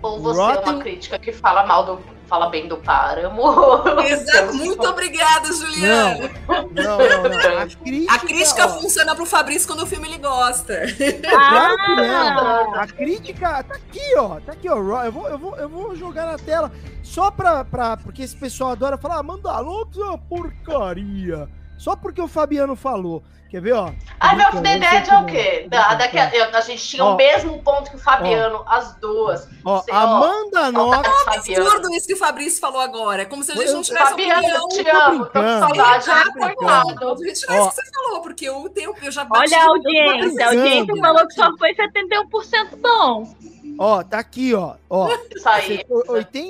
ou 0.03 0.21
você 0.21 0.41
Rotten... 0.41 0.63
é 0.63 0.71
uma 0.71 0.83
crítica 0.83 1.19
que 1.19 1.33
fala 1.33 1.67
mal 1.67 1.85
do 1.85 2.19
fala 2.29 2.51
bem 2.51 2.69
do 2.69 2.77
páramo. 2.77 3.43
Exato. 4.07 4.55
Muito 4.55 4.87
obrigada, 4.87 5.49
Juliana. 5.53 6.31
Não, 6.47 6.99
não, 6.99 7.23
não. 7.23 7.59
A 7.59 7.67
crítica, 7.83 8.15
a 8.15 8.19
crítica 8.19 8.67
ó, 8.67 8.69
funciona 8.81 9.17
pro 9.17 9.27
Fabrício 9.27 9.67
quando 9.67 9.83
o 9.83 9.87
filme 9.87 10.09
ele 10.09 10.19
gosta. 10.19 10.83
Claro 11.29 11.77
que 11.77 12.01
é. 12.01 12.81
A 12.81 12.87
crítica 12.87 13.63
tá 13.65 13.75
aqui, 13.75 14.15
ó. 14.17 14.41
Tá 14.41 14.53
aqui, 14.53 14.69
ó. 14.69 14.77
Eu 14.77 15.13
vou, 15.13 15.29
eu 15.29 15.39
vou, 15.39 15.57
eu 15.57 15.69
vou 15.69 15.97
jogar 15.97 16.27
na 16.27 16.39
tela 16.39 16.71
só 17.03 17.31
pra, 17.31 17.65
pra. 17.65 17.97
Porque 17.97 18.23
esse 18.23 18.37
pessoal 18.37 18.73
adora 18.73 18.99
falar, 18.99 19.19
ah, 19.19 19.23
Mandalorian 19.23 20.05
é 20.05 20.09
uma 20.09 20.19
porcaria. 20.19 21.49
Só 21.79 21.97
porque 21.97 22.21
o 22.21 22.29
Fabiano 22.29 22.77
falou. 22.77 23.23
Quer 23.51 23.63
ver, 23.63 23.73
ó? 23.73 23.91
Army 24.21 24.45
of 24.45 24.61
the 24.61 24.79
Dead 24.79 25.09
é 25.09 25.19
o 25.19 25.25
quê? 25.25 25.67
Da, 25.71 25.95
daqui, 25.95 26.19
a, 26.19 26.51
a 26.53 26.61
gente 26.61 26.87
tinha 26.87 27.03
ó, 27.03 27.15
o 27.15 27.17
mesmo 27.17 27.63
ponto 27.63 27.91
que 27.91 27.97
o 27.97 27.99
Fabiano, 27.99 28.63
ó, 28.67 28.71
as 28.71 28.95
duas. 28.97 29.49
Ó, 29.65 29.81
Você, 29.81 29.91
Amanda 29.91 30.71
Knox. 30.71 31.09
É 31.09 31.11
um 31.11 31.65
absurdo 31.65 31.95
isso 31.95 32.07
que 32.07 32.13
o 32.13 32.19
Fabrício 32.19 32.61
falou 32.61 32.81
agora. 32.81 33.23
É 33.23 33.25
como 33.25 33.43
se 33.43 33.53
a 33.53 33.55
gente 33.55 33.73
não 33.73 33.81
tivesse 33.81 34.11
Fabiano, 34.11 34.65
opinião. 34.65 34.69
te 34.69 34.91
amo, 34.91 35.25
tô 35.27 35.33
com 35.33 35.59
saudade. 35.61 36.11
Ah, 36.11 36.25
coitado. 36.31 36.89
A 36.89 36.93
gente 36.93 36.99
não 37.01 37.15
é 37.25 37.33
isso 37.33 37.47
que 37.47 37.75
você 37.75 37.91
falou, 37.91 38.21
porque 38.21 38.45
eu, 38.45 38.69
tenho, 38.69 38.95
eu 39.03 39.11
já 39.11 39.25
bati. 39.25 39.55
Olha 39.55 39.63
a 39.63 39.67
audiência. 39.69 40.45
A 40.45 40.49
audiência 40.49 40.97
falou 40.97 41.27
que 41.27 41.35
só 41.35 41.57
foi 41.57 41.75
71% 41.75 42.77
bom. 42.83 43.35
Ó, 43.79 44.03
tá 44.03 44.19
aqui, 44.19 44.53
ó. 44.55 44.75
ó 44.91 45.09
Isso 45.35 45.49
aí. 45.49 45.87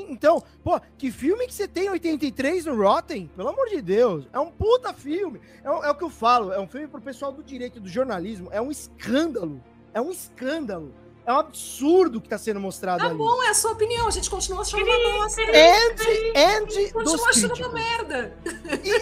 então, 0.09 0.43
pô, 0.65 0.81
que 0.97 1.11
filme 1.11 1.47
que 1.47 1.53
você 1.53 1.69
tem 1.69 1.91
83 1.91 2.65
no 2.65 2.75
Rotten? 2.75 3.31
Pelo 3.37 3.51
amor 3.51 3.69
de 3.69 3.83
Deus. 3.83 4.27
É 4.33 4.39
um 4.39 4.51
puta 4.51 4.95
filme. 4.95 5.39
É, 5.63 5.69
é 5.69 5.91
o 5.91 5.95
que 5.95 6.05
eu 6.05 6.09
falo. 6.09 6.53
É 6.53 6.59
um 6.59 6.67
filme 6.67 6.89
pro 6.89 7.03
pessoal 7.03 7.31
do 7.31 7.43
direito 7.43 7.79
do 7.79 7.89
jornalismo. 7.89 8.49
É 8.51 8.61
um 8.63 8.71
escândalo. 8.71 9.63
É 9.93 10.01
um 10.01 10.11
escândalo. 10.11 10.95
É 11.27 11.33
um 11.33 11.37
absurdo 11.37 12.23
que 12.23 12.29
tá 12.31 12.39
sendo 12.39 12.59
mostrado 12.59 13.01
tá 13.01 13.09
ali. 13.09 13.15
bom, 13.15 13.43
é 13.43 13.51
a 13.51 13.55
sua 13.55 13.73
opinião. 13.73 14.09
A 14.09 14.11
gente 14.11 14.31
continua 14.31 14.63
achando 14.63 14.83
uma 14.83 15.19
bosta. 15.19 15.43
And, 15.43 16.39
and 16.41 16.91
continua 16.91 17.29
achando 17.29 17.55
uma 17.55 17.69
merda. 17.69 18.35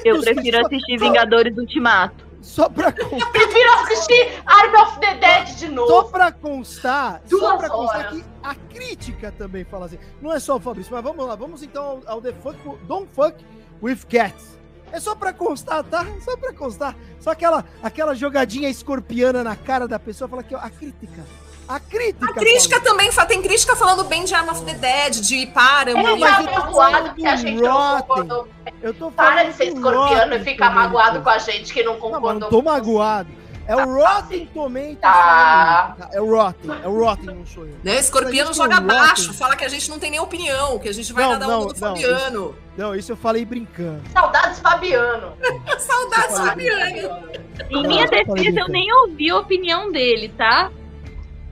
Eu 0.05 0.21
prefiro 0.21 0.67
assistir 0.67 0.99
Vingadores 0.99 1.57
Ultimato. 1.57 2.26
Só 2.47 2.69
pra 2.69 2.93
constar. 2.93 3.19
Eu 3.19 3.31
prefiro 3.33 3.73
assistir 3.73 4.43
Army 4.47 4.77
of 4.77 5.01
the 5.01 5.15
Dead 5.17 5.57
de 5.57 5.69
novo. 5.69 5.89
Só 5.89 6.05
pra 6.05 6.31
constar, 6.31 7.21
Duas 7.29 7.43
só 7.43 7.57
pra 7.59 7.69
constar 7.69 8.01
horas. 8.07 8.13
que 8.13 8.25
a 8.41 8.55
crítica 8.55 9.33
também 9.33 9.65
fala 9.65 9.87
assim. 9.87 9.99
Não 10.23 10.33
é 10.33 10.39
só 10.39 10.57
o 10.57 10.61
Fabrício, 10.61 10.95
mas 10.95 11.03
vamos 11.03 11.27
lá, 11.27 11.35
vamos 11.35 11.63
então 11.65 11.85
ao, 11.85 12.03
ao 12.07 12.23
The 12.23 12.33
Fuck, 12.35 12.57
Don't 12.87 13.09
Fuck 13.13 13.45
with 13.83 13.99
Cats. 14.09 14.57
É 14.93 15.01
só 15.01 15.17
pra 15.17 15.33
constar, 15.33 15.83
tá? 15.83 16.07
Só 16.25 16.37
pra 16.37 16.53
constar. 16.53 16.97
Só 17.19 17.31
aquela, 17.33 17.65
aquela 17.83 18.15
jogadinha 18.15 18.71
escorpiana 18.71 19.43
na 19.43 19.57
cara 19.57 19.89
da 19.89 19.99
pessoa, 19.99 20.29
fala 20.29 20.45
que 20.45 20.55
a 20.55 20.71
crítica 20.71 21.25
a 21.69 21.81
crítica. 21.81 22.31
A 22.31 22.35
crítica 22.35 22.81
também, 22.81 23.11
tem 23.29 23.43
crítica 23.43 23.75
falando 23.75 24.05
bem 24.05 24.25
de 24.25 24.35
Arm 24.35 24.49
of 24.49 24.63
the 24.63 24.75
Dead, 24.75 25.21
de 25.21 25.47
Paramount. 25.47 26.17
É, 26.17 26.17
mas 26.17 26.47
eu 26.47 26.53
tô 26.53 26.61
magoado 26.61 27.15
que 27.15 27.27
a 27.27 27.37
gente 27.37 27.61
não 27.61 28.03
concordou. 28.03 28.49
Eu 28.83 28.95
tô 28.95 29.11
Para 29.11 29.45
de 29.45 29.53
ser 29.55 29.69
escorpiano 29.69 30.35
e 30.35 30.41
ficar 30.41 30.71
magoado 30.71 31.23
com 31.23 31.31
a 31.31 31.39
gente 31.39 31.73
que 31.73 31.83
não 31.83 31.97
concordou. 31.97 32.35
Não, 32.35 32.41
não 32.41 32.49
tô 32.49 32.63
magoado. 32.63 33.29
É 33.69 33.75
o 33.75 33.95
Rotten 33.97 34.47
Tomatoes. 34.47 34.99
Tá. 35.01 35.97
É 36.13 36.21
o 36.21 36.31
Rotten, 36.31 36.71
é 36.85 36.89
o 36.89 36.99
Rotten, 37.01 37.35
não 37.35 37.47
sou 37.47 37.67
eu. 37.67 37.75
Né? 37.83 37.99
Escorpiano 37.99 38.55
joga 38.55 38.79
baixo, 38.81 39.35
fala 39.35 39.57
que 39.57 39.65
a 39.65 39.69
gente 39.69 39.91
não 39.91 39.99
tem 39.99 40.11
nem 40.11 40.21
opinião, 40.21 40.79
que 40.79 40.89
a 40.89 40.95
gente 40.95 41.13
vai 41.13 41.25
não, 41.25 41.39
dar 41.39 41.49
onda 41.49 41.75
do 41.75 41.79
Fabiano. 41.79 42.51
Isso, 42.51 42.55
não, 42.77 42.95
isso 42.95 43.11
eu 43.11 43.17
falei 43.17 43.45
brincando. 43.45 44.03
Saudades 44.13 44.61
Fabiano. 44.61 45.33
Saudades 45.79 46.39
Fabiano. 46.39 47.29
Em 47.69 47.87
minha 47.89 48.07
defesa, 48.07 48.61
eu 48.61 48.69
nem 48.69 48.93
ouvi 48.93 49.31
a 49.31 49.39
opinião 49.39 49.91
dele, 49.91 50.29
tá? 50.29 50.71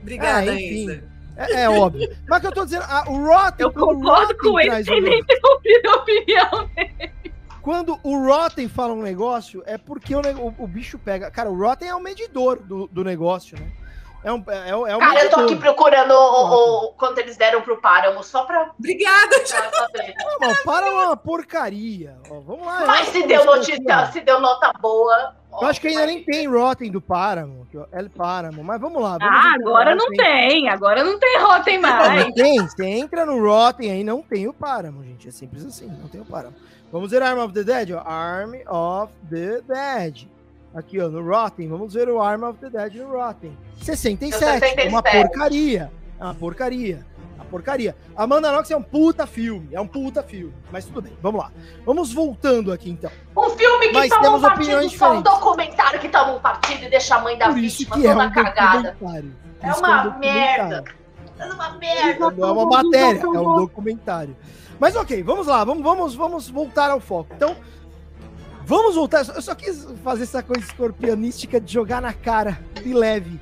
Obrigada, 0.05 0.51
é, 0.51 0.53
enfim, 0.53 1.01
é, 1.35 1.63
é, 1.63 1.69
óbvio. 1.69 2.15
Mas 2.29 2.39
que 2.39 2.47
eu 2.47 2.51
tô 2.51 2.63
dizendo, 2.63 2.85
a, 2.87 3.09
o 3.09 3.25
Rotten. 3.25 3.65
Eu 3.65 3.73
concordo 3.73 4.37
com 4.37 4.59
ele, 4.59 4.83
sem 4.83 5.01
nem 5.01 5.23
ter 5.25 5.39
ouvido 5.43 5.89
a 5.89 5.95
opinião 5.95 6.69
dele. 6.75 7.11
Quando 7.59 7.99
o 8.03 8.23
Rotten 8.23 8.69
fala 8.69 8.93
um 8.93 9.01
negócio, 9.01 9.63
é 9.65 9.77
porque 9.77 10.15
o, 10.15 10.21
o, 10.21 10.55
o 10.59 10.67
bicho 10.67 10.99
pega. 10.99 11.31
Cara, 11.31 11.49
o 11.49 11.57
Rotten 11.57 11.89
é 11.89 11.95
o 11.95 11.99
medidor 11.99 12.59
do, 12.59 12.87
do 12.87 13.03
negócio, 13.03 13.59
né? 13.59 13.67
É 14.23 14.31
um, 14.31 14.43
é, 14.47 14.69
é 14.69 14.75
um 14.75 14.99
Cara, 14.99 15.13
medidor. 15.15 15.23
eu 15.23 15.29
tô 15.31 15.39
aqui 15.41 15.55
procurando 15.55 16.11
o, 16.11 16.85
o, 16.85 16.93
quanto 16.93 17.17
eles 17.19 17.37
deram 17.37 17.61
pro 17.61 17.81
Páramo, 17.81 18.23
só 18.23 18.43
pra. 18.45 18.71
Obrigada, 18.77 19.35
Não, 20.39 20.51
o 20.51 20.63
Páramo 20.63 20.99
é 21.01 21.05
uma 21.07 21.17
porcaria. 21.17 22.17
Ó, 22.29 22.39
vamos 22.39 22.65
lá. 22.65 22.85
Mas 22.85 23.07
se 23.09 23.25
deu, 23.25 23.43
notícia, 23.43 24.11
se 24.11 24.21
deu 24.21 24.39
nota 24.39 24.71
boa. 24.79 25.35
Eu 25.61 25.67
acho 25.67 25.81
que 25.81 25.87
ainda 25.87 26.05
nem 26.05 26.23
tem 26.23 26.47
Rotten 26.47 26.91
do 26.91 27.01
Paramount, 27.01 27.67
El 27.91 28.09
Paramount, 28.09 28.63
mas 28.63 28.79
vamos 28.79 29.01
lá. 29.01 29.17
Vamos 29.17 29.35
ah, 29.35 29.53
agora 29.55 29.95
não 29.95 30.07
tem. 30.07 30.69
agora 30.69 31.03
não 31.03 31.19
tem 31.19 31.39
Rotten 31.39 31.79
mais. 31.79 32.25
Não, 32.25 32.33
tem, 32.33 32.61
você 32.61 32.85
entra 32.85 33.25
no 33.25 33.41
Rotten 33.43 33.91
aí, 33.91 34.03
não 34.03 34.21
tem 34.21 34.47
o 34.47 34.53
Paramount, 34.53 35.05
gente, 35.05 35.27
é 35.27 35.31
simples 35.31 35.65
assim, 35.65 35.87
não 35.87 36.07
tem 36.07 36.21
o 36.21 36.25
Paramount. 36.25 36.55
Vamos 36.91 37.11
ver 37.11 37.21
Arm 37.23 37.39
of 37.39 37.53
the 37.53 37.63
Dead, 37.63 37.91
ó, 37.91 37.99
Arm 38.07 38.53
of 38.67 39.13
the 39.29 39.61
Dead. 39.61 40.27
Aqui, 40.73 40.99
ó, 40.99 41.07
no 41.07 41.25
Rotten, 41.25 41.69
vamos 41.69 41.93
ver 41.93 42.09
o 42.09 42.21
Arm 42.21 42.43
of 42.43 42.59
the 42.59 42.69
Dead 42.69 42.95
no 42.95 43.11
Rotten. 43.11 43.57
67, 43.81 44.37
67. 44.37 44.89
uma 44.89 45.01
porcaria, 45.01 45.91
é 46.19 46.23
uma 46.23 46.35
porcaria 46.35 47.05
porcaria. 47.55 47.95
Amanda 48.17 48.51
Knox 48.51 48.69
é 48.69 48.75
um 48.75 48.83
puta 48.83 49.25
filme, 49.25 49.69
é 49.71 49.79
um 49.79 49.87
puta 49.87 50.21
filme. 50.21 50.53
Mas 50.71 50.83
tudo 50.83 51.01
bem, 51.01 51.17
vamos 51.21 51.41
lá. 51.41 51.51
Vamos 51.85 52.11
voltando 52.11 52.73
aqui 52.73 52.89
então. 52.89 53.09
Um 53.35 53.49
filme 53.51 53.87
que 53.87 53.93
mas 53.93 54.09
toma 54.09 54.21
temos 54.21 54.39
um 54.39 54.43
partido 54.43 54.89
só 54.89 55.13
um 55.13 55.21
documentário 55.21 55.99
que 56.01 56.09
toma 56.09 56.33
um 56.33 56.39
partido 56.39 56.83
e 56.83 56.89
deixa 56.89 57.15
a 57.15 57.21
mãe 57.21 57.37
da 57.37 57.45
Por 57.45 57.55
vítima 57.55 57.95
toda 57.95 58.07
é 58.07 58.15
um 58.15 58.31
cagada. 58.31 58.97
É 59.61 59.73
uma 59.73 60.03
é 60.03 60.07
um 60.09 60.19
merda. 60.19 60.83
É 61.39 61.45
uma 61.45 61.69
merda. 61.77 62.31
Não 62.31 62.47
é 62.47 62.51
uma 62.51 62.65
matéria, 62.65 63.21
é 63.21 63.27
um 63.27 63.55
documentário. 63.55 64.35
Mas 64.77 64.95
ok, 64.97 65.23
vamos 65.23 65.47
lá, 65.47 65.63
vamos, 65.63 65.81
vamos, 65.81 66.15
vamos 66.15 66.49
voltar 66.49 66.91
ao 66.91 66.99
foco. 66.99 67.33
Então, 67.33 67.55
vamos 68.65 68.95
voltar. 68.95 69.25
Eu 69.33 69.41
só 69.41 69.55
quis 69.55 69.87
fazer 70.03 70.23
essa 70.23 70.43
coisa 70.43 70.61
escorpianística 70.61 71.61
de 71.61 71.71
jogar 71.71 72.01
na 72.01 72.11
cara 72.11 72.59
de 72.83 72.93
leve 72.93 73.39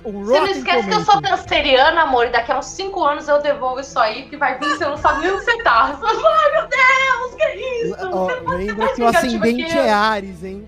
Você 0.00 0.40
não 0.40 0.46
esquece 0.46 0.88
que 0.88 0.94
eu 0.94 1.04
sou 1.04 1.20
canceriana, 1.20 2.02
amor, 2.02 2.26
e 2.26 2.30
daqui 2.30 2.50
a 2.50 2.58
uns 2.58 2.64
5 2.64 3.04
anos 3.04 3.28
eu 3.28 3.42
devolvo 3.42 3.80
isso 3.80 3.98
aí, 3.98 4.22
que 4.22 4.38
vai 4.38 4.58
vir, 4.58 4.70
você 4.70 4.86
não 4.86 4.96
sabe 4.96 5.20
nem 5.20 5.32
onde 5.32 5.44
você 5.44 5.62
tá. 5.62 5.98
Ai, 6.02 6.52
meu 6.52 6.68
Deus, 6.68 7.34
que 7.34 7.42
é 7.42 7.84
isso? 7.84 7.96
Ó, 8.10 8.26
lembra 8.54 8.94
que 8.94 9.02
o 9.02 9.06
ascendente 9.06 9.64
que 9.64 9.78
é 9.78 9.92
Ares, 9.92 10.42
hein? 10.42 10.66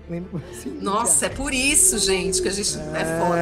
Nossa, 0.79 1.25
é 1.25 1.29
por 1.29 1.51
isso, 1.53 1.97
gente, 1.97 2.39
que 2.39 2.47
a 2.47 2.51
gente 2.51 2.77
é, 2.77 3.01
é 3.01 3.05
foda. 3.19 3.39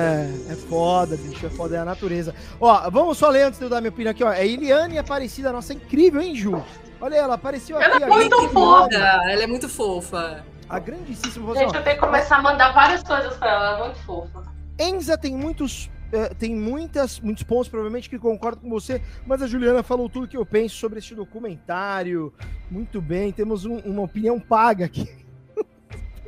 É 0.50 0.56
foda, 0.70 1.18
bicho, 1.18 1.46
é 1.46 1.50
foda, 1.50 1.76
é 1.76 1.80
a 1.80 1.86
natureza. 1.86 2.34
Ó, 2.62 2.90
vamos 2.90 3.18
só 3.18 3.28
ler 3.28 3.44
antes 3.44 3.60
de 3.60 3.66
eu 3.66 3.70
dar 3.70 3.82
minha 3.82 3.90
opinião 3.90 4.12
aqui, 4.12 4.24
ó. 4.24 4.32
É 4.32 4.48
Eliane 4.48 4.98
Aparecida, 4.98 5.52
nossa, 5.52 5.74
incrível, 5.74 6.22
hein, 6.22 6.34
Ju? 6.34 6.64
Olha 7.02 7.16
ela, 7.16 7.34
apareceu 7.34 7.76
ela 7.76 7.96
aqui. 7.96 8.04
Ela 8.04 8.14
é 8.14 8.18
muito 8.18 8.50
fofa. 8.50 8.96
Ela 8.96 9.44
é 9.44 9.48
muito 9.48 9.68
fofa. 9.68 10.46
A 10.70 10.80
grandíssima. 10.80 11.54
Gente, 11.56 11.76
eu 11.76 11.84
tenho 11.84 11.98
que 11.98 12.02
começar 12.02 12.38
a 12.38 12.42
mandar 12.42 12.72
várias 12.72 13.04
coisas 13.04 13.36
pra 13.36 13.50
ela, 13.50 13.66
ela 13.66 13.80
é 13.80 13.84
muito 13.84 14.00
fofa. 14.06 14.53
Enza 14.84 15.18
tem 15.18 15.36
muitos 15.36 15.90
uh, 16.14 16.36
tem 16.36 16.56
muitas, 16.56 17.20
muitos 17.20 17.44
pontos, 17.44 17.68
provavelmente, 17.68 18.10
que 18.10 18.20
concordo 18.20 18.62
com 18.62 18.70
você, 18.70 19.02
mas 19.26 19.42
a 19.42 19.48
Juliana 19.48 19.82
falou 19.82 20.10
tudo 20.10 20.28
que 20.28 20.38
eu 20.38 20.46
penso 20.46 20.76
sobre 20.76 21.00
este 21.00 21.16
documentário. 21.16 22.34
Muito 22.70 23.02
bem, 23.02 23.32
temos 23.32 23.66
um, 23.66 23.78
uma 23.80 24.04
opinião 24.04 24.40
paga 24.40 24.86
aqui. 24.86 25.10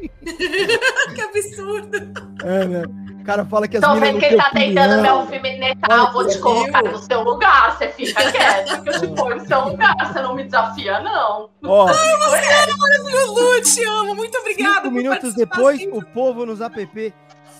que 0.26 1.22
absurdo! 1.22 1.98
É, 2.44 2.66
né? 2.66 2.84
O 3.20 3.24
cara 3.26 3.44
fala 3.44 3.68
que 3.68 3.78
as 3.78 3.84
Tô 3.84 3.96
vendo 3.96 4.20
que 4.20 4.26
ele 4.26 4.38
tá 4.38 4.52
tentando 4.52 5.02
me 5.02 5.08
alfinetar, 5.08 5.98
eu 5.98 6.12
vou 6.12 6.28
te 6.28 6.38
colocar 6.38 6.84
no 6.84 6.98
seu 7.00 7.24
lugar, 7.24 7.76
você 7.76 7.90
fica 7.90 8.32
quieto, 8.32 8.84
que 8.84 8.90
eu 8.90 9.00
te 9.00 9.08
ponho 9.08 9.38
no 9.38 9.48
seu 9.48 9.62
lugar, 9.70 9.96
você 9.98 10.22
não 10.22 10.36
me 10.36 10.44
desafia, 10.44 11.00
não. 11.00 11.50
Ó, 11.64 11.88
Ai, 11.88 12.18
você 12.18 12.54
é 12.54 12.76
maravilhoso, 12.78 13.62
te 13.64 13.84
amo, 13.84 14.16
muito 14.16 14.38
obrigada. 14.38 14.84
Cinco 14.84 14.92
minutos 14.92 15.34
depois, 15.34 15.82
o 15.92 16.06
povo 16.06 16.46
nos 16.46 16.62
app 16.62 17.14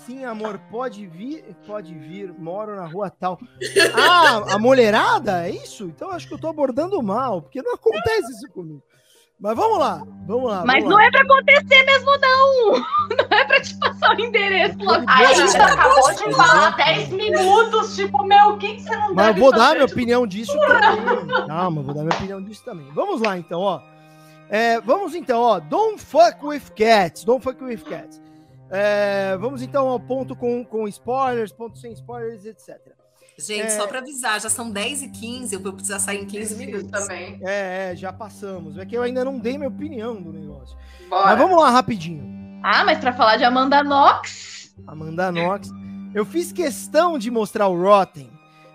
Sim, 0.06 0.24
amor, 0.24 0.60
pode 0.70 1.08
vir, 1.08 1.44
pode 1.66 1.96
vir, 1.96 2.32
moro 2.38 2.76
na 2.76 2.86
rua 2.86 3.10
tal. 3.10 3.40
Ah, 3.96 4.54
a 4.54 4.60
mulherada? 4.60 5.48
É 5.48 5.50
isso? 5.50 5.86
Então 5.86 6.12
acho 6.12 6.28
que 6.28 6.34
eu 6.36 6.38
tô 6.38 6.48
abordando 6.48 7.02
mal, 7.02 7.42
porque 7.42 7.60
não 7.64 7.74
acontece 7.74 8.32
isso 8.34 8.48
comigo. 8.54 8.84
Mas 9.40 9.56
vamos 9.56 9.80
lá, 9.80 10.04
vamos 10.28 10.50
lá. 10.50 10.64
Mas 10.64 10.84
vamos 10.84 10.90
não 10.92 10.98
lá. 10.98 11.06
é 11.06 11.12
pra 11.12 11.22
acontecer 11.22 11.84
mesmo, 11.84 12.18
não. 12.20 12.86
Não 13.16 13.38
é 13.38 13.46
pra 13.46 13.62
te 13.62 13.78
passar 13.78 14.16
o 14.16 14.20
endereço 14.20 14.78
lá. 14.84 15.04
A 15.08 15.34
gente 15.34 15.58
acabou 15.58 16.14
de 16.14 16.36
falar 16.36 16.76
10 16.76 17.10
minutos, 17.10 17.96
tipo, 17.96 18.24
meu, 18.24 18.50
o 18.50 18.58
que, 18.58 18.76
que 18.76 18.82
você 18.82 18.96
não 18.96 19.14
Mas 19.14 19.36
eu 19.36 19.42
vou 19.42 19.52
dar 19.52 19.74
minha 19.74 19.86
opinião 19.86 20.28
disso 20.28 20.58
também. 20.60 21.48
Calma, 21.48 21.82
vou 21.82 21.94
dar 21.94 22.04
minha 22.04 22.16
opinião 22.16 22.42
disso 22.44 22.64
também. 22.64 22.88
Vamos 22.94 23.22
lá, 23.22 23.38
então, 23.38 23.60
ó. 23.60 23.82
É, 24.50 24.80
vamos 24.82 25.16
então, 25.16 25.42
ó. 25.42 25.60
Don't 25.60 26.00
fuck 26.00 26.46
with 26.46 26.72
cats. 26.76 27.24
Don't 27.24 27.44
fuck 27.44 27.62
with 27.64 27.84
cats. 27.84 28.22
É, 28.70 29.38
vamos 29.38 29.62
então 29.62 29.88
ao 29.88 30.00
ponto 30.00 30.36
com, 30.36 30.64
com 30.66 30.88
spoilers, 30.88 31.52
ponto 31.52 31.78
sem 31.78 31.92
spoilers, 31.94 32.46
etc. 32.46 32.78
Gente, 33.38 33.64
É. 33.66 33.70
só 33.70 33.86
pra 33.86 34.00
avisar, 34.00 34.40
já 34.40 34.50
são 34.50 34.72
10 34.72 35.04
e 35.04 35.10
15, 35.10 35.54
eu 35.56 35.60
vou 35.62 35.74
precisar 35.74 36.00
sair 36.00 36.22
em 36.22 36.26
15 36.26 36.54
Isso 36.54 36.58
minutos. 36.58 36.90
também. 36.90 37.40
É, 37.44 37.92
é, 37.92 37.96
já 37.96 38.12
passamos. 38.14 38.78
É 38.78 38.86
que 38.86 38.96
eu 38.96 39.04
ainda 39.04 39.26
não 39.26 39.38
dei 39.38 39.58
minha 39.58 39.70
opinião 39.70 40.22
do 40.22 40.32
negócio. 40.32 40.76
Bora. 41.10 41.26
Mas 41.28 41.38
vamos 41.38 41.60
lá 41.62 41.70
rapidinho. 41.70 42.24
Ah, 42.64 42.84
mas 42.86 42.98
pra 42.98 43.14
falar 43.14 43.38
de 43.38 43.44
Amanda 43.44 43.84
Knox, 43.84 44.74
Amanda 44.88 45.32
Knox. 45.32 45.70
Eu 46.14 46.26
fiz 46.26 46.52
questão 46.52 47.18
de 47.20 47.30
mostrar 47.30 47.68
o 47.68 47.80
Rotten, 47.80 48.32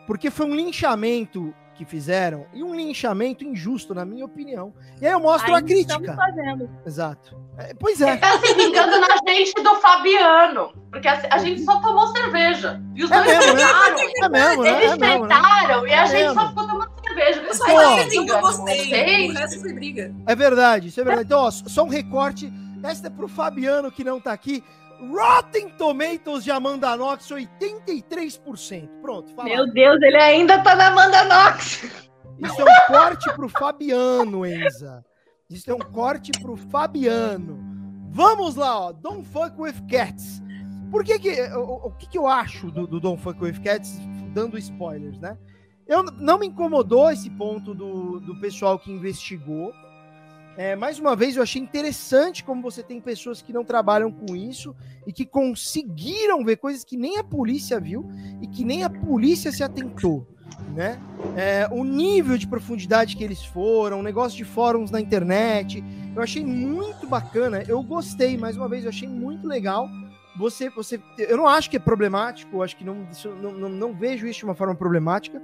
porque 0.06 0.30
foi 0.30 0.44
um 0.46 0.54
linchamento 0.54 1.54
que 1.80 1.84
fizeram, 1.86 2.44
e 2.52 2.62
um 2.62 2.74
linchamento 2.74 3.42
injusto, 3.42 3.94
na 3.94 4.04
minha 4.04 4.26
opinião. 4.26 4.74
E 5.00 5.06
aí 5.06 5.12
eu 5.12 5.18
mostro 5.20 5.50
a 5.54 5.56
ainda 5.56 5.66
crítica. 5.66 6.14
fazendo. 6.14 6.68
Exato. 6.84 7.40
É, 7.56 7.72
pois 7.72 8.02
é. 8.02 8.18
Tá 8.18 8.38
se 8.38 8.52
vingando 8.52 9.00
na 9.00 9.16
gente 9.26 9.54
do 9.62 9.74
Fabiano. 9.76 10.72
Porque 10.90 11.08
a, 11.08 11.22
a 11.30 11.38
gente 11.38 11.62
só 11.64 11.80
tomou 11.80 12.06
cerveja. 12.08 12.78
E 12.94 13.02
os 13.02 13.10
É 13.10 13.14
dois 13.14 13.28
mesmo, 13.38 13.54
né? 13.54 13.64
tentaram. 13.66 13.98
É 13.98 14.28
mesmo, 14.28 14.62
né? 14.62 14.70
Eles 14.70 14.92
É 14.92 14.96
mesmo, 14.98 15.26
né? 15.26 15.34
tentaram 15.36 15.86
e 15.86 15.92
a 15.94 16.02
É 16.02 16.06
gente 16.06 16.18
mesmo. 16.24 16.34
só 16.34 16.48
ficou 16.48 16.66
tomando 16.68 16.90
cerveja. 17.02 17.42
Isso 17.50 17.64
aí 17.64 18.26
gostei. 18.26 19.30
O 19.30 19.32
resto 19.32 19.62
briga. 19.62 20.14
É 20.26 20.34
verdade, 20.34 20.88
isso 20.88 21.00
é 21.00 21.04
verdade. 21.04 21.26
Então, 21.26 21.40
ó, 21.40 21.50
só 21.50 21.82
um 21.84 21.88
recorte. 21.88 22.52
Esta 22.82 23.06
é 23.06 23.10
pro 23.10 23.26
Fabiano 23.28 23.90
que 23.90 24.04
não 24.04 24.20
tá 24.20 24.32
aqui. 24.32 24.62
Rotten 25.00 25.70
Tomatoes 25.70 26.44
de 26.44 26.50
Amanda 26.50 26.96
Knox, 26.96 27.28
83%. 27.28 28.88
Pronto, 29.00 29.34
fala. 29.34 29.48
Meu 29.48 29.72
Deus, 29.72 30.00
ele 30.02 30.16
ainda 30.16 30.62
tá 30.62 30.74
na 30.76 30.88
Amanda 30.88 31.24
Knox. 31.24 31.84
Isso 32.38 32.60
é 32.60 32.64
um 32.64 32.86
corte 32.86 33.32
pro 33.34 33.48
Fabiano, 33.48 34.46
Enza. 34.46 35.04
Isso 35.48 35.70
é 35.70 35.74
um 35.74 35.78
corte 35.78 36.30
pro 36.40 36.56
Fabiano. 36.56 37.58
Vamos 38.10 38.56
lá, 38.56 38.86
ó. 38.86 38.92
Don't 38.92 39.26
fuck 39.28 39.60
with 39.60 39.74
cats. 39.88 40.42
Por 40.90 41.04
que 41.04 41.18
que... 41.18 41.40
O, 41.54 41.86
o 41.86 41.90
que 41.92 42.08
que 42.08 42.18
eu 42.18 42.26
acho 42.26 42.70
do, 42.70 42.86
do 42.86 43.00
Don't 43.00 43.22
fuck 43.22 43.40
with 43.42 43.60
cats, 43.60 43.98
dando 44.32 44.58
spoilers, 44.58 45.18
né? 45.18 45.36
Eu, 45.86 46.04
não 46.04 46.38
me 46.38 46.46
incomodou 46.46 47.10
esse 47.10 47.28
ponto 47.30 47.74
do, 47.74 48.20
do 48.20 48.38
pessoal 48.40 48.78
que 48.78 48.92
investigou. 48.92 49.72
É, 50.56 50.76
mais 50.76 50.98
uma 50.98 51.16
vez, 51.16 51.36
eu 51.36 51.42
achei 51.42 51.62
interessante 51.62 52.44
como 52.44 52.60
você 52.60 52.82
tem 52.82 53.00
pessoas 53.00 53.40
que 53.40 53.52
não 53.52 53.64
trabalham 53.64 54.10
com 54.10 54.34
isso 54.34 54.74
e 55.06 55.12
que 55.12 55.24
conseguiram 55.24 56.44
ver 56.44 56.56
coisas 56.56 56.84
que 56.84 56.96
nem 56.96 57.18
a 57.18 57.24
polícia 57.24 57.80
viu 57.80 58.10
e 58.42 58.46
que 58.46 58.64
nem 58.64 58.82
a 58.82 58.90
polícia 58.90 59.52
se 59.52 59.62
atentou, 59.62 60.26
né? 60.74 61.00
É, 61.36 61.68
o 61.70 61.84
nível 61.84 62.36
de 62.36 62.46
profundidade 62.46 63.16
que 63.16 63.24
eles 63.24 63.44
foram, 63.44 64.00
o 64.00 64.02
negócio 64.02 64.36
de 64.36 64.44
fóruns 64.44 64.90
na 64.90 65.00
internet, 65.00 65.82
eu 66.14 66.22
achei 66.22 66.44
muito 66.44 67.06
bacana. 67.06 67.62
Eu 67.66 67.82
gostei, 67.82 68.36
mais 68.36 68.56
uma 68.56 68.68
vez, 68.68 68.84
eu 68.84 68.90
achei 68.90 69.08
muito 69.08 69.46
legal. 69.46 69.88
Você, 70.36 70.68
você, 70.70 71.00
eu 71.18 71.36
não 71.36 71.46
acho 71.46 71.70
que 71.70 71.76
é 71.76 71.80
problemático, 71.80 72.62
acho 72.62 72.76
que 72.76 72.84
não, 72.84 73.06
não, 73.40 73.52
não, 73.52 73.68
não 73.68 73.94
vejo 73.94 74.26
isso 74.26 74.40
de 74.40 74.44
uma 74.44 74.54
forma 74.54 74.74
problemática. 74.74 75.40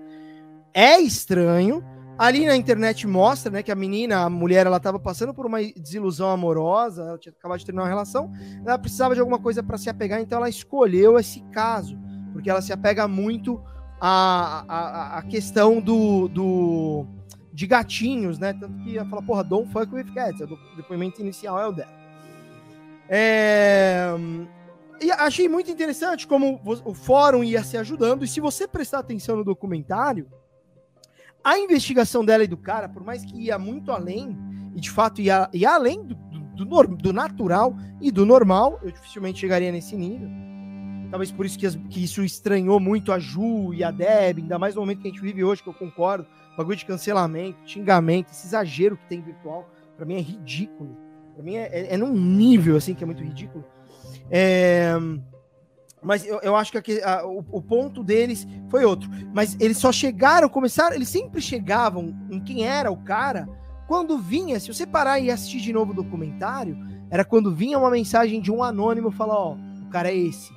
É 0.75 0.99
estranho. 1.01 1.85
Ali 2.19 2.47
na 2.47 2.57
internet 2.57 3.07
mostra, 3.07 3.53
né, 3.53 3.63
que 3.63 3.71
a 3.71 3.75
menina, 3.75 4.25
a 4.25 4.31
mulher, 4.31 4.67
ela 4.67 4.79
estava 4.79 4.99
passando 4.99 5.35
por 5.35 5.45
uma 5.45 5.59
desilusão 5.63 6.31
amorosa, 6.31 7.03
ela 7.03 7.19
tinha 7.19 7.33
acabado 7.39 7.59
de 7.59 7.67
terminar 7.67 7.83
uma 7.83 7.89
relação, 7.89 8.33
ela 8.65 8.79
precisava 8.79 9.15
de 9.15 9.21
alguma 9.21 9.39
coisa 9.39 9.63
para 9.63 9.77
se 9.77 9.91
apegar, 9.91 10.21
então 10.21 10.39
ela 10.39 10.49
escolheu 10.49 11.19
esse 11.19 11.43
caso, 11.53 11.99
porque 12.33 12.49
ela 12.49 12.63
se 12.63 12.73
apega 12.73 13.07
muito 13.07 13.63
à, 14.01 14.65
à, 14.67 15.19
à 15.19 15.23
questão 15.23 15.79
do, 15.79 16.29
do 16.29 17.07
de 17.53 17.67
gatinhos, 17.67 18.39
né? 18.39 18.53
Tanto 18.53 18.79
que 18.83 18.97
ela 18.97 19.09
fala, 19.09 19.23
porra, 19.23 19.43
don't 19.43 19.71
fuck 19.73 19.95
with 19.95 20.13
cats. 20.13 20.41
O 20.43 20.77
depoimento 20.77 21.23
inicial 21.23 21.59
é 21.59 21.67
o 21.67 21.73
dela. 21.73 21.93
É... 23.09 24.09
E 25.01 25.11
achei 25.11 25.49
muito 25.49 25.71
interessante 25.71 26.27
como 26.27 26.61
o 26.65 26.95
fórum 26.95 27.45
ia 27.45 27.63
se 27.63 27.77
ajudando, 27.77 28.25
e 28.25 28.29
se 28.29 28.41
você 28.41 28.67
prestar 28.67 29.01
atenção 29.01 29.37
no 29.37 29.45
documentário, 29.45 30.27
a 31.49 31.59
investigação 31.59 32.25
dela 32.25 32.43
e 32.45 32.47
do 32.49 32.57
cara, 32.57 32.89
por 32.89 33.05
mais 33.05 33.25
que 33.25 33.37
ia 33.41 33.59
muito 33.59 33.93
além, 33.93 34.37
e 34.75 34.81
de 34.81 34.91
fato 34.91 35.21
ia, 35.21 35.49
ia 35.53 35.71
além 35.75 36.03
do, 36.05 36.15
do, 36.65 36.87
do 36.97 37.13
natural 37.13 37.75
e 38.01 38.11
do 38.11 38.27
normal, 38.27 38.81
eu 38.83 38.91
dificilmente 38.91 39.39
chegaria 39.39 39.71
nesse 39.71 39.97
nível. 39.97 40.29
Talvez 41.11 41.31
por 41.31 41.47
isso 41.47 41.57
que, 41.57 41.67
as- 41.67 41.77
que 41.89 42.03
isso 42.03 42.25
estranhou 42.25 42.81
muito 42.81 43.13
a 43.13 43.19
Ju 43.21 43.73
e 43.73 43.85
a 43.85 43.93
Deb, 43.93 44.39
ainda 44.39 44.59
mais 44.59 44.75
no 44.75 44.81
momento 44.81 45.01
que 45.03 45.09
a 45.09 45.11
gente 45.11 45.23
vive 45.23 45.45
hoje, 45.45 45.63
que 45.63 45.69
eu 45.69 45.75
concordo. 45.75 46.27
Bagulho 46.59 46.77
de 46.77 46.85
cancelamento, 46.85 47.59
xingamento, 47.65 48.31
esse 48.33 48.47
exagero 48.47 48.97
que 48.97 49.07
tem 49.07 49.21
virtual, 49.23 49.71
pra 49.97 50.05
mim 50.05 50.15
é 50.17 50.21
ridículo. 50.21 50.97
Pra 51.35 51.45
mim 51.45 51.55
é, 51.55 51.67
é, 51.67 51.95
é 51.95 51.97
num 51.97 52.13
nível 52.13 52.77
assim 52.77 52.93
que 52.95 53.05
é 53.05 53.07
muito 53.07 53.23
ridículo. 53.23 53.63
É, 54.31 54.95
mas 56.07 56.25
eu, 56.25 56.39
eu 56.43 56.55
acho 56.57 56.73
que 56.81 57.03
a- 57.03 57.27
o, 57.27 57.45
o 57.51 57.61
ponto 57.61 58.03
deles 58.05 58.47
foi 58.71 58.85
outro. 58.85 59.11
Mas 59.35 59.57
eles 59.61 59.77
só 59.77 59.91
chegaram, 59.91 60.49
começaram, 60.49 60.95
eles 60.95 61.09
sempre 61.09 61.41
chegavam 61.41 62.15
em 62.31 62.41
quem 62.41 62.65
era 62.67 62.91
o 62.91 62.97
cara 62.97 63.49
quando 63.89 64.17
vinha. 64.19 64.59
Se 64.61 64.73
você 64.73 64.87
parar 64.87 65.19
e 65.19 65.31
assistir 65.31 65.61
de 65.61 65.73
novo 65.73 65.93
o 65.93 65.95
documentário, 65.95 66.79
era 67.11 67.25
quando 67.25 67.55
vinha 67.55 67.79
uma 67.79 67.91
mensagem 67.91 68.41
de 68.41 68.51
um 68.53 68.63
anônimo 68.63 69.11
falar: 69.11 69.35
Ó, 69.37 69.57
o 69.85 69.91
cara 69.91 70.09
é 70.11 70.17
esse. 70.17 70.53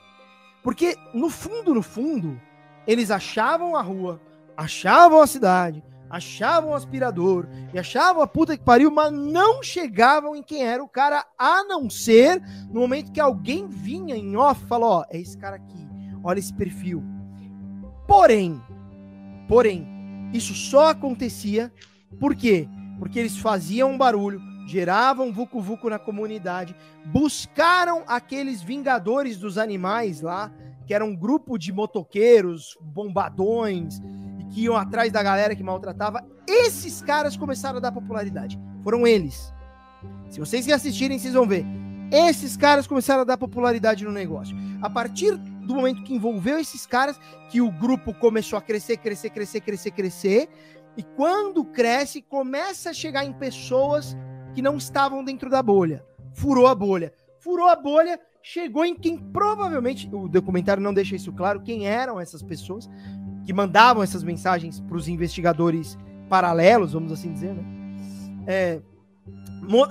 Porque 0.64 0.96
no 1.14 1.30
fundo, 1.30 1.74
no 1.74 1.82
fundo, 1.82 2.40
eles 2.86 3.10
achavam 3.12 3.76
a 3.76 3.82
rua, 3.82 4.22
achavam 4.56 5.22
a 5.22 5.28
cidade, 5.28 5.84
achavam 6.10 6.72
o 6.72 6.76
aspirador 6.76 7.48
e 7.73 7.80
achavam 7.80 8.22
a 8.22 8.27
puta 8.27 8.57
que 8.57 8.64
pariu, 8.64 8.90
mas 8.90 9.11
não 9.11 9.61
chegavam 9.61 10.36
em 10.36 10.41
quem 10.41 10.64
era 10.64 10.84
o 10.84 10.90
cara, 10.90 11.26
a 11.38 11.64
não 11.64 11.90
ser 11.90 12.41
no 12.72 12.81
momento 12.81 13.11
que 13.11 13.19
alguém 13.19 13.68
vinha 13.68 14.15
em 14.15 14.36
off 14.36 14.64
e 14.64 14.68
falou: 14.68 14.90
Ó, 14.90 15.06
é 15.10 15.19
esse 15.19 15.38
cara 15.38 15.57
aqui, 15.57 15.88
olha 16.23 16.40
esse 16.40 16.53
perfil. 16.53 17.03
Porém, 18.07 18.61
porém, 19.48 19.88
isso 20.34 20.53
só 20.53 20.90
acontecia 20.90 21.72
por 22.19 22.36
quê? 22.36 22.68
Porque 22.98 23.19
eles 23.19 23.38
faziam 23.38 23.91
um 23.91 23.98
barulho, 23.98 24.41
geravam 24.65 25.31
vucu-vucu 25.31 25.90
na 25.90 25.99
comunidade, 25.99 26.76
buscaram 27.06 28.03
aqueles 28.07 28.61
vingadores 28.61 29.38
dos 29.38 29.57
animais 29.57 30.22
lá, 30.22 30.52
que 30.86 30.94
era 30.94 31.06
um 31.06 31.15
grupo 31.15 31.57
de 31.57 31.72
motoqueiros, 31.72 32.77
bombadões, 32.81 34.02
que 34.50 34.64
iam 34.64 34.76
atrás 34.76 35.12
da 35.12 35.22
galera 35.22 35.56
que 35.56 35.64
maltratava. 35.64 36.26
Esses 36.48 37.02
caras 37.02 37.38
começaram 37.38 37.78
a 37.78 37.82
dar 37.82 37.92
popularidade. 37.92 38.60
Foram 38.84 39.06
eles. 39.06 39.54
Se 40.30 40.40
vocês 40.40 40.68
assistirem, 40.70 41.20
vocês 41.20 41.34
vão 41.34 41.48
ver. 41.48 41.66
Esses 42.12 42.58
caras 42.58 42.88
começaram 42.88 43.22
a 43.22 43.26
dar 43.26 43.38
popularidade 43.38 44.04
no 44.04 44.12
negócio. 44.12 44.56
A 44.82 44.90
partir 44.90 45.38
do 45.38 45.76
momento 45.76 46.04
que 46.04 46.14
envolveu 46.14 46.58
esses 46.58 46.86
caras 46.86 47.20
que 47.50 47.62
o 47.62 47.72
grupo 47.72 48.14
começou 48.14 48.58
a 48.58 48.62
crescer, 48.62 48.98
crescer, 48.98 49.30
crescer, 49.30 49.62
crescer, 49.62 49.92
crescer. 49.92 50.50
E 50.98 51.04
quando 51.04 51.64
cresce, 51.64 52.22
começa 52.22 52.90
a 52.90 52.94
chegar 52.94 53.24
em 53.24 53.34
pessoas 53.34 54.18
que 54.54 54.62
não 54.62 54.78
estavam 54.78 55.24
dentro 55.24 55.50
da 55.50 55.62
bolha. 55.62 56.04
Furou 56.34 56.68
a 56.68 56.74
bolha. 56.74 57.14
Furou 57.40 57.68
a 57.68 57.76
bolha, 57.76 58.20
chegou 58.42 58.84
em 58.84 58.94
quem 58.94 59.18
provavelmente, 59.18 60.10
o 60.12 60.28
documentário 60.28 60.84
não 60.84 60.94
deixa 60.94 61.16
isso 61.16 61.32
claro, 61.32 61.62
quem 61.62 61.88
eram 61.88 62.20
essas 62.20 62.44
pessoas 62.44 62.90
que 63.45 63.53
mandavam 63.53 64.03
essas 64.03 64.24
mensagens 64.24 64.80
para 64.80 64.95
os 64.95 65.07
investigadores 65.07 65.98
paralelos, 66.30 66.94
vamos 66.94 67.11
assim 67.11 67.34
dizer, 67.34 67.53
né? 67.53 67.64
É, 68.48 68.82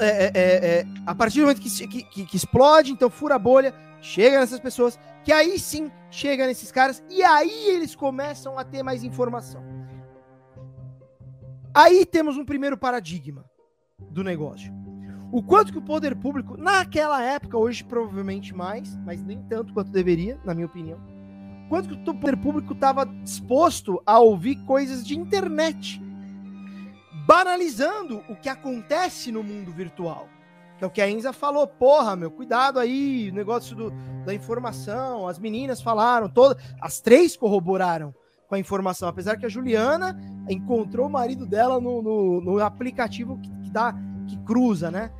é, 0.01 0.33
é, 0.35 0.79
é, 0.81 0.87
a 1.07 1.15
partir 1.15 1.39
do 1.39 1.43
momento 1.43 1.61
que, 1.61 1.87
que, 1.87 2.25
que, 2.25 2.37
explode, 2.37 2.93
então 2.93 3.11
fura 3.11 3.37
a 3.37 3.39
bolha, 3.39 3.75
chega 4.01 4.41
nessas 4.41 4.59
pessoas, 4.59 4.99
que 5.25 5.33
aí 5.33 5.59
sim 5.59 5.91
chega 6.11 6.47
nesses 6.47 6.73
caras, 6.73 7.03
e 7.09 7.23
aí 7.23 7.69
eles 7.69 7.95
começam 7.95 8.59
a 8.59 8.65
ter 8.65 8.83
mais 8.83 9.05
informação. 9.05 9.63
Aí 11.75 12.05
temos 12.05 12.37
um 12.37 12.45
primeiro 12.45 12.77
paradigma 12.77 13.45
do 14.11 14.25
negócio. 14.25 14.73
O 15.31 15.43
quanto 15.43 15.71
que 15.71 15.79
o 15.79 15.83
poder 15.83 16.17
público, 16.17 16.57
naquela 16.57 17.23
época, 17.23 17.59
hoje 17.59 17.85
provavelmente 17.85 18.55
mais, 18.55 18.97
mas 19.05 19.23
nem 19.23 19.43
tanto 19.43 19.75
quanto 19.75 19.91
deveria, 19.91 20.41
na 20.45 20.55
minha 20.55 20.67
opinião, 20.67 20.99
quanto 21.69 21.89
que 21.89 22.11
o 22.11 22.15
poder 22.15 22.37
público 22.37 22.73
estava 22.73 23.05
disposto 23.05 24.03
a 24.07 24.19
ouvir 24.19 24.57
coisas 24.65 25.07
de 25.07 25.19
internet, 25.19 26.03
banalizando 27.27 28.23
o 28.29 28.35
que 28.35 28.49
acontece 28.49 29.31
no 29.31 29.43
mundo 29.43 29.71
virtual. 29.71 30.29
Que 30.79 30.85
é 30.85 30.87
o 30.87 30.91
que 30.91 31.03
a 31.03 31.11
Enza 31.11 31.33
falou, 31.33 31.67
porra, 31.67 32.15
meu, 32.15 32.31
cuidado 32.31 32.79
aí, 32.79 33.33
negócio 33.33 33.75
do, 33.75 33.93
da 34.25 34.33
informação, 34.33 35.27
as 35.27 35.39
meninas 35.39 35.83
falaram, 35.83 36.29
todas, 36.29 36.63
as 36.81 37.01
três 37.01 37.37
corroboraram 37.37 38.15
com 38.49 38.55
a 38.55 38.59
informação, 38.59 39.09
apesar 39.09 39.37
que 39.37 39.45
a 39.45 39.49
Juliana 39.49 40.19
encontrou 40.49 41.07
o 41.07 41.11
marido 41.11 41.45
dela 41.45 41.81
no, 41.81 42.01
no, 42.01 42.41
no 42.41 42.65
aplicativo 42.65 43.39
que, 43.39 43.51
que, 43.63 43.71
dá, 43.71 43.95
que 44.27 44.39
cruza, 44.39 44.91
né? 44.91 45.11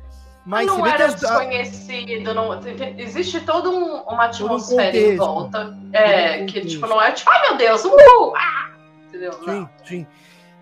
Mas 0.45 0.65
não 0.65 0.85
era 0.85 1.07
as... 1.07 1.15
desconhecido, 1.15 2.33
não, 2.33 2.59
existe 2.97 3.41
toda 3.41 3.69
um, 3.69 4.01
uma 4.01 4.25
atmosfera 4.25 4.97
um 4.97 4.99
em 4.99 5.15
volta. 5.15 5.77
É, 5.93 6.41
um 6.41 6.45
que 6.45 6.61
tipo, 6.61 6.87
não 6.87 7.01
é 7.01 7.11
tipo, 7.11 7.29
ai 7.29 7.41
meu 7.49 7.57
Deus, 7.57 7.83
uh, 7.85 7.91
ah! 8.35 8.71
entendeu? 9.07 9.33
Sim, 9.33 9.45
não. 9.45 9.69
sim. 9.85 10.07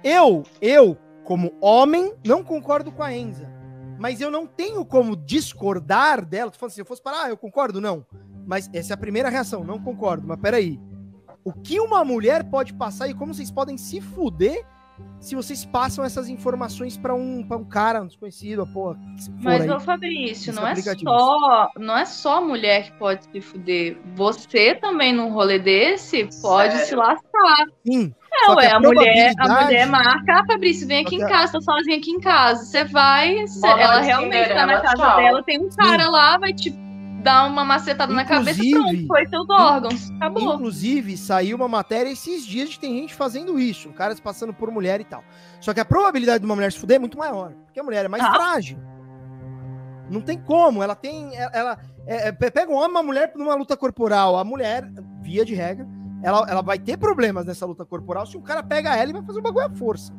Eu, 0.03 0.43
eu, 0.61 0.97
como 1.23 1.53
homem, 1.61 2.13
não 2.25 2.43
concordo 2.43 2.91
com 2.91 3.03
a 3.03 3.13
Enza. 3.13 3.57
Mas 3.99 4.21
eu 4.21 4.29
não 4.29 4.45
tenho 4.45 4.85
como 4.85 5.15
discordar 5.15 6.23
dela. 6.23 6.51
Tu 6.51 6.57
falando 6.57 6.69
assim, 6.69 6.75
se 6.75 6.81
eu 6.81 6.85
fosse 6.85 7.01
parar, 7.01 7.23
ah, 7.23 7.29
eu 7.29 7.37
concordo, 7.37 7.81
não. 7.81 8.05
Mas 8.45 8.69
essa 8.73 8.93
é 8.93 8.95
a 8.95 8.97
primeira 8.97 9.29
reação, 9.29 9.63
não 9.63 9.79
concordo. 9.79 10.27
Mas 10.27 10.39
peraí. 10.39 10.79
O 11.43 11.51
que 11.51 11.79
uma 11.79 12.03
mulher 12.03 12.43
pode 12.43 12.73
passar 12.73 13.07
e 13.07 13.13
como 13.13 13.33
vocês 13.33 13.49
podem 13.49 13.77
se 13.77 14.01
fuder 14.01 14.65
se 15.19 15.35
vocês 15.35 15.65
passam 15.65 16.05
essas 16.05 16.29
informações 16.29 16.97
para 16.97 17.13
um, 17.13 17.43
pra 17.43 17.57
um 17.57 17.65
cara, 17.65 18.01
um 18.01 18.07
desconhecido, 18.07 18.67
pô. 18.67 18.95
Mas, 19.41 19.69
ô 19.69 19.79
Fabrício, 19.79 20.53
não 20.53 20.67
é, 20.67 20.75
só, 20.75 21.71
não 21.77 21.97
é 21.97 22.05
só 22.05 22.41
mulher 22.45 22.85
que 22.85 22.91
pode 22.93 23.23
se 23.25 23.41
fuder. 23.41 23.97
Você 24.15 24.75
também, 24.75 25.13
num 25.13 25.31
rolê 25.31 25.59
desse, 25.59 26.29
pode 26.41 26.73
Sério? 26.73 26.85
se 26.85 26.95
lascar. 26.95 27.65
Sim. 27.85 28.13
É, 28.31 28.51
ué, 28.51 28.67
a, 28.67 28.75
a, 28.75 28.79
mulher, 28.79 29.33
a 29.39 29.63
mulher 29.63 29.87
marca, 29.87 30.39
ah, 30.39 30.45
Fabrício, 30.45 30.87
vem 30.87 31.01
aqui 31.01 31.15
em 31.15 31.27
casa, 31.27 31.53
tô 31.53 31.61
sozinha 31.61 31.97
aqui 31.97 32.11
em 32.11 32.19
casa. 32.19 32.63
Você 32.65 32.83
vai, 32.83 33.47
cê, 33.47 33.67
ela 33.67 33.99
realmente 34.01 34.49
tá 34.49 34.65
na 34.65 34.81
casa 34.81 34.95
tchau. 34.95 35.17
dela, 35.17 35.43
tem 35.43 35.59
um 35.59 35.69
cara 35.69 36.03
Sim. 36.03 36.11
lá, 36.11 36.37
vai 36.37 36.53
te 36.53 36.86
dá 37.23 37.45
uma 37.45 37.65
macetada 37.65 38.13
na 38.13 38.25
cabeça 38.25 38.63
e 38.63 38.71
pronto, 38.71 39.07
foi 39.07 39.27
seus 39.27 39.49
órgãos. 39.49 40.11
Acabou. 40.11 40.55
Inclusive, 40.55 41.17
saiu 41.17 41.57
uma 41.57 41.67
matéria 41.67 42.09
esses 42.09 42.45
dias 42.45 42.69
de 42.69 42.79
tem 42.79 42.99
gente 42.99 43.13
fazendo 43.13 43.59
isso, 43.59 43.89
caras 43.93 44.19
passando 44.19 44.53
por 44.53 44.71
mulher 44.71 45.01
e 45.01 45.03
tal. 45.03 45.23
Só 45.59 45.73
que 45.73 45.79
a 45.79 45.85
probabilidade 45.85 46.39
de 46.39 46.45
uma 46.45 46.55
mulher 46.55 46.71
se 46.71 46.79
fuder 46.79 46.97
é 46.97 46.99
muito 46.99 47.17
maior, 47.17 47.53
porque 47.65 47.79
a 47.79 47.83
mulher 47.83 48.05
é 48.05 48.07
mais 48.07 48.23
ah. 48.23 48.33
frágil. 48.33 48.79
Não 50.09 50.21
tem 50.21 50.39
como, 50.39 50.81
ela 50.81 50.95
tem. 50.95 51.31
Ela, 51.35 51.77
é, 52.05 52.29
é, 52.29 52.31
pega 52.31 52.71
um 52.71 52.75
homem 52.75 52.89
e 52.89 52.91
uma 52.91 53.03
mulher 53.03 53.31
numa 53.35 53.55
luta 53.55 53.75
corporal. 53.75 54.37
A 54.37 54.43
mulher, 54.43 54.89
via 55.21 55.43
de 55.43 55.53
regra, 55.53 55.85
ela, 56.23 56.45
ela 56.49 56.61
vai 56.61 56.79
ter 56.79 56.97
problemas 56.97 57.45
nessa 57.45 57.65
luta 57.65 57.85
corporal 57.85 58.25
se 58.25 58.37
o 58.37 58.41
cara 58.41 58.63
pega 58.63 58.95
ela 58.95 59.09
e 59.09 59.13
vai 59.13 59.23
fazer 59.23 59.39
um 59.39 59.43
bagulho 59.43 59.65
à 59.65 59.69
força. 59.69 60.13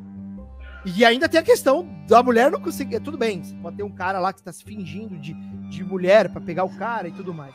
E 0.85 1.03
ainda 1.03 1.27
tem 1.27 1.39
a 1.39 1.43
questão 1.43 1.87
da 2.07 2.23
mulher 2.23 2.49
não 2.49 2.61
conseguir. 2.61 2.99
Tudo 2.99 3.17
bem, 3.17 3.41
pode 3.61 3.77
ter 3.77 3.83
um 3.83 3.91
cara 3.91 4.19
lá 4.19 4.31
que 4.31 4.39
está 4.39 4.51
se 4.51 4.63
fingindo 4.63 5.17
de, 5.17 5.33
de 5.69 5.83
mulher 5.83 6.29
para 6.29 6.41
pegar 6.41 6.63
o 6.63 6.77
cara 6.77 7.07
e 7.07 7.11
tudo 7.11 7.33
mais. 7.33 7.53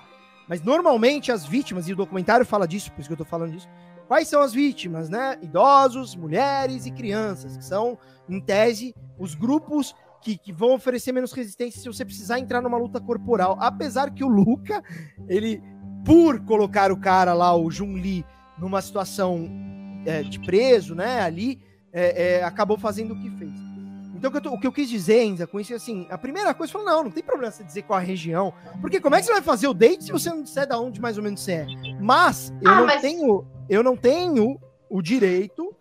Mas 0.48 0.62
normalmente 0.62 1.32
as 1.32 1.44
vítimas, 1.44 1.88
e 1.88 1.92
o 1.92 1.96
documentário 1.96 2.44
fala 2.44 2.68
disso, 2.68 2.92
por 2.92 3.00
isso 3.00 3.08
que 3.08 3.14
eu 3.14 3.18
tô 3.18 3.24
falando 3.24 3.52
disso. 3.52 3.68
Quais 4.06 4.28
são 4.28 4.42
as 4.42 4.52
vítimas, 4.52 5.08
né? 5.08 5.38
Idosos, 5.42 6.14
mulheres 6.14 6.84
e 6.84 6.90
crianças, 6.90 7.56
que 7.56 7.64
são, 7.64 7.98
em 8.28 8.40
tese, 8.40 8.94
os 9.18 9.34
grupos 9.34 9.94
que, 10.20 10.36
que, 10.36 10.52
vão 10.52 10.74
oferecer 10.74 11.12
menos 11.12 11.32
resistência 11.32 11.80
se 11.80 11.86
você 11.86 12.04
precisar 12.04 12.38
entrar 12.38 12.60
numa 12.60 12.76
luta 12.76 13.00
corporal. 13.00 13.56
Apesar 13.60 14.10
que 14.10 14.22
o 14.22 14.28
Luca, 14.28 14.82
ele, 15.28 15.62
por 16.04 16.40
colocar 16.40 16.92
o 16.92 16.98
cara 16.98 17.32
lá, 17.32 17.56
o 17.56 17.70
Jun 17.70 17.96
Li, 17.96 18.24
numa 18.58 18.82
situação 18.82 19.48
é, 20.04 20.22
de 20.22 20.38
preso, 20.38 20.94
né? 20.94 21.20
Ali, 21.20 21.60
é, 21.92 22.38
é, 22.38 22.44
acabou 22.44 22.78
fazendo 22.78 23.14
o 23.14 23.20
que 23.20 23.30
fez. 23.30 23.63
Então, 24.28 24.54
o 24.54 24.58
que, 24.58 24.66
eu, 24.66 24.72
quis 24.72 24.88
dizer, 24.88 25.22
Enza, 25.22 25.46
com 25.46 25.60
isso 25.60 25.72
é 25.72 25.76
assim: 25.76 26.06
a 26.10 26.18
primeira 26.18 26.54
coisa, 26.54 26.72
falou, 26.72 26.86
não, 26.86 27.04
não 27.04 27.10
tem 27.10 27.22
problema 27.22 27.52
você 27.52 27.64
dizer 27.64 27.82
qual 27.82 27.98
a 27.98 28.02
região, 28.02 28.52
porque 28.80 29.00
como 29.00 29.14
é 29.14 29.20
que 29.20 29.26
você 29.26 29.32
vai 29.32 29.42
fazer 29.42 29.68
o 29.68 29.74
date 29.74 30.04
se 30.04 30.12
você 30.12 30.30
não 30.30 30.42
disser 30.42 30.66
da 30.66 30.78
onde 30.78 31.00
mais 31.00 31.16
ou 31.16 31.22
menos 31.22 31.40
você 31.40 31.52
é? 31.52 31.66
Mas 32.00 32.52
eu 32.62 32.70
ah, 32.70 32.76
não 32.76 32.86
mas... 32.86 33.00
tenho, 33.00 33.46
eu 33.68 33.82
não 33.82 33.96
tenho 33.96 34.58
o 34.88 35.02
direito 35.02 35.74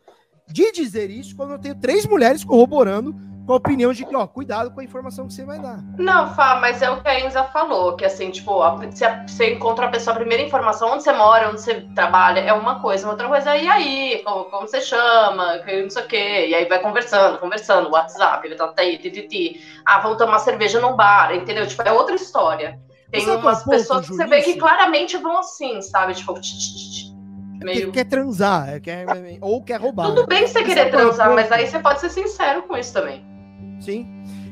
de 0.48 0.72
dizer 0.72 1.10
isso 1.10 1.36
quando 1.36 1.52
eu 1.52 1.60
tenho 1.60 1.76
três 1.76 2.06
mulheres 2.06 2.44
corroborando 2.44 3.16
com 3.46 3.54
a 3.54 3.56
opinião 3.58 3.92
de 3.92 4.06
que, 4.06 4.16
ó, 4.16 4.26
cuidado 4.26 4.72
com 4.72 4.80
a 4.80 4.84
informação 4.84 5.28
que 5.28 5.34
você 5.34 5.44
vai 5.44 5.60
dar. 5.60 5.80
Não, 5.98 6.34
Fá, 6.34 6.56
mas 6.62 6.82
é 6.82 6.90
o 6.90 7.02
que 7.02 7.08
a 7.08 7.20
Enza 7.20 7.44
falou, 7.46 7.96
que 7.96 8.06
assim, 8.06 8.32
tipo, 8.32 8.62
se 8.92 9.06
você 9.28 9.54
encontra 9.54 9.88
a 9.88 9.90
pessoa, 9.90 10.14
a 10.14 10.20
primeira 10.20 10.44
informação, 10.44 10.94
onde 10.94 11.04
você 11.04 11.12
mora, 11.12 11.50
onde 11.50 11.62
você 11.62 11.82
trabalha, 11.94 12.40
é 12.40 12.54
uma 12.54 12.80
coisa, 12.80 13.10
outra 13.10 13.28
coisa 13.28 13.56
é, 13.56 13.64
e 13.64 13.68
aí, 13.68 14.22
como, 14.24 14.46
como 14.46 14.68
você 14.68 14.80
chama, 14.80 15.58
não 15.58 15.90
sei 15.90 16.04
o 16.04 16.08
quê, 16.08 16.48
e 16.48 16.56
aí 16.56 16.66
vai 16.66 16.80
conversando, 16.80 17.38
conversando, 17.38 17.92
WhatsApp, 17.92 18.48
ele 18.48 18.56
tá 18.56 18.74
aí, 18.78 18.98
tititi, 18.98 19.62
ah, 19.86 20.00
vamos 20.00 20.18
tomar 20.18 20.40
cerveja 20.40 20.80
no 20.80 20.96
bar, 20.96 21.36
entendeu? 21.36 21.68
Tipo, 21.68 21.82
é 21.84 21.92
outra 21.92 22.16
história. 22.16 22.80
Tem 23.12 23.30
umas 23.30 23.64
pessoas 23.64 24.08
que 24.08 24.16
você 24.16 24.26
vê 24.26 24.42
que 24.42 24.56
claramente 24.56 25.18
vão 25.18 25.38
assim, 25.38 25.82
sabe? 25.84 26.16
Tipo, 26.16 26.34
tch, 26.40 27.12
meio... 27.64 27.92
quer 27.92 28.06
transar, 28.06 28.70
é, 28.70 28.80
quer, 28.80 29.06
ou 29.40 29.62
quer 29.64 29.80
roubar. 29.80 30.08
Tudo 30.08 30.26
bem 30.26 30.48
você 30.48 30.64
querer 30.64 30.90
transar, 30.90 31.32
mas 31.34 31.52
aí 31.52 31.68
você 31.68 31.78
pode 31.78 32.00
ser 32.00 32.10
sincero 32.10 32.64
com 32.64 32.76
isso 32.76 32.92
também. 32.92 33.33
Sim. 33.84 34.08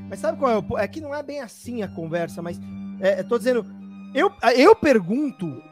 Mas 0.10 0.20
sabe 0.20 0.38
qual 0.38 0.52
é 0.52 0.58
o. 0.58 0.78
É 0.78 0.88
que 0.88 1.00
não 1.00 1.16
é 1.16 1.24
bem 1.24 1.40
assim 1.40 1.82
a 1.84 1.88
conversa, 1.88 2.42
mas. 2.42 2.60
É, 3.00 3.24
tô 3.24 3.38
dizendo. 3.38 3.66
Eu, 4.14 4.32
eu 4.56 4.76
pergunto. 4.76 5.64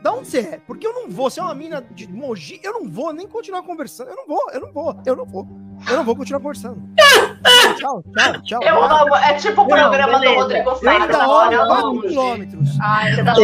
Da 0.00 0.12
onde 0.12 0.28
você 0.28 0.38
é? 0.38 0.60
Porque 0.64 0.86
eu 0.86 0.92
não 0.92 1.10
vou. 1.10 1.28
Se 1.28 1.40
é 1.40 1.42
uma 1.42 1.54
mina 1.54 1.84
de 1.90 2.06
Mogi, 2.06 2.60
eu 2.62 2.72
não 2.72 2.88
vou 2.88 3.12
nem 3.12 3.26
continuar 3.26 3.62
conversando. 3.62 4.10
Eu 4.10 4.16
não 4.16 4.26
vou, 4.28 4.50
eu 4.52 4.60
não 4.60 4.72
vou, 4.72 5.02
eu 5.04 5.16
não 5.16 5.26
vou. 5.26 5.48
Eu 5.90 5.96
não 5.96 6.04
vou 6.04 6.14
continuar 6.14 6.40
conversando. 6.40 6.80
tchau, 7.78 8.04
tchau, 8.16 8.42
tchau. 8.42 8.62
Eu 8.62 8.82
amo. 8.82 9.16
É 9.16 9.34
tipo 9.34 9.62
o 9.62 9.66
programa 9.66 10.20
do 10.20 10.34
Rodrigo 10.34 10.76
Faro. 10.76 11.12
Da 11.12 11.28
hora, 11.28 11.66
4 11.66 12.00
quilômetros. 12.02 12.68
Ai, 12.80 13.14
você 13.14 13.24
tá 13.24 13.34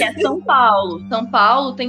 É 0.00 0.20
São 0.20 0.40
Paulo. 0.42 1.08
São 1.08 1.26
Paulo 1.30 1.74
tem 1.74 1.88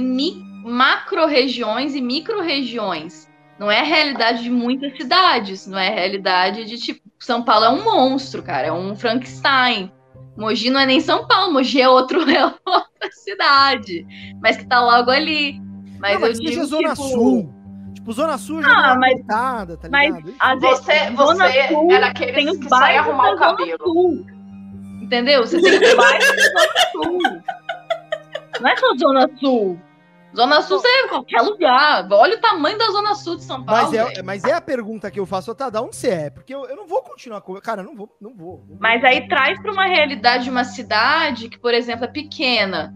macro-regiões 0.64 1.94
e 1.94 2.00
micro-regiões. 2.00 3.28
Não 3.58 3.70
é 3.70 3.80
a 3.80 3.84
realidade 3.84 4.42
de 4.42 4.50
muitas 4.50 4.94
cidades, 4.96 5.66
não 5.66 5.78
é 5.78 5.88
a 5.88 5.94
realidade 5.94 6.64
de 6.64 6.76
tipo. 6.76 7.00
São 7.18 7.42
Paulo 7.42 7.64
é 7.64 7.70
um 7.70 7.84
monstro, 7.84 8.42
cara, 8.42 8.66
é 8.66 8.72
um 8.72 8.94
Frankenstein. 8.94 9.90
Mogi 10.36 10.68
não 10.68 10.80
é 10.80 10.84
nem 10.84 11.00
São 11.00 11.26
Paulo, 11.26 11.54
Mogi 11.54 11.80
é, 11.80 11.88
outro, 11.88 12.20
é 12.30 12.44
outra 12.44 13.10
cidade, 13.10 14.06
mas 14.42 14.58
que 14.58 14.66
tá 14.66 14.80
logo 14.80 15.10
ali. 15.10 15.58
Mas, 15.98 16.14
não, 16.14 16.20
mas 16.20 16.38
eu 16.38 16.44
digo, 16.44 16.64
Zona 16.66 16.90
tipo... 16.90 17.02
Sul. 17.02 17.56
Tipo, 17.94 18.12
Zona 18.12 18.38
Sul 18.38 18.62
já 18.62 18.68
ah, 18.68 18.92
é 18.92 18.98
mas, 18.98 19.18
montada, 19.18 19.76
tá 19.78 19.88
mas, 19.90 20.14
ligado? 20.14 20.60
Você, 20.60 21.10
você 21.10 21.68
Sul, 21.68 21.90
era 21.90 22.06
aquele 22.08 22.58
que 22.58 22.68
sai 22.68 22.98
arrumar 22.98 23.32
o 23.32 23.38
cabelo. 23.38 23.78
Sul, 23.82 24.26
entendeu? 25.00 25.46
Você 25.46 25.60
tem 25.60 25.96
bairros 25.96 26.28
da 26.28 26.42
Zona 26.42 26.90
Sul. 26.92 27.18
Não 28.60 28.68
é 28.68 28.76
só 28.76 28.94
Zona 28.96 29.30
Sul. 29.40 29.80
Zona 30.34 30.62
Sul 30.62 30.78
você 30.78 30.88
é 30.88 31.08
qualquer 31.08 31.40
lugar. 31.40 32.06
Olha 32.10 32.36
o 32.36 32.40
tamanho 32.40 32.76
da 32.76 32.86
Zona 32.86 33.14
Sul 33.14 33.36
de 33.36 33.44
São 33.44 33.64
Paulo. 33.64 33.82
Mas 33.82 33.94
é, 33.94 34.22
mas 34.22 34.44
é 34.44 34.52
a 34.52 34.60
pergunta 34.60 35.10
que 35.10 35.18
eu 35.18 35.26
faço, 35.26 35.54
tá? 35.54 35.70
Da 35.70 35.80
onde 35.80 35.96
você 35.96 36.08
é? 36.08 36.30
Porque 36.30 36.54
eu, 36.54 36.66
eu 36.66 36.76
não 36.76 36.86
vou 36.86 37.02
continuar 37.02 37.40
com. 37.40 37.54
Cara, 37.60 37.82
eu 37.82 37.86
não 37.86 37.94
vou, 37.94 38.14
não 38.20 38.34
vou. 38.34 38.64
Não 38.68 38.76
mas 38.78 39.00
vou. 39.00 39.10
aí 39.10 39.28
traz 39.28 39.60
para 39.60 39.72
uma 39.72 39.86
realidade 39.86 40.44
de 40.44 40.50
uma 40.50 40.64
cidade 40.64 41.48
que, 41.48 41.58
por 41.58 41.72
exemplo, 41.72 42.04
é 42.04 42.08
pequena. 42.08 42.94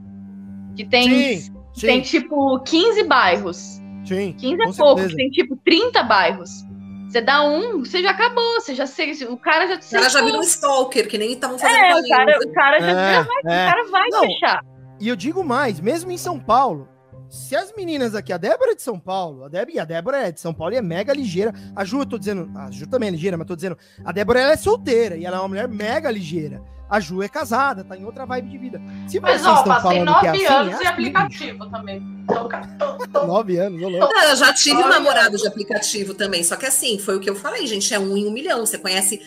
Que 0.77 0.85
tem, 0.85 1.39
sim, 1.39 1.55
sim. 1.75 1.87
tem 1.87 2.01
tipo 2.03 2.61
15 2.61 3.05
bairros. 3.05 3.81
Sim. 4.05 4.35
15 4.39 4.63
é 4.63 4.73
pouco, 4.73 5.09
que 5.09 5.17
tem 5.17 5.31
tipo 5.31 5.57
30 5.57 6.03
bairros. 6.03 6.65
Você 7.11 7.21
dá 7.21 7.43
um, 7.43 7.81
você 7.81 8.03
já 8.03 8.11
acabou, 8.11 8.61
você 8.61 8.73
já 8.73 8.87
sei, 8.87 9.13
o 9.25 9.37
cara 9.37 9.67
já 9.67 9.75
O 9.75 9.91
cara 9.91 10.09
já 10.09 10.23
virou 10.23 10.39
um 10.39 10.45
stalker, 10.45 11.09
que 11.09 11.19
nem 11.19 11.33
estavam 11.33 11.59
fazendo 11.59 11.77
é, 11.77 11.97
o 11.97 12.09
cara, 12.09 12.39
o 12.39 12.53
cara 12.53 12.81
já, 12.81 12.87
é, 12.87 13.23
vai, 13.23 13.37
é. 13.37 13.67
o 13.67 13.73
cara 13.73 13.91
vai 13.91 14.09
não, 14.11 14.21
fechar. 14.21 14.65
e 15.01 15.09
eu 15.09 15.17
digo 15.17 15.43
mais, 15.43 15.81
mesmo 15.81 16.13
em 16.13 16.17
São 16.17 16.39
Paulo, 16.39 16.89
se 17.31 17.55
as 17.55 17.73
meninas 17.77 18.17
aqui, 18.17 18.33
a 18.33 18.37
Débora 18.37 18.73
é 18.73 18.75
de 18.75 18.83
São 18.83 18.99
Paulo, 18.99 19.45
a 19.45 19.49
Débora, 19.49 19.73
e 19.73 19.79
a 19.79 19.85
Débora 19.85 20.17
é 20.29 20.33
de 20.33 20.41
São 20.41 20.53
Paulo 20.53 20.75
e 20.75 20.77
é 20.77 20.83
mega 20.83 21.15
ligeira. 21.15 21.55
A 21.77 21.85
Ju, 21.85 22.01
eu 22.01 22.07
tô 22.07 22.19
dizendo, 22.19 22.51
a 22.59 22.71
Ju 22.73 22.89
também 22.89 23.09
é 23.09 23.13
ligeira, 23.13 23.37
mas 23.37 23.47
tô 23.47 23.55
dizendo, 23.55 23.79
a 24.05 24.11
Débora 24.11 24.41
ela 24.41 24.53
é 24.53 24.57
solteira 24.57 25.17
e 25.17 25.25
ela 25.25 25.37
é 25.37 25.39
uma 25.39 25.49
mulher 25.49 25.69
mega 25.69 26.11
ligeira. 26.11 26.61
A 26.91 26.99
Ju 26.99 27.23
é 27.23 27.29
casada, 27.29 27.85
tá 27.85 27.97
em 27.97 28.05
outra 28.05 28.27
vibe 28.27 28.51
de 28.51 28.59
vida. 28.59 28.83
Se 29.07 29.21
mas, 29.21 29.47
ó, 29.47 29.63
passei 29.63 30.03
nove 30.03 30.27
é 30.27 30.31
assim, 30.31 30.45
anos 30.47 30.79
de 30.81 30.87
aplicativo 30.89 31.71
também. 31.71 32.03
nove 33.15 33.59
anos, 33.59 33.81
eu, 33.81 33.91
Não, 33.91 34.23
eu 34.25 34.35
já 34.35 34.53
tive 34.53 34.83
um 34.83 34.89
namorado 34.89 35.37
de 35.37 35.47
aplicativo 35.47 36.15
também, 36.15 36.43
só 36.43 36.57
que 36.57 36.67
assim, 36.67 36.99
foi 36.99 37.15
o 37.15 37.21
que 37.21 37.31
eu 37.31 37.37
falei, 37.37 37.65
gente, 37.65 37.95
é 37.95 37.99
um 37.99 38.17
em 38.17 38.27
um 38.27 38.33
milhão. 38.33 38.67
Você 38.67 38.77
conhece 38.77 39.23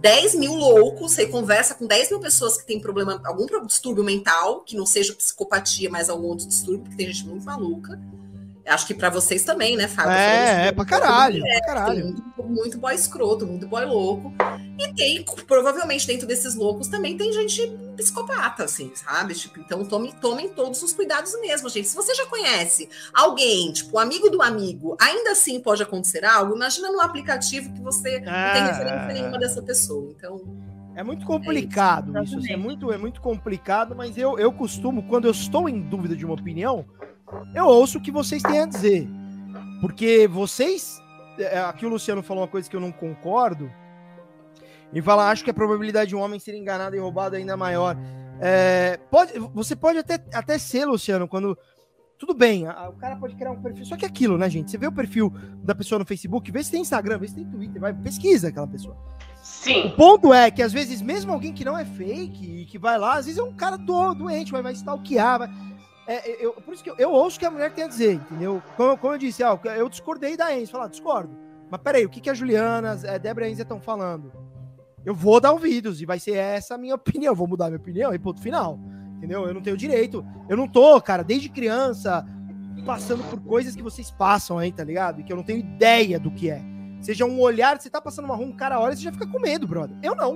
10 0.00 0.34
mil 0.34 0.54
loucos, 0.54 1.12
você 1.12 1.26
conversa 1.26 1.74
com 1.74 1.86
10 1.86 2.10
mil 2.10 2.20
pessoas 2.20 2.56
que 2.56 2.66
têm 2.66 2.80
problema, 2.80 3.20
algum 3.24 3.46
distúrbio 3.66 4.02
mental, 4.04 4.60
que 4.60 4.76
não 4.76 4.86
seja 4.86 5.12
psicopatia, 5.12 5.88
mas 5.90 6.08
algum 6.08 6.26
outro 6.28 6.46
distúrbio, 6.46 6.82
porque 6.82 6.96
tem 6.96 7.12
gente 7.12 7.26
muito 7.26 7.44
maluca. 7.44 8.00
Acho 8.66 8.86
que 8.86 8.94
para 8.94 9.08
vocês 9.10 9.44
também, 9.44 9.76
né, 9.76 9.86
Fábio? 9.86 10.12
É, 10.12 10.68
é 10.68 10.72
pra 10.72 10.84
caralho, 10.84 11.46
é, 11.46 11.58
pra 11.58 11.66
caralho. 11.66 12.04
Muito, 12.04 12.42
muito 12.42 12.78
boy 12.78 12.94
escroto, 12.94 13.46
muito 13.46 13.66
boy 13.68 13.84
louco. 13.84 14.34
E 14.78 14.92
tem, 14.92 15.24
provavelmente, 15.46 16.06
dentro 16.06 16.26
desses 16.26 16.56
loucos 16.56 16.88
também 16.88 17.16
tem 17.16 17.32
gente 17.32 17.72
psicopata, 17.96 18.64
assim, 18.64 18.92
sabe? 18.94 19.34
Tipo, 19.34 19.60
então 19.60 19.84
tome, 19.84 20.12
tomem 20.20 20.48
todos 20.48 20.82
os 20.82 20.92
cuidados 20.92 21.38
mesmo, 21.40 21.68
gente. 21.68 21.88
Se 21.88 21.96
você 21.96 22.14
já 22.14 22.26
conhece 22.26 22.88
alguém, 23.12 23.72
tipo, 23.72 23.98
amigo 23.98 24.30
do 24.30 24.42
amigo, 24.42 24.96
ainda 25.00 25.32
assim 25.32 25.60
pode 25.60 25.82
acontecer 25.82 26.24
algo, 26.24 26.54
imagina 26.54 26.90
no 26.90 27.00
aplicativo 27.00 27.72
que 27.72 27.80
você 27.80 28.20
não 28.20 28.52
tem 28.52 28.64
referência 28.66 29.06
nenhuma 29.12 29.38
dessa 29.38 29.62
pessoa. 29.62 30.12
Então. 30.16 30.40
É 30.94 31.02
muito 31.02 31.26
complicado 31.26 32.16
é 32.16 32.22
isso, 32.22 32.38
isso 32.38 32.44
assim, 32.44 32.52
é 32.52 32.56
muito, 32.56 32.90
é 32.90 32.96
muito 32.96 33.20
complicado, 33.20 33.94
mas 33.94 34.16
eu, 34.16 34.38
eu 34.38 34.50
costumo, 34.52 35.02
quando 35.02 35.26
eu 35.26 35.30
estou 35.30 35.68
em 35.68 35.80
dúvida 35.80 36.16
de 36.16 36.24
uma 36.24 36.34
opinião, 36.34 36.86
eu 37.54 37.66
ouço 37.66 37.98
o 37.98 38.00
que 38.00 38.10
vocês 38.10 38.42
têm 38.42 38.60
a 38.60 38.66
dizer. 38.66 39.08
Porque 39.80 40.26
vocês. 40.26 41.02
É, 41.38 41.58
aqui 41.60 41.84
o 41.84 41.88
Luciano 41.88 42.22
falou 42.22 42.42
uma 42.42 42.48
coisa 42.48 42.68
que 42.68 42.74
eu 42.74 42.80
não 42.80 42.92
concordo. 42.92 43.70
E 44.92 45.02
fala, 45.02 45.30
acho 45.30 45.44
que 45.44 45.50
a 45.50 45.54
probabilidade 45.54 46.10
de 46.10 46.16
um 46.16 46.20
homem 46.20 46.38
ser 46.38 46.54
enganado 46.54 46.96
e 46.96 46.98
roubado 46.98 47.36
é 47.36 47.38
ainda 47.38 47.56
maior. 47.56 47.96
É, 48.40 48.98
pode, 49.10 49.38
você 49.54 49.74
pode 49.74 49.98
até, 49.98 50.22
até 50.32 50.58
ser, 50.58 50.84
Luciano, 50.84 51.28
quando. 51.28 51.56
Tudo 52.18 52.32
bem, 52.32 52.66
a, 52.66 52.88
o 52.88 52.94
cara 52.94 53.14
pode 53.16 53.34
criar 53.34 53.50
um 53.50 53.60
perfil. 53.60 53.84
Só 53.84 53.94
que 53.94 54.04
é 54.04 54.08
aquilo, 54.08 54.38
né, 54.38 54.48
gente? 54.48 54.70
Você 54.70 54.78
vê 54.78 54.86
o 54.86 54.92
perfil 54.92 55.30
da 55.62 55.74
pessoa 55.74 55.98
no 55.98 56.06
Facebook, 56.06 56.50
vê 56.50 56.64
se 56.64 56.70
tem 56.70 56.80
Instagram, 56.80 57.18
vê 57.18 57.28
se 57.28 57.34
tem 57.34 57.44
Twitter, 57.44 57.78
vai, 57.78 57.92
pesquisa 57.92 58.48
aquela 58.48 58.66
pessoa. 58.66 58.96
Sim. 59.42 59.88
O 59.88 59.96
ponto 59.96 60.32
é 60.32 60.50
que, 60.50 60.62
às 60.62 60.72
vezes, 60.72 61.02
mesmo 61.02 61.30
alguém 61.30 61.52
que 61.52 61.64
não 61.64 61.76
é 61.76 61.84
fake 61.84 62.62
e 62.62 62.64
que 62.64 62.78
vai 62.78 62.98
lá, 62.98 63.18
às 63.18 63.26
vezes 63.26 63.38
é 63.38 63.42
um 63.42 63.52
cara 63.52 63.76
do, 63.76 64.14
doente, 64.14 64.50
vai, 64.50 64.62
vai 64.62 64.72
stalkear, 64.72 65.40
vai 65.40 65.50
é, 66.06 66.44
eu, 66.44 66.52
por 66.52 66.72
isso 66.72 66.84
que 66.84 66.90
eu, 66.90 66.94
eu, 66.96 67.10
ouço 67.10 67.36
o 67.36 67.40
que 67.40 67.46
a 67.46 67.50
mulher 67.50 67.72
tem 67.72 67.84
a 67.84 67.88
dizer, 67.88 68.14
entendeu? 68.14 68.62
Como, 68.76 68.96
como 68.96 69.14
eu 69.14 69.18
disse, 69.18 69.42
ó, 69.42 69.58
eu 69.76 69.88
discordei 69.88 70.36
da 70.36 70.56
Enzo, 70.56 70.72
falar, 70.72 70.86
discordo. 70.86 71.36
Mas 71.68 71.80
peraí, 71.82 72.06
o 72.06 72.08
que, 72.08 72.20
que 72.20 72.30
a 72.30 72.34
Juliana, 72.34 72.92
a 72.92 73.18
Débora 73.18 73.46
e 73.46 73.48
a 73.48 73.52
Enzo 73.52 73.62
estão 73.62 73.80
falando? 73.80 74.32
Eu 75.06 75.14
vou 75.14 75.40
dar 75.40 75.52
ouvidos 75.52 76.02
e 76.02 76.04
vai 76.04 76.18
ser 76.18 76.36
essa 76.36 76.74
a 76.74 76.78
minha 76.78 76.94
opinião. 76.96 77.30
Eu 77.32 77.36
vou 77.36 77.46
mudar 77.46 77.66
minha 77.66 77.78
opinião 77.78 78.12
e 78.12 78.18
ponto 78.18 78.42
final. 78.42 78.78
Entendeu? 79.16 79.46
Eu 79.46 79.54
não 79.54 79.62
tenho 79.62 79.76
direito. 79.76 80.26
Eu 80.48 80.56
não 80.56 80.68
tô, 80.68 81.00
cara, 81.00 81.22
desde 81.22 81.48
criança 81.48 82.26
passando 82.84 83.24
por 83.24 83.40
coisas 83.40 83.74
que 83.74 83.82
vocês 83.82 84.10
passam 84.10 84.58
aí, 84.58 84.70
tá 84.70 84.84
ligado? 84.84 85.20
E 85.20 85.24
que 85.24 85.32
eu 85.32 85.36
não 85.36 85.42
tenho 85.42 85.60
ideia 85.60 86.20
do 86.20 86.30
que 86.30 86.50
é. 86.50 86.60
Seja 87.00 87.24
um 87.24 87.40
olhar, 87.40 87.80
você 87.80 87.90
tá 87.90 88.00
passando 88.00 88.26
uma 88.26 88.36
rua, 88.36 88.46
um 88.46 88.56
cara 88.56 88.80
olha, 88.80 88.94
você 88.94 89.02
já 89.02 89.12
fica 89.12 89.26
com 89.26 89.40
medo, 89.40 89.66
brother. 89.66 89.96
Eu 90.02 90.14
não. 90.14 90.34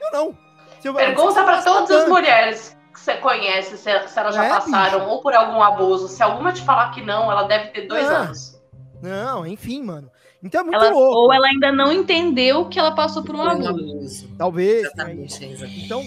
Eu 0.00 0.12
não. 0.12 0.38
Eu, 0.82 0.94
Pergunta 0.94 1.42
para 1.44 1.62
todas 1.62 1.90
as 1.90 2.08
mulheres 2.08 2.76
que 2.92 3.00
você 3.00 3.14
conhece, 3.18 3.76
se, 3.76 4.08
se 4.08 4.18
elas 4.18 4.34
já 4.34 4.44
é, 4.44 4.48
passaram 4.48 5.00
bicho. 5.00 5.10
ou 5.10 5.22
por 5.22 5.34
algum 5.34 5.62
abuso, 5.62 6.08
se 6.08 6.22
alguma 6.22 6.52
te 6.52 6.62
falar 6.62 6.90
que 6.90 7.02
não, 7.02 7.30
ela 7.30 7.44
deve 7.44 7.68
ter 7.68 7.86
dois 7.86 8.06
ah, 8.06 8.18
anos. 8.18 8.60
Não, 9.02 9.46
enfim, 9.46 9.82
mano. 9.82 10.10
Então 10.42 10.62
é 10.62 10.64
muito 10.64 10.76
ela, 10.76 10.90
louco. 10.90 11.18
Ou 11.18 11.32
ela 11.32 11.46
ainda 11.46 11.70
não 11.70 11.92
entendeu 11.92 12.68
que 12.68 12.78
ela 12.78 12.94
passou 12.94 13.22
por 13.22 13.34
um 13.34 13.42
abuso. 13.42 14.28
Talvez. 14.36 14.84
Exatamente. 14.84 15.46
Né? 15.46 15.70
Então, 15.84 16.04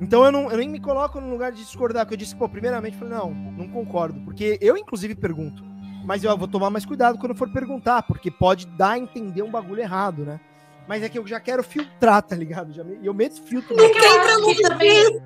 então 0.00 0.24
eu, 0.24 0.32
não, 0.32 0.50
eu 0.50 0.56
nem 0.56 0.68
me 0.68 0.80
coloco 0.80 1.20
no 1.20 1.30
lugar 1.30 1.52
de 1.52 1.62
discordar, 1.62 2.04
porque 2.04 2.14
eu 2.14 2.18
disse, 2.18 2.34
pô, 2.34 2.48
primeiramente, 2.48 2.96
falei, 2.96 3.14
não, 3.14 3.30
não 3.30 3.68
concordo. 3.68 4.20
Porque 4.20 4.58
eu, 4.60 4.76
inclusive, 4.76 5.14
pergunto. 5.14 5.62
Mas 6.04 6.22
eu 6.22 6.36
vou 6.36 6.48
tomar 6.48 6.70
mais 6.70 6.86
cuidado 6.86 7.18
quando 7.18 7.34
for 7.34 7.50
perguntar, 7.50 8.02
porque 8.02 8.30
pode 8.30 8.66
dar 8.66 8.92
a 8.92 8.98
entender 8.98 9.42
um 9.42 9.50
bagulho 9.50 9.80
errado, 9.80 10.24
né? 10.24 10.40
Mas 10.88 11.02
é 11.02 11.08
que 11.08 11.18
eu 11.18 11.26
já 11.26 11.40
quero 11.40 11.64
filtrar, 11.64 12.22
tá 12.22 12.36
ligado? 12.36 12.72
E 13.02 13.06
eu 13.06 13.12
meto 13.12 13.42
filtro. 13.42 13.74
Não 13.76 13.90
quer 13.92 14.22
pra 14.22 14.68
também. 14.68 15.20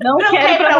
Não, 0.00 0.16
não 0.16 0.30
quero 0.30 0.52
ir 0.52 0.56
pra. 0.56 0.78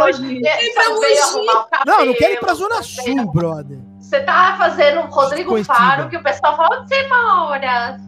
Não, 1.87 2.07
não 2.07 2.15
quero 2.15 2.33
ir 2.35 2.41
pra 2.41 2.55
Zona 2.55 2.83
Sul, 2.83 3.33
brother. 3.33 3.79
Você 4.07 4.21
tá 4.21 4.55
fazendo 4.57 5.01
Rodrigo 5.01 5.65
Faro, 5.65 6.09
que 6.09 6.17
o 6.17 6.23
pessoal 6.23 6.57
fala, 6.57 6.79
onde 6.79 6.89
você 6.89 7.09
mora? 7.09 7.99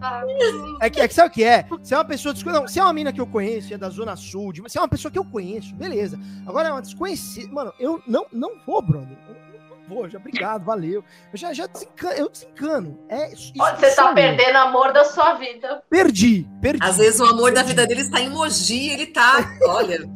É 0.80 0.88
que, 0.88 1.00
é 1.00 1.08
que 1.08 1.14
sabe 1.14 1.28
o 1.28 1.32
que 1.32 1.42
é? 1.42 1.64
Se 1.82 1.92
é 1.92 1.96
uma 1.96 2.04
pessoa 2.04 2.32
não, 2.46 2.68
se 2.68 2.78
é 2.78 2.84
uma 2.84 2.92
mina 2.92 3.12
que 3.12 3.20
eu 3.20 3.26
conheço, 3.26 3.74
é 3.74 3.76
da 3.76 3.88
Zona 3.88 4.14
Sul, 4.14 4.52
de, 4.52 4.62
se 4.68 4.78
é 4.78 4.80
uma 4.80 4.88
pessoa 4.88 5.10
que 5.10 5.18
eu 5.18 5.24
conheço, 5.24 5.74
beleza. 5.74 6.16
Agora 6.46 6.68
é 6.68 6.72
uma 6.72 6.82
desconhecida. 6.82 7.52
Mano, 7.52 7.72
eu 7.80 8.00
não, 8.06 8.26
não 8.32 8.52
vou, 8.64 8.80
brother. 8.80 9.18
Eu 9.28 9.34
não 9.34 9.88
vou, 9.88 10.08
já 10.08 10.18
obrigado, 10.18 10.64
valeu. 10.64 11.02
Eu 11.32 11.36
já, 11.36 11.52
já 11.52 11.66
desencano, 11.66 12.14
eu 12.14 12.28
desencano. 12.30 12.96
É, 13.08 13.32
isso, 13.32 13.52
Você 13.56 13.90
tá 13.96 14.12
perdendo 14.12 14.54
o 14.54 14.58
amor 14.58 14.92
da 14.92 15.04
sua 15.04 15.34
vida. 15.34 15.82
Perdi, 15.90 16.46
perdi. 16.62 16.78
Às 16.80 16.98
vezes 16.98 17.18
o 17.18 17.24
amor 17.24 17.52
da 17.52 17.64
vida 17.64 17.84
dele 17.88 18.02
está 18.02 18.20
em 18.20 18.30
Mogi, 18.30 18.90
ele 18.90 19.06
tá, 19.06 19.38
olha. 19.66 19.98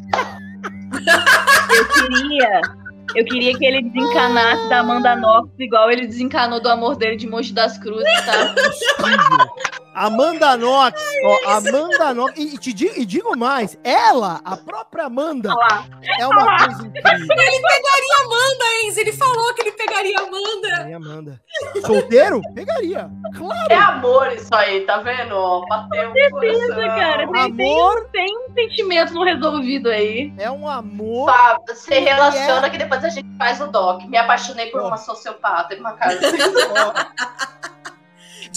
Eu 1.74 1.88
queria. 1.88 2.81
Eu 3.14 3.24
queria 3.24 3.56
que 3.56 3.64
ele 3.64 3.82
desencanasse 3.82 4.68
da 4.68 4.80
Amanda 4.80 5.14
Knox 5.16 5.50
igual 5.58 5.90
ele 5.90 6.06
desencanou 6.06 6.60
do 6.60 6.68
amor 6.68 6.96
dele 6.96 7.16
de 7.16 7.28
Monte 7.28 7.52
das 7.52 7.76
Cruzes, 7.78 8.04
tá? 8.24 8.54
Amanda 9.94 10.56
Knox, 10.56 11.02
ó, 11.24 11.50
Amanda 11.56 12.14
Knox, 12.14 12.38
e, 12.38 12.58
te 12.58 12.72
digo, 12.72 12.94
e 12.96 13.04
digo 13.04 13.36
mais, 13.36 13.78
ela, 13.84 14.40
a 14.44 14.56
própria 14.56 15.04
Amanda, 15.04 15.52
Olá. 15.52 15.84
é 16.18 16.26
uma 16.26 16.42
Olá. 16.42 16.58
coisa 16.58 16.86
incrível. 16.86 17.36
Ele 17.36 17.60
pegaria 17.60 18.16
Amanda, 18.24 18.64
Enzo, 18.84 19.00
ele 19.00 19.12
falou 19.12 19.54
que 19.54 19.62
ele 19.62 19.72
pegaria 19.72 20.18
Amanda. 20.18 20.68
Pegaria 20.68 20.96
Amanda. 20.96 21.40
Solteiro? 21.84 22.40
Pegaria, 22.54 23.10
claro. 23.36 23.72
É 23.72 23.76
amor 23.76 24.32
isso 24.32 24.54
aí, 24.54 24.80
tá 24.86 24.98
vendo? 24.98 25.66
Bateu 25.68 26.08
Com 26.08 26.14
certeza, 26.14 26.74
cara. 26.74 27.28
Tem, 27.28 27.66
amor... 27.66 28.08
tem, 28.12 28.38
um 28.38 28.54
sentimento 28.54 29.14
não 29.14 29.24
resolvido 29.24 29.88
aí. 29.90 30.32
É 30.38 30.50
um 30.50 30.68
amor... 30.68 31.26
Tá, 31.26 31.58
você 31.68 31.98
relaciona 31.98 32.66
é... 32.66 32.70
que 32.70 32.78
depois 32.78 33.04
a 33.04 33.08
gente 33.08 33.28
faz 33.36 33.60
o 33.60 33.66
doc. 33.66 34.02
Me 34.04 34.16
apaixonei 34.16 34.66
por 34.66 34.80
oh. 34.80 34.86
uma 34.86 34.96
sociopata 34.96 35.74
em 35.74 35.80
uma 35.80 35.92
casa. 35.92 36.20
de 36.32 37.71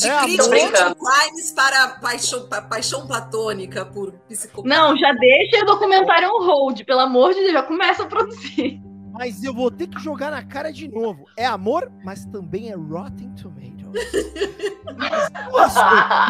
é, 0.03 0.23
crítica 0.23 0.95
Crimes 0.95 1.51
para 1.51 1.89
paixão, 1.99 2.49
paixão 2.69 3.07
platônica 3.07 3.85
por 3.85 4.11
psicopata. 4.27 4.67
Não, 4.67 4.97
já 4.97 5.13
deixa 5.13 5.63
o 5.63 5.65
documentário 5.65 6.29
on 6.29 6.45
hold, 6.45 6.81
pelo 6.83 6.99
amor 6.99 7.33
de 7.33 7.39
Deus, 7.41 7.53
já 7.53 7.63
começa 7.63 8.03
a 8.03 8.05
produzir. 8.07 8.81
Mas 9.11 9.43
eu 9.43 9.53
vou 9.53 9.71
ter 9.71 9.87
que 9.87 9.97
jogar 9.99 10.31
na 10.31 10.43
cara 10.43 10.73
de 10.73 10.89
novo. 10.89 11.25
É 11.37 11.45
amor, 11.45 11.89
mas 12.03 12.25
também 12.25 12.69
é 12.69 12.75
Rotten 12.75 13.33
Tomatoes. 13.35 13.65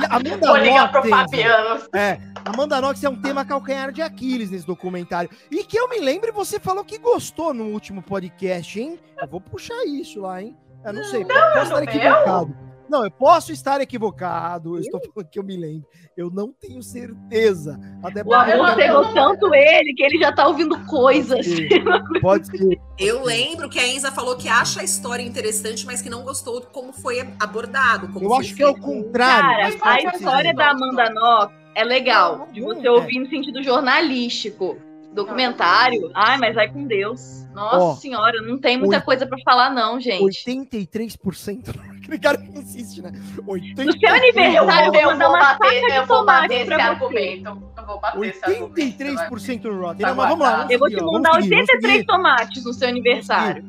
Amanda 0.09 0.47
Vou 0.47 0.57
ligar 0.57 0.83
Knox, 0.83 0.91
pro 0.91 1.09
Fabiano. 1.09 1.81
É, 1.95 2.19
Amanda 2.45 2.79
Knox 2.79 3.03
é 3.03 3.09
um 3.09 3.19
tema 3.19 3.43
calcanhar 3.43 3.91
de 3.91 4.03
Aquiles 4.03 4.51
nesse 4.51 4.67
documentário. 4.67 5.29
E 5.49 5.63
que 5.63 5.77
eu 5.77 5.89
me 5.89 5.99
lembre, 5.99 6.31
você 6.31 6.59
falou 6.59 6.83
que 6.83 6.99
gostou 6.99 7.53
no 7.53 7.65
último 7.65 8.03
podcast, 8.03 8.79
hein? 8.79 8.99
Eu 9.19 9.27
vou 9.27 9.41
puxar 9.41 9.83
isso 9.87 10.21
lá, 10.21 10.43
hein? 10.43 10.55
Eu 10.85 10.93
não 10.93 11.03
sei, 11.05 11.23
não, 11.23 11.53
posso 11.53 11.73
estar 11.73 11.83
equivocado. 11.83 12.55
Não, 12.89 13.03
eu 13.03 13.11
posso 13.11 13.51
estar 13.51 13.81
equivocado, 13.81 14.75
eu 14.75 14.81
estou 14.81 14.99
falando 14.99 15.29
que 15.29 15.39
eu 15.39 15.43
me 15.43 15.57
lembro. 15.57 15.87
Eu 16.15 16.29
não 16.29 16.51
tenho 16.51 16.81
certeza. 16.81 17.79
Até 18.03 18.23
o 18.23 18.33
amor 18.33 18.75
pegou 18.75 19.13
tanto 19.13 19.53
ele 19.53 19.93
que 19.93 20.03
ele 20.03 20.19
já 20.19 20.29
está 20.29 20.47
ouvindo 20.47 20.79
coisas. 20.85 21.45
Pode 22.21 22.47
ser. 22.47 22.79
Eu 22.97 23.23
lembro 23.23 23.69
que 23.69 23.79
a 23.79 23.87
Enza 23.87 24.11
falou 24.11 24.37
que 24.37 24.47
acha 24.47 24.81
a 24.81 24.83
história 24.83 25.23
interessante, 25.23 25.85
mas 25.85 26.01
que 26.01 26.09
não 26.09 26.23
gostou 26.23 26.61
de 26.61 26.67
como 26.67 26.93
foi 26.93 27.19
abordado. 27.39 28.09
eu 28.19 28.33
acho 28.35 28.55
que 28.55 28.63
é 28.63 28.67
o 28.67 28.79
contrário. 28.79 29.79
Cara, 29.79 29.95
a 29.95 30.15
história 30.15 30.53
da 30.53 30.71
Amanda 30.71 31.09
Knox 31.09 31.53
é 31.75 31.83
legal, 31.83 32.47
de 32.51 32.61
você 32.61 32.87
ouvir 32.87 33.19
no 33.19 33.29
sentido 33.29 33.61
jornalístico. 33.61 34.77
Documentário, 35.13 36.11
ai, 36.13 36.37
mas 36.37 36.55
vai 36.55 36.69
com 36.69 36.85
Deus. 36.85 37.45
Nossa 37.53 37.77
oh, 37.77 37.95
senhora, 37.95 38.41
não 38.41 38.57
tem 38.57 38.77
muita 38.77 38.99
coisa 38.99 39.25
para 39.25 39.37
falar, 39.45 39.69
não, 39.69 39.97
gente. 39.97 40.21
83%. 40.21 41.73
Aquele 42.05 42.19
cara 42.19 42.37
que 42.37 42.59
insiste, 42.59 43.01
né? 43.01 43.11
83%. 43.47 43.83
No 43.83 43.99
seu 43.99 44.09
aniversário, 44.09 44.85
eu 44.85 44.91
vou 44.93 45.11
mandar 45.11 45.29
uma 45.29 45.39
bater, 45.39 45.81
saca 45.81 46.01
de 46.01 46.07
tomate 46.07 46.53
esse 46.53 46.65
pra 46.65 46.85
argumento. 46.85 47.49
Eu 47.77 47.85
vou 47.85 47.99
bater 47.99 48.19
83% 48.19 49.63
no 49.63 49.81
Rotten. 49.81 50.05
Não, 50.05 50.15
mas 50.15 50.29
vamos 50.29 50.45
lá. 50.45 50.57
Vamos 50.57 50.71
eu 50.71 50.79
vou 50.79 50.89
te 50.89 51.01
mandar 51.01 51.33
83 51.33 52.05
tomates 52.05 52.63
no 52.63 52.73
seu 52.73 52.87
aniversário. 52.87 53.65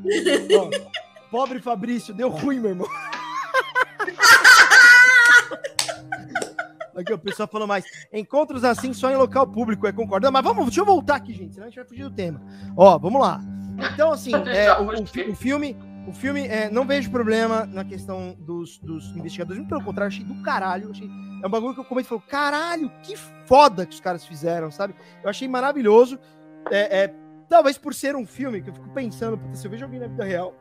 pobre 1.30 1.60
Fabrício, 1.60 2.12
deu 2.12 2.28
ruim, 2.28 2.60
meu 2.60 2.70
irmão. 2.72 2.88
Aqui 6.94 7.12
o 7.12 7.18
pessoal 7.18 7.48
falou 7.48 7.66
mais. 7.66 7.86
Encontros 8.12 8.64
assim 8.64 8.92
só 8.92 9.10
em 9.10 9.16
local 9.16 9.46
público, 9.46 9.86
é 9.86 9.92
concordando. 9.92 10.32
Mas 10.32 10.44
vamos, 10.44 10.66
deixa 10.66 10.82
eu 10.82 10.84
voltar 10.84 11.16
aqui, 11.16 11.32
gente, 11.32 11.54
senão 11.54 11.66
a 11.66 11.70
gente 11.70 11.76
vai 11.76 11.86
fugir 11.86 12.02
do 12.02 12.10
tema. 12.10 12.40
Ó, 12.76 12.98
vamos 12.98 13.20
lá. 13.20 13.40
Então, 13.92 14.12
assim, 14.12 14.32
é, 14.48 14.72
o, 14.78 14.84
o, 14.84 15.32
o, 15.32 15.36
filme. 15.36 15.76
O 16.06 16.12
filme, 16.12 16.46
é, 16.46 16.70
não 16.70 16.86
vejo 16.86 17.10
problema 17.10 17.66
na 17.66 17.84
questão 17.84 18.36
dos, 18.38 18.78
dos 18.78 19.10
investigadores, 19.16 19.58
muito 19.58 19.68
pelo 19.68 19.84
contrário, 19.84 20.14
achei 20.14 20.24
do 20.24 20.40
caralho. 20.42 20.90
Achei, 20.90 21.08
é 21.42 21.46
um 21.46 21.50
bagulho 21.50 21.74
que 21.74 21.80
eu 21.80 21.84
comento 21.84 22.06
e 22.06 22.08
falo, 22.08 22.22
caralho, 22.22 22.90
que 23.02 23.16
foda 23.46 23.84
que 23.84 23.94
os 23.94 24.00
caras 24.00 24.24
fizeram, 24.24 24.70
sabe? 24.70 24.94
Eu 25.22 25.28
achei 25.28 25.48
maravilhoso. 25.48 26.18
É, 26.70 27.04
é, 27.04 27.14
talvez 27.48 27.76
por 27.76 27.92
ser 27.92 28.14
um 28.14 28.26
filme 28.26 28.62
que 28.62 28.70
eu 28.70 28.74
fico 28.74 28.88
pensando, 28.90 29.40
se 29.52 29.66
eu 29.66 29.70
vejo 29.70 29.84
alguém 29.84 30.00
na 30.00 30.06
vida 30.06 30.24
real, 30.24 30.54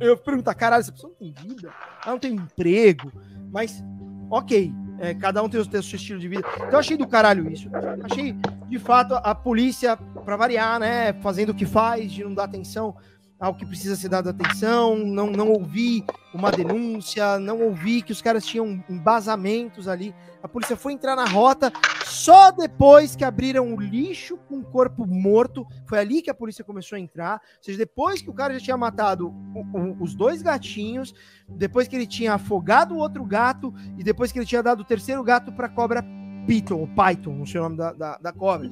eu 0.00 0.16
pergunto, 0.16 0.54
caralho, 0.54 0.80
essa 0.80 0.92
pessoa 0.92 1.12
não 1.18 1.32
tem 1.32 1.48
vida, 1.48 1.72
ela 2.02 2.12
não 2.12 2.18
tem 2.18 2.34
emprego, 2.34 3.12
mas 3.50 3.82
ok, 4.30 4.72
é, 4.98 5.14
cada 5.14 5.42
um 5.42 5.48
tem 5.48 5.60
o, 5.60 5.66
tem 5.66 5.80
o 5.80 5.82
seu 5.82 5.96
estilo 5.96 6.20
de 6.20 6.28
vida. 6.28 6.46
Então 6.56 6.70
eu 6.72 6.78
achei 6.78 6.96
do 6.96 7.06
caralho 7.06 7.50
isso. 7.50 7.68
Achei, 8.02 8.34
de 8.68 8.78
fato, 8.78 9.14
a 9.14 9.34
polícia, 9.34 9.96
para 9.96 10.36
variar, 10.36 10.78
né, 10.78 11.12
fazendo 11.14 11.50
o 11.50 11.54
que 11.54 11.66
faz, 11.66 12.12
de 12.12 12.24
não 12.24 12.34
dar 12.34 12.44
atenção 12.44 12.96
ao 13.44 13.54
que 13.54 13.66
precisa 13.66 13.94
ser 13.94 14.08
dado 14.08 14.30
atenção, 14.30 14.96
não, 14.96 15.26
não 15.26 15.50
ouvi 15.50 16.02
uma 16.32 16.50
denúncia, 16.50 17.38
não 17.38 17.60
ouvi 17.60 18.00
que 18.00 18.10
os 18.10 18.22
caras 18.22 18.46
tinham 18.46 18.82
embasamentos 18.88 19.86
ali. 19.86 20.14
A 20.42 20.48
polícia 20.48 20.78
foi 20.78 20.94
entrar 20.94 21.14
na 21.14 21.26
rota 21.26 21.70
só 22.06 22.50
depois 22.50 23.14
que 23.14 23.22
abriram 23.22 23.74
o 23.74 23.78
lixo 23.78 24.38
com 24.48 24.60
o 24.60 24.64
corpo 24.64 25.06
morto. 25.06 25.66
Foi 25.86 25.98
ali 25.98 26.22
que 26.22 26.30
a 26.30 26.34
polícia 26.34 26.64
começou 26.64 26.96
a 26.96 27.00
entrar. 27.00 27.34
Ou 27.34 27.62
seja, 27.62 27.76
depois 27.76 28.22
que 28.22 28.30
o 28.30 28.34
cara 28.34 28.54
já 28.54 28.60
tinha 28.60 28.78
matado 28.78 29.28
o, 29.28 29.78
o, 29.78 30.02
os 30.02 30.14
dois 30.14 30.40
gatinhos, 30.40 31.14
depois 31.46 31.86
que 31.86 31.94
ele 31.94 32.06
tinha 32.06 32.32
afogado 32.32 32.94
o 32.94 32.98
outro 32.98 33.26
gato 33.26 33.74
e 33.98 34.02
depois 34.02 34.32
que 34.32 34.38
ele 34.38 34.46
tinha 34.46 34.62
dado 34.62 34.80
o 34.80 34.84
terceiro 34.84 35.22
gato 35.22 35.52
para 35.52 35.66
a 35.66 35.70
cobra 35.70 36.02
Python, 36.46 36.76
ou 36.76 36.88
Python, 36.88 37.34
não 37.34 37.46
sei 37.46 37.60
o 37.60 37.64
nome 37.64 37.76
da, 37.76 37.92
da, 37.92 38.16
da 38.16 38.32
cobra. 38.32 38.70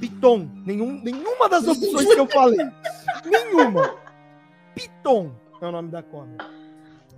Piton. 0.00 0.48
Nenhum, 0.64 1.00
nenhuma 1.02 1.48
das 1.48 1.66
opções 1.66 2.06
que 2.06 2.20
eu 2.20 2.26
falei. 2.26 2.58
nenhuma. 3.24 3.94
Piton 4.74 5.32
é 5.60 5.66
o 5.66 5.72
nome 5.72 5.90
da 5.90 6.02
cobra. 6.02 6.36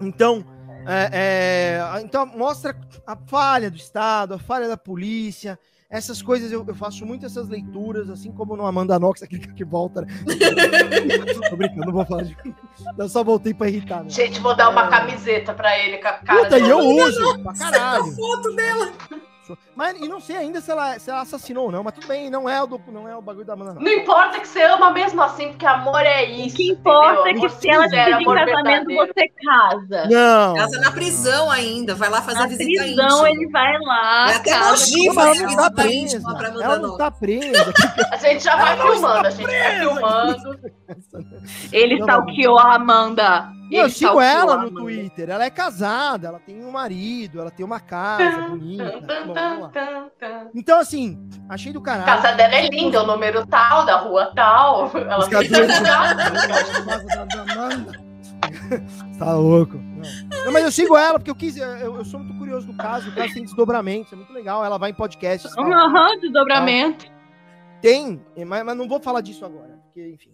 Então, 0.00 0.44
é, 0.86 1.10
é, 1.12 2.00
então 2.00 2.24
mostra 2.26 2.74
a 3.06 3.16
falha 3.16 3.70
do 3.70 3.76
Estado, 3.76 4.34
a 4.34 4.38
falha 4.38 4.66
da 4.66 4.76
polícia. 4.76 5.58
Essas 5.90 6.22
coisas 6.22 6.52
eu, 6.52 6.64
eu 6.66 6.74
faço 6.74 7.04
muito 7.04 7.26
essas 7.26 7.48
leituras, 7.48 8.08
assim 8.08 8.30
como 8.30 8.56
no 8.56 8.64
Amanda 8.64 8.96
Knox, 8.98 9.22
aquele 9.24 9.48
que 9.48 9.64
volta. 9.64 10.02
Né? 10.02 10.06
Tô 11.50 11.56
brincando, 11.56 11.86
não 11.86 11.92
vou 11.92 12.06
falar 12.06 12.22
de. 12.22 12.36
Eu 12.96 13.08
só 13.08 13.24
voltei 13.24 13.52
pra 13.52 13.68
irritar. 13.68 14.04
Né? 14.04 14.10
Gente, 14.10 14.40
vou 14.40 14.54
dar 14.54 14.70
uma 14.70 14.86
é... 14.86 14.88
camiseta 14.88 15.52
pra 15.52 15.76
ele 15.78 15.98
com 15.98 16.08
a 16.08 16.12
cara. 16.12 16.44
Puta, 16.44 16.58
e 16.58 16.68
eu 16.70 16.78
uso! 16.78 17.42
Pra 17.42 17.52
caralho. 17.54 18.04
foto 18.12 18.54
dela. 18.54 18.92
Mas 19.74 20.00
e 20.00 20.08
não 20.08 20.20
sei 20.20 20.36
ainda 20.36 20.60
se 20.60 20.70
ela, 20.70 20.98
se 20.98 21.10
ela 21.10 21.20
assassinou 21.20 21.66
ou 21.66 21.72
não, 21.72 21.82
mas 21.82 21.94
tudo 21.94 22.06
bem, 22.06 22.30
não 22.30 22.48
é 22.48 22.62
o, 22.62 22.66
do, 22.66 22.80
não 22.88 23.08
é 23.08 23.16
o 23.16 23.22
bagulho 23.22 23.44
da 23.44 23.56
mana. 23.56 23.74
Não. 23.74 23.82
não 23.82 23.92
importa 23.92 24.40
que 24.40 24.48
você 24.48 24.62
ama 24.62 24.90
mesmo 24.90 25.22
assim, 25.22 25.48
porque 25.48 25.66
amor 25.66 26.00
é 26.00 26.24
isso. 26.24 26.54
O 26.54 26.56
que 26.56 26.70
importa 26.70 27.30
entendeu? 27.30 27.46
é 27.46 27.48
que 27.48 27.60
se 27.60 27.70
ela 27.70 27.88
pedir 27.88 28.20
em 28.20 28.24
casamento, 28.24 28.64
verdadeiro. 28.64 29.06
você 29.06 29.28
casa. 29.44 30.06
Não. 30.08 30.54
Casa 30.54 30.80
na 30.80 30.90
prisão 30.90 31.50
ainda, 31.50 31.94
vai 31.94 32.08
lá 32.08 32.22
fazer 32.22 32.38
na 32.38 32.44
a 32.44 32.48
visita 32.48 32.82
prisão, 32.82 33.26
ele 33.26 33.48
vai 33.48 33.78
lá. 33.80 34.30
É 34.32 34.36
até 34.36 34.58
nojinho 34.58 35.14
fazer 35.14 35.46
visita 35.46 35.62
tá 35.62 35.70
presa. 35.70 36.22
Ela 36.62 36.78
não 36.78 36.96
tá 36.96 37.10
presa. 37.10 37.74
a 38.10 38.16
gente 38.16 38.44
já 38.44 38.56
vai 38.56 38.76
filmando, 38.76 39.26
a 39.26 39.30
gente 39.30 39.46
vai 39.46 39.78
filmando. 39.78 40.60
Ele 41.72 42.00
stalkeou 42.00 42.58
a 42.58 42.74
Amanda. 42.74 43.59
Eu 43.70 43.88
sigo 43.88 44.20
ela 44.20 44.56
no 44.56 44.70
Twitter. 44.70 45.30
Ela 45.30 45.44
é 45.44 45.50
casada, 45.50 46.28
ela 46.28 46.40
tem 46.40 46.64
um 46.64 46.70
marido, 46.70 47.40
ela 47.40 47.50
tem 47.50 47.64
uma 47.64 47.80
casa 47.80 48.48
bonita. 48.48 49.00
Bom, 49.26 49.70
então, 50.54 50.78
assim, 50.80 51.18
achei 51.48 51.72
do 51.72 51.80
caralho. 51.80 52.10
A 52.10 52.16
casa 52.16 52.32
dela 52.36 52.54
é 52.54 52.68
linda, 52.68 53.02
o 53.02 53.06
número 53.06 53.46
tal, 53.46 53.86
da 53.86 53.96
rua 53.96 54.32
tal. 54.34 54.90
Ela 54.96 55.28
tá 59.18 59.34
louco. 59.34 59.76
Não. 59.76 60.44
não. 60.44 60.52
mas 60.52 60.64
eu 60.64 60.72
sigo 60.72 60.96
ela 60.96 61.18
porque 61.18 61.30
eu 61.30 61.34
quis. 61.34 61.56
Eu, 61.56 61.96
eu, 61.96 62.04
sou 62.04 62.20
muito 62.20 62.38
curioso 62.38 62.66
do 62.66 62.74
caso. 62.74 63.10
O 63.10 63.14
caso 63.14 63.34
tem 63.34 63.44
desdobramento, 63.44 64.14
é 64.14 64.16
muito 64.16 64.32
legal. 64.32 64.64
Ela 64.64 64.78
vai 64.78 64.90
em 64.90 64.94
podcasts. 64.94 65.56
Aham, 65.56 65.86
uhum, 65.86 66.20
desdobramento. 66.20 67.06
Tem, 67.80 68.20
mas, 68.46 68.64
mas, 68.64 68.76
não 68.76 68.86
vou 68.86 69.00
falar 69.00 69.20
disso 69.22 69.44
agora, 69.44 69.78
porque, 69.84 70.06
enfim. 70.08 70.30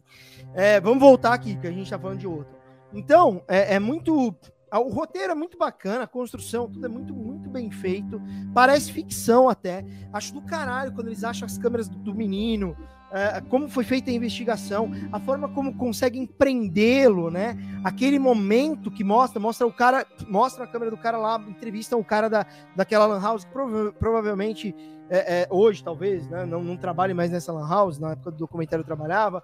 É, 0.55 0.81
vamos 0.81 0.99
voltar 0.99 1.33
aqui, 1.33 1.57
que 1.57 1.67
a 1.67 1.73
gente 1.73 1.89
tá 1.89 1.99
falando 1.99 2.19
de 2.19 2.27
outra. 2.27 2.56
Então, 2.97 3.43
é, 3.47 3.75
é 3.75 3.79
muito. 3.79 4.35
O 4.73 4.89
roteiro 4.89 5.31
é 5.31 5.35
muito 5.35 5.57
bacana, 5.57 6.05
a 6.05 6.07
construção, 6.09 6.69
tudo 6.69 6.85
é 6.85 6.89
muito, 6.89 7.15
muito 7.15 7.49
bem 7.49 7.71
feito. 7.71 8.21
Parece 8.53 8.91
ficção 8.91 9.49
até. 9.49 9.85
Acho 10.13 10.35
do 10.35 10.43
caralho 10.43 10.93
quando 10.93 11.07
eles 11.07 11.23
acham 11.23 11.47
as 11.47 11.57
câmeras 11.57 11.89
do, 11.89 11.97
do 11.99 12.15
menino, 12.15 12.77
é, 13.13 13.41
como 13.49 13.69
foi 13.69 13.85
feita 13.85 14.11
a 14.11 14.15
investigação, 14.15 14.91
a 15.13 15.21
forma 15.21 15.49
como 15.49 15.77
conseguem 15.77 16.27
prendê-lo, 16.27 17.31
né? 17.31 17.57
Aquele 17.85 18.19
momento 18.19 18.91
que 18.91 19.05
mostra, 19.05 19.39
mostra 19.39 19.67
o 19.67 19.73
cara, 19.73 20.05
mostra 20.29 20.65
a 20.65 20.67
câmera 20.67 20.91
do 20.91 20.97
cara 20.97 21.17
lá, 21.17 21.43
entrevistam 21.49 22.01
o 22.01 22.05
cara 22.05 22.29
da, 22.29 22.45
daquela 22.75 23.07
lan 23.07 23.21
house, 23.21 23.45
que 23.45 23.53
prova 23.53 23.93
provavelmente 23.93 24.75
é, 25.09 25.43
é, 25.43 25.49
hoje, 25.49 25.85
talvez, 25.85 26.29
né? 26.29 26.45
Não, 26.45 26.65
não 26.65 26.77
trabalhe 26.77 27.15
mais 27.15 27.31
nessa 27.31 27.53
lan 27.53 27.69
house, 27.69 27.99
na 27.99 28.13
época 28.13 28.33
do 28.33 28.39
documentário 28.39 28.83
eu 28.83 28.87
trabalhava. 28.87 29.43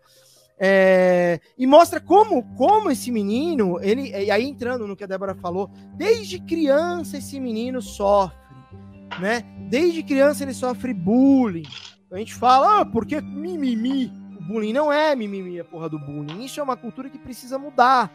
É, 0.64 1.40
e 1.58 1.66
mostra 1.66 2.00
como, 2.00 2.44
como 2.54 2.88
esse 2.88 3.10
menino, 3.10 3.80
ele, 3.82 4.10
e 4.10 4.30
aí 4.30 4.44
entrando 4.44 4.86
no 4.86 4.94
que 4.94 5.02
a 5.02 5.08
Débora 5.08 5.34
falou, 5.34 5.68
desde 5.96 6.38
criança 6.38 7.16
esse 7.16 7.40
menino 7.40 7.82
sofre, 7.82 8.38
né? 9.20 9.42
Desde 9.68 10.04
criança 10.04 10.44
ele 10.44 10.54
sofre 10.54 10.94
bullying. 10.94 11.66
A 12.12 12.16
gente 12.16 12.32
fala, 12.32 12.78
ah, 12.78 12.84
porque 12.84 13.20
mimimi. 13.20 14.12
O 14.38 14.44
bullying 14.44 14.72
não 14.72 14.92
é 14.92 15.16
mimimi, 15.16 15.58
a 15.58 15.64
porra 15.64 15.88
do 15.88 15.98
bullying. 15.98 16.44
Isso 16.44 16.60
é 16.60 16.62
uma 16.62 16.76
cultura 16.76 17.10
que 17.10 17.18
precisa 17.18 17.58
mudar, 17.58 18.12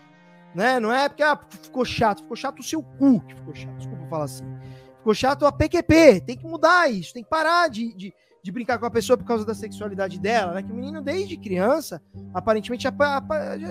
né? 0.56 0.80
Não 0.80 0.94
é 0.94 1.10
porque 1.10 1.24
ah, 1.24 1.38
ficou 1.50 1.84
chato, 1.84 2.22
ficou 2.22 2.38
chato 2.38 2.60
o 2.60 2.64
seu 2.64 2.82
cu 2.82 3.20
que 3.28 3.36
ficou 3.36 3.54
chato, 3.54 3.76
desculpa 3.76 4.08
falar 4.10 4.24
assim. 4.24 4.46
Ficou 5.00 5.14
chato 5.14 5.46
a 5.46 5.52
PQP, 5.52 6.22
tem 6.22 6.38
que 6.38 6.48
mudar 6.48 6.90
isso, 6.90 7.14
tem 7.14 7.24
que 7.24 7.30
parar 7.30 7.68
de, 7.68 7.94
de 7.94 8.14
de 8.48 8.52
brincar 8.54 8.80
com 8.80 8.86
a 8.86 8.90
pessoa 8.90 9.18
por 9.18 9.26
causa 9.26 9.46
da 9.46 9.54
sexualidade 9.54 10.18
dela, 10.18 10.54
né? 10.54 10.64
Que 10.64 10.72
o 10.72 10.76
menino, 10.76 11.02
desde 11.02 11.36
criança, 11.36 12.02
aparentemente 12.34 12.84
já, 12.84 12.94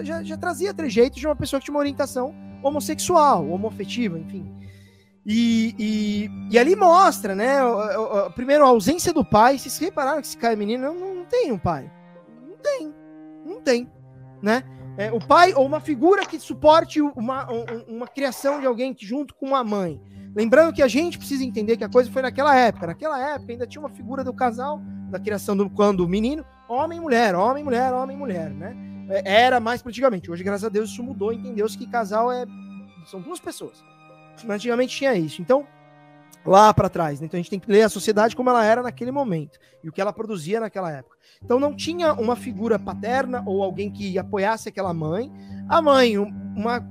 já, 0.05 0.23
já, 0.23 0.37
trazia 0.37 0.75
trejeitos 0.75 1.19
de 1.19 1.27
uma 1.27 1.35
pessoa 1.35 1.59
que 1.59 1.65
tinha 1.65 1.75
uma 1.75 1.81
orientação 1.81 2.35
homossexual, 2.63 3.49
homofetiva, 3.49 4.19
enfim. 4.19 4.55
E, 5.25 5.75
e, 5.79 6.31
e, 6.51 6.59
ali 6.59 6.77
mostra, 6.77 7.35
né? 7.35 7.57
Primeiro, 8.35 8.67
a 8.67 8.69
ausência 8.69 9.15
do 9.15 9.25
pai. 9.25 9.59
Vocês 9.59 9.79
repararam 9.79 10.21
que 10.21 10.27
esse 10.27 10.37
cara 10.37 10.53
é 10.53 10.57
menino 10.57 10.93
não, 10.93 11.15
não 11.15 11.25
tem 11.25 11.51
um 11.51 11.59
pai. 11.59 11.91
Não 12.47 12.59
tem. 12.59 12.95
Não 13.47 13.61
tem. 13.63 13.91
Né? 14.43 14.63
É, 14.99 15.13
o 15.13 15.19
pai 15.19 15.53
ou 15.55 15.67
uma 15.67 15.81
figura 15.81 16.25
que 16.25 16.39
suporte 16.41 17.01
uma, 17.01 17.47
uma 17.87 18.07
criação 18.07 18.61
de 18.61 18.67
alguém 18.67 18.97
junto 18.99 19.35
com 19.35 19.47
uma 19.47 19.63
mãe. 19.63 20.01
Lembrando 20.35 20.75
que 20.75 20.83
a 20.83 20.89
gente 20.89 21.19
precisa 21.19 21.45
entender 21.45 21.77
que 21.77 21.85
a 21.85 21.89
coisa 21.89 22.11
foi 22.11 22.23
naquela 22.23 22.55
época. 22.55 22.87
Naquela 22.89 23.19
época 23.19 23.53
ainda 23.53 23.67
tinha 23.67 23.81
uma 23.81 23.91
figura 23.91 24.23
do 24.23 24.33
casal, 24.33 24.81
da 25.11 25.19
criação 25.19 25.57
do 25.57 25.69
quando 25.71 26.01
o 26.01 26.09
menino, 26.09 26.45
homem 26.69 27.01
mulher, 27.01 27.35
homem 27.35 27.65
mulher, 27.65 27.93
homem 27.93 28.17
mulher, 28.17 28.51
né? 28.51 28.77
É, 29.09 29.45
era 29.45 29.61
mais 29.61 29.83
praticamente. 29.83 30.31
Hoje, 30.31 30.43
graças 30.43 30.65
a 30.65 30.69
Deus, 30.69 30.91
isso 30.91 31.03
mudou, 31.03 31.33
entendeu-se 31.33 31.79
que 31.79 31.87
casal 31.87 32.31
é 32.33 32.45
são 33.07 33.21
duas 33.21 33.39
pessoas. 33.39 33.85
Antigamente 34.49 34.97
tinha 34.97 35.15
isso. 35.15 35.41
Então, 35.41 35.67
lá 36.47 36.73
para 36.73 36.89
trás, 36.89 37.21
né? 37.21 37.27
então 37.27 37.39
a 37.39 37.43
gente 37.43 37.51
tem 37.51 37.61
que 37.61 37.71
ler 37.71 37.83
a 37.83 37.89
sociedade 37.89 38.37
como 38.37 38.49
ela 38.49 38.65
era 38.65 38.83
naquele 38.83 39.11
momento 39.11 39.59
e 39.83 39.89
o 39.89 39.93
que 39.93 40.01
ela 40.01 40.13
produzia 40.13 40.61
naquela 40.61 40.91
época. 40.91 41.17
Então 41.43 41.59
não 41.59 41.75
tinha 41.75 42.13
uma 42.15 42.37
figura 42.37 42.79
paterna 42.79 43.43
ou 43.47 43.63
alguém 43.63 43.91
que 43.91 44.19
apoiasse 44.19 44.69
aquela 44.69 44.95
mãe. 44.95 45.31
A 45.69 45.83
mãe, 45.83 46.17
uma 46.19 46.83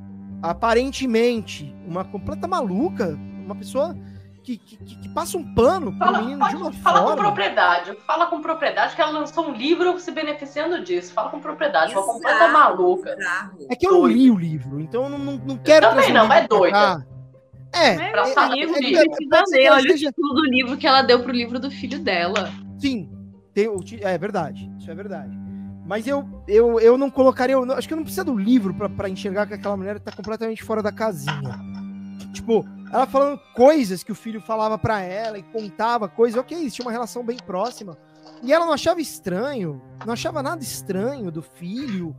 aparentemente 0.41 1.73
uma 1.88 2.03
completa 2.03 2.48
maluca, 2.48 3.18
uma 3.45 3.56
pessoa 3.56 3.95
que, 4.44 4.57
que, 4.57 4.77
que 4.77 5.10
passa 5.10 5.38
um 5.38 5.56
pano 5.56 5.91
pro 5.91 6.06
fala, 6.06 6.22
menino 6.22 6.40
pode, 6.40 6.56
de 6.56 6.61
uma 6.61 6.72
fala 6.72 6.99
forma. 6.99 7.15
com 7.15 7.22
propriedade, 7.23 7.98
fala 8.06 8.27
com 8.27 8.41
propriedade 8.41 8.95
que 8.95 9.02
ela 9.02 9.11
lançou 9.11 9.48
um 9.48 9.53
livro 9.53 9.99
se 9.99 10.11
beneficiando 10.11 10.84
disso. 10.84 11.14
Fala 11.14 11.30
com 11.30 11.40
propriedade, 11.40 11.91
Exato, 11.91 12.06
uma 12.06 12.14
completa 12.14 12.48
maluca. 12.49 13.18
É 13.69 13.76
que 13.76 13.88
eu 13.88 13.94
não 13.94 14.07
li 14.07 14.30
o 14.30 14.38
livro, 14.38 14.80
então 14.80 15.06
eu 15.06 15.10
não, 15.10 15.18
não, 15.18 15.38
não 15.38 15.57
quero. 15.57 15.88
Eu 15.88 15.90
também 15.91 16.14
não, 16.14 16.32
é 16.32 16.48
doida. 16.48 17.07
É, 17.76 18.10
pra 18.10 18.26
é, 18.27 18.31
é, 18.31 18.56
livro, 18.56 18.76
é, 18.76 19.60
é, 19.60 19.65
é, 19.65 19.72
olha 19.72 19.93
o 19.93 19.97
título 19.97 20.34
do 20.34 20.45
livro 20.45 20.77
que 20.77 20.88
ela 20.88 21.02
deu 21.02 21.22
pro 21.22 21.31
livro 21.31 21.60
do 21.60 21.69
filho 21.69 21.99
dela. 21.99 22.49
Sim, 22.80 23.10
tem, 23.53 23.68
é 24.02 24.18
verdade, 24.18 24.72
isso 24.80 24.89
é 24.89 24.95
verdade. 24.95 25.38
Mas 25.85 26.07
eu, 26.07 26.26
eu, 26.47 26.80
eu 26.80 26.97
não 26.97 27.11
colocaria. 27.11 27.53
Eu, 27.53 27.72
acho 27.73 27.88
que 27.88 27.93
eu 27.93 27.97
não 27.97 28.03
preciso 28.03 28.26
do 28.26 28.38
livro 28.38 28.73
para 28.73 29.10
enxergar 29.10 29.45
que 29.45 29.53
aquela 29.53 29.77
mulher 29.77 29.99
tá 29.99 30.11
completamente 30.11 30.64
fora 30.64 30.81
da 30.81 30.91
casinha. 30.91 31.60
Tipo, 32.34 32.65
ela 32.91 33.06
falando 33.06 33.39
coisas 33.53 34.03
que 34.03 34.11
o 34.11 34.15
filho 34.15 34.41
falava 34.41 34.77
para 34.77 35.02
ela 35.02 35.38
e 35.38 35.43
contava 35.43 36.07
coisas, 36.07 36.39
ok, 36.39 36.57
eles 36.57 36.73
tinham 36.73 36.88
uma 36.88 36.91
relação 36.91 37.23
bem 37.23 37.38
próxima. 37.38 37.97
E 38.41 38.52
ela 38.52 38.65
não 38.65 38.73
achava 38.73 38.99
estranho, 38.99 39.81
não 40.06 40.14
achava 40.14 40.41
nada 40.41 40.64
estranho 40.64 41.30
do 41.30 41.41
filho 41.41 42.15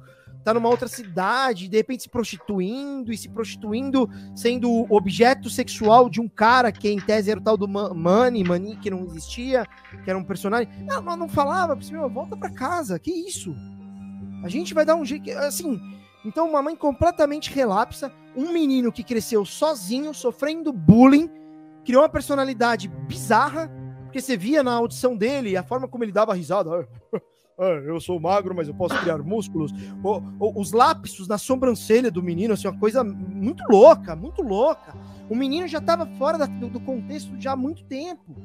tá 0.46 0.54
numa 0.54 0.68
outra 0.68 0.86
cidade, 0.86 1.66
de 1.66 1.76
repente 1.76 2.04
se 2.04 2.08
prostituindo 2.08 3.12
e 3.12 3.18
se 3.18 3.28
prostituindo, 3.28 4.08
sendo 4.32 4.86
objeto 4.88 5.50
sexual 5.50 6.08
de 6.08 6.20
um 6.20 6.28
cara 6.28 6.70
que 6.70 6.88
em 6.88 7.00
tese 7.00 7.32
era 7.32 7.40
o 7.40 7.42
tal 7.42 7.56
do 7.56 7.66
Money, 7.66 8.44
Money, 8.44 8.76
que 8.76 8.88
não 8.88 9.04
existia, 9.06 9.66
que 10.04 10.08
era 10.08 10.16
um 10.16 10.22
personagem. 10.22 10.68
Não, 10.86 11.02
não, 11.02 11.16
não 11.16 11.28
falava, 11.28 11.76
meu, 11.90 12.08
volta 12.08 12.36
para 12.36 12.48
casa, 12.48 12.96
que 12.96 13.10
isso? 13.10 13.56
A 14.44 14.48
gente 14.48 14.72
vai 14.72 14.84
dar 14.84 14.94
um 14.94 15.04
jeito, 15.04 15.28
assim, 15.32 15.80
então 16.24 16.48
uma 16.48 16.62
mãe 16.62 16.76
completamente 16.76 17.52
relapsa, 17.52 18.12
um 18.36 18.52
menino 18.52 18.92
que 18.92 19.02
cresceu 19.02 19.44
sozinho, 19.44 20.14
sofrendo 20.14 20.72
bullying, 20.72 21.28
criou 21.84 22.02
uma 22.02 22.08
personalidade 22.08 22.86
bizarra, 22.86 23.68
porque 24.04 24.20
você 24.20 24.36
via 24.36 24.62
na 24.62 24.74
audição 24.74 25.16
dele 25.16 25.56
a 25.56 25.64
forma 25.64 25.88
como 25.88 26.04
ele 26.04 26.12
dava 26.12 26.34
risada. 26.34 26.88
É, 27.58 27.88
eu 27.88 27.98
sou 27.98 28.20
magro, 28.20 28.54
mas 28.54 28.68
eu 28.68 28.74
posso 28.74 28.98
criar 29.00 29.18
músculos. 29.18 29.72
O, 30.02 30.18
o, 30.38 30.60
os 30.60 30.72
lapsos 30.72 31.26
na 31.26 31.38
sobrancelha 31.38 32.10
do 32.10 32.22
menino, 32.22 32.52
assim, 32.52 32.68
uma 32.68 32.78
coisa 32.78 33.02
muito 33.02 33.64
louca, 33.70 34.14
muito 34.14 34.42
louca. 34.42 34.94
O 35.30 35.34
menino 35.34 35.66
já 35.66 35.78
estava 35.78 36.06
fora 36.18 36.36
da, 36.36 36.44
do, 36.44 36.68
do, 36.68 36.80
contexto 36.80 37.34
já 37.40 37.52
há 37.52 37.56
muito 37.56 37.82
tempo, 37.84 38.36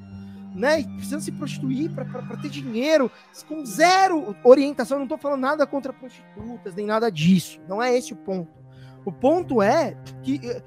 né? 0.55 0.83
precisando 0.83 1.21
se 1.21 1.31
prostituir 1.33 1.91
para 1.91 2.05
ter 2.37 2.49
dinheiro, 2.49 3.11
com 3.49 3.65
zero 3.65 4.33
orientação. 4.45 4.95
Eu 4.95 4.99
não 4.99 5.05
estou 5.05 5.17
falando 5.17 5.41
nada 5.41 5.67
contra 5.67 5.91
prostitutas, 5.91 6.73
nem 6.73 6.85
nada 6.85 7.11
disso. 7.11 7.59
Não 7.67 7.83
é 7.83 7.95
esse 7.95 8.13
o 8.13 8.15
ponto. 8.15 8.61
O 9.03 9.11
ponto 9.11 9.61
é 9.61 9.97
que 10.23 10.39
eh, 10.41 10.63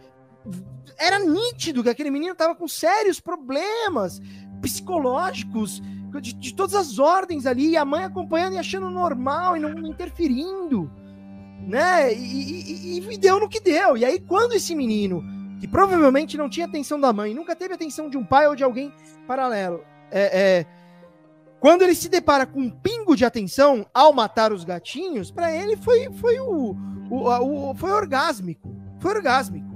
era 0.98 1.18
nítido 1.18 1.82
que 1.82 1.88
aquele 1.88 2.10
menino 2.10 2.32
estava 2.32 2.54
com 2.54 2.68
sérios 2.68 3.20
problemas 3.20 4.20
psicológicos 4.60 5.80
de, 6.20 6.32
de, 6.32 6.54
todas 6.54 6.74
as 6.74 6.98
ordens 6.98 7.46
ali, 7.46 7.70
e 7.70 7.76
a 7.76 7.84
mãe 7.84 8.04
acompanhando 8.04 8.54
e 8.54 8.58
achando 8.58 8.88
normal 8.90 9.56
e 9.56 9.60
não, 9.60 9.70
interferindo, 9.86 10.90
né? 11.66 12.12
E, 12.12 12.98
e, 12.98 13.12
e, 13.12 13.18
deu 13.18 13.40
no 13.40 13.48
que 13.48 13.60
deu. 13.60 13.96
E 13.96 14.04
aí, 14.04 14.20
quando 14.20 14.52
esse 14.52 14.74
menino, 14.74 15.22
que 15.60 15.68
provavelmente 15.68 16.36
não 16.36 16.48
tinha 16.48 16.66
atenção 16.66 17.00
da 17.00 17.12
mãe, 17.12 17.34
nunca 17.34 17.56
teve 17.56 17.74
atenção 17.74 18.08
de 18.08 18.16
um 18.16 18.24
pai 18.24 18.46
ou 18.46 18.54
de 18.54 18.64
alguém 18.64 18.92
paralelo, 19.26 19.80
é, 20.10 20.60
é 20.60 20.66
quando 21.64 21.80
ele 21.80 21.94
se 21.94 22.10
depara 22.10 22.44
com 22.44 22.60
um 22.60 22.70
pingo 22.70 23.16
de 23.16 23.24
atenção 23.24 23.86
ao 23.94 24.12
matar 24.12 24.52
os 24.52 24.64
gatinhos, 24.64 25.30
para 25.30 25.50
ele 25.50 25.78
foi, 25.78 26.12
foi 26.12 26.38
o, 26.38 26.76
o, 27.10 27.70
o, 27.70 27.74
foi 27.74 27.90
orgásmico. 27.90 28.76
Foi 29.00 29.14
orgásmico. 29.14 29.73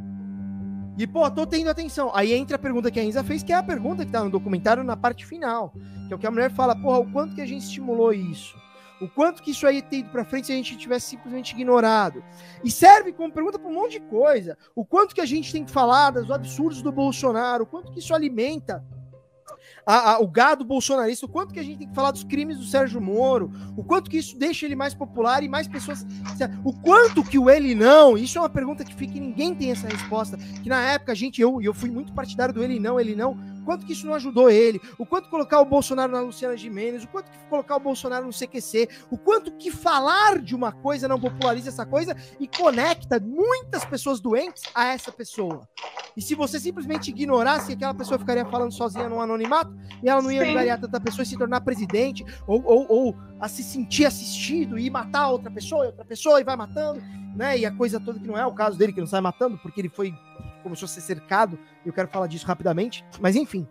E, 0.98 1.06
pô, 1.06 1.30
tô 1.30 1.46
tendo 1.46 1.70
atenção. 1.70 2.10
Aí 2.12 2.32
entra 2.32 2.56
a 2.56 2.58
pergunta 2.58 2.90
que 2.90 2.98
a 2.98 3.04
Inza 3.04 3.22
fez, 3.22 3.44
que 3.44 3.52
é 3.52 3.56
a 3.56 3.62
pergunta 3.62 4.04
que 4.04 4.10
tá 4.10 4.24
no 4.24 4.30
documentário 4.30 4.82
na 4.82 4.96
parte 4.96 5.24
final. 5.24 5.72
Que 6.08 6.12
é 6.12 6.16
o 6.16 6.18
que 6.18 6.26
a 6.26 6.30
mulher 6.30 6.50
fala, 6.50 6.74
porra, 6.74 6.98
o 6.98 7.12
quanto 7.12 7.36
que 7.36 7.40
a 7.40 7.46
gente 7.46 7.62
estimulou 7.62 8.12
isso? 8.12 8.56
O 9.00 9.08
quanto 9.08 9.40
que 9.40 9.52
isso 9.52 9.64
aí 9.64 9.80
ter 9.80 9.98
ido 9.98 10.10
para 10.10 10.24
frente 10.24 10.48
se 10.48 10.52
a 10.52 10.56
gente 10.56 10.76
tivesse 10.76 11.10
simplesmente 11.10 11.52
ignorado. 11.52 12.24
E 12.64 12.70
serve 12.70 13.12
como 13.12 13.32
pergunta 13.32 13.60
para 13.60 13.70
um 13.70 13.74
monte 13.74 13.92
de 13.92 14.00
coisa. 14.00 14.58
O 14.74 14.84
quanto 14.84 15.14
que 15.14 15.20
a 15.20 15.24
gente 15.24 15.52
tem 15.52 15.64
que 15.64 15.70
falar 15.70 16.10
dos 16.10 16.32
absurdos 16.32 16.82
do 16.82 16.90
Bolsonaro, 16.90 17.62
o 17.62 17.66
quanto 17.66 17.92
que 17.92 18.00
isso 18.00 18.12
alimenta 18.12 18.84
a, 19.88 20.12
a, 20.12 20.18
o 20.20 20.28
gado 20.28 20.66
bolsonarista, 20.66 21.24
o 21.24 21.28
quanto 21.30 21.54
que 21.54 21.58
a 21.58 21.62
gente 21.62 21.78
tem 21.78 21.88
que 21.88 21.94
falar 21.94 22.10
dos 22.10 22.22
crimes 22.22 22.58
do 22.58 22.64
Sérgio 22.64 23.00
Moro, 23.00 23.50
o 23.74 23.82
quanto 23.82 24.10
que 24.10 24.18
isso 24.18 24.38
deixa 24.38 24.66
ele 24.66 24.74
mais 24.76 24.92
popular 24.92 25.42
e 25.42 25.48
mais 25.48 25.66
pessoas. 25.66 26.04
O 26.62 26.74
quanto 26.74 27.24
que 27.24 27.38
o 27.38 27.48
ele 27.48 27.74
não, 27.74 28.18
isso 28.18 28.36
é 28.36 28.42
uma 28.42 28.50
pergunta 28.50 28.84
que 28.84 28.94
fica 28.94 29.16
e 29.16 29.20
ninguém 29.20 29.54
tem 29.54 29.70
essa 29.70 29.88
resposta. 29.88 30.36
Que 30.62 30.68
na 30.68 30.82
época 30.90 31.12
a 31.12 31.14
gente, 31.14 31.40
eu, 31.40 31.62
eu 31.62 31.72
fui 31.72 31.90
muito 31.90 32.12
partidário 32.12 32.52
do 32.52 32.62
ele 32.62 32.78
não, 32.78 33.00
ele 33.00 33.16
não, 33.16 33.38
quanto 33.68 33.84
que 33.84 33.92
isso 33.92 34.06
não 34.06 34.14
ajudou 34.14 34.48
ele, 34.48 34.80
o 34.96 35.04
quanto 35.04 35.28
colocar 35.28 35.60
o 35.60 35.64
Bolsonaro 35.66 36.10
na 36.10 36.22
Luciana 36.22 36.56
Gimenez, 36.56 37.04
o 37.04 37.08
quanto 37.08 37.30
que 37.30 37.36
colocar 37.50 37.76
o 37.76 37.80
Bolsonaro 37.80 38.24
no 38.24 38.32
CQC, 38.32 38.88
o 39.10 39.18
quanto 39.18 39.52
que 39.52 39.70
falar 39.70 40.38
de 40.38 40.54
uma 40.54 40.72
coisa 40.72 41.06
não 41.06 41.20
populariza 41.20 41.68
essa 41.68 41.84
coisa 41.84 42.16
e 42.40 42.48
conecta 42.48 43.20
muitas 43.20 43.84
pessoas 43.84 44.20
doentes 44.20 44.62
a 44.74 44.86
essa 44.86 45.12
pessoa. 45.12 45.68
E 46.16 46.22
se 46.22 46.34
você 46.34 46.58
simplesmente 46.58 47.10
ignorasse, 47.10 47.74
aquela 47.74 47.92
pessoa 47.92 48.18
ficaria 48.18 48.46
falando 48.46 48.72
sozinha 48.72 49.06
no 49.06 49.20
anonimato 49.20 49.76
e 50.02 50.08
ela 50.08 50.22
não 50.22 50.32
ia 50.32 50.48
angariar 50.48 50.80
tanta 50.80 50.98
pessoa 50.98 51.22
e 51.22 51.26
se 51.26 51.36
tornar 51.36 51.60
presidente 51.60 52.24
ou, 52.46 52.64
ou, 52.64 52.86
ou 52.88 53.16
a 53.38 53.48
se 53.48 53.62
sentir 53.62 54.06
assistido 54.06 54.78
e 54.78 54.88
matar 54.88 55.28
outra 55.28 55.50
pessoa 55.50 55.84
e 55.84 55.88
outra 55.88 56.06
pessoa 56.06 56.40
e 56.40 56.44
vai 56.44 56.56
matando, 56.56 57.02
né? 57.36 57.58
E 57.58 57.66
a 57.66 57.70
coisa 57.70 58.00
toda 58.00 58.18
que 58.18 58.26
não 58.26 58.38
é 58.38 58.46
o 58.46 58.54
caso 58.54 58.78
dele, 58.78 58.94
que 58.94 59.00
não 59.00 59.06
sai 59.06 59.20
matando, 59.20 59.58
porque 59.58 59.78
ele 59.78 59.90
foi 59.90 60.14
começou 60.58 60.86
a 60.86 60.88
ser 60.88 61.00
cercado, 61.00 61.58
eu 61.84 61.92
quero 61.92 62.08
falar 62.08 62.26
disso 62.26 62.46
rapidamente, 62.46 63.04
mas 63.20 63.36
enfim. 63.36 63.66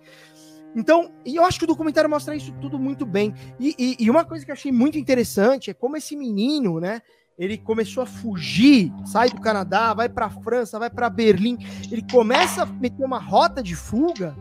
Então, 0.76 1.12
e 1.26 1.36
eu 1.36 1.44
acho 1.44 1.58
que 1.58 1.66
o 1.66 1.68
documentário 1.68 2.10
mostra 2.10 2.36
isso 2.36 2.54
tudo 2.62 2.78
muito 2.78 3.06
bem. 3.06 3.34
E, 3.60 3.76
e, 3.78 3.98
e 4.06 4.10
uma 4.10 4.24
coisa 4.24 4.46
que 4.46 4.52
eu 4.52 4.54
achei 4.54 4.72
muito 4.72 4.98
interessante 4.98 5.72
é 5.72 5.74
como 5.74 5.98
esse 5.98 6.16
menino, 6.16 6.80
né? 6.80 7.02
Ele 7.38 7.58
começou 7.58 8.02
a 8.02 8.06
fugir, 8.06 8.92
sai 9.06 9.30
do 9.30 9.40
Canadá, 9.40 9.94
vai 9.94 10.10
para 10.10 10.26
a 10.26 10.30
França, 10.30 10.80
vai 10.80 10.90
para 10.90 11.10
Berlim. 11.10 11.58
Ele 11.92 12.04
começa 12.12 12.64
a 12.64 12.66
meter 12.66 13.06
uma 13.06 13.20
rota 13.20 13.62
de 13.62 13.76
fuga. 13.76 14.36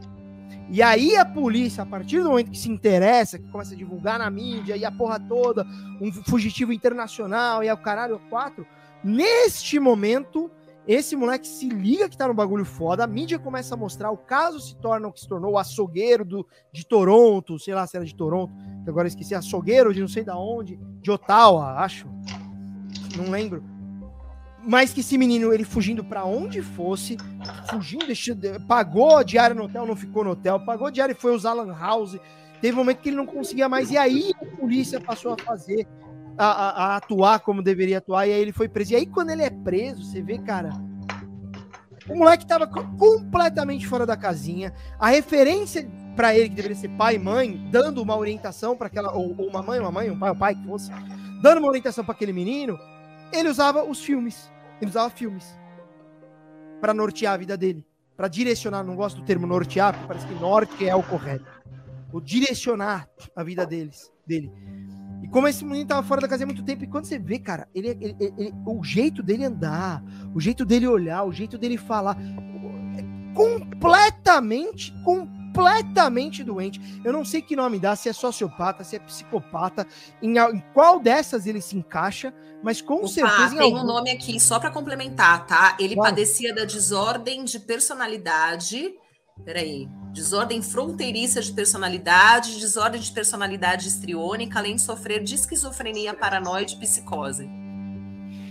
E 0.70 0.82
aí 0.82 1.16
a 1.16 1.24
polícia, 1.24 1.82
a 1.82 1.86
partir 1.86 2.22
do 2.22 2.30
momento 2.30 2.50
que 2.50 2.58
se 2.58 2.70
interessa, 2.70 3.38
que 3.38 3.48
começa 3.48 3.74
a 3.74 3.76
divulgar 3.76 4.18
na 4.18 4.28
mídia 4.28 4.76
e 4.76 4.84
a 4.84 4.90
porra 4.90 5.20
toda, 5.20 5.66
um 6.00 6.10
fugitivo 6.10 6.72
internacional 6.72 7.62
e 7.62 7.70
o 7.70 7.76
caralho 7.76 8.20
quatro, 8.28 8.66
neste 9.04 9.78
momento 9.78 10.50
esse 10.86 11.16
moleque 11.16 11.48
se 11.48 11.68
liga 11.68 12.08
que 12.08 12.16
tá 12.16 12.28
no 12.28 12.34
bagulho 12.34 12.64
foda, 12.64 13.02
a 13.02 13.06
mídia 13.06 13.38
começa 13.38 13.74
a 13.74 13.76
mostrar, 13.76 14.10
o 14.10 14.16
caso 14.16 14.60
se 14.60 14.76
torna 14.76 15.08
o 15.08 15.12
que 15.12 15.20
se 15.20 15.28
tornou 15.28 15.52
o 15.52 15.58
açougueiro 15.58 16.24
do, 16.24 16.46
de 16.72 16.86
Toronto, 16.86 17.58
sei 17.58 17.74
lá 17.74 17.86
se 17.86 17.96
era 17.96 18.06
de 18.06 18.14
Toronto, 18.14 18.52
agora 18.86 19.08
esqueci, 19.08 19.34
açougueiro 19.34 19.92
de 19.92 20.00
não 20.00 20.08
sei 20.08 20.22
da 20.22 20.38
onde, 20.38 20.78
de 21.00 21.10
Ottawa, 21.10 21.80
acho. 21.80 22.06
Não 23.16 23.30
lembro. 23.30 23.64
Mas 24.62 24.92
que 24.92 25.00
esse 25.00 25.16
menino, 25.16 25.52
ele 25.52 25.64
fugindo 25.64 26.04
para 26.04 26.24
onde 26.24 26.62
fosse, 26.62 27.16
fugindo, 27.68 28.06
pagou 28.66 29.22
diário 29.24 29.56
no 29.56 29.64
hotel, 29.64 29.86
não 29.86 29.96
ficou 29.96 30.24
no 30.24 30.30
hotel, 30.30 30.64
pagou 30.64 30.90
diário 30.90 31.12
e 31.12 31.20
foi 31.20 31.34
usar 31.34 31.52
Lan 31.52 31.74
House. 31.76 32.18
Teve 32.60 32.74
um 32.74 32.78
momento 32.78 33.00
que 33.00 33.08
ele 33.08 33.16
não 33.16 33.26
conseguia 33.26 33.68
mais, 33.68 33.90
e 33.90 33.98
aí 33.98 34.32
a 34.40 34.56
polícia 34.56 35.00
passou 35.00 35.34
a 35.34 35.36
fazer 35.44 35.86
a, 36.38 36.46
a, 36.46 36.96
atuar 36.96 37.40
como 37.40 37.62
deveria 37.62 37.98
atuar, 37.98 38.26
e 38.26 38.32
aí 38.32 38.40
ele 38.40 38.52
foi 38.52 38.68
preso. 38.68 38.92
E 38.92 38.96
aí, 38.96 39.06
quando 39.06 39.30
ele 39.30 39.42
é 39.42 39.50
preso, 39.50 40.04
você 40.04 40.20
vê, 40.20 40.38
cara. 40.38 40.70
O 42.08 42.16
moleque 42.16 42.46
tava 42.46 42.66
completamente 42.66 43.86
fora 43.86 44.06
da 44.06 44.16
casinha. 44.16 44.72
A 44.98 45.08
referência 45.08 45.90
para 46.14 46.36
ele, 46.36 46.48
que 46.48 46.54
deveria 46.54 46.76
ser 46.76 46.88
pai 46.90 47.16
e 47.16 47.18
mãe, 47.18 47.68
dando 47.70 48.00
uma 48.00 48.16
orientação 48.16 48.76
para 48.76 48.86
aquela. 48.86 49.12
Ou, 49.12 49.34
ou, 49.36 49.48
uma 49.48 49.62
mãe, 49.62 49.80
uma 49.80 49.90
mãe, 49.90 50.10
um 50.10 50.18
pai, 50.18 50.30
um 50.30 50.38
pai 50.38 50.54
que 50.54 50.64
fosse, 50.64 50.90
dando 51.42 51.58
uma 51.58 51.68
orientação 51.68 52.04
para 52.04 52.14
aquele 52.14 52.32
menino, 52.32 52.78
ele 53.32 53.48
usava 53.48 53.84
os 53.84 54.00
filmes. 54.00 54.50
Ele 54.80 54.90
usava 54.90 55.10
filmes 55.10 55.58
para 56.80 56.94
nortear 56.94 57.34
a 57.34 57.36
vida 57.36 57.56
dele. 57.56 57.84
Para 58.16 58.28
direcionar, 58.28 58.82
não 58.82 58.96
gosto 58.96 59.20
do 59.20 59.26
termo 59.26 59.46
nortear, 59.46 59.92
porque 59.92 60.06
parece 60.06 60.26
que 60.26 60.34
norte 60.34 60.88
é 60.88 60.94
o 60.94 61.02
correto. 61.02 61.44
O 62.12 62.20
direcionar 62.20 63.08
a 63.34 63.42
vida 63.42 63.66
deles, 63.66 64.10
dele. 64.26 64.50
Como 65.36 65.46
esse 65.46 65.66
menino 65.66 65.86
tava 65.86 66.02
fora 66.02 66.22
da 66.22 66.28
casa 66.28 66.44
há 66.44 66.46
muito 66.46 66.62
tempo, 66.62 66.82
e 66.82 66.86
quando 66.86 67.04
você 67.04 67.18
vê, 67.18 67.38
cara, 67.38 67.68
ele, 67.74 67.88
ele, 68.00 68.16
ele, 68.38 68.54
o 68.64 68.82
jeito 68.82 69.22
dele 69.22 69.44
andar, 69.44 70.02
o 70.34 70.40
jeito 70.40 70.64
dele 70.64 70.88
olhar, 70.88 71.24
o 71.24 71.30
jeito 71.30 71.58
dele 71.58 71.76
falar, 71.76 72.16
é 72.96 73.34
completamente, 73.34 74.94
completamente 75.04 76.42
doente. 76.42 76.80
Eu 77.04 77.12
não 77.12 77.22
sei 77.22 77.42
que 77.42 77.54
nome 77.54 77.78
dá, 77.78 77.94
se 77.94 78.08
é 78.08 78.14
sociopata, 78.14 78.82
se 78.82 78.96
é 78.96 78.98
psicopata, 78.98 79.86
em, 80.22 80.38
em 80.38 80.64
qual 80.72 80.98
dessas 81.00 81.46
ele 81.46 81.60
se 81.60 81.76
encaixa, 81.76 82.32
mas 82.62 82.80
com 82.80 82.94
Opa, 82.94 83.08
certeza. 83.08 83.56
Tem 83.56 83.60
algum... 83.60 83.80
um 83.80 83.86
nome 83.86 84.10
aqui 84.12 84.40
só 84.40 84.58
para 84.58 84.70
complementar, 84.70 85.46
tá? 85.46 85.76
Ele 85.78 85.96
claro. 85.96 86.14
padecia 86.14 86.54
da 86.54 86.64
desordem 86.64 87.44
de 87.44 87.60
personalidade 87.60 88.94
Peraí. 89.44 89.88
Desordem 90.12 90.62
fronteiriça 90.62 91.40
de 91.42 91.52
personalidade, 91.52 92.58
desordem 92.58 93.00
de 93.00 93.12
personalidade 93.12 93.86
histriônica, 93.86 94.58
além 94.58 94.76
de 94.76 94.82
sofrer 94.82 95.22
de 95.22 95.34
esquizofrenia 95.34 96.14
paranoide 96.14 96.74
e 96.74 96.78
psicose. 96.78 97.48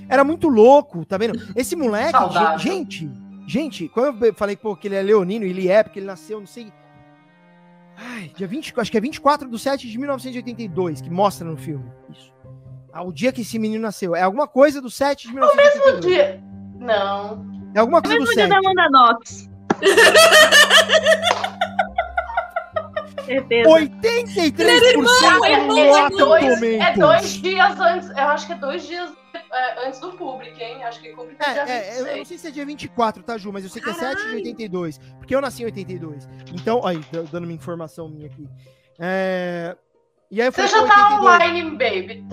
Era 0.07 0.23
muito 0.23 0.47
louco, 0.47 1.03
tá 1.03 1.17
vendo? 1.17 1.39
Esse 1.55 1.75
moleque, 1.77 2.11
Saudável. 2.11 2.59
gente, 2.59 3.09
gente, 3.47 3.89
quando 3.89 4.23
eu 4.23 4.33
falei 4.35 4.55
pô, 4.55 4.75
que 4.75 4.87
ele 4.87 4.95
é 4.95 5.01
leonino, 5.01 5.43
ele 5.43 5.67
é, 5.67 5.81
porque 5.81 5.99
ele 5.99 6.05
nasceu, 6.05 6.39
não 6.39 6.47
sei. 6.47 6.71
Ai, 7.97 8.31
dia 8.35 8.47
20, 8.47 8.73
acho 8.77 8.91
que 8.91 8.97
é 8.97 9.01
24 9.01 9.49
de 9.49 9.57
7 9.57 9.89
de 9.89 9.97
1982, 9.97 11.01
que 11.01 11.09
mostra 11.09 11.49
no 11.49 11.57
filme. 11.57 11.89
Isso. 12.09 12.31
Ah, 12.93 13.03
o 13.03 13.11
dia 13.11 13.31
que 13.31 13.41
esse 13.41 13.57
menino 13.57 13.81
nasceu. 13.81 14.15
É 14.15 14.21
alguma 14.21 14.47
coisa 14.47 14.81
do 14.81 14.89
7 14.89 15.27
de 15.27 15.33
1982. 15.33 15.77
É 15.77 15.81
o 15.81 15.93
mesmo 15.93 16.01
dia. 16.01 16.43
Não. 16.79 17.71
É 17.73 17.79
alguma 17.79 18.01
coisa 18.01 18.15
é 18.15 18.19
o 18.19 18.21
mesmo 18.21 18.31
do 18.31 18.35
dia 18.35 18.47
7. 18.47 18.49
da 18.49 18.57
Amanda 18.57 18.89
Knox. 18.89 19.54
Certeza. 23.25 23.69
83% 23.69 24.85
irmão, 24.85 25.45
é, 25.45 26.09
dois, 26.09 26.61
é 26.61 26.93
dois 26.93 27.33
dias 27.33 27.79
antes, 27.79 28.09
eu 28.09 28.27
acho 28.27 28.45
que 28.45 28.53
é 28.53 28.55
dois 28.55 28.85
dias 28.85 29.11
é, 29.51 29.87
antes 29.87 29.99
do 29.99 30.11
público, 30.11 30.59
hein? 30.59 30.83
Acho 30.83 30.99
que 31.01 31.09
público 31.09 31.41
é, 31.43 31.53
dia 31.53 31.63
é, 31.63 32.01
Eu 32.01 32.17
não 32.17 32.25
sei 32.25 32.37
se 32.37 32.47
é 32.47 32.51
dia 32.51 32.65
24, 32.65 33.23
tá, 33.23 33.37
Ju? 33.37 33.51
Mas 33.51 33.63
eu 33.63 33.69
sei 33.69 33.81
que 33.81 33.89
é 33.89 33.93
7 33.93 34.27
de 34.27 34.35
82. 34.35 34.97
Porque 35.17 35.33
eu 35.35 35.41
nasci 35.41 35.63
em 35.63 35.65
82. 35.65 36.27
Então, 36.53 36.85
aí, 36.85 36.99
dando 37.31 37.45
uma 37.45 37.53
informação 37.53 38.09
minha 38.09 38.27
aqui. 38.27 38.47
É, 38.99 39.75
E 40.31 40.41
aí 40.41 40.51
Você 40.51 40.67
já 40.67 40.85
tá 40.87 41.19
82. 41.19 41.21
online, 41.21 41.71
baby. 41.71 42.25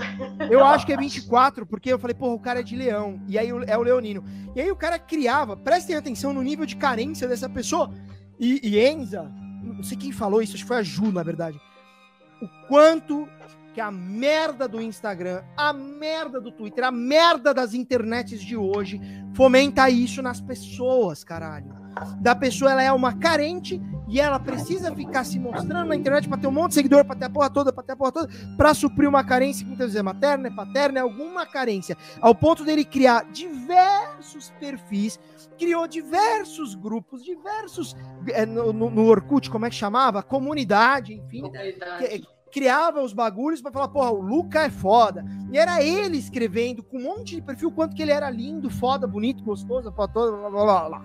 Eu 0.51 0.65
acho 0.65 0.87
que 0.87 0.93
é 0.93 0.97
24, 0.97 1.67
porque 1.67 1.93
eu 1.93 1.99
falei, 1.99 2.15
porra, 2.15 2.35
o 2.35 2.41
cara 2.41 2.61
é 2.61 2.63
de 2.63 2.75
leão. 2.75 3.21
E 3.29 3.39
aí 3.39 3.49
é 3.67 3.77
o 3.77 3.83
leonino. 3.83 4.25
E 4.55 4.61
aí 4.61 4.71
o 4.71 4.77
cara 4.77 4.99
criava, 4.99 5.57
prestem 5.57 5.97
atenção 5.97 6.33
no 6.33 6.43
nível 6.43 6.65
de 6.67 6.77
carência 6.77 7.29
dessa 7.29 7.49
pessoa. 7.49 7.93
E, 8.41 8.61
e 8.63 8.79
Enza, 8.81 9.31
não 9.63 9.83
sei 9.83 9.97
quem 9.97 10.13
falou 10.13 10.43
isso, 10.43 10.55
acho 10.55 10.65
que 10.65 10.69
foi 10.69 10.79
a 10.79 10.83
Ju, 10.83 11.13
na 11.13 11.23
verdade. 11.23 11.61
O 12.41 12.49
quanto 12.67 13.29
que 13.75 13.81
a 13.81 13.91
merda 13.91 14.69
do 14.69 14.81
Instagram, 14.81 15.43
a 15.57 15.73
merda 15.73 16.41
do 16.41 16.51
Twitter, 16.51 16.85
a 16.85 16.91
merda 16.91 17.55
das 17.55 17.73
internets 17.73 18.41
de 18.41 18.57
hoje 18.57 19.01
fomenta 19.35 19.89
isso 19.89 20.21
nas 20.21 20.41
pessoas, 20.41 21.25
caralho. 21.25 21.82
Da 22.21 22.35
pessoa, 22.35 22.71
ela 22.71 22.83
é 22.83 22.93
uma 22.93 23.13
carente 23.13 23.81
e 24.09 24.21
ela 24.21 24.39
precisa 24.39 24.95
ficar 24.95 25.25
se 25.25 25.39
mostrando 25.39 25.89
na 25.89 25.97
internet 25.97 26.29
para 26.29 26.39
ter 26.39 26.47
um 26.47 26.53
monte 26.53 26.71
de 26.71 26.75
seguidor, 26.75 27.05
para 27.05 27.17
ter 27.17 27.25
a 27.25 27.31
porra 27.31 27.49
toda, 27.49 27.73
para 27.73 27.83
ter 27.83 27.93
a 27.93 27.97
porra 27.97 28.13
toda, 28.13 28.29
para 28.57 28.75
suprir 28.75 29.09
uma 29.09 29.25
carência, 29.25 29.67
muitas 29.67 29.87
vezes 29.87 30.01
é 30.01 30.03
materna, 30.03 30.49
é 30.49 30.51
paterna, 30.51 30.99
é 30.99 31.03
alguma 31.03 31.47
carência. 31.47 31.97
Ao 32.21 32.35
ponto 32.35 32.65
dele 32.65 32.85
criar 32.85 33.25
diversos 33.33 34.53
perfis, 34.61 35.19
criou 35.59 35.87
diversos 35.87 36.75
grupos, 36.75 37.25
diversos. 37.25 37.97
É, 38.29 38.45
no, 38.45 38.73
no, 38.73 38.91
no 38.91 39.07
Orkut, 39.07 39.51
como 39.51 39.65
é 39.67 39.71
que 39.71 39.77
chamava? 39.77 40.23
Comunidade, 40.23 41.15
enfim. 41.15 41.43
Comunidade. 41.43 42.09
Que, 42.09 42.23
criava 42.53 43.03
os 43.03 43.15
bagulhos 43.15 43.63
para 43.63 43.73
falar, 43.73 43.89
porra, 43.89 44.11
o 44.11 44.21
Luca 44.21 44.65
é 44.65 44.71
foda. 44.71 45.25
E 45.51 45.57
era 45.57 45.83
ele 45.83 46.19
escrevendo 46.19 46.83
com 46.83 46.99
um 46.99 47.03
monte 47.03 47.37
de 47.37 47.43
perfil 47.43 47.73
quanto 47.73 47.97
que 47.97 48.03
ele 48.03 48.13
era 48.13 48.29
lindo, 48.29 48.69
foda, 48.69 49.07
bonito, 49.07 49.43
gostoso, 49.43 49.91
blá, 49.91 50.07
blá, 50.07 50.51
blá, 50.51 50.89
blá. 50.89 51.03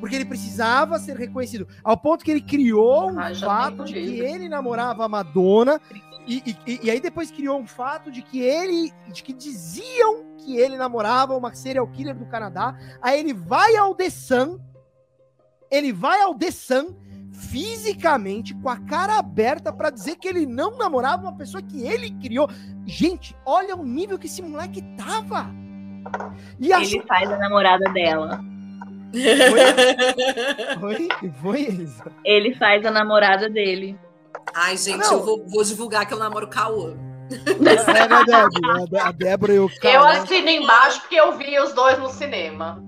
Porque 0.00 0.14
ele 0.14 0.24
precisava 0.24 0.98
ser 0.98 1.16
reconhecido. 1.16 1.66
Ao 1.82 1.96
ponto 1.96 2.24
que 2.24 2.30
ele 2.30 2.40
criou 2.40 3.10
um 3.10 3.18
ah, 3.18 3.34
fato 3.34 3.84
de 3.84 3.94
que 3.94 4.20
ele 4.20 4.48
namorava 4.48 5.04
a 5.04 5.08
Madonna. 5.08 5.80
E, 6.26 6.56
e, 6.66 6.80
e, 6.84 6.90
aí 6.90 7.00
depois 7.00 7.30
criou 7.30 7.58
um 7.58 7.66
fato 7.66 8.10
de 8.10 8.22
que 8.22 8.40
ele. 8.40 8.92
de 9.12 9.22
que 9.22 9.32
diziam 9.32 10.34
que 10.38 10.56
ele 10.56 10.76
namorava 10.76 11.36
uma 11.36 11.54
serial 11.54 11.86
killer 11.88 12.14
do 12.14 12.26
Canadá. 12.26 12.76
Aí 13.00 13.20
ele 13.20 13.32
vai 13.32 13.76
ao 13.76 13.94
The 13.94 14.10
Sun. 14.10 14.58
Ele 15.70 15.92
vai 15.92 16.20
ao 16.20 16.34
The 16.34 16.50
Sun 16.50 16.94
fisicamente, 17.34 18.54
com 18.54 18.68
a 18.68 18.78
cara 18.78 19.18
aberta, 19.18 19.72
para 19.72 19.90
dizer 19.90 20.16
que 20.16 20.28
ele 20.28 20.46
não 20.46 20.76
namorava 20.76 21.22
uma 21.22 21.36
pessoa 21.36 21.62
que 21.62 21.82
ele 21.82 22.10
criou. 22.12 22.48
Gente, 22.86 23.36
olha 23.44 23.76
o 23.76 23.84
nível 23.84 24.18
que 24.18 24.26
esse 24.26 24.40
moleque 24.40 24.82
tava. 24.96 25.50
E 26.60 26.72
ele 26.72 27.02
faz 27.02 27.30
a 27.30 27.38
namorada 27.38 27.90
dela. 27.92 28.44
Foi? 30.80 31.08
Foi, 31.40 31.62
Elisa? 31.62 32.04
Ele 32.24 32.54
faz 32.54 32.84
a 32.84 32.90
namorada 32.90 33.48
dele. 33.48 33.98
Ai, 34.54 34.76
gente, 34.76 35.04
eu 35.04 35.24
vou, 35.24 35.46
vou, 35.46 35.64
divulgar 35.64 36.06
que 36.06 36.14
eu 36.14 36.18
namoro 36.18 36.48
Cauã. 36.48 36.96
É, 37.30 38.08
né, 38.08 38.24
Débora? 38.26 39.02
A 39.02 39.12
Débora 39.12 39.54
e 39.54 39.58
o 39.58 39.68
Cauã. 39.80 39.94
Eu 39.94 40.04
assino 40.04 40.48
embaixo 40.48 41.00
porque 41.00 41.16
eu 41.16 41.36
vi 41.36 41.58
os 41.58 41.72
dois 41.72 41.98
no 41.98 42.08
cinema. 42.08 42.82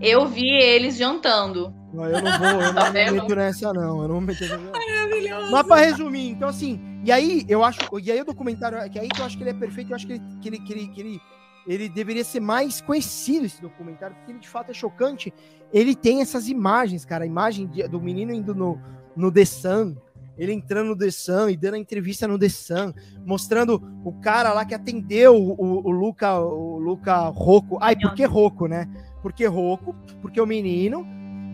Eu 0.00 0.26
vi 0.26 0.48
eles 0.48 0.96
jantando. 0.96 1.74
Não, 1.92 2.04
eu 2.04 2.22
não 2.22 2.38
vou, 2.38 2.48
eu 2.48 2.60
não 2.60 2.74
tá 2.74 2.90
me 2.90 3.10
meto 3.10 3.34
nessa, 3.34 3.72
não. 3.72 4.02
Eu 4.02 4.08
não 4.08 4.14
vou 4.14 4.20
meter 4.20 4.50
nessa. 4.50 4.70
Maravilhoso. 4.70 5.50
Mas 5.50 5.66
pra 5.66 5.76
resumir, 5.76 6.30
então 6.30 6.48
assim, 6.48 6.80
e 7.04 7.12
aí 7.12 7.44
eu 7.48 7.64
acho, 7.64 7.78
e 8.02 8.10
aí 8.10 8.20
o 8.20 8.24
documentário, 8.24 8.90
que 8.90 8.98
aí 8.98 9.08
que 9.08 9.20
eu 9.20 9.24
acho 9.24 9.36
que 9.36 9.42
ele 9.42 9.50
é 9.50 9.54
perfeito, 9.54 9.92
eu 9.92 9.96
acho 9.96 10.06
que 10.06 10.14
ele, 10.14 10.22
que 10.40 10.48
ele, 10.48 10.58
que 10.58 10.72
ele, 10.72 10.88
que 10.88 11.00
ele, 11.00 11.22
ele 11.66 11.88
deveria 11.88 12.24
ser 12.24 12.40
mais 12.40 12.80
conhecido 12.80 13.46
esse 13.46 13.60
documentário, 13.60 14.14
porque 14.16 14.32
ele 14.32 14.38
de 14.38 14.48
fato 14.48 14.70
é 14.70 14.74
chocante. 14.74 15.32
Ele 15.72 15.94
tem 15.94 16.20
essas 16.20 16.48
imagens, 16.48 17.04
cara, 17.04 17.24
a 17.24 17.26
imagem 17.26 17.66
do 17.66 18.00
menino 18.00 18.32
indo 18.32 18.54
no, 18.54 18.80
no 19.16 19.32
The 19.32 19.44
Sun, 19.44 19.96
ele 20.38 20.52
entrando 20.52 20.88
no 20.88 20.96
The 20.96 21.10
Sun 21.10 21.48
e 21.48 21.56
dando 21.56 21.74
a 21.74 21.78
entrevista 21.78 22.28
no 22.28 22.38
The 22.38 22.48
Sun, 22.48 22.92
mostrando 23.24 23.82
o 24.04 24.12
cara 24.20 24.52
lá 24.52 24.64
que 24.64 24.74
atendeu 24.74 25.34
o, 25.34 25.86
o, 25.86 25.90
Luca, 25.90 26.38
o 26.38 26.78
Luca 26.78 27.28
Rocco. 27.28 27.78
Ai, 27.80 27.96
por 27.96 28.14
que 28.14 28.24
Rocco, 28.24 28.66
né? 28.66 28.88
Por 29.22 29.32
que 29.32 29.46
Rocco? 29.46 29.94
Porque 30.20 30.40
o 30.40 30.46
menino 30.46 31.06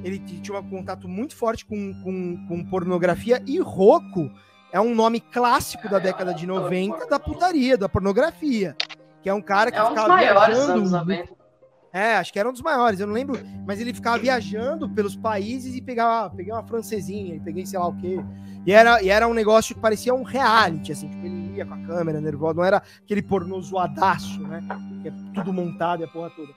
ele 0.04 0.18
tinha 0.18 0.58
um 0.58 0.68
contato 0.68 1.08
muito 1.08 1.34
forte 1.34 1.64
com, 1.64 1.94
com, 2.02 2.46
com 2.48 2.64
pornografia 2.64 3.40
e 3.46 3.58
Rocco 3.60 4.30
é 4.72 4.80
um 4.80 4.94
nome 4.94 5.20
clássico 5.20 5.88
da 5.88 5.98
década 5.98 6.34
de 6.34 6.46
90 6.46 7.06
da 7.06 7.20
putaria, 7.20 7.76
da 7.76 7.88
pornografia. 7.88 8.74
Que 9.22 9.28
é 9.28 9.34
um 9.34 9.42
cara 9.42 9.70
que 9.70 9.78
é 9.78 9.82
um 9.84 9.88
ficava 9.88 10.16
viajando. 10.16 11.32
É, 11.92 12.16
acho 12.16 12.32
que 12.32 12.38
era 12.38 12.48
um 12.48 12.52
dos 12.52 12.62
maiores, 12.62 13.00
eu 13.00 13.06
não 13.06 13.12
lembro, 13.12 13.38
mas 13.66 13.78
ele 13.78 13.92
ficava 13.92 14.16
viajando 14.18 14.88
pelos 14.88 15.14
países 15.14 15.76
e 15.76 15.82
pegava, 15.82 16.34
peguei 16.34 16.50
uma 16.50 16.66
francesinha, 16.66 17.38
peguei 17.44 17.66
sei 17.66 17.78
lá 17.78 17.86
o 17.86 17.96
quê. 17.98 18.18
E 18.64 18.72
era, 18.72 19.02
e 19.02 19.10
era 19.10 19.28
um 19.28 19.34
negócio 19.34 19.74
que 19.74 19.80
parecia 19.80 20.14
um 20.14 20.22
reality, 20.22 20.92
assim, 20.92 21.10
tipo, 21.10 21.26
ele 21.26 21.56
ia 21.56 21.66
com 21.66 21.74
a 21.74 21.86
câmera 21.86 22.18
nervosa, 22.18 22.54
não 22.54 22.64
era 22.64 22.82
aquele 23.02 23.20
pornô 23.20 23.60
zoadaço, 23.60 24.40
né? 24.40 24.62
Que 25.02 25.08
é 25.08 25.12
tudo 25.34 25.52
montado 25.52 26.00
e 26.00 26.04
a 26.04 26.08
porra 26.08 26.30
toda. 26.30 26.52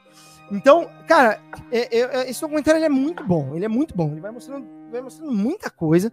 Então, 0.52 0.88
cara, 1.08 1.40
é, 1.72 1.98
é, 1.98 2.02
é, 2.02 2.30
esse 2.30 2.40
documentário 2.40 2.84
é 2.84 2.90
muito 2.90 3.24
bom. 3.24 3.56
Ele 3.56 3.66
é 3.66 3.68
muito 3.68 3.96
bom. 3.96 4.12
Ele 4.12 4.22
vai 4.22 4.32
mostrando, 4.32 4.68
vai 4.92 5.02
mostrando 5.02 5.32
muita 5.32 5.70
coisa. 5.70 6.12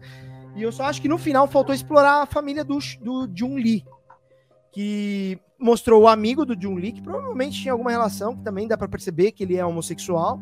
E 0.57 0.63
eu 0.63 0.73
só 0.73 0.85
acho 0.85 1.01
que 1.01 1.09
no 1.09 1.19
final 1.19 1.47
faltou 1.47 1.75
explorar 1.75 2.23
a 2.23 2.27
família 2.27 2.65
do, 2.65 2.79
do 3.01 3.31
Jun 3.35 3.57
Lee. 3.57 3.85
Que 4.73 5.39
mostrou 5.63 6.03
o 6.03 6.09
amigo 6.09 6.45
do 6.45 6.61
Jun 6.61 6.75
Lee, 6.75 6.93
que 6.93 7.01
provavelmente 7.01 7.61
tinha 7.61 7.73
alguma 7.73 7.91
relação, 7.91 8.37
que 8.37 8.43
também 8.43 8.67
dá 8.67 8.77
para 8.77 8.89
perceber 8.89 9.33
que 9.33 9.45
ele 9.45 9.57
é 9.57 9.65
homossexual. 9.65 10.41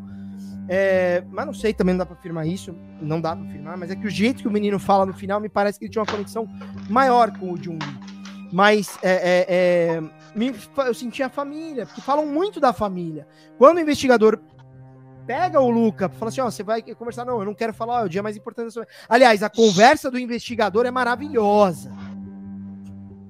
É, 0.67 1.23
mas 1.29 1.45
não 1.45 1.53
sei, 1.53 1.73
também 1.73 1.93
não 1.93 1.99
dá 1.99 2.05
pra 2.05 2.15
afirmar 2.15 2.47
isso. 2.47 2.75
Não 3.01 3.21
dá 3.21 3.35
pra 3.35 3.45
afirmar, 3.45 3.77
mas 3.77 3.91
é 3.91 3.95
que 3.95 4.07
o 4.07 4.09
jeito 4.09 4.41
que 4.41 4.47
o 4.47 4.51
menino 4.51 4.79
fala 4.79 5.05
no 5.05 5.13
final 5.13 5.39
me 5.39 5.49
parece 5.49 5.77
que 5.77 5.85
ele 5.85 5.91
tinha 5.91 6.01
uma 6.01 6.11
conexão 6.11 6.47
maior 6.89 7.31
com 7.37 7.51
o 7.51 7.57
Jun 7.61 7.73
Lee. 7.73 8.11
Mas 8.51 8.97
é, 9.01 9.11
é, 9.11 9.45
é 9.47 10.01
me, 10.35 10.53
eu 10.85 10.93
senti 10.93 11.23
a 11.23 11.29
família, 11.29 11.85
porque 11.85 12.01
falam 12.01 12.25
muito 12.25 12.59
da 12.59 12.73
família. 12.73 13.27
Quando 13.57 13.77
o 13.77 13.81
investigador 13.81 14.39
pega 15.25 15.59
o 15.59 15.69
Luca, 15.69 16.09
fala 16.09 16.29
assim: 16.29 16.41
ó, 16.41 16.49
você 16.49 16.63
vai 16.63 16.81
conversar, 16.81 17.25
não, 17.25 17.39
eu 17.39 17.45
não 17.45 17.53
quero 17.53 17.73
falar, 17.73 18.01
é 18.01 18.05
o 18.05 18.09
dia 18.09 18.23
mais 18.23 18.35
importante 18.35 18.65
da 18.65 18.71
sua 18.71 18.87
Aliás, 19.07 19.43
a 19.43 19.49
conversa 19.49 20.09
do 20.09 20.19
investigador 20.19 20.85
é 20.85 20.91
maravilhosa. 20.91 21.91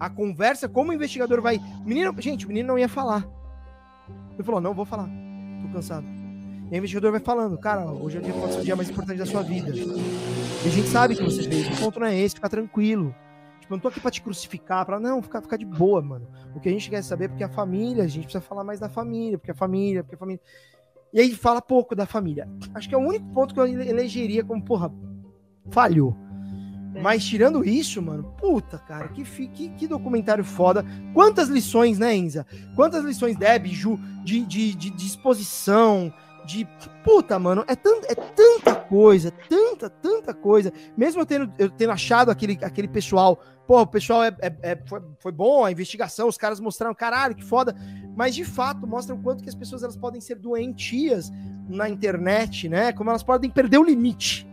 A 0.01 0.09
conversa, 0.09 0.67
como 0.67 0.89
o 0.89 0.93
investigador 0.95 1.39
vai. 1.43 1.61
menino, 1.85 2.11
gente, 2.19 2.45
o 2.45 2.47
menino 2.47 2.69
não 2.69 2.79
ia 2.79 2.89
falar. 2.89 3.23
Ele 4.33 4.41
falou: 4.41 4.59
não, 4.59 4.73
vou 4.73 4.83
falar, 4.83 5.07
tô 5.61 5.71
cansado. 5.71 6.07
E 6.71 6.73
o 6.73 6.77
investigador 6.77 7.11
vai 7.11 7.19
falando, 7.19 7.55
cara, 7.59 7.85
hoje 7.85 8.17
é 8.17 8.19
o 8.19 8.23
dia, 8.23 8.33
pode 8.33 8.53
ser 8.53 8.61
o 8.61 8.63
dia 8.63 8.75
mais 8.75 8.89
importante 8.89 9.19
da 9.19 9.27
sua 9.27 9.43
vida. 9.43 9.69
E 9.69 10.67
a 10.67 10.71
gente 10.71 10.87
sabe 10.87 11.15
que 11.15 11.21
você 11.21 11.43
fez, 11.43 11.67
o 11.67 11.83
ponto 11.83 11.99
não 11.99 12.07
é 12.07 12.17
esse, 12.17 12.33
fica 12.33 12.49
tranquilo. 12.49 13.13
Tipo, 13.59 13.73
eu 13.73 13.77
não 13.77 13.79
tô 13.79 13.89
aqui 13.89 13.99
pra 13.99 14.09
te 14.09 14.23
crucificar, 14.23 14.87
pra 14.87 14.99
não, 14.99 15.21
ficar, 15.21 15.39
ficar 15.39 15.57
de 15.57 15.65
boa, 15.65 16.01
mano. 16.01 16.27
O 16.55 16.59
que 16.59 16.67
a 16.67 16.71
gente 16.71 16.89
quer 16.89 17.03
saber 17.03 17.25
é 17.25 17.27
porque 17.27 17.43
a 17.43 17.49
família, 17.49 18.03
a 18.03 18.07
gente 18.07 18.23
precisa 18.23 18.41
falar 18.41 18.63
mais 18.63 18.79
da 18.79 18.89
família, 18.89 19.37
porque 19.37 19.51
a 19.51 19.55
família, 19.55 20.01
porque 20.01 20.15
a 20.15 20.17
família. 20.17 20.41
E 21.13 21.21
aí 21.21 21.35
fala 21.35 21.61
pouco 21.61 21.95
da 21.95 22.07
família. 22.07 22.49
Acho 22.73 22.89
que 22.89 22.95
é 22.95 22.97
o 22.97 23.01
único 23.01 23.27
ponto 23.35 23.53
que 23.53 23.59
eu 23.59 23.67
elegeria 23.67 24.43
como, 24.43 24.65
porra, 24.65 24.91
falhou. 25.69 26.17
É. 26.93 27.01
Mas 27.01 27.23
tirando 27.23 27.63
isso, 27.63 28.01
mano, 28.01 28.33
puta, 28.37 28.77
cara, 28.79 29.07
que, 29.09 29.23
que, 29.23 29.69
que 29.69 29.87
documentário 29.87 30.43
foda. 30.43 30.85
Quantas 31.13 31.47
lições, 31.47 31.97
né, 31.97 32.15
Enza? 32.15 32.45
Quantas 32.75 33.03
lições, 33.03 33.37
Deb, 33.37 33.67
Ju, 33.67 33.97
de, 34.23 34.45
de, 34.45 34.75
de, 34.75 34.89
de 34.89 35.05
exposição, 35.05 36.13
de 36.45 36.67
puta, 37.03 37.39
mano, 37.39 37.63
é, 37.67 37.73
é 37.73 38.15
tanta 38.15 38.75
coisa, 38.75 39.31
tanta, 39.47 39.89
tanta 39.89 40.33
coisa. 40.33 40.73
Mesmo 40.97 41.21
eu 41.21 41.25
tendo, 41.25 41.53
eu 41.57 41.69
tendo 41.69 41.91
achado 41.91 42.29
aquele, 42.29 42.57
aquele 42.61 42.87
pessoal, 42.87 43.39
pô, 43.65 43.81
o 43.81 43.87
pessoal 43.87 44.23
é, 44.23 44.35
é, 44.41 44.53
é, 44.61 44.79
foi, 44.85 45.01
foi 45.19 45.31
bom, 45.31 45.63
a 45.63 45.71
investigação, 45.71 46.27
os 46.27 46.37
caras 46.37 46.59
mostraram, 46.59 46.93
caralho, 46.93 47.35
que 47.35 47.43
foda, 47.43 47.75
mas 48.15 48.35
de 48.35 48.43
fato 48.43 48.85
mostram 48.85 49.15
o 49.15 49.21
quanto 49.21 49.43
que 49.43 49.49
as 49.49 49.55
pessoas 49.55 49.83
elas 49.83 49.95
podem 49.95 50.19
ser 50.19 50.35
doentias 50.35 51.31
na 51.69 51.87
internet, 51.87 52.67
né? 52.67 52.91
Como 52.91 53.09
elas 53.09 53.23
podem 53.23 53.49
perder 53.49 53.77
o 53.77 53.83
limite 53.83 54.50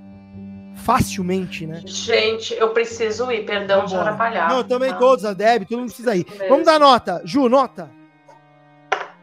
facilmente, 0.78 1.66
né? 1.66 1.82
Gente, 1.84 2.55
eu 2.55 2.70
preciso 2.70 3.30
ir, 3.30 3.44
perdão 3.44 3.84
de 3.84 3.94
atrapalhar. 3.94 4.48
Não, 4.48 4.64
também 4.64 4.90
tá? 4.90 4.96
todos, 4.96 5.24
a 5.24 5.32
Deb, 5.32 5.64
todo 5.64 5.78
mundo 5.78 5.88
precisa 5.88 6.16
ir. 6.16 6.26
Vamos 6.48 6.64
dar 6.64 6.78
nota. 6.78 7.20
Ju, 7.24 7.48
nota. 7.48 7.90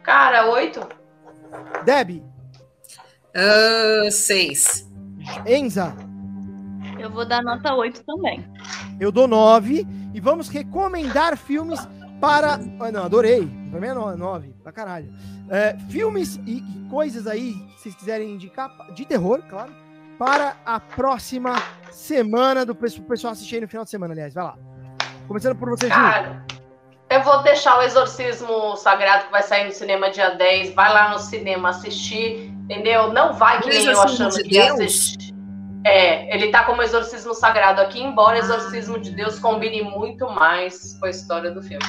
Cara, 0.04 0.48
oito. 0.52 0.88
Deb, 1.84 2.22
Uh, 3.36 4.10
seis. 4.10 4.90
Enza. 5.46 5.94
Eu 6.98 7.12
vou 7.12 7.28
dar 7.28 7.44
nota 7.44 7.74
8 7.74 8.02
também. 8.06 8.50
Eu 8.98 9.12
dou 9.12 9.28
9. 9.28 9.86
E 10.14 10.20
vamos 10.22 10.48
recomendar 10.48 11.38
filmes 11.38 11.86
para. 12.22 12.54
Ah, 12.80 12.92
não, 12.92 13.04
adorei. 13.04 13.46
Pra 13.70 13.82
mim 13.82 13.88
é 13.88 13.94
9, 13.94 14.54
pra 14.64 14.72
caralho. 14.72 15.14
É, 15.50 15.78
filmes 15.90 16.40
e, 16.46 16.60
e, 16.60 16.88
coisas 16.90 17.28
aí 17.28 17.54
que 17.54 17.82
vocês 17.82 17.96
quiserem 17.96 18.32
indicar, 18.32 18.72
de 18.94 19.06
terror, 19.06 19.44
claro, 19.50 19.74
para 20.18 20.58
a 20.66 20.80
próxima 20.80 21.56
semana 21.92 22.66
do 22.66 22.76
pessoal 22.76 23.34
assistir 23.34 23.56
aí 23.56 23.62
no 23.62 23.68
final 23.68 23.84
de 23.84 23.92
semana, 23.92 24.14
aliás. 24.14 24.34
Vai 24.34 24.44
lá. 24.44 24.58
Começando 25.28 25.56
por 25.56 25.70
você, 25.70 25.88
Cara, 25.88 26.46
eu 27.10 27.24
vou 27.24 27.42
deixar 27.44 27.80
o 27.80 27.82
Exorcismo 27.82 28.76
Sagrado 28.76 29.26
que 29.26 29.32
vai 29.32 29.42
sair 29.42 29.66
no 29.66 29.72
cinema 29.72 30.10
dia 30.10 30.32
10. 30.32 30.74
Vai 30.74 30.94
lá 30.94 31.10
no 31.10 31.20
cinema 31.20 31.70
assistir 31.70 32.56
Entendeu? 32.66 33.14
Não 33.14 33.34
vai 33.34 33.62
que 33.62 33.70
nem 33.70 33.86
eu 33.86 34.02
achando 34.02 34.36
que 34.36 34.56
ia 34.56 34.74
assistir. 34.74 35.34
É, 35.86 36.36
ele 36.36 36.50
tá 36.50 36.64
como 36.64 36.82
exorcismo 36.82 37.36
sagrado 37.36 37.80
aqui, 37.80 38.02
embora 38.02 38.40
exorcismo 38.40 39.00
de 39.00 39.12
Deus 39.12 39.38
combine 39.38 39.84
muito 39.84 40.28
mais 40.32 40.98
com 41.00 41.06
a 41.06 41.12
história 41.12 41.52
do 41.52 41.62
filme. 41.62 41.86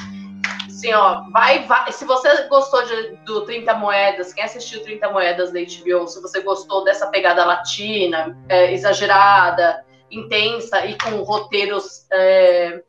Assim, 0.77 0.93
ó, 0.93 1.23
vai, 1.31 1.65
vai. 1.65 1.91
Se 1.91 2.05
você 2.05 2.43
gostou 2.43 2.85
de, 2.85 3.15
do 3.25 3.41
30 3.45 3.73
Moedas, 3.73 4.31
quem 4.31 4.43
assistiu 4.43 4.83
30 4.83 5.09
Moedas 5.09 5.51
da 5.51 5.59
HBO, 5.59 6.07
se 6.07 6.21
você 6.21 6.39
gostou 6.41 6.83
dessa 6.83 7.07
pegada 7.07 7.43
latina, 7.43 8.37
é, 8.47 8.71
exagerada, 8.71 9.83
intensa 10.11 10.85
e 10.85 10.95
com 10.95 11.23
roteiros. 11.23 12.05
É, 12.11 12.83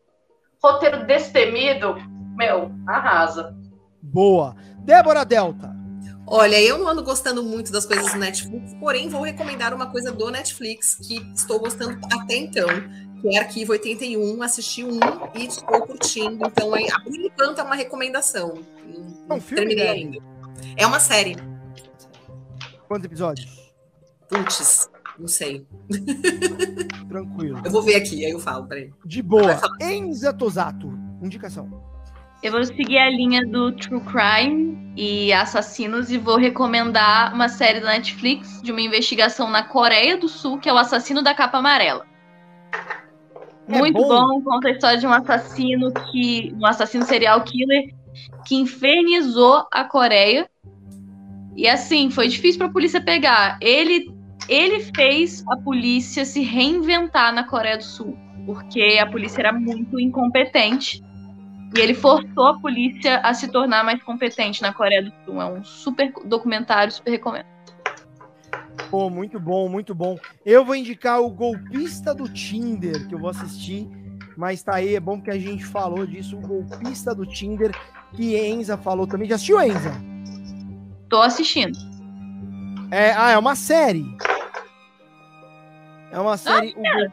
roteiro 0.62 1.06
destemido, 1.06 1.96
meu, 2.36 2.70
arrasa. 2.86 3.56
Boa. 4.02 4.54
Débora 4.80 5.24
Delta. 5.24 5.74
Olha, 6.26 6.60
eu 6.60 6.76
não 6.76 6.88
ando 6.88 7.02
gostando 7.02 7.42
muito 7.42 7.72
das 7.72 7.86
coisas 7.86 8.12
do 8.12 8.18
Netflix, 8.18 8.74
porém 8.74 9.08
vou 9.08 9.22
recomendar 9.22 9.72
uma 9.72 9.86
coisa 9.90 10.12
do 10.12 10.30
Netflix 10.30 10.96
que 10.96 11.16
estou 11.34 11.58
gostando 11.58 11.98
até 12.12 12.36
então, 12.36 12.68
que 13.20 13.36
é 13.36 13.38
Arquivo 13.38 13.72
81, 13.72 14.42
assisti 14.42 14.84
um 14.84 14.98
e 15.34 15.46
estou 15.46 15.80
curtindo. 15.82 16.46
Então, 16.46 16.76
é, 16.76 16.86
por 17.02 17.14
enquanto, 17.14 17.58
é 17.58 17.62
uma 17.62 17.74
recomendação. 17.74 18.62
Não, 18.86 19.36
é 19.36 19.38
um 19.38 19.40
filme 19.40 19.66
terminei 19.66 19.88
ainda. 19.88 20.18
É 20.76 20.86
uma 20.86 21.00
série. 21.00 21.36
Quantos 22.86 23.04
episódios? 23.04 23.72
Putz, 24.28 24.88
não 25.18 25.28
sei. 25.28 25.66
Tranquilo. 27.08 27.60
Eu 27.64 27.70
vou 27.70 27.82
ver 27.82 27.96
aqui, 27.96 28.24
aí 28.24 28.30
eu 28.30 28.38
falo, 28.38 28.66
peraí. 28.66 28.92
De 29.04 29.22
boa. 29.22 29.60
Enza 29.80 30.32
Tosato, 30.32 30.88
indicação. 31.22 31.68
Eu 32.40 32.52
vou 32.52 32.64
seguir 32.64 32.98
a 32.98 33.10
linha 33.10 33.44
do 33.44 33.72
True 33.72 34.00
Crime 34.00 34.92
e 34.96 35.32
assassinos 35.32 36.10
e 36.10 36.18
vou 36.18 36.36
recomendar 36.36 37.34
uma 37.34 37.48
série 37.48 37.80
da 37.80 37.88
Netflix 37.88 38.62
de 38.62 38.70
uma 38.70 38.80
investigação 38.80 39.50
na 39.50 39.64
Coreia 39.64 40.16
do 40.16 40.28
Sul, 40.28 40.58
que 40.58 40.68
é 40.68 40.72
o 40.72 40.78
Assassino 40.78 41.20
da 41.20 41.34
Capa 41.34 41.58
Amarela. 41.58 42.06
É 43.68 43.78
Muito 43.78 44.00
bom. 44.00 44.08
bom, 44.08 44.42
conta 44.42 44.68
a 44.68 44.70
história 44.70 44.98
de 44.98 45.06
um 45.06 45.12
assassino 45.12 45.92
que. 45.92 46.54
um 46.58 46.66
assassino 46.66 47.04
serial 47.04 47.42
killer 47.42 47.94
que 48.46 48.56
infernizou 48.56 49.66
a 49.70 49.84
Coreia. 49.84 50.48
E 51.54 51.68
assim, 51.68 52.10
foi 52.10 52.28
difícil 52.28 52.58
para 52.58 52.68
a 52.68 52.72
polícia 52.72 53.00
pegar. 53.00 53.58
Ele, 53.60 54.10
ele 54.48 54.80
fez 54.94 55.44
a 55.48 55.56
polícia 55.56 56.24
se 56.24 56.40
reinventar 56.42 57.32
na 57.32 57.44
Coreia 57.44 57.76
do 57.76 57.84
Sul, 57.84 58.16
porque 58.46 58.98
a 59.00 59.06
polícia 59.06 59.40
era 59.40 59.52
muito 59.52 59.98
incompetente 59.98 61.02
e 61.76 61.80
ele 61.80 61.94
forçou 61.94 62.46
a 62.46 62.58
polícia 62.58 63.18
a 63.18 63.34
se 63.34 63.48
tornar 63.48 63.84
mais 63.84 64.02
competente 64.02 64.62
na 64.62 64.72
Coreia 64.72 65.02
do 65.02 65.12
Sul. 65.24 65.42
É 65.42 65.46
um 65.46 65.62
super 65.62 66.12
documentário, 66.24 66.92
super 66.92 67.10
recomendo. 67.10 67.57
Pô, 68.90 69.10
muito 69.10 69.38
bom, 69.38 69.68
muito 69.68 69.94
bom. 69.94 70.18
Eu 70.44 70.64
vou 70.64 70.74
indicar 70.74 71.20
o 71.20 71.30
Golpista 71.30 72.14
do 72.14 72.28
Tinder, 72.28 73.06
que 73.06 73.14
eu 73.14 73.18
vou 73.18 73.30
assistir, 73.30 73.88
mas 74.36 74.62
tá 74.62 74.76
aí, 74.76 74.94
é 74.94 75.00
bom 75.00 75.20
que 75.20 75.30
a 75.30 75.38
gente 75.38 75.64
falou 75.64 76.06
disso, 76.06 76.36
o 76.36 76.40
Golpista 76.40 77.14
do 77.14 77.26
Tinder, 77.26 77.72
que 78.14 78.36
Enza 78.36 78.76
falou 78.76 79.06
também. 79.06 79.28
Já 79.28 79.34
assistiu, 79.34 79.60
Enza? 79.60 79.92
Tô 81.08 81.20
assistindo. 81.20 81.76
É, 82.90 83.12
ah, 83.12 83.30
é 83.30 83.38
uma 83.38 83.54
série. 83.54 84.06
É 86.10 86.18
uma 86.18 86.36
série. 86.36 86.74
Ah. 86.78 87.12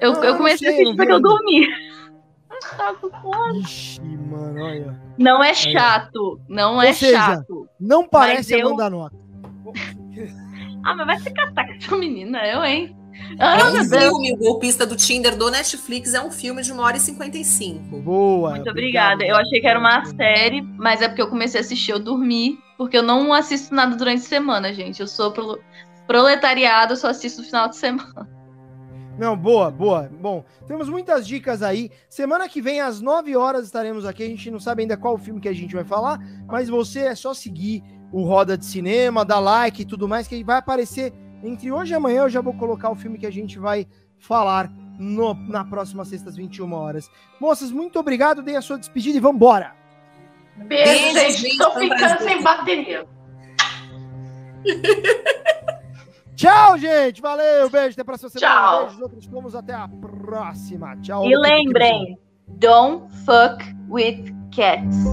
Eu, 0.00 0.14
eu 0.14 0.36
comecei 0.36 0.68
a 0.68 0.72
assistir 0.72 0.96
porque 0.96 1.12
eu 1.12 1.20
dormi 1.20 1.66
tá. 2.76 2.94
Ixi, 3.54 4.00
mano, 4.02 4.62
olha. 4.62 5.00
Não 5.18 5.42
é 5.42 5.54
chato. 5.54 6.40
Não 6.48 6.80
é 6.80 6.92
seja, 6.92 7.18
chato. 7.18 7.68
Não 7.78 8.06
parece 8.06 8.54
eu... 8.54 8.66
Amanda 8.66 8.90
Nota. 8.90 9.21
Ah, 10.84 10.94
mas 10.94 11.06
vai 11.06 11.20
se 11.20 11.30
catar 11.32 11.66
com 11.66 11.72
essa 11.72 11.96
menina, 11.96 12.46
eu, 12.46 12.64
hein? 12.64 12.96
Ah, 13.38 13.58
é 13.58 13.64
um 13.64 13.84
filme, 13.84 14.32
o 14.32 14.36
golpista 14.36 14.86
do 14.86 14.96
Tinder 14.96 15.36
do 15.36 15.50
Netflix 15.50 16.14
é 16.14 16.20
um 16.22 16.30
filme 16.30 16.62
de 16.62 16.72
uma 16.72 16.82
hora 16.82 16.96
e 16.96 17.00
55. 17.00 17.98
Boa. 17.98 18.50
Muito 18.50 18.70
obrigada. 18.70 19.24
Eu 19.24 19.36
achei 19.36 19.60
que 19.60 19.66
era 19.66 19.78
uma 19.78 20.04
série, 20.04 20.62
mas 20.62 21.02
é 21.02 21.08
porque 21.08 21.22
eu 21.22 21.28
comecei 21.28 21.60
a 21.60 21.62
assistir, 21.62 21.92
eu 21.92 21.98
dormi, 21.98 22.58
porque 22.76 22.96
eu 22.96 23.02
não 23.02 23.32
assisto 23.32 23.74
nada 23.74 23.96
durante 23.96 24.20
a 24.20 24.28
semana, 24.28 24.72
gente. 24.72 25.00
Eu 25.00 25.06
sou 25.06 25.30
pro 25.30 25.60
proletariado, 26.06 26.92
eu 26.92 26.96
só 26.96 27.08
assisto 27.08 27.40
no 27.40 27.46
final 27.46 27.68
de 27.68 27.76
semana. 27.76 28.28
Não, 29.18 29.36
boa, 29.36 29.70
boa. 29.70 30.10
Bom, 30.20 30.44
temos 30.66 30.88
muitas 30.88 31.26
dicas 31.26 31.62
aí. 31.62 31.90
Semana 32.08 32.48
que 32.48 32.60
vem, 32.60 32.80
às 32.80 33.00
9 33.00 33.36
horas, 33.36 33.66
estaremos 33.66 34.04
aqui. 34.04 34.22
A 34.22 34.26
gente 34.26 34.50
não 34.50 34.58
sabe 34.58 34.82
ainda 34.82 34.96
qual 34.96 35.18
filme 35.18 35.40
que 35.40 35.48
a 35.48 35.52
gente 35.52 35.74
vai 35.74 35.84
falar, 35.84 36.18
mas 36.46 36.68
você 36.68 37.00
é 37.00 37.14
só 37.14 37.32
seguir 37.34 37.82
o 38.12 38.22
Roda 38.24 38.56
de 38.58 38.64
Cinema, 38.64 39.24
dar 39.24 39.40
like 39.40 39.82
e 39.82 39.86
tudo 39.86 40.06
mais, 40.06 40.28
que 40.28 40.44
vai 40.44 40.58
aparecer 40.58 41.12
entre 41.42 41.72
hoje 41.72 41.92
e 41.92 41.96
amanhã. 41.96 42.22
Eu 42.22 42.28
já 42.28 42.40
vou 42.40 42.52
colocar 42.54 42.90
o 42.90 42.94
filme 42.94 43.18
que 43.18 43.26
a 43.26 43.32
gente 43.32 43.58
vai 43.58 43.86
falar 44.18 44.70
no, 44.98 45.34
na 45.34 45.64
próxima 45.64 46.04
sexta, 46.04 46.28
às 46.28 46.36
21 46.36 46.72
horas. 46.72 47.10
Moças, 47.40 47.72
muito 47.72 47.98
obrigado. 47.98 48.42
Dei 48.42 48.56
a 48.56 48.62
sua 48.62 48.78
despedida 48.78 49.16
e 49.16 49.20
vambora. 49.20 49.74
Beijo, 50.56 51.14
Beijo 51.14 51.38
gente. 51.38 51.58
Tô 51.58 51.70
ficando 51.72 52.22
sem 52.22 52.42
bateria. 52.42 53.06
Tchau, 56.36 56.78
gente. 56.78 57.20
Valeu. 57.20 57.70
Beijo. 57.70 57.92
Até 57.92 58.02
a 58.02 58.04
próxima 58.04 58.30
semana. 58.30 58.52
Tchau. 58.52 58.80
Beijos, 58.80 59.00
outros 59.00 59.24
fomos. 59.26 59.54
Até 59.54 59.74
a 59.74 59.88
próxima. 59.88 60.96
Tchau. 61.00 61.24
E 61.24 61.36
lembrem, 61.36 62.18
don't 62.58 63.10
fuck 63.24 63.64
with 63.88 64.32
cats. 64.50 65.04